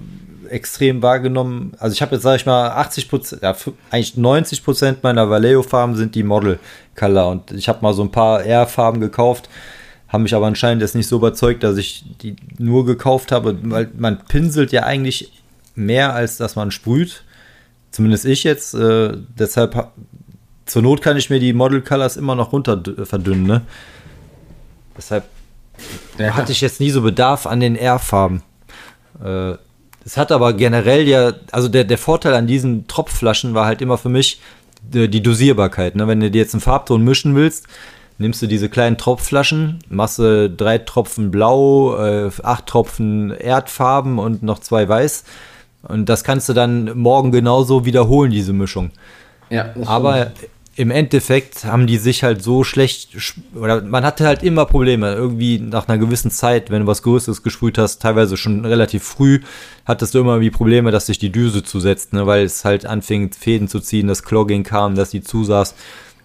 extrem 0.48 1.02
wahrgenommen. 1.02 1.72
Also 1.78 1.94
ich 1.94 2.02
habe 2.02 2.14
jetzt, 2.14 2.22
sage 2.22 2.36
ich 2.36 2.46
mal, 2.46 2.70
80 2.70 3.08
Prozent, 3.08 3.42
ja, 3.42 3.56
eigentlich 3.90 4.16
90 4.16 4.64
Prozent 4.64 5.02
meiner 5.02 5.30
Vallejo-Farben 5.30 5.96
sind 5.96 6.14
die 6.14 6.22
Model-Color. 6.22 7.28
Und 7.28 7.50
ich 7.52 7.68
habe 7.68 7.80
mal 7.82 7.94
so 7.94 8.02
ein 8.02 8.10
paar 8.10 8.42
Air-Farben 8.42 9.00
gekauft 9.00 9.48
haben 10.14 10.22
mich 10.22 10.34
aber 10.36 10.46
anscheinend 10.46 10.80
jetzt 10.80 10.94
nicht 10.94 11.08
so 11.08 11.16
überzeugt, 11.16 11.64
dass 11.64 11.76
ich 11.76 12.04
die 12.22 12.36
nur 12.56 12.86
gekauft 12.86 13.32
habe, 13.32 13.58
weil 13.64 13.90
man 13.98 14.24
pinselt 14.26 14.70
ja 14.70 14.84
eigentlich 14.84 15.32
mehr, 15.74 16.14
als 16.14 16.36
dass 16.36 16.54
man 16.54 16.70
sprüht. 16.70 17.24
Zumindest 17.90 18.24
ich 18.24 18.44
jetzt. 18.44 18.74
Äh, 18.74 19.16
deshalb, 19.36 19.88
zur 20.66 20.82
Not 20.82 21.02
kann 21.02 21.16
ich 21.16 21.30
mir 21.30 21.40
die 21.40 21.52
Model 21.52 21.82
Colors 21.82 22.16
immer 22.16 22.36
noch 22.36 22.52
runter 22.52 22.80
verdünnen. 23.02 23.42
Ne? 23.42 23.62
Deshalb 24.96 25.24
ja. 26.16 26.36
hatte 26.36 26.52
ich 26.52 26.60
jetzt 26.60 26.78
nie 26.78 26.90
so 26.90 27.02
Bedarf 27.02 27.44
an 27.44 27.58
den 27.58 27.74
R-Farben. 27.74 28.44
Äh, 29.22 29.54
es 30.04 30.16
hat 30.16 30.32
aber 30.32 30.52
generell 30.52 31.08
ja, 31.08 31.32
also 31.50 31.68
der, 31.68 31.84
der 31.84 31.98
Vorteil 31.98 32.34
an 32.34 32.46
diesen 32.46 32.86
Tropfflaschen 32.86 33.54
war 33.54 33.66
halt 33.66 33.80
immer 33.80 33.96
für 33.96 34.10
mich 34.10 34.40
die, 34.82 35.08
die 35.08 35.22
Dosierbarkeit. 35.22 35.96
Ne? 35.96 36.06
Wenn 36.06 36.20
du 36.20 36.30
dir 36.30 36.38
jetzt 36.38 36.54
einen 36.54 36.60
Farbton 36.60 37.02
mischen 37.02 37.34
willst, 37.34 37.66
nimmst 38.18 38.42
du 38.42 38.46
diese 38.46 38.68
kleinen 38.68 38.98
Tropfflaschen, 38.98 39.80
machst 39.88 40.18
du 40.18 40.50
drei 40.50 40.78
Tropfen 40.78 41.30
blau, 41.30 41.96
äh, 41.96 42.30
acht 42.42 42.66
Tropfen 42.66 43.30
Erdfarben 43.30 44.18
und 44.18 44.42
noch 44.42 44.58
zwei 44.58 44.88
weiß. 44.88 45.24
Und 45.82 46.08
das 46.08 46.24
kannst 46.24 46.48
du 46.48 46.52
dann 46.52 46.96
morgen 46.96 47.30
genauso 47.30 47.84
wiederholen, 47.84 48.30
diese 48.30 48.52
Mischung. 48.52 48.90
Ja, 49.50 49.74
Aber 49.84 50.32
im 50.76 50.90
Endeffekt 50.90 51.64
haben 51.64 51.86
die 51.86 51.98
sich 51.98 52.24
halt 52.24 52.42
so 52.42 52.64
schlecht, 52.64 53.16
oder 53.54 53.80
man 53.82 54.04
hatte 54.04 54.26
halt 54.26 54.42
immer 54.42 54.66
Probleme. 54.66 55.14
Irgendwie 55.14 55.58
nach 55.58 55.86
einer 55.86 55.98
gewissen 55.98 56.30
Zeit, 56.30 56.70
wenn 56.70 56.82
du 56.82 56.86
was 56.86 57.02
Größeres 57.02 57.42
gesprüht 57.42 57.78
hast, 57.78 58.02
teilweise 58.02 58.36
schon 58.36 58.64
relativ 58.64 59.04
früh, 59.04 59.40
hattest 59.84 60.14
du 60.14 60.20
immer 60.20 60.40
wie 60.40 60.50
Probleme, 60.50 60.90
dass 60.90 61.06
sich 61.06 61.18
die 61.18 61.30
Düse 61.30 61.62
zusetzt, 61.62 62.12
ne, 62.12 62.26
weil 62.26 62.44
es 62.44 62.64
halt 62.64 62.86
anfing, 62.86 63.32
Fäden 63.32 63.68
zu 63.68 63.80
ziehen, 63.80 64.08
das 64.08 64.24
Clogging 64.24 64.64
kam, 64.64 64.96
dass 64.96 65.10
die 65.10 65.22
zusaß. 65.22 65.74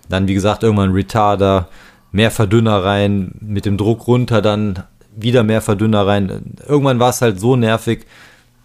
Dann, 0.10 0.28
wie 0.28 0.34
gesagt, 0.34 0.64
irgendwann 0.64 0.94
Retarder, 0.94 1.70
mehr 2.12 2.32
Verdünner 2.32 2.84
rein, 2.84 3.36
mit 3.42 3.66
dem 3.66 3.78
Druck 3.78 4.08
runter, 4.08 4.42
dann 4.42 4.84
wieder 5.16 5.44
mehr 5.44 5.62
Verdünner 5.62 6.08
rein. 6.08 6.56
Irgendwann 6.68 7.00
war 7.00 7.10
es 7.10 7.22
halt 7.22 7.40
so 7.40 7.56
nervig, 7.56 8.08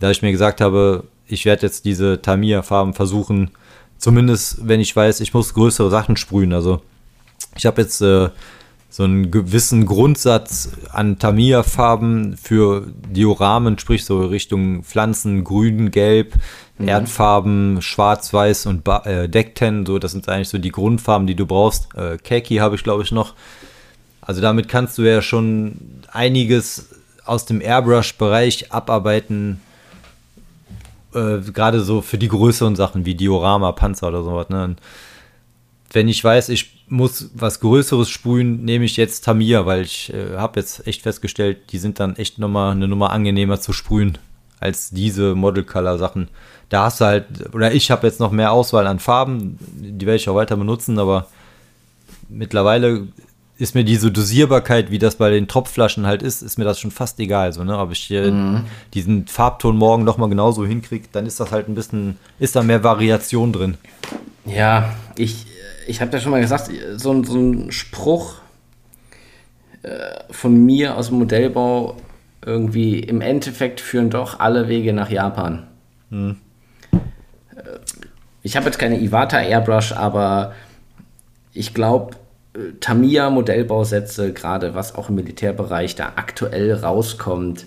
dass 0.01 0.12
ich 0.12 0.22
mir 0.22 0.32
gesagt 0.32 0.62
habe, 0.62 1.05
ich 1.26 1.45
werde 1.45 1.66
jetzt 1.66 1.85
diese 1.85 2.22
Tamiya-Farben 2.22 2.95
versuchen, 2.95 3.51
zumindest 3.99 4.66
wenn 4.66 4.80
ich 4.80 4.95
weiß, 4.95 5.20
ich 5.20 5.34
muss 5.34 5.55
größere 5.55 5.90
Sachen 5.90 6.16
sprühen. 6.16 6.53
Also 6.53 6.82
ich 7.57 7.66
habe 7.66 7.82
jetzt 7.82 8.01
äh, 8.01 8.30
so 8.90 9.03
einen 9.03 9.32
gewissen 9.32 9.86
Grundsatz 9.86 10.70
an 10.92 11.18
Tamiya-Farben 11.18 12.36
für 12.36 12.86
Dioramen, 13.11 13.76
sprich 13.76 14.05
so 14.05 14.24
Richtung 14.24 14.84
Pflanzen, 14.84 15.42
grün, 15.42 15.90
gelb, 15.90 16.34
mhm. 16.78 16.86
Erdfarben, 16.86 17.82
schwarz, 17.82 18.32
weiß 18.32 18.66
und 18.66 18.84
ba 18.84 18.99
äh, 19.05 19.28
Deckten. 19.28 19.84
So, 19.84 19.99
das 19.99 20.12
sind 20.12 20.28
eigentlich 20.28 20.49
so 20.49 20.59
die 20.59 20.70
Grundfarben, 20.70 21.26
die 21.26 21.34
du 21.34 21.45
brauchst. 21.45 21.88
Äh, 21.97 22.18
Khaki 22.18 22.57
habe 22.59 22.76
ich, 22.76 22.84
glaube 22.84 23.03
ich, 23.03 23.11
noch. 23.11 23.34
Also 24.20 24.40
damit 24.40 24.68
kannst 24.68 24.97
du 24.99 25.03
ja 25.03 25.22
schon 25.22 25.76
einiges 26.12 26.90
aus 27.24 27.47
dem 27.47 27.61
Airbrush-Bereich 27.61 28.72
abarbeiten. 28.72 29.61
Äh, 31.15 31.41
Gerade 31.53 31.81
so 31.81 32.01
für 32.01 32.19
die 32.19 32.29
größeren 32.29 32.77
Sachen 32.77 33.05
wie 33.07 33.15
Diorama, 33.15 33.73
Panzer 33.73 34.09
oder 34.09 34.23
sowas. 34.23 34.49
Ne? 34.49 34.77
wenn 35.95 36.09
ich 36.09 36.23
weiß, 36.23 36.49
ich 36.51 36.85
muss 36.89 37.31
was 37.35 37.61
Größeres 37.61 38.11
sprühen, 38.11 38.65
nehme 38.65 38.85
ich 38.85 38.97
jetzt 38.97 39.25
Tamiya, 39.25 39.65
weil 39.65 39.83
ich 39.83 40.12
äh, 40.12 40.37
habe 40.37 40.61
jetzt 40.61 40.87
echt 40.87 41.03
festgestellt, 41.03 41.73
die 41.73 41.79
sind 41.79 42.01
dann 42.01 42.17
echt 42.17 42.39
nochmal 42.39 42.73
eine 42.73 42.89
Nummer 42.89 43.11
angenehmer 43.11 43.61
zu 43.61 43.73
sprühen 43.73 44.19
als 44.61 44.91
diese 44.91 45.35
Model 45.35 45.65
Color 45.65 45.99
Sachen. 45.99 46.29
Da 46.69 46.85
hast 46.85 47.01
du 47.01 47.05
halt, 47.05 47.55
oder 47.55 47.73
ich 47.73 47.91
habe 47.91 48.07
jetzt 48.07 48.21
noch 48.21 48.33
mehr 48.33 48.53
Auswahl 48.53 48.87
an 48.87 48.99
Farben, 48.99 49.59
die 49.77 50.07
werde 50.07 50.17
ich 50.17 50.29
auch 50.29 50.35
weiter 50.35 50.57
benutzen, 50.57 50.99
aber 50.99 51.29
mittlerweile 52.29 53.09
ist 53.57 53.75
mir 53.75 53.85
diese 53.85 54.11
Dosierbarkeit, 54.11 54.91
wie 54.91 54.99
das 54.99 55.17
bei 55.17 55.31
den 55.31 55.47
Tropfflaschen 55.47 56.07
halt 56.07 56.23
ist, 56.23 56.43
ist 56.43 56.59
mir 56.59 56.65
das 56.65 56.81
schon 56.81 56.91
fast 56.91 57.21
egal. 57.21 57.53
So, 57.53 57.63
ne? 57.63 57.79
Ob 57.79 57.93
ich 57.93 58.11
mhm. 58.11 58.65
diesen 58.95 59.27
Farbton 59.27 59.77
morgen 59.77 60.03
nochmal 60.03 60.29
genauso 60.29 60.67
hinkriege, 60.67 61.07
dann 61.13 61.27
ist 61.27 61.39
das 61.39 61.53
halt 61.53 61.69
ein 61.69 61.75
bisschen, 61.75 62.19
ist 62.41 62.57
da 62.57 62.63
mehr 62.63 62.83
Variation 62.83 63.53
drin. 63.53 63.77
Ja, 64.45 64.95
ich, 65.17 65.47
ich 65.87 66.01
habe 66.01 66.13
ja 66.13 66.21
schon 66.21 66.33
mal 66.33 66.41
gesagt, 66.41 66.71
so, 66.97 67.23
so 67.23 67.39
ein 67.39 67.71
Spruch 67.71 68.37
äh, 69.83 69.89
von 70.31 70.65
mir 70.65 70.97
aus 70.97 71.09
dem 71.09 71.19
Modellbau 71.19 71.97
irgendwie 72.45 72.99
im 72.99 73.21
Endeffekt 73.21 73.81
führen 73.81 74.11
doch 74.11 74.41
alle 74.41 74.69
Wege 74.69 74.93
nach 74.93 75.11
Japan. 75.11 75.67
Hm. 76.11 76.37
Äh, 76.93 76.99
ich 78.43 78.57
habe 78.57 78.67
jetzt 78.67 78.79
keine 78.79 79.01
Iwata 79.01 79.41
Airbrush, 79.41 79.93
aber 79.93 80.55
ich 81.53 81.73
glaube, 81.73 82.17
Tamiya 82.81 83.31
Modellbausätze, 83.31 84.33
gerade 84.33 84.75
was 84.75 84.95
auch 84.95 85.09
im 85.09 85.17
Militärbereich 85.17 85.97
da 85.97 86.13
aktuell 86.17 86.73
rauskommt, 86.73 87.67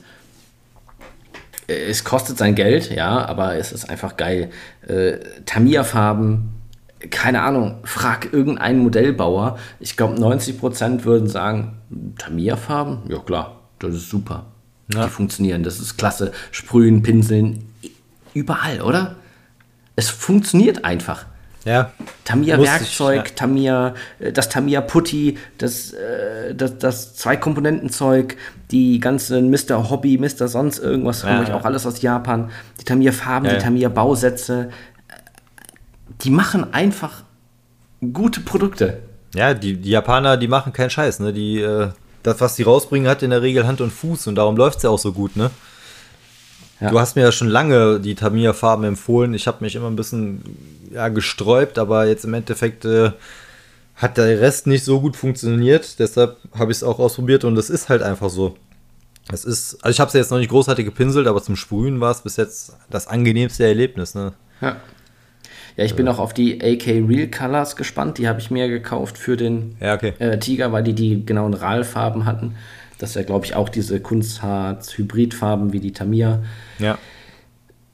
es 1.68 2.04
kostet 2.06 2.38
sein 2.38 2.56
Geld, 2.56 2.92
ja, 2.92 3.26
aber 3.26 3.56
es 3.56 3.74
ist 3.74 3.90
einfach 3.90 4.16
geil. 4.16 4.50
Äh, 4.88 5.18
Tamiya-Farben, 5.46 6.54
keine 7.10 7.42
Ahnung, 7.42 7.80
frag 7.84 8.32
irgendeinen 8.32 8.80
Modellbauer. 8.80 9.60
Ich 9.80 9.98
glaube, 9.98 10.16
90% 10.16 11.04
würden 11.04 11.28
sagen, 11.28 11.78
Tamiya-Farben? 12.18 13.00
Ja, 13.10 13.20
klar, 13.20 13.60
das 13.80 13.96
ist 13.96 14.10
super. 14.10 14.46
Ja. 14.94 15.06
Die 15.06 15.10
funktionieren, 15.10 15.64
das 15.64 15.80
ist 15.80 15.98
klasse. 15.98 16.32
Sprühen, 16.52 17.04
pinseln, 17.04 17.66
überall, 18.34 18.82
oder? 18.82 19.18
Es 19.98 20.10
funktioniert 20.10 20.86
einfach. 20.86 21.26
Ja. 21.68 21.92
Tamiya 22.24 22.58
Werkzeug, 22.58 23.24
ich, 23.26 23.30
ja. 23.32 23.36
Tamiya, 23.36 23.94
äh, 24.20 24.32
das 24.32 24.48
Tamiya 24.48 24.80
Putty, 24.82 25.38
das, 25.58 25.92
äh, 25.92 26.56
das, 26.56 26.78
das 26.78 27.16
Zwei-Komponenten-Zeug, 27.16 28.38
die 28.72 29.00
ganzen 29.00 29.50
Mr. 29.50 29.90
Hobby, 29.90 30.18
Mr. 30.18 30.48
Sonst 30.48 30.80
irgendwas, 30.80 31.24
ja, 31.24 31.44
ja. 31.44 31.56
auch 31.56 31.66
alles 31.66 31.86
aus 31.86 32.02
Japan, 32.02 32.50
die 32.80 32.86
Tamiya 32.86 33.12
Farben, 33.12 33.50
die 33.50 33.58
Tamiya 33.58 33.90
Bausätze, 33.90 34.70
die 36.22 36.30
machen 36.30 36.74
einfach 36.74 37.24
gute 38.14 38.40
Produkte. 38.40 39.00
Ja, 39.36 39.54
die, 39.54 39.76
die 39.76 39.90
Japaner, 39.90 40.38
die 40.38 40.48
machen 40.48 40.72
keinen 40.72 40.90
Scheiß, 40.90 41.20
ne? 41.20 41.34
Die, 41.34 41.60
äh, 41.60 41.90
das, 42.24 42.40
was 42.40 42.56
die 42.56 42.64
rausbringen, 42.64 43.10
hat 43.10 43.24
in 43.24 43.30
der 43.30 43.42
Regel 43.42 43.68
Hand 43.68 43.82
und 43.82 43.92
Fuß 43.92 44.28
und 44.28 44.36
darum 44.36 44.56
läuft 44.56 44.78
es 44.78 44.84
ja 44.84 44.90
auch 44.90 45.00
so 45.00 45.12
gut, 45.12 45.36
ne? 45.36 45.52
Du 46.80 47.00
hast 47.00 47.16
mir 47.16 47.24
ja 47.24 47.32
schon 47.32 47.48
lange 47.48 48.00
die 48.00 48.14
Tamiya-Farben 48.14 48.84
empfohlen. 48.84 49.34
Ich 49.34 49.48
habe 49.48 49.58
mich 49.62 49.76
immer 49.76 49.88
ein 49.88 49.96
bisschen 49.96 50.44
ja, 50.92 51.10
gesträubt, 51.10 51.78
aber 51.78 52.06
jetzt 52.06 52.26
im 52.26 52.34
Endeffekt 52.34 52.86
äh, 52.86 53.12
hat 53.96 54.18
der 54.18 54.40
Rest 54.40 54.68
nicht 54.68 54.84
so 54.84 55.02
gut 55.02 55.16
funktioniert. 55.16 56.00
Deshalb 56.00 56.38
habe 56.54 56.72
ich 56.72 56.78
es 56.78 56.84
auch 56.84 57.00
ausprobiert 57.00 57.44
und 57.44 57.58
es 57.58 57.70
ist 57.70 57.90
halt 57.90 58.02
einfach 58.02 58.30
so. 58.30 58.56
Es 59.32 59.44
ist, 59.44 59.84
also 59.84 59.94
ich 59.94 60.00
habe 60.00 60.08
es 60.08 60.14
jetzt 60.14 60.32
noch 60.32 60.38
nicht 60.38 60.50
großartig 60.50 60.86
gepinselt, 60.86 61.28
aber 61.28 61.44
zum 61.44 61.56
Sprühen 61.56 62.00
war 62.00 62.12
es 62.12 62.22
bis 62.22 62.38
jetzt 62.38 62.78
das 62.90 63.08
angenehmste 63.08 63.66
Erlebnis. 63.66 64.16
Ne? 64.16 64.34
Ja. 64.62 64.78
Ja, 65.76 65.84
ich 65.84 65.96
bin 65.96 66.08
auch 66.08 66.18
auf 66.18 66.34
die 66.34 66.60
AK 66.60 66.88
Real 67.08 67.28
Colors 67.28 67.76
gespannt. 67.76 68.18
Die 68.18 68.28
habe 68.28 68.40
ich 68.40 68.50
mir 68.50 68.68
gekauft 68.68 69.16
für 69.18 69.38
den 69.38 69.78
ja, 69.80 69.94
okay. 69.94 70.14
äh, 70.18 70.40
Tiger, 70.40 70.72
weil 70.72 70.84
die 70.84 70.94
die 70.94 71.24
genauen 71.24 71.54
RAL-Farben 71.54 72.26
hatten. 72.26 72.56
Das 72.98 73.12
ist 73.12 73.16
ja, 73.16 73.22
glaube 73.22 73.46
ich, 73.46 73.54
auch 73.54 73.70
diese 73.70 74.00
Kunstharz-Hybridfarben 74.00 75.74
wie 75.74 75.80
die 75.80 75.92
Tamiya. 75.92 76.42
Ja. 76.80 76.98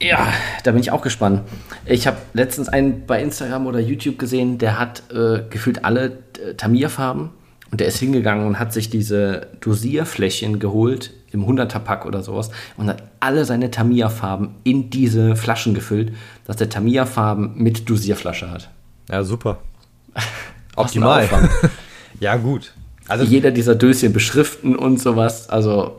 Ja, 0.00 0.32
da 0.64 0.72
bin 0.72 0.80
ich 0.80 0.90
auch 0.90 1.02
gespannt. 1.02 1.42
Ich 1.86 2.06
habe 2.06 2.18
letztens 2.32 2.68
einen 2.68 3.06
bei 3.06 3.22
Instagram 3.22 3.66
oder 3.66 3.80
YouTube 3.80 4.18
gesehen, 4.18 4.58
der 4.58 4.78
hat 4.78 5.02
äh, 5.10 5.42
gefühlt 5.48 5.84
alle 5.84 6.18
äh, 6.44 6.54
Tamiya-Farben 6.54 7.30
und 7.70 7.80
der 7.80 7.86
ist 7.86 7.98
hingegangen 7.98 8.46
und 8.46 8.58
hat 8.58 8.72
sich 8.72 8.90
diese 8.90 9.48
Dosierfläschchen 9.60 10.58
geholt 10.58 11.12
im 11.30 11.46
100er-Pack 11.46 12.06
oder 12.06 12.22
sowas 12.22 12.50
und 12.76 12.88
hat 12.88 13.02
alle 13.20 13.44
seine 13.44 13.70
Tamiya-Farben 13.70 14.56
in 14.64 14.90
diese 14.90 15.36
Flaschen 15.36 15.74
gefüllt, 15.74 16.12
dass 16.44 16.56
der 16.56 16.68
Tamiya-Farben 16.68 17.54
mit 17.56 17.88
Dosierflasche 17.88 18.50
hat. 18.50 18.70
Ja, 19.10 19.22
super. 19.22 19.58
Optimal. 20.76 21.28
ja, 22.20 22.36
gut. 22.36 22.74
Also 23.06 23.24
jeder 23.24 23.50
dieser 23.50 23.74
Döschen 23.74 24.12
beschriften 24.12 24.76
und 24.76 25.00
sowas, 25.00 25.48
also 25.48 25.96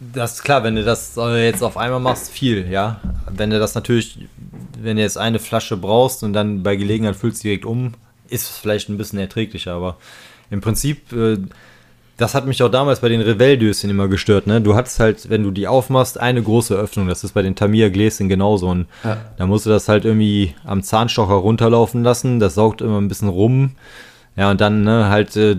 das 0.00 0.34
ist 0.34 0.42
klar, 0.42 0.62
wenn 0.62 0.76
du 0.76 0.84
das 0.84 1.16
jetzt 1.16 1.62
auf 1.62 1.76
einmal 1.76 2.00
machst, 2.00 2.30
viel, 2.30 2.70
ja. 2.70 3.00
Wenn 3.30 3.50
du 3.50 3.58
das 3.58 3.74
natürlich, 3.74 4.18
wenn 4.80 4.96
du 4.96 5.02
jetzt 5.02 5.18
eine 5.18 5.38
Flasche 5.38 5.76
brauchst 5.76 6.22
und 6.22 6.32
dann 6.32 6.62
bei 6.62 6.76
Gelegenheit 6.76 7.16
füllst 7.16 7.42
du 7.42 7.48
direkt 7.48 7.64
um, 7.64 7.94
ist 8.28 8.50
es 8.50 8.58
vielleicht 8.58 8.88
ein 8.88 8.98
bisschen 8.98 9.18
erträglicher, 9.18 9.72
aber 9.72 9.96
im 10.50 10.60
Prinzip, 10.60 11.12
äh, 11.12 11.38
Das 12.18 12.34
hat 12.34 12.46
mich 12.46 12.62
auch 12.62 12.70
damals 12.70 13.00
bei 13.00 13.10
den 13.10 13.20
Revell-Döschen 13.20 13.90
immer 13.90 14.08
gestört, 14.08 14.46
ne? 14.46 14.62
Du 14.62 14.74
hattest 14.74 15.00
halt, 15.00 15.28
wenn 15.28 15.42
du 15.42 15.50
die 15.50 15.68
aufmachst, 15.68 16.18
eine 16.18 16.42
große 16.42 16.74
Öffnung. 16.74 17.08
Das 17.08 17.24
ist 17.24 17.32
bei 17.34 17.42
den 17.42 17.54
Tamiya-Gläschen 17.54 18.30
genauso. 18.30 18.68
Und 18.70 18.86
ja. 19.04 19.18
da 19.36 19.46
musst 19.46 19.66
du 19.66 19.70
das 19.70 19.86
halt 19.86 20.06
irgendwie 20.06 20.54
am 20.64 20.82
Zahnstocher 20.82 21.34
runterlaufen 21.34 22.02
lassen. 22.02 22.40
Das 22.40 22.54
saugt 22.54 22.80
immer 22.80 22.98
ein 23.02 23.08
bisschen 23.08 23.28
rum. 23.28 23.72
Ja, 24.36 24.50
und 24.50 24.60
dann 24.60 24.82
ne, 24.82 25.08
halt 25.08 25.36
äh, 25.36 25.56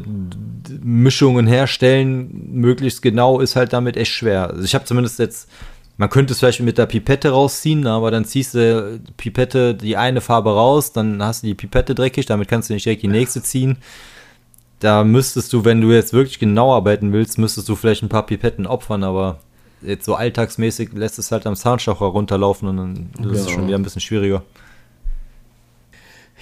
Mischungen 0.81 1.47
herstellen, 1.47 2.51
möglichst 2.51 3.01
genau, 3.01 3.39
ist 3.39 3.55
halt 3.55 3.73
damit 3.73 3.97
echt 3.97 4.11
schwer. 4.11 4.51
Also 4.51 4.63
ich 4.63 4.75
habe 4.75 4.85
zumindest 4.85 5.17
jetzt, 5.19 5.49
man 5.97 6.09
könnte 6.09 6.33
es 6.33 6.39
vielleicht 6.39 6.59
mit 6.59 6.77
der 6.77 6.85
Pipette 6.85 7.31
rausziehen, 7.31 7.87
aber 7.87 8.11
dann 8.11 8.25
ziehst 8.25 8.53
du 8.53 8.99
Pipette 9.17 9.73
die 9.73 9.97
eine 9.97 10.21
Farbe 10.21 10.51
raus, 10.51 10.91
dann 10.91 11.23
hast 11.23 11.41
du 11.41 11.47
die 11.47 11.55
Pipette 11.55 11.95
dreckig, 11.95 12.27
damit 12.27 12.47
kannst 12.47 12.69
du 12.69 12.73
nicht 12.73 12.85
direkt 12.85 13.01
die 13.03 13.07
nächste 13.07 13.41
ziehen 13.41 13.77
da 14.79 15.03
müsstest 15.03 15.53
du, 15.53 15.65
wenn 15.65 15.81
du 15.81 15.91
jetzt 15.91 16.13
wirklich 16.13 16.39
genau 16.39 16.75
arbeiten 16.75 17.13
willst, 17.13 17.37
müsstest 17.37 17.67
du 17.69 17.75
vielleicht 17.75 18.03
ein 18.03 18.09
paar 18.09 18.25
Pipetten 18.25 18.67
opfern, 18.67 19.03
aber 19.03 19.39
jetzt 19.81 20.05
so 20.05 20.15
alltagsmäßig 20.15 20.93
lässt 20.93 21.19
es 21.19 21.31
halt 21.31 21.47
am 21.47 21.55
Zahnstocher 21.55 22.05
runterlaufen 22.05 22.67
und 22.67 22.77
dann 22.77 23.09
genau. 23.17 23.31
ist 23.31 23.41
es 23.41 23.51
schon 23.51 23.67
wieder 23.67 23.77
ein 23.77 23.83
bisschen 23.83 24.01
schwieriger. 24.01 24.43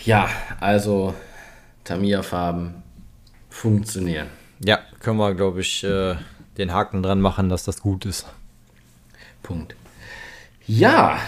Ja, 0.04 0.28
also 0.60 1.14
Tamiya-Farben 1.86 2.84
funktionieren. 3.50 4.28
Ja, 4.64 4.80
können 5.00 5.18
wir, 5.18 5.34
glaube 5.34 5.62
ich, 5.62 5.84
äh, 5.84 6.16
den 6.58 6.74
Haken 6.74 7.02
dran 7.02 7.22
machen, 7.22 7.50
dass 7.50 7.64
das 7.64 7.82
gut 7.82 8.06
ist. 8.06 8.26
Punkt. 9.44 9.76
Ja, 10.68 11.20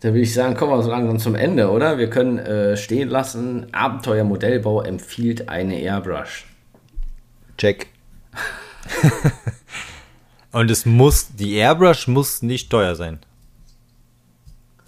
da 0.00 0.08
würde 0.08 0.20
ich 0.20 0.34
sagen, 0.34 0.54
kommen 0.54 0.72
wir 0.72 0.82
so 0.82 0.90
langsam 0.90 1.18
zum 1.18 1.34
Ende, 1.34 1.70
oder? 1.70 1.98
Wir 1.98 2.10
können 2.10 2.38
äh, 2.38 2.76
stehen 2.76 3.08
lassen. 3.08 3.66
Abenteuer-Modellbau 3.72 4.82
empfiehlt 4.82 5.48
eine 5.48 5.80
Airbrush. 5.80 6.46
Check. 7.56 7.88
Und 10.52 10.70
es 10.70 10.86
muss, 10.86 11.34
die 11.34 11.56
Airbrush 11.56 12.08
muss 12.08 12.42
nicht 12.42 12.70
teuer 12.70 12.94
sein. 12.94 13.18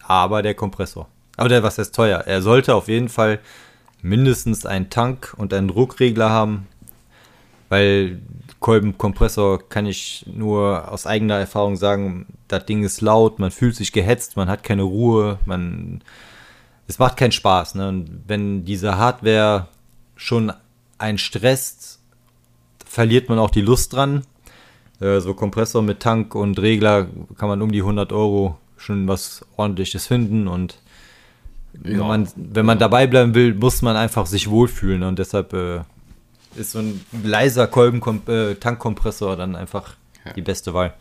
Aber 0.02 0.42
der 0.42 0.54
Kompressor. 0.54 1.09
Aber 1.36 1.48
der, 1.48 1.62
was 1.62 1.78
heißt 1.78 1.94
teuer? 1.94 2.20
Er 2.20 2.42
sollte 2.42 2.74
auf 2.74 2.88
jeden 2.88 3.09
Fall 3.09 3.38
mindestens 4.03 4.66
einen 4.66 4.90
Tank 4.90 5.34
und 5.36 5.53
einen 5.53 5.68
Druckregler 5.68 6.30
haben, 6.30 6.66
weil 7.68 8.20
Kolbenkompressor 8.61 9.68
kann 9.68 9.86
ich 9.86 10.24
nur 10.32 10.90
aus 10.90 11.07
eigener 11.07 11.36
Erfahrung 11.36 11.76
sagen, 11.76 12.26
das 12.49 12.66
Ding 12.66 12.82
ist 12.82 13.01
laut, 13.01 13.38
man 13.38 13.51
fühlt 13.51 13.76
sich 13.76 13.92
gehetzt, 13.92 14.36
man 14.36 14.49
hat 14.49 14.62
keine 14.64 14.82
Ruhe, 14.82 15.38
man 15.44 16.03
es 16.88 16.99
macht 16.99 17.18
keinen 17.18 17.32
Spaß. 17.32 17.76
Ne? 17.76 17.88
Und 17.88 18.22
wenn 18.26 18.64
diese 18.64 18.96
Hardware 18.96 19.68
schon 20.16 20.53
einen 20.96 21.18
stresst, 21.18 22.01
verliert 22.84 23.28
man 23.28 23.38
auch 23.38 23.51
die 23.51 23.61
Lust 23.61 23.92
dran. 23.92 24.24
Äh, 25.01 25.20
so 25.20 25.34
Kompressor 25.34 25.82
mit 25.82 26.01
Tank 26.01 26.34
und 26.34 26.59
Regler 26.59 27.07
kann 27.36 27.49
man 27.49 27.62
um 27.62 27.70
die 27.70 27.82
100 27.82 28.12
Euro 28.12 28.59
schon 28.76 29.07
was 29.07 29.44
ordentliches 29.57 30.07
finden 30.07 30.49
und 30.49 30.80
ja. 31.74 31.90
wenn, 31.90 31.98
man, 31.98 32.28
wenn 32.36 32.66
man 32.66 32.78
dabei 32.78 33.06
bleiben 33.06 33.34
will, 33.34 33.54
muss 33.54 33.82
man 33.82 33.96
einfach 33.96 34.26
sich 34.26 34.50
wohlfühlen 34.50 35.02
und 35.02 35.18
deshalb 35.18 35.52
äh, 35.52 35.80
ist 36.56 36.72
so 36.72 36.80
ein 36.80 37.00
leiser 37.22 37.66
Kolben-Tankkompressor 37.66 39.34
äh, 39.34 39.36
dann 39.36 39.56
einfach 39.56 39.94
ja. 40.24 40.32
die 40.32 40.42
beste 40.42 40.74
Wahl. 40.74 40.94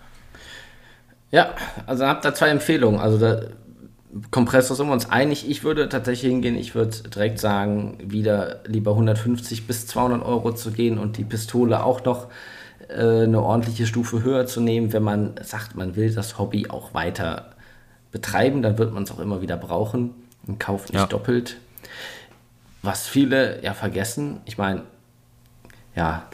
Ja, 1.31 1.49
also 1.85 2.05
habt 2.05 2.23
da 2.23 2.33
zwei 2.33 2.49
Empfehlungen. 2.49 2.99
Also 2.99 3.17
der 3.17 3.49
Kompressor 4.31 4.75
sind 4.75 4.87
wir 4.87 4.93
uns 4.93 5.09
einig. 5.09 5.49
Ich 5.49 5.63
würde 5.63 5.89
tatsächlich 5.89 6.31
hingehen, 6.31 6.55
ich 6.55 6.75
würde 6.75 7.09
direkt 7.09 7.39
sagen, 7.39 7.97
wieder 8.01 8.61
lieber 8.65 8.91
150 8.91 9.67
bis 9.67 9.87
200 9.87 10.23
Euro 10.23 10.53
zu 10.53 10.71
gehen 10.71 10.97
und 10.97 11.17
die 11.17 11.25
Pistole 11.25 11.83
auch 11.83 12.03
noch 12.05 12.27
äh, 12.87 13.23
eine 13.23 13.41
ordentliche 13.41 13.85
Stufe 13.85 14.23
höher 14.23 14.45
zu 14.45 14.61
nehmen, 14.61 14.93
wenn 14.93 15.03
man 15.03 15.35
sagt, 15.41 15.75
man 15.75 15.95
will 15.95 16.13
das 16.13 16.39
Hobby 16.39 16.69
auch 16.69 16.93
weiter 16.93 17.51
betreiben, 18.11 18.61
dann 18.61 18.77
wird 18.77 18.93
man 18.93 19.03
es 19.03 19.11
auch 19.11 19.19
immer 19.19 19.41
wieder 19.41 19.57
brauchen 19.57 20.11
und 20.47 20.59
kauft 20.59 20.91
nicht 20.91 21.01
ja. 21.01 21.07
doppelt. 21.07 21.57
Was 22.81 23.07
viele 23.07 23.63
ja 23.63 23.73
vergessen, 23.73 24.41
ich 24.45 24.57
meine, 24.57 24.83
ja, 25.95 26.27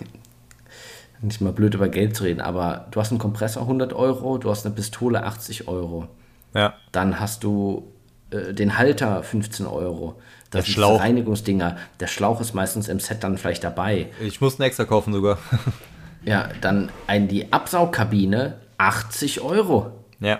nicht 1.22 1.42
mal 1.42 1.54
blöd 1.54 1.74
über 1.74 1.88
Geld 1.88 2.16
zu 2.16 2.24
reden, 2.24 2.42
aber 2.42 2.88
du 2.92 3.00
hast 3.00 3.12
einen 3.12 3.20
Kompressor 3.20 3.64
100 3.64 3.94
Euro, 3.94 4.38
du 4.38 4.50
hast 4.50 4.66
eine 4.66 4.76
Pistole 4.76 5.24
80 5.24 5.68
Euro. 5.68 6.08
Ja. 6.54 6.76
Dann 6.92 7.20
hast 7.20 7.44
du 7.44 7.88
äh, 8.30 8.54
den 8.54 8.78
Halter 8.78 9.24
15 9.24 9.66
Euro. 9.66 10.22
Das 10.52 10.66
der 10.66 10.72
Schlauch. 10.72 11.00
Reinigungsdinger. 11.00 11.78
Der 12.00 12.08
Schlauch 12.08 12.42
ist 12.42 12.54
meistens 12.54 12.88
im 12.88 13.00
Set 13.00 13.24
dann 13.24 13.38
vielleicht 13.38 13.64
dabei. 13.64 14.10
Ich 14.22 14.42
muss 14.42 14.60
einen 14.60 14.68
extra 14.68 14.86
kaufen 14.86 15.14
sogar. 15.14 15.40
ja, 16.26 16.50
dann 16.62 16.92
ein, 17.08 17.28
die 17.28 17.52
Absaugkabine 17.52 18.58
80 18.78 19.42
Euro. 19.42 19.92
Ja. 20.20 20.40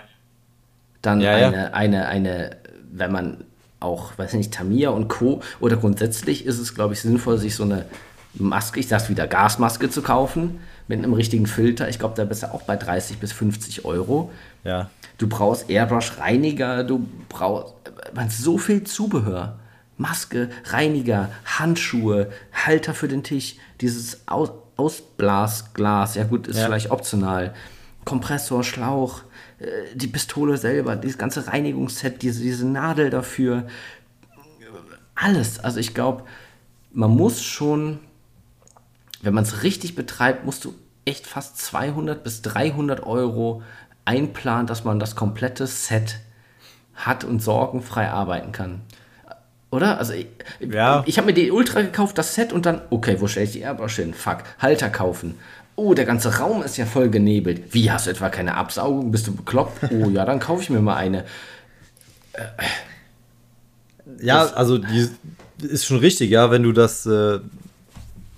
Dann 1.02 1.20
ja, 1.20 1.32
eine, 1.32 1.56
ja. 1.56 1.70
eine, 1.72 2.06
eine, 2.08 2.56
wenn 2.92 3.10
man 3.10 3.44
auch, 3.84 4.18
weiß 4.18 4.34
nicht, 4.34 4.52
Tamiya 4.52 4.90
und 4.90 5.08
Co. 5.08 5.40
Oder 5.60 5.76
grundsätzlich 5.76 6.46
ist 6.46 6.58
es, 6.58 6.74
glaube 6.74 6.94
ich, 6.94 7.00
sinnvoll, 7.00 7.38
sich 7.38 7.54
so 7.54 7.62
eine 7.62 7.84
Maske, 8.34 8.80
ich 8.80 8.88
sag's 8.88 9.08
wieder, 9.08 9.26
Gasmaske 9.26 9.90
zu 9.90 10.02
kaufen 10.02 10.60
mit 10.88 10.98
einem 10.98 11.12
richtigen 11.12 11.46
Filter. 11.46 11.88
Ich 11.88 11.98
glaube, 11.98 12.14
da 12.16 12.24
bist 12.24 12.42
du 12.42 12.52
auch 12.52 12.62
bei 12.62 12.76
30 12.76 13.18
bis 13.18 13.32
50 13.32 13.84
Euro. 13.84 14.32
Ja. 14.64 14.90
Du 15.18 15.28
brauchst 15.28 15.70
Airbrush-Reiniger, 15.70 16.82
du 16.82 17.06
brauchst 17.28 17.74
man, 18.14 18.30
so 18.30 18.58
viel 18.58 18.84
Zubehör. 18.84 19.58
Maske, 19.96 20.50
Reiniger, 20.64 21.30
Handschuhe, 21.44 22.28
Halter 22.52 22.94
für 22.94 23.06
den 23.06 23.22
Tisch, 23.22 23.56
dieses 23.80 24.26
Aus 24.26 24.50
Ausblasglas, 24.76 26.16
ja 26.16 26.24
gut, 26.24 26.48
ist 26.48 26.58
ja. 26.58 26.66
vielleicht 26.66 26.90
optional. 26.90 27.54
Kompressor, 28.04 28.64
Schlauch, 28.64 29.22
die 29.94 30.06
Pistole 30.06 30.56
selber, 30.56 30.96
dieses 30.96 31.18
ganze 31.18 31.46
Reinigungsset, 31.46 32.22
diese, 32.22 32.42
diese 32.42 32.66
Nadel 32.66 33.10
dafür. 33.10 33.66
Alles. 35.14 35.58
Also 35.60 35.80
ich 35.80 35.94
glaube, 35.94 36.24
man 36.92 37.10
muss 37.10 37.42
schon 37.42 38.00
wenn 39.24 39.34
man 39.34 39.44
es 39.44 39.62
richtig 39.62 39.94
betreibt, 39.94 40.44
musst 40.44 40.64
du 40.64 40.74
echt 41.06 41.26
fast 41.26 41.58
200 41.58 42.22
bis 42.22 42.42
300 42.42 43.04
Euro 43.04 43.62
einplanen, 44.04 44.66
dass 44.66 44.84
man 44.84 45.00
das 45.00 45.16
komplette 45.16 45.66
Set 45.66 46.20
hat 46.94 47.24
und 47.24 47.42
sorgenfrei 47.42 48.10
arbeiten 48.10 48.52
kann. 48.52 48.82
Oder? 49.70 49.98
Also 49.98 50.12
ich, 50.12 50.28
ja. 50.60 51.02
ich 51.06 51.16
habe 51.16 51.28
mir 51.28 51.32
die 51.32 51.50
Ultra 51.50 51.80
gekauft, 51.80 52.18
das 52.18 52.34
Set 52.34 52.52
und 52.52 52.66
dann, 52.66 52.82
okay, 52.90 53.20
wo 53.20 53.26
stelle 53.26 53.46
ich 53.46 53.52
die 53.52 53.60
Airbrush 53.60 53.96
hin? 53.96 54.12
Fuck, 54.14 54.44
Halter 54.58 54.90
kaufen. 54.90 55.36
Oh, 55.76 55.94
der 55.94 56.04
ganze 56.04 56.38
Raum 56.38 56.62
ist 56.62 56.76
ja 56.76 56.86
voll 56.86 57.10
genebelt. 57.10 57.74
Wie, 57.74 57.90
hast 57.90 58.06
du 58.06 58.10
etwa 58.10 58.28
keine 58.28 58.54
Absaugung? 58.54 59.10
Bist 59.10 59.26
du 59.26 59.34
bekloppt? 59.34 59.90
Oh 59.90 60.08
ja, 60.08 60.24
dann 60.24 60.38
kaufe 60.38 60.62
ich 60.62 60.70
mir 60.70 60.80
mal 60.80 60.96
eine. 60.96 61.24
ja, 64.20 64.46
also 64.46 64.78
die 64.78 65.08
ist 65.60 65.86
schon 65.86 65.98
richtig, 65.98 66.30
ja, 66.30 66.50
wenn 66.50 66.62
du 66.62 66.72
das, 66.72 67.06
äh, 67.06 67.40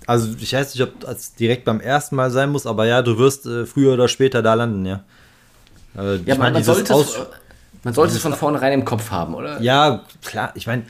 also 0.05 0.35
ich 0.39 0.53
weiß 0.53 0.73
nicht, 0.73 0.83
ob 0.83 0.99
das 1.01 1.35
direkt 1.35 1.65
beim 1.65 1.79
ersten 1.79 2.15
Mal 2.15 2.31
sein 2.31 2.51
muss, 2.51 2.65
aber 2.65 2.85
ja, 2.85 3.01
du 3.01 3.17
wirst 3.17 3.45
äh, 3.45 3.65
früher 3.65 3.93
oder 3.93 4.07
später 4.07 4.41
da 4.41 4.53
landen, 4.53 4.85
ja. 4.85 5.03
Äh, 5.97 6.17
ja, 6.17 6.35
man, 6.35 6.53
man, 6.53 6.63
sollte 6.63 6.93
es, 6.93 7.19
man 7.83 7.93
sollte 7.93 8.13
es 8.13 8.19
von 8.19 8.33
vornherein 8.33 8.73
im 8.73 8.85
Kopf 8.85 9.11
haben, 9.11 9.35
oder? 9.35 9.61
Ja, 9.61 10.03
klar. 10.23 10.51
Ich 10.55 10.67
meine, 10.67 10.83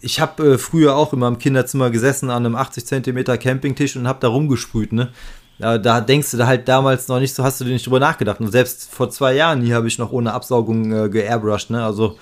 ich 0.00 0.20
habe 0.20 0.54
äh, 0.54 0.58
früher 0.58 0.96
auch 0.96 1.12
immer 1.12 1.28
im 1.28 1.38
Kinderzimmer 1.38 1.90
gesessen 1.90 2.30
an 2.30 2.44
einem 2.44 2.56
80 2.56 2.86
Zentimeter 2.86 3.38
Campingtisch 3.38 3.96
und 3.96 4.06
habe 4.06 4.20
da 4.20 4.28
rumgesprüht, 4.28 4.92
ne? 4.92 5.10
Da, 5.58 6.00
denkst 6.00 6.30
du 6.30 6.36
da 6.36 6.46
halt 6.46 6.68
damals 6.68 7.08
noch 7.08 7.18
nicht 7.18 7.34
so, 7.34 7.42
hast 7.42 7.60
du 7.60 7.64
dir 7.64 7.72
nicht 7.72 7.84
drüber 7.84 7.98
nachgedacht. 7.98 8.40
Und 8.40 8.52
selbst 8.52 8.88
vor 8.92 9.10
zwei 9.10 9.34
Jahren 9.34 9.60
hier 9.60 9.74
habe 9.74 9.88
ich 9.88 9.98
noch 9.98 10.12
ohne 10.12 10.32
Absaugung 10.32 10.92
äh, 10.92 11.08
geairbrushed, 11.08 11.70
ne? 11.70 11.84
Also 11.84 12.16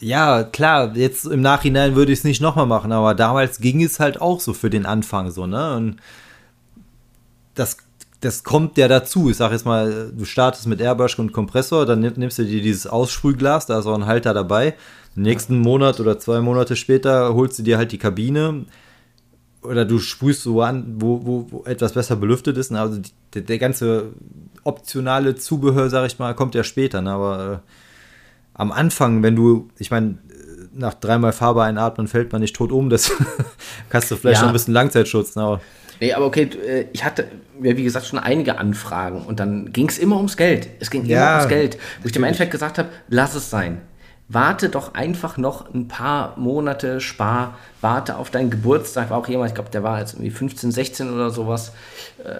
ja, 0.00 0.44
klar, 0.44 0.96
jetzt 0.96 1.26
im 1.26 1.42
Nachhinein 1.42 1.96
würde 1.96 2.12
ich 2.12 2.20
es 2.20 2.24
nicht 2.24 2.40
nochmal 2.40 2.66
machen, 2.66 2.92
aber 2.92 3.14
damals 3.14 3.60
ging 3.60 3.82
es 3.82 4.00
halt 4.00 4.20
auch 4.20 4.40
so 4.40 4.54
für 4.54 4.70
den 4.70 4.86
Anfang 4.86 5.30
so, 5.30 5.46
ne? 5.46 5.76
Und 5.76 5.96
das, 7.54 7.76
das 8.20 8.42
kommt 8.44 8.78
ja 8.78 8.88
dazu. 8.88 9.28
Ich 9.28 9.36
sag 9.36 9.52
jetzt 9.52 9.66
mal, 9.66 10.12
du 10.16 10.24
startest 10.24 10.66
mit 10.66 10.80
Airbrush 10.80 11.18
und 11.18 11.32
Kompressor, 11.32 11.84
dann 11.84 12.00
nimmst 12.00 12.38
du 12.38 12.44
dir 12.44 12.62
dieses 12.62 12.86
Aussprühglas, 12.86 13.66
da 13.66 13.80
ist 13.80 13.86
auch 13.86 13.94
ein 13.94 14.06
Halter 14.06 14.32
dabei. 14.32 14.74
nächsten 15.14 15.58
Monat 15.58 16.00
oder 16.00 16.18
zwei 16.18 16.40
Monate 16.40 16.76
später 16.76 17.34
holst 17.34 17.58
du 17.58 17.64
dir 17.64 17.76
halt 17.76 17.92
die 17.92 17.98
Kabine 17.98 18.64
oder 19.68 19.84
du 19.84 19.98
sprühst 19.98 20.42
so 20.42 20.62
an, 20.62 20.96
wo, 20.98 21.20
wo, 21.24 21.46
wo 21.50 21.64
etwas 21.64 21.92
besser 21.92 22.16
belüftet 22.16 22.56
ist. 22.56 22.70
Ne? 22.70 22.80
Also 22.80 23.00
die, 23.34 23.42
der, 23.42 23.58
ganze 23.58 24.12
optionale 24.64 25.34
Zubehör, 25.36 25.90
sag 25.90 26.06
ich 26.06 26.18
mal, 26.18 26.34
kommt 26.34 26.54
ja 26.54 26.64
später, 26.64 27.02
ne? 27.02 27.10
aber 27.10 27.62
äh, 27.64 27.70
am 28.54 28.72
Anfang, 28.72 29.22
wenn 29.22 29.36
du, 29.36 29.68
ich 29.78 29.90
meine, 29.90 30.18
nach 30.72 30.94
dreimal 30.94 31.32
Farbe 31.32 31.62
einatmen 31.62 32.08
fällt 32.08 32.32
man 32.32 32.40
nicht 32.40 32.56
tot 32.56 32.72
um, 32.72 32.90
das 32.90 33.12
kannst 33.90 34.10
du 34.10 34.16
vielleicht 34.16 34.36
ja. 34.36 34.40
schon 34.40 34.48
ein 34.48 34.52
bisschen 34.52 34.74
Langzeitschutz. 34.74 35.36
Ne? 35.36 35.42
Aber 35.42 35.60
nee, 36.00 36.12
aber 36.12 36.26
okay, 36.26 36.48
äh, 36.66 36.86
ich 36.92 37.04
hatte, 37.04 37.28
wie 37.58 37.82
gesagt, 37.82 38.06
schon 38.06 38.18
einige 38.18 38.58
Anfragen 38.58 39.22
und 39.22 39.40
dann 39.40 39.72
ging 39.72 39.88
es 39.88 39.98
immer 39.98 40.16
ums 40.16 40.36
Geld. 40.36 40.68
Es 40.80 40.90
ging 40.90 41.04
ja, 41.04 41.18
immer 41.18 41.36
ums 41.38 41.48
Geld. 41.48 41.78
Wo 42.02 42.06
ich 42.06 42.12
dem 42.12 42.24
Endeffekt 42.24 42.52
gesagt 42.52 42.78
habe, 42.78 42.88
lass 43.08 43.34
es 43.34 43.50
sein. 43.50 43.80
Warte 44.28 44.68
doch 44.68 44.94
einfach 44.94 45.38
noch 45.38 45.72
ein 45.72 45.88
paar 45.88 46.36
Monate, 46.36 47.00
spar, 47.00 47.56
warte 47.80 48.16
auf 48.16 48.30
deinen 48.30 48.50
Geburtstag. 48.50 49.10
War 49.10 49.18
auch 49.18 49.28
jemand, 49.28 49.50
ich 49.50 49.54
glaube, 49.54 49.70
der 49.70 49.82
war 49.82 49.98
jetzt 50.00 50.14
irgendwie 50.14 50.30
15, 50.30 50.70
16 50.70 51.10
oder 51.10 51.30
sowas. 51.30 51.72
Äh, 52.22 52.34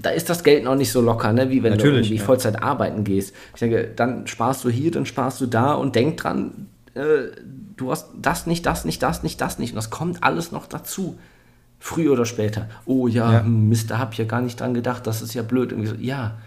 da 0.00 0.10
ist 0.10 0.30
das 0.30 0.42
Geld 0.44 0.64
noch 0.64 0.76
nicht 0.76 0.90
so 0.90 1.02
locker, 1.02 1.32
ne? 1.32 1.50
wie 1.50 1.62
wenn 1.62 1.72
Natürlich, 1.72 2.08
du 2.08 2.14
irgendwie 2.14 2.16
ja. 2.16 2.24
Vollzeit 2.24 2.62
arbeiten 2.62 3.04
gehst. 3.04 3.34
Ich 3.52 3.60
denke, 3.60 3.90
dann 3.94 4.26
sparst 4.26 4.64
du 4.64 4.70
hier, 4.70 4.90
dann 4.90 5.04
sparst 5.04 5.40
du 5.42 5.46
da 5.46 5.74
und 5.74 5.94
denk 5.94 6.16
dran, 6.16 6.68
äh, 6.94 7.30
du 7.76 7.90
hast 7.90 8.08
das 8.20 8.46
nicht, 8.46 8.64
das 8.64 8.86
nicht, 8.86 9.02
das 9.02 9.22
nicht, 9.22 9.38
das 9.38 9.58
nicht. 9.58 9.72
Und 9.72 9.76
das 9.76 9.90
kommt 9.90 10.22
alles 10.22 10.52
noch 10.52 10.66
dazu. 10.66 11.18
Früher 11.78 12.12
oder 12.12 12.24
später. 12.24 12.70
Oh 12.86 13.06
ja, 13.06 13.30
ja. 13.30 13.40
Hm, 13.40 13.68
Mist, 13.68 13.90
da 13.90 13.98
hab 13.98 14.12
ich 14.12 14.18
ja 14.18 14.24
gar 14.24 14.40
nicht 14.40 14.58
dran 14.58 14.72
gedacht, 14.72 15.06
das 15.06 15.20
ist 15.20 15.34
ja 15.34 15.42
blöd. 15.42 15.74
So, 15.84 15.94
ja, 15.96 16.38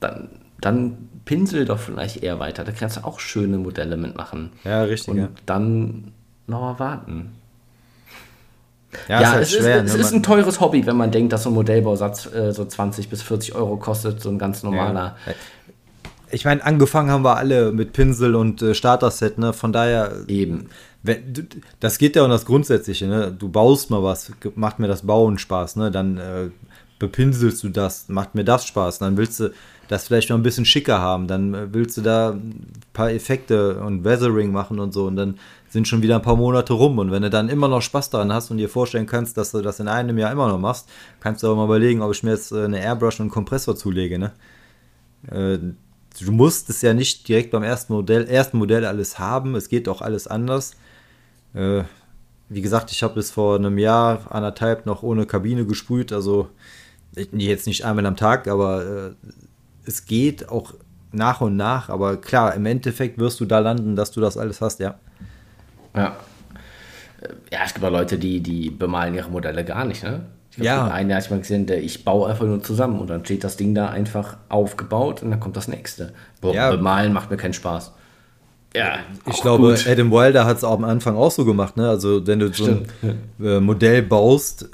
dann, 0.00 0.28
dann 0.60 1.08
pinsel 1.26 1.66
doch 1.66 1.78
vielleicht 1.78 2.22
eher 2.22 2.38
weiter. 2.38 2.64
Da 2.64 2.72
kannst 2.72 2.96
du 2.96 3.04
auch 3.04 3.20
schöne 3.20 3.58
Modelle 3.58 3.98
mitmachen. 3.98 4.52
Ja, 4.64 4.82
richtig. 4.84 5.08
Und 5.08 5.18
ja. 5.18 5.28
dann 5.44 6.12
noch 6.46 6.78
warten. 6.78 7.32
Ja, 9.08 9.20
ja 9.20 9.28
ist 9.28 9.34
halt 9.34 9.42
es, 9.42 9.52
schwer, 9.52 9.84
ist, 9.84 9.90
es 9.90 9.96
ne, 9.96 10.00
ist 10.00 10.12
ein 10.14 10.22
teures 10.22 10.60
Hobby, 10.60 10.86
wenn 10.86 10.96
man 10.96 11.10
denkt, 11.10 11.32
dass 11.32 11.42
so 11.42 11.50
ein 11.50 11.54
Modellbausatz 11.54 12.32
äh, 12.32 12.52
so 12.52 12.64
20 12.64 13.10
bis 13.10 13.20
40 13.22 13.54
Euro 13.54 13.76
kostet, 13.76 14.22
so 14.22 14.30
ein 14.30 14.38
ganz 14.38 14.62
normaler. 14.62 15.16
Ja. 15.26 15.34
Ich 16.30 16.44
meine, 16.44 16.64
angefangen 16.64 17.10
haben 17.10 17.24
wir 17.24 17.36
alle 17.36 17.72
mit 17.72 17.92
Pinsel 17.92 18.34
und 18.34 18.62
äh, 18.62 18.74
Starter-Set, 18.74 19.38
ne? 19.38 19.52
Von 19.52 19.72
daher. 19.72 20.12
Eben. 20.28 20.70
Wenn, 21.02 21.48
das 21.78 21.98
geht 21.98 22.16
ja 22.16 22.24
um 22.24 22.30
das 22.30 22.46
Grundsätzliche, 22.46 23.06
ne? 23.06 23.32
Du 23.36 23.48
baust 23.48 23.90
mal 23.90 24.02
was, 24.02 24.32
macht 24.54 24.78
mir 24.78 24.88
das 24.88 25.02
Bauen 25.02 25.38
Spaß, 25.38 25.76
ne? 25.76 25.90
Dann 25.90 26.16
äh, 26.18 26.50
bepinselst 26.98 27.62
du 27.62 27.68
das, 27.68 28.08
macht 28.08 28.34
mir 28.34 28.44
das 28.44 28.66
Spaß. 28.66 28.98
Dann 28.98 29.16
willst 29.16 29.40
du 29.40 29.50
das 29.88 30.06
vielleicht 30.06 30.30
noch 30.30 30.36
ein 30.36 30.42
bisschen 30.42 30.64
schicker 30.64 31.00
haben. 31.00 31.26
Dann 31.26 31.54
äh, 31.54 31.72
willst 31.72 31.96
du 31.96 32.02
da 32.02 32.30
ein 32.30 32.72
paar 32.92 33.10
Effekte 33.10 33.80
und 33.80 34.04
Weathering 34.04 34.52
machen 34.52 34.78
und 34.78 34.92
so 34.92 35.06
und 35.06 35.16
dann 35.16 35.38
sind 35.68 35.88
schon 35.88 36.02
wieder 36.02 36.16
ein 36.16 36.22
paar 36.22 36.36
Monate 36.36 36.72
rum. 36.72 36.98
Und 36.98 37.10
wenn 37.10 37.22
du 37.22 37.30
dann 37.30 37.48
immer 37.48 37.68
noch 37.68 37.82
Spaß 37.82 38.10
daran 38.10 38.32
hast 38.32 38.50
und 38.50 38.58
dir 38.58 38.68
vorstellen 38.68 39.06
kannst, 39.06 39.36
dass 39.36 39.52
du 39.52 39.62
das 39.62 39.80
in 39.80 39.88
einem 39.88 40.18
Jahr 40.18 40.32
immer 40.32 40.48
noch 40.48 40.58
machst, 40.58 40.88
kannst 41.20 41.42
du 41.42 41.48
auch 41.48 41.56
mal 41.56 41.64
überlegen, 41.64 42.02
ob 42.02 42.12
ich 42.12 42.22
mir 42.22 42.30
jetzt 42.30 42.52
äh, 42.52 42.64
eine 42.64 42.80
Airbrush 42.80 43.20
und 43.20 43.24
einen 43.24 43.30
Kompressor 43.30 43.76
zulege. 43.76 44.18
Ne? 44.18 44.32
Äh, 45.30 45.58
du 46.24 46.32
musst 46.32 46.70
es 46.70 46.82
ja 46.82 46.94
nicht 46.94 47.28
direkt 47.28 47.50
beim 47.50 47.62
ersten 47.62 47.92
Modell, 47.92 48.26
ersten 48.26 48.58
Modell 48.58 48.84
alles 48.84 49.18
haben. 49.18 49.54
Es 49.54 49.68
geht 49.68 49.88
auch 49.88 50.00
alles 50.02 50.26
anders. 50.26 50.76
Wie 52.48 52.60
gesagt, 52.60 52.92
ich 52.92 53.02
habe 53.02 53.14
bis 53.14 53.30
vor 53.30 53.56
einem 53.56 53.78
Jahr, 53.78 54.30
anderthalb 54.30 54.84
noch 54.84 55.02
ohne 55.02 55.24
Kabine 55.24 55.64
gesprüht. 55.64 56.12
Also 56.12 56.48
jetzt 57.14 57.66
nicht 57.66 57.84
einmal 57.84 58.04
am 58.04 58.16
Tag, 58.16 58.46
aber 58.46 59.14
es 59.86 60.04
geht 60.06 60.48
auch 60.48 60.74
nach 61.12 61.40
und 61.40 61.56
nach, 61.56 61.88
aber 61.88 62.16
klar, 62.18 62.54
im 62.54 62.66
Endeffekt 62.66 63.18
wirst 63.18 63.40
du 63.40 63.44
da 63.44 63.60
landen, 63.60 63.96
dass 63.96 64.10
du 64.10 64.20
das 64.20 64.36
alles 64.36 64.60
hast, 64.60 64.80
ja. 64.80 64.96
Ja. 65.94 66.16
Ja, 67.50 67.58
es 67.64 67.72
gibt 67.72 67.84
auch 67.84 67.90
Leute, 67.90 68.18
die, 68.18 68.40
die 68.40 68.70
bemalen 68.70 69.14
ihre 69.14 69.30
Modelle 69.30 69.64
gar 69.64 69.84
nicht, 69.84 70.04
ne? 70.04 70.26
Ich 70.50 70.56
glaub, 70.56 70.66
ja. 70.66 70.88
Einen, 70.88 71.08
der 71.08 71.18
ich 71.18 71.30
mal 71.30 71.38
gesehen, 71.38 71.66
der 71.66 71.82
ich 71.82 72.04
baue 72.04 72.30
einfach 72.30 72.46
nur 72.46 72.62
zusammen 72.62 73.00
und 73.00 73.08
dann 73.08 73.24
steht 73.24 73.44
das 73.44 73.56
Ding 73.56 73.74
da 73.74 73.88
einfach 73.90 74.36
aufgebaut 74.48 75.22
und 75.22 75.30
dann 75.30 75.40
kommt 75.40 75.56
das 75.56 75.68
nächste. 75.68 76.12
Boah, 76.40 76.54
ja. 76.54 76.70
Bemalen 76.70 77.12
macht 77.12 77.30
mir 77.30 77.36
keinen 77.36 77.52
Spaß. 77.52 77.92
Ja, 78.74 78.98
ich 79.30 79.40
glaube, 79.40 79.68
gut. 79.68 79.86
Adam 79.86 80.10
Wilder 80.10 80.44
hat 80.44 80.58
es 80.58 80.64
am 80.64 80.84
Anfang 80.84 81.16
auch 81.16 81.30
so 81.30 81.44
gemacht, 81.44 81.76
ne? 81.76 81.88
Also, 81.88 82.26
wenn 82.26 82.38
du 82.38 82.52
so 82.52 82.66
ein 82.66 82.86
äh, 83.42 83.60
Modell 83.60 84.02
baust, 84.02 84.68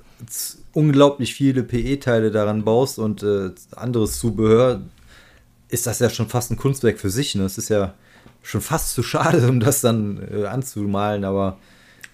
unglaublich 0.73 1.35
viele 1.35 1.63
PE-Teile 1.63 2.31
daran 2.31 2.65
baust 2.65 2.99
und 2.99 3.23
äh, 3.23 3.51
anderes 3.77 4.19
Zubehör, 4.19 4.81
ist 5.73 5.87
das 5.87 5.99
ja 6.01 6.11
schon 6.11 6.29
fast 6.29 6.51
ein 6.51 6.57
Kunstwerk 6.57 7.01
für 7.01 7.11
sich. 7.11 7.35
Ne? 7.35 7.45
Es 7.45 7.57
ist 7.57 7.71
ja 7.71 7.95
schon 8.43 8.61
fast 8.61 8.93
zu 8.95 9.03
schade, 9.03 9.49
um 9.49 9.59
das 9.59 9.81
dann 9.81 10.21
äh, 10.31 10.47
anzumalen, 10.47 11.25
aber. 11.25 11.59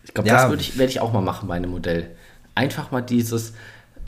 Ich 0.04 0.14
glaube, 0.14 0.28
ja. 0.28 0.48
das 0.48 0.60
ich, 0.60 0.78
werde 0.78 0.90
ich 0.90 1.00
auch 1.00 1.12
mal 1.12 1.20
machen 1.20 1.48
bei 1.48 1.56
einem 1.56 1.70
Modell. 1.70 2.16
Einfach 2.54 2.90
mal 2.90 3.02
dieses 3.02 3.52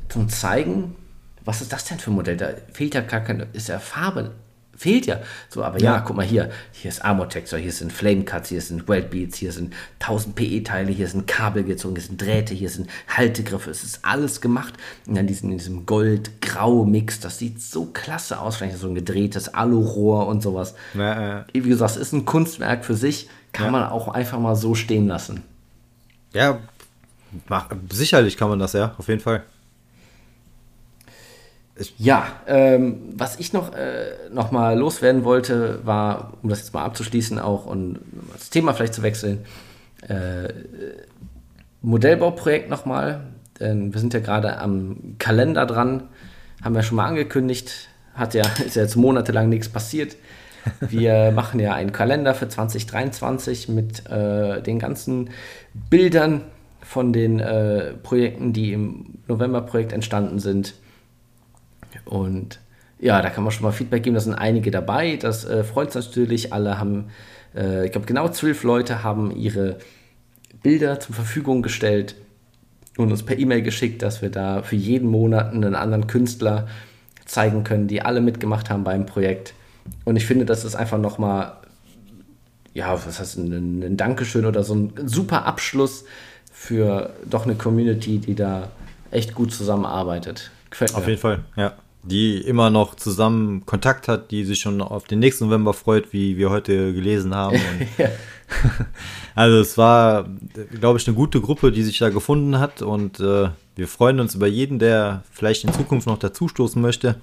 zum 0.09 0.29
Zeigen, 0.29 0.97
was 1.45 1.61
ist 1.61 1.73
das 1.73 1.85
denn 1.85 1.99
für 1.99 2.11
ein 2.11 2.15
Modell? 2.15 2.37
Da 2.37 2.51
fehlt 2.73 2.95
ja 2.95 3.01
gar 3.01 3.21
keine, 3.21 3.49
ist 3.53 3.69
ja 3.69 3.79
Farbe 3.79 4.33
fehlt 4.81 5.05
ja. 5.05 5.21
So, 5.51 5.63
aber 5.63 5.79
ja, 5.79 5.97
ja 5.97 6.01
guck 6.01 6.17
mal 6.17 6.25
hier, 6.25 6.51
hier 6.73 6.89
ist 6.89 7.05
Armortexture, 7.05 7.61
hier 7.61 7.71
sind 7.71 7.93
Flame 7.93 8.25
Cuts, 8.25 8.49
hier 8.49 8.63
sind 8.63 8.89
Weltbeats, 8.89 9.37
hier 9.37 9.53
sind 9.53 9.75
1000 9.99 10.35
PE-Teile, 10.35 10.91
hier 10.91 11.07
sind 11.07 11.27
Kabel 11.27 11.65
gezogen, 11.65 11.97
hier 11.97 12.05
sind 12.05 12.21
Drähte, 12.21 12.55
hier 12.55 12.71
sind 12.71 12.89
Haltegriffe, 13.07 13.71
es 13.71 13.85
ist 13.85 14.01
alles 14.03 14.41
gemacht. 14.41 14.73
Und 15.07 15.17
dann 15.17 15.27
diesen, 15.27 15.53
in 15.53 15.59
diesem 15.59 15.85
Gold-Grau-Mix, 15.85 17.21
das 17.21 17.39
sieht 17.39 17.61
so 17.61 17.91
klasse 17.93 18.41
aus, 18.41 18.57
vielleicht 18.57 18.79
so 18.79 18.89
ein 18.89 18.95
gedrehtes 18.95 19.53
Alurohr 19.53 20.27
und 20.27 20.43
sowas. 20.43 20.75
Ja, 20.95 21.45
Wie 21.53 21.61
gesagt, 21.61 21.91
es 21.91 21.97
ist 21.99 22.13
ein 22.15 22.25
Kunstwerk 22.25 22.87
für 22.87 22.95
sich, 22.95 23.29
kann 23.53 23.67
ja. 23.67 23.73
man 23.73 23.85
auch 23.91 24.09
einfach 24.09 24.39
mal 24.39 24.57
so 24.57 24.75
stehen 24.75 25.09
lassen. 25.09 25.43
Ja, 26.33 26.59
sicherlich 27.91 28.39
kann 28.39 28.49
man 28.49 28.59
das, 28.59 28.73
ja, 28.73 28.95
auf 28.97 29.09
jeden 29.09 29.21
Fall. 29.21 29.43
Ja, 31.99 32.27
ähm, 32.47 33.13
was 33.17 33.39
ich 33.39 33.53
noch, 33.53 33.75
äh, 33.75 34.13
noch 34.33 34.51
mal 34.51 34.79
loswerden 34.79 35.25
wollte, 35.25 35.81
war, 35.85 36.35
um 36.43 36.49
das 36.49 36.61
jetzt 36.61 36.75
mal 36.75 36.85
abzuschließen 36.85 37.39
auch 37.39 37.67
und 37.67 38.01
das 38.33 38.51
Thema 38.51 38.75
vielleicht 38.75 38.95
zu 38.95 39.03
wechseln, 39.03 39.45
äh, 40.07 40.49
Modellbauprojekt 41.83 42.69
nochmal. 42.69 43.21
Denn 43.59 43.93
wir 43.93 44.01
sind 44.01 44.15
ja 44.15 44.21
gerade 44.21 44.59
am 44.59 45.17
Kalender 45.19 45.67
dran, 45.67 46.05
haben 46.63 46.75
wir 46.75 46.83
schon 46.83 46.97
mal 46.97 47.07
angekündigt, 47.07 47.89
hat 48.15 48.35
ja, 48.35 48.43
ist 48.65 48.77
ja 48.77 48.83
jetzt 48.83 48.97
monatelang 48.97 49.49
nichts 49.49 49.69
passiert. 49.69 50.17
Wir 50.81 51.31
machen 51.35 51.61
ja 51.61 51.75
einen 51.75 51.93
Kalender 51.93 52.35
für 52.35 52.49
2023 52.49 53.69
mit 53.69 54.07
äh, 54.11 54.63
den 54.63 54.79
ganzen 54.79 55.31
Bildern 55.89 56.43
von 56.83 57.13
den 57.13 57.39
äh, 57.39 57.93
Projekten, 58.03 58.53
die 58.53 58.73
im 58.73 59.19
November-Projekt 59.29 59.93
entstanden 59.93 60.39
sind 60.39 60.75
und 62.11 62.59
ja, 62.99 63.23
da 63.23 63.31
kann 63.31 63.45
man 63.45 63.53
schon 63.53 63.63
mal 63.63 63.73
Feedback 63.73 64.03
geben. 64.03 64.15
Da 64.15 64.21
sind 64.21 64.35
einige 64.35 64.71
dabei. 64.71 65.17
Das 65.17 65.45
äh, 65.45 65.65
freut 65.65 65.95
uns 65.95 66.07
natürlich. 66.07 66.53
Alle 66.53 66.79
haben, 66.79 67.07
äh, 67.55 67.87
ich 67.87 67.93
glaube, 67.93 68.07
genau 68.07 68.29
zwölf 68.29 68.63
Leute 68.63 69.03
haben 69.03 69.35
ihre 69.35 69.79
Bilder 70.63 71.01
zur 71.01 71.15
Verfügung 71.15 71.63
gestellt 71.63 72.17
und 72.99 73.11
uns 73.11 73.23
per 73.23 73.39
E-Mail 73.39 73.63
geschickt, 73.63 74.03
dass 74.03 74.21
wir 74.21 74.31
da 74.31 74.63
für 74.63 74.77
jeden 74.77 75.09
Monat 75.09 75.53
einen 75.53 75.75
anderen 75.75 76.09
Künstler 76.09 76.69
zeigen 77.25 77.65
können, 77.65 77.87
die 77.87 78.03
alle 78.03 78.21
mitgemacht 78.21 78.69
haben 78.69 78.85
beim 78.85 79.07
Projekt. 79.07 79.55
Und 80.05 80.17
ich 80.17 80.27
finde, 80.27 80.45
das 80.45 80.65
ist 80.65 80.75
einfach 80.75 80.99
nochmal, 80.99 81.55
ja, 82.75 82.93
was 82.93 83.19
heißt 83.19 83.39
ein, 83.39 83.83
ein 83.83 83.97
Dankeschön 83.97 84.45
oder 84.45 84.63
so 84.65 84.75
ein 84.75 84.93
super 85.07 85.47
Abschluss 85.47 86.05
für 86.53 87.15
doch 87.25 87.45
eine 87.45 87.55
Community, 87.55 88.19
die 88.19 88.35
da 88.35 88.69
echt 89.11 89.35
gut 89.35 89.55
zusammenarbeitet. 89.55 90.51
Gefällt 90.69 90.93
mir. 90.93 90.99
Auf 90.99 91.09
jeden 91.09 91.21
Fall, 91.21 91.45
ja 91.57 91.73
die 92.03 92.39
immer 92.39 92.71
noch 92.71 92.95
zusammen 92.95 93.67
Kontakt 93.67 94.09
hat, 94.09 94.31
die 94.31 94.45
sich 94.45 94.61
schon 94.61 94.81
auf 94.81 95.05
den 95.05 95.19
nächsten 95.19 95.47
November 95.47 95.75
freut, 95.75 96.13
wie 96.13 96.37
wir 96.39 96.51
heute 96.51 96.95
gelesen 96.95 97.35
haben. 97.35 97.61
also 99.35 99.61
es 99.61 99.79
war, 99.79 100.29
glaube 100.79 100.99
ich, 100.99 101.07
eine 101.07 101.17
gute 101.17 101.41
Gruppe, 101.41 101.73
die 101.73 101.83
sich 101.83 101.99
da 101.99 102.11
gefunden 102.11 102.59
hat 102.59 102.83
und 102.83 103.21
äh, 103.21 103.51
wir 103.77 103.89
freuen 103.89 104.21
uns 104.21 104.35
über 104.35 104.47
jeden, 104.47 104.79
der 104.79 105.23
vielleicht 105.31 105.65
in 105.65 105.73
Zukunft 105.73 106.07
noch 106.07 106.19
dazustoßen 106.19 106.81
möchte. 106.81 107.21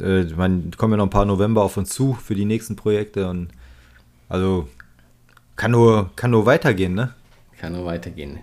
Äh, 0.00 0.24
man 0.36 0.70
kommen 0.76 0.92
ja 0.92 0.96
noch 0.98 1.06
ein 1.06 1.10
paar 1.10 1.24
November 1.24 1.62
auf 1.62 1.76
uns 1.76 1.90
zu 1.90 2.14
für 2.14 2.34
die 2.34 2.44
nächsten 2.44 2.76
Projekte 2.76 3.28
und 3.28 3.48
also 4.28 4.68
kann 5.56 5.70
nur, 5.70 6.10
kann 6.16 6.30
nur 6.30 6.46
weitergehen, 6.46 6.94
ne? 6.94 7.14
Kann 7.58 7.72
nur 7.72 7.84
weitergehen. 7.84 8.40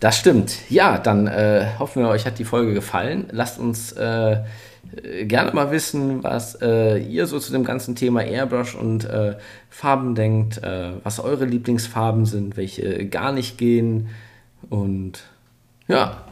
Das 0.00 0.18
stimmt. 0.18 0.70
Ja, 0.70 0.98
dann 0.98 1.26
äh, 1.26 1.66
hoffen 1.78 2.02
wir, 2.02 2.08
euch 2.08 2.24
hat 2.24 2.38
die 2.38 2.44
Folge 2.44 2.72
gefallen. 2.72 3.26
Lasst 3.32 3.58
uns 3.58 3.92
äh, 3.92 4.38
gerne 5.24 5.52
mal 5.52 5.70
wissen, 5.70 6.24
was 6.24 6.56
äh, 6.62 6.98
ihr 6.98 7.26
so 7.26 7.38
zu 7.38 7.52
dem 7.52 7.64
ganzen 7.64 7.94
Thema 7.94 8.22
Airbrush 8.22 8.74
und 8.74 9.04
äh, 9.04 9.36
Farben 9.68 10.14
denkt, 10.14 10.62
äh, 10.62 10.92
was 11.04 11.20
eure 11.20 11.44
Lieblingsfarben 11.44 12.24
sind, 12.24 12.56
welche 12.56 13.06
gar 13.06 13.32
nicht 13.32 13.58
gehen 13.58 14.08
und 14.70 15.22
ja, 15.86 16.24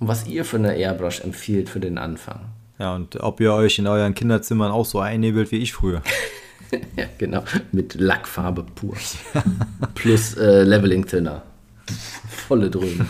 und 0.00 0.08
was 0.08 0.26
ihr 0.26 0.44
für 0.44 0.56
eine 0.56 0.76
Airbrush 0.76 1.20
empfiehlt 1.20 1.68
für 1.68 1.80
den 1.80 1.98
Anfang. 1.98 2.40
Ja, 2.78 2.94
und 2.94 3.20
ob 3.20 3.40
ihr 3.40 3.52
euch 3.52 3.78
in 3.78 3.86
euren 3.86 4.14
Kinderzimmern 4.14 4.70
auch 4.70 4.84
so 4.84 5.00
einnebelt 5.00 5.52
wie 5.52 5.58
ich 5.58 5.72
früher. 5.72 6.02
ja, 6.96 7.04
genau, 7.18 7.44
mit 7.72 7.94
Lackfarbe 7.94 8.64
pur. 8.74 8.96
Plus 9.94 10.36
äh, 10.36 10.62
Leveling 10.62 11.06
Thinner. 11.06 11.42
Volle 12.36 12.70
Dröhnen. 12.70 13.08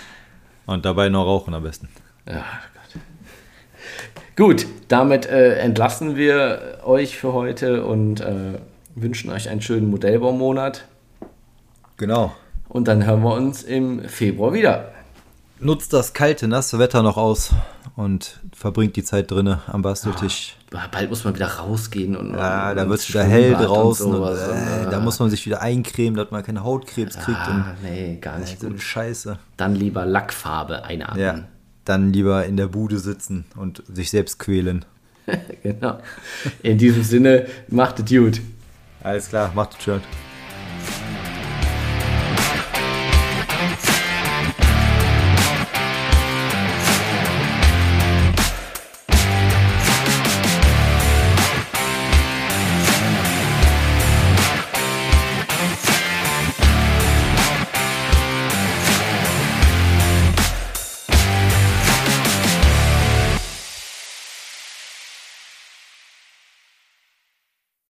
Und 0.66 0.84
dabei 0.84 1.08
noch 1.08 1.26
rauchen 1.26 1.54
am 1.54 1.62
besten. 1.64 1.88
Ja, 2.26 2.44
Gott. 2.74 3.02
Gut, 4.36 4.66
damit 4.88 5.26
äh, 5.26 5.58
entlassen 5.58 6.16
wir 6.16 6.78
euch 6.84 7.18
für 7.18 7.32
heute 7.32 7.84
und 7.84 8.20
äh, 8.20 8.58
wünschen 8.94 9.30
euch 9.30 9.48
einen 9.48 9.60
schönen 9.60 9.90
Modellbaumonat. 9.90 10.84
Genau. 11.96 12.32
Und 12.68 12.88
dann 12.88 13.04
hören 13.04 13.22
wir 13.22 13.34
uns 13.34 13.62
im 13.62 14.08
Februar 14.08 14.54
wieder. 14.54 14.92
nutzt 15.60 15.92
das 15.92 16.14
kalte, 16.14 16.48
nasse 16.48 16.78
Wetter 16.78 17.02
noch 17.02 17.18
aus 17.18 17.50
und 17.96 18.40
verbringt 18.54 18.96
die 18.96 19.04
Zeit 19.04 19.30
drinnen 19.30 19.58
am 19.66 19.82
Basteltisch. 19.82 20.56
Ah, 20.72 20.86
bald 20.90 21.10
muss 21.10 21.24
man 21.24 21.34
wieder 21.34 21.46
rausgehen 21.48 22.16
und 22.16 22.32
ja, 22.32 22.74
da 22.74 22.88
wird 22.88 23.00
es 23.00 23.08
wieder 23.08 23.24
hell 23.24 23.52
draußen. 23.54 24.06
Und, 24.06 24.22
und, 24.22 24.36
äh, 24.36 24.90
da 24.90 25.00
muss 25.00 25.18
man 25.18 25.28
sich 25.28 25.44
wieder 25.44 25.60
eincremen, 25.60 26.16
dass 26.16 26.30
man 26.30 26.42
keine 26.42 26.64
Hautkrebs 26.64 27.18
kriegt. 27.18 27.38
Ah, 27.38 27.74
und, 27.82 27.82
nee, 27.82 28.16
gar 28.20 28.38
nicht 28.38 28.62
äh, 28.62 28.68
gut. 28.68 28.80
Scheiße. 28.80 29.38
Dann 29.56 29.74
lieber 29.74 30.06
Lackfarbe 30.06 30.84
einatmen. 30.84 31.20
Ja, 31.20 31.44
dann 31.84 32.12
lieber 32.12 32.46
in 32.46 32.56
der 32.56 32.68
Bude 32.68 32.98
sitzen 32.98 33.44
und 33.56 33.82
sich 33.92 34.10
selbst 34.10 34.38
quälen. 34.38 34.84
genau. 35.62 35.98
In 36.62 36.78
diesem 36.78 37.02
Sinne, 37.02 37.46
macht 37.68 38.00
es 38.00 38.06
gut. 38.06 38.40
Alles 39.02 39.28
klar, 39.28 39.52
macht 39.54 39.76
es 39.76 39.84
schön. 39.84 40.00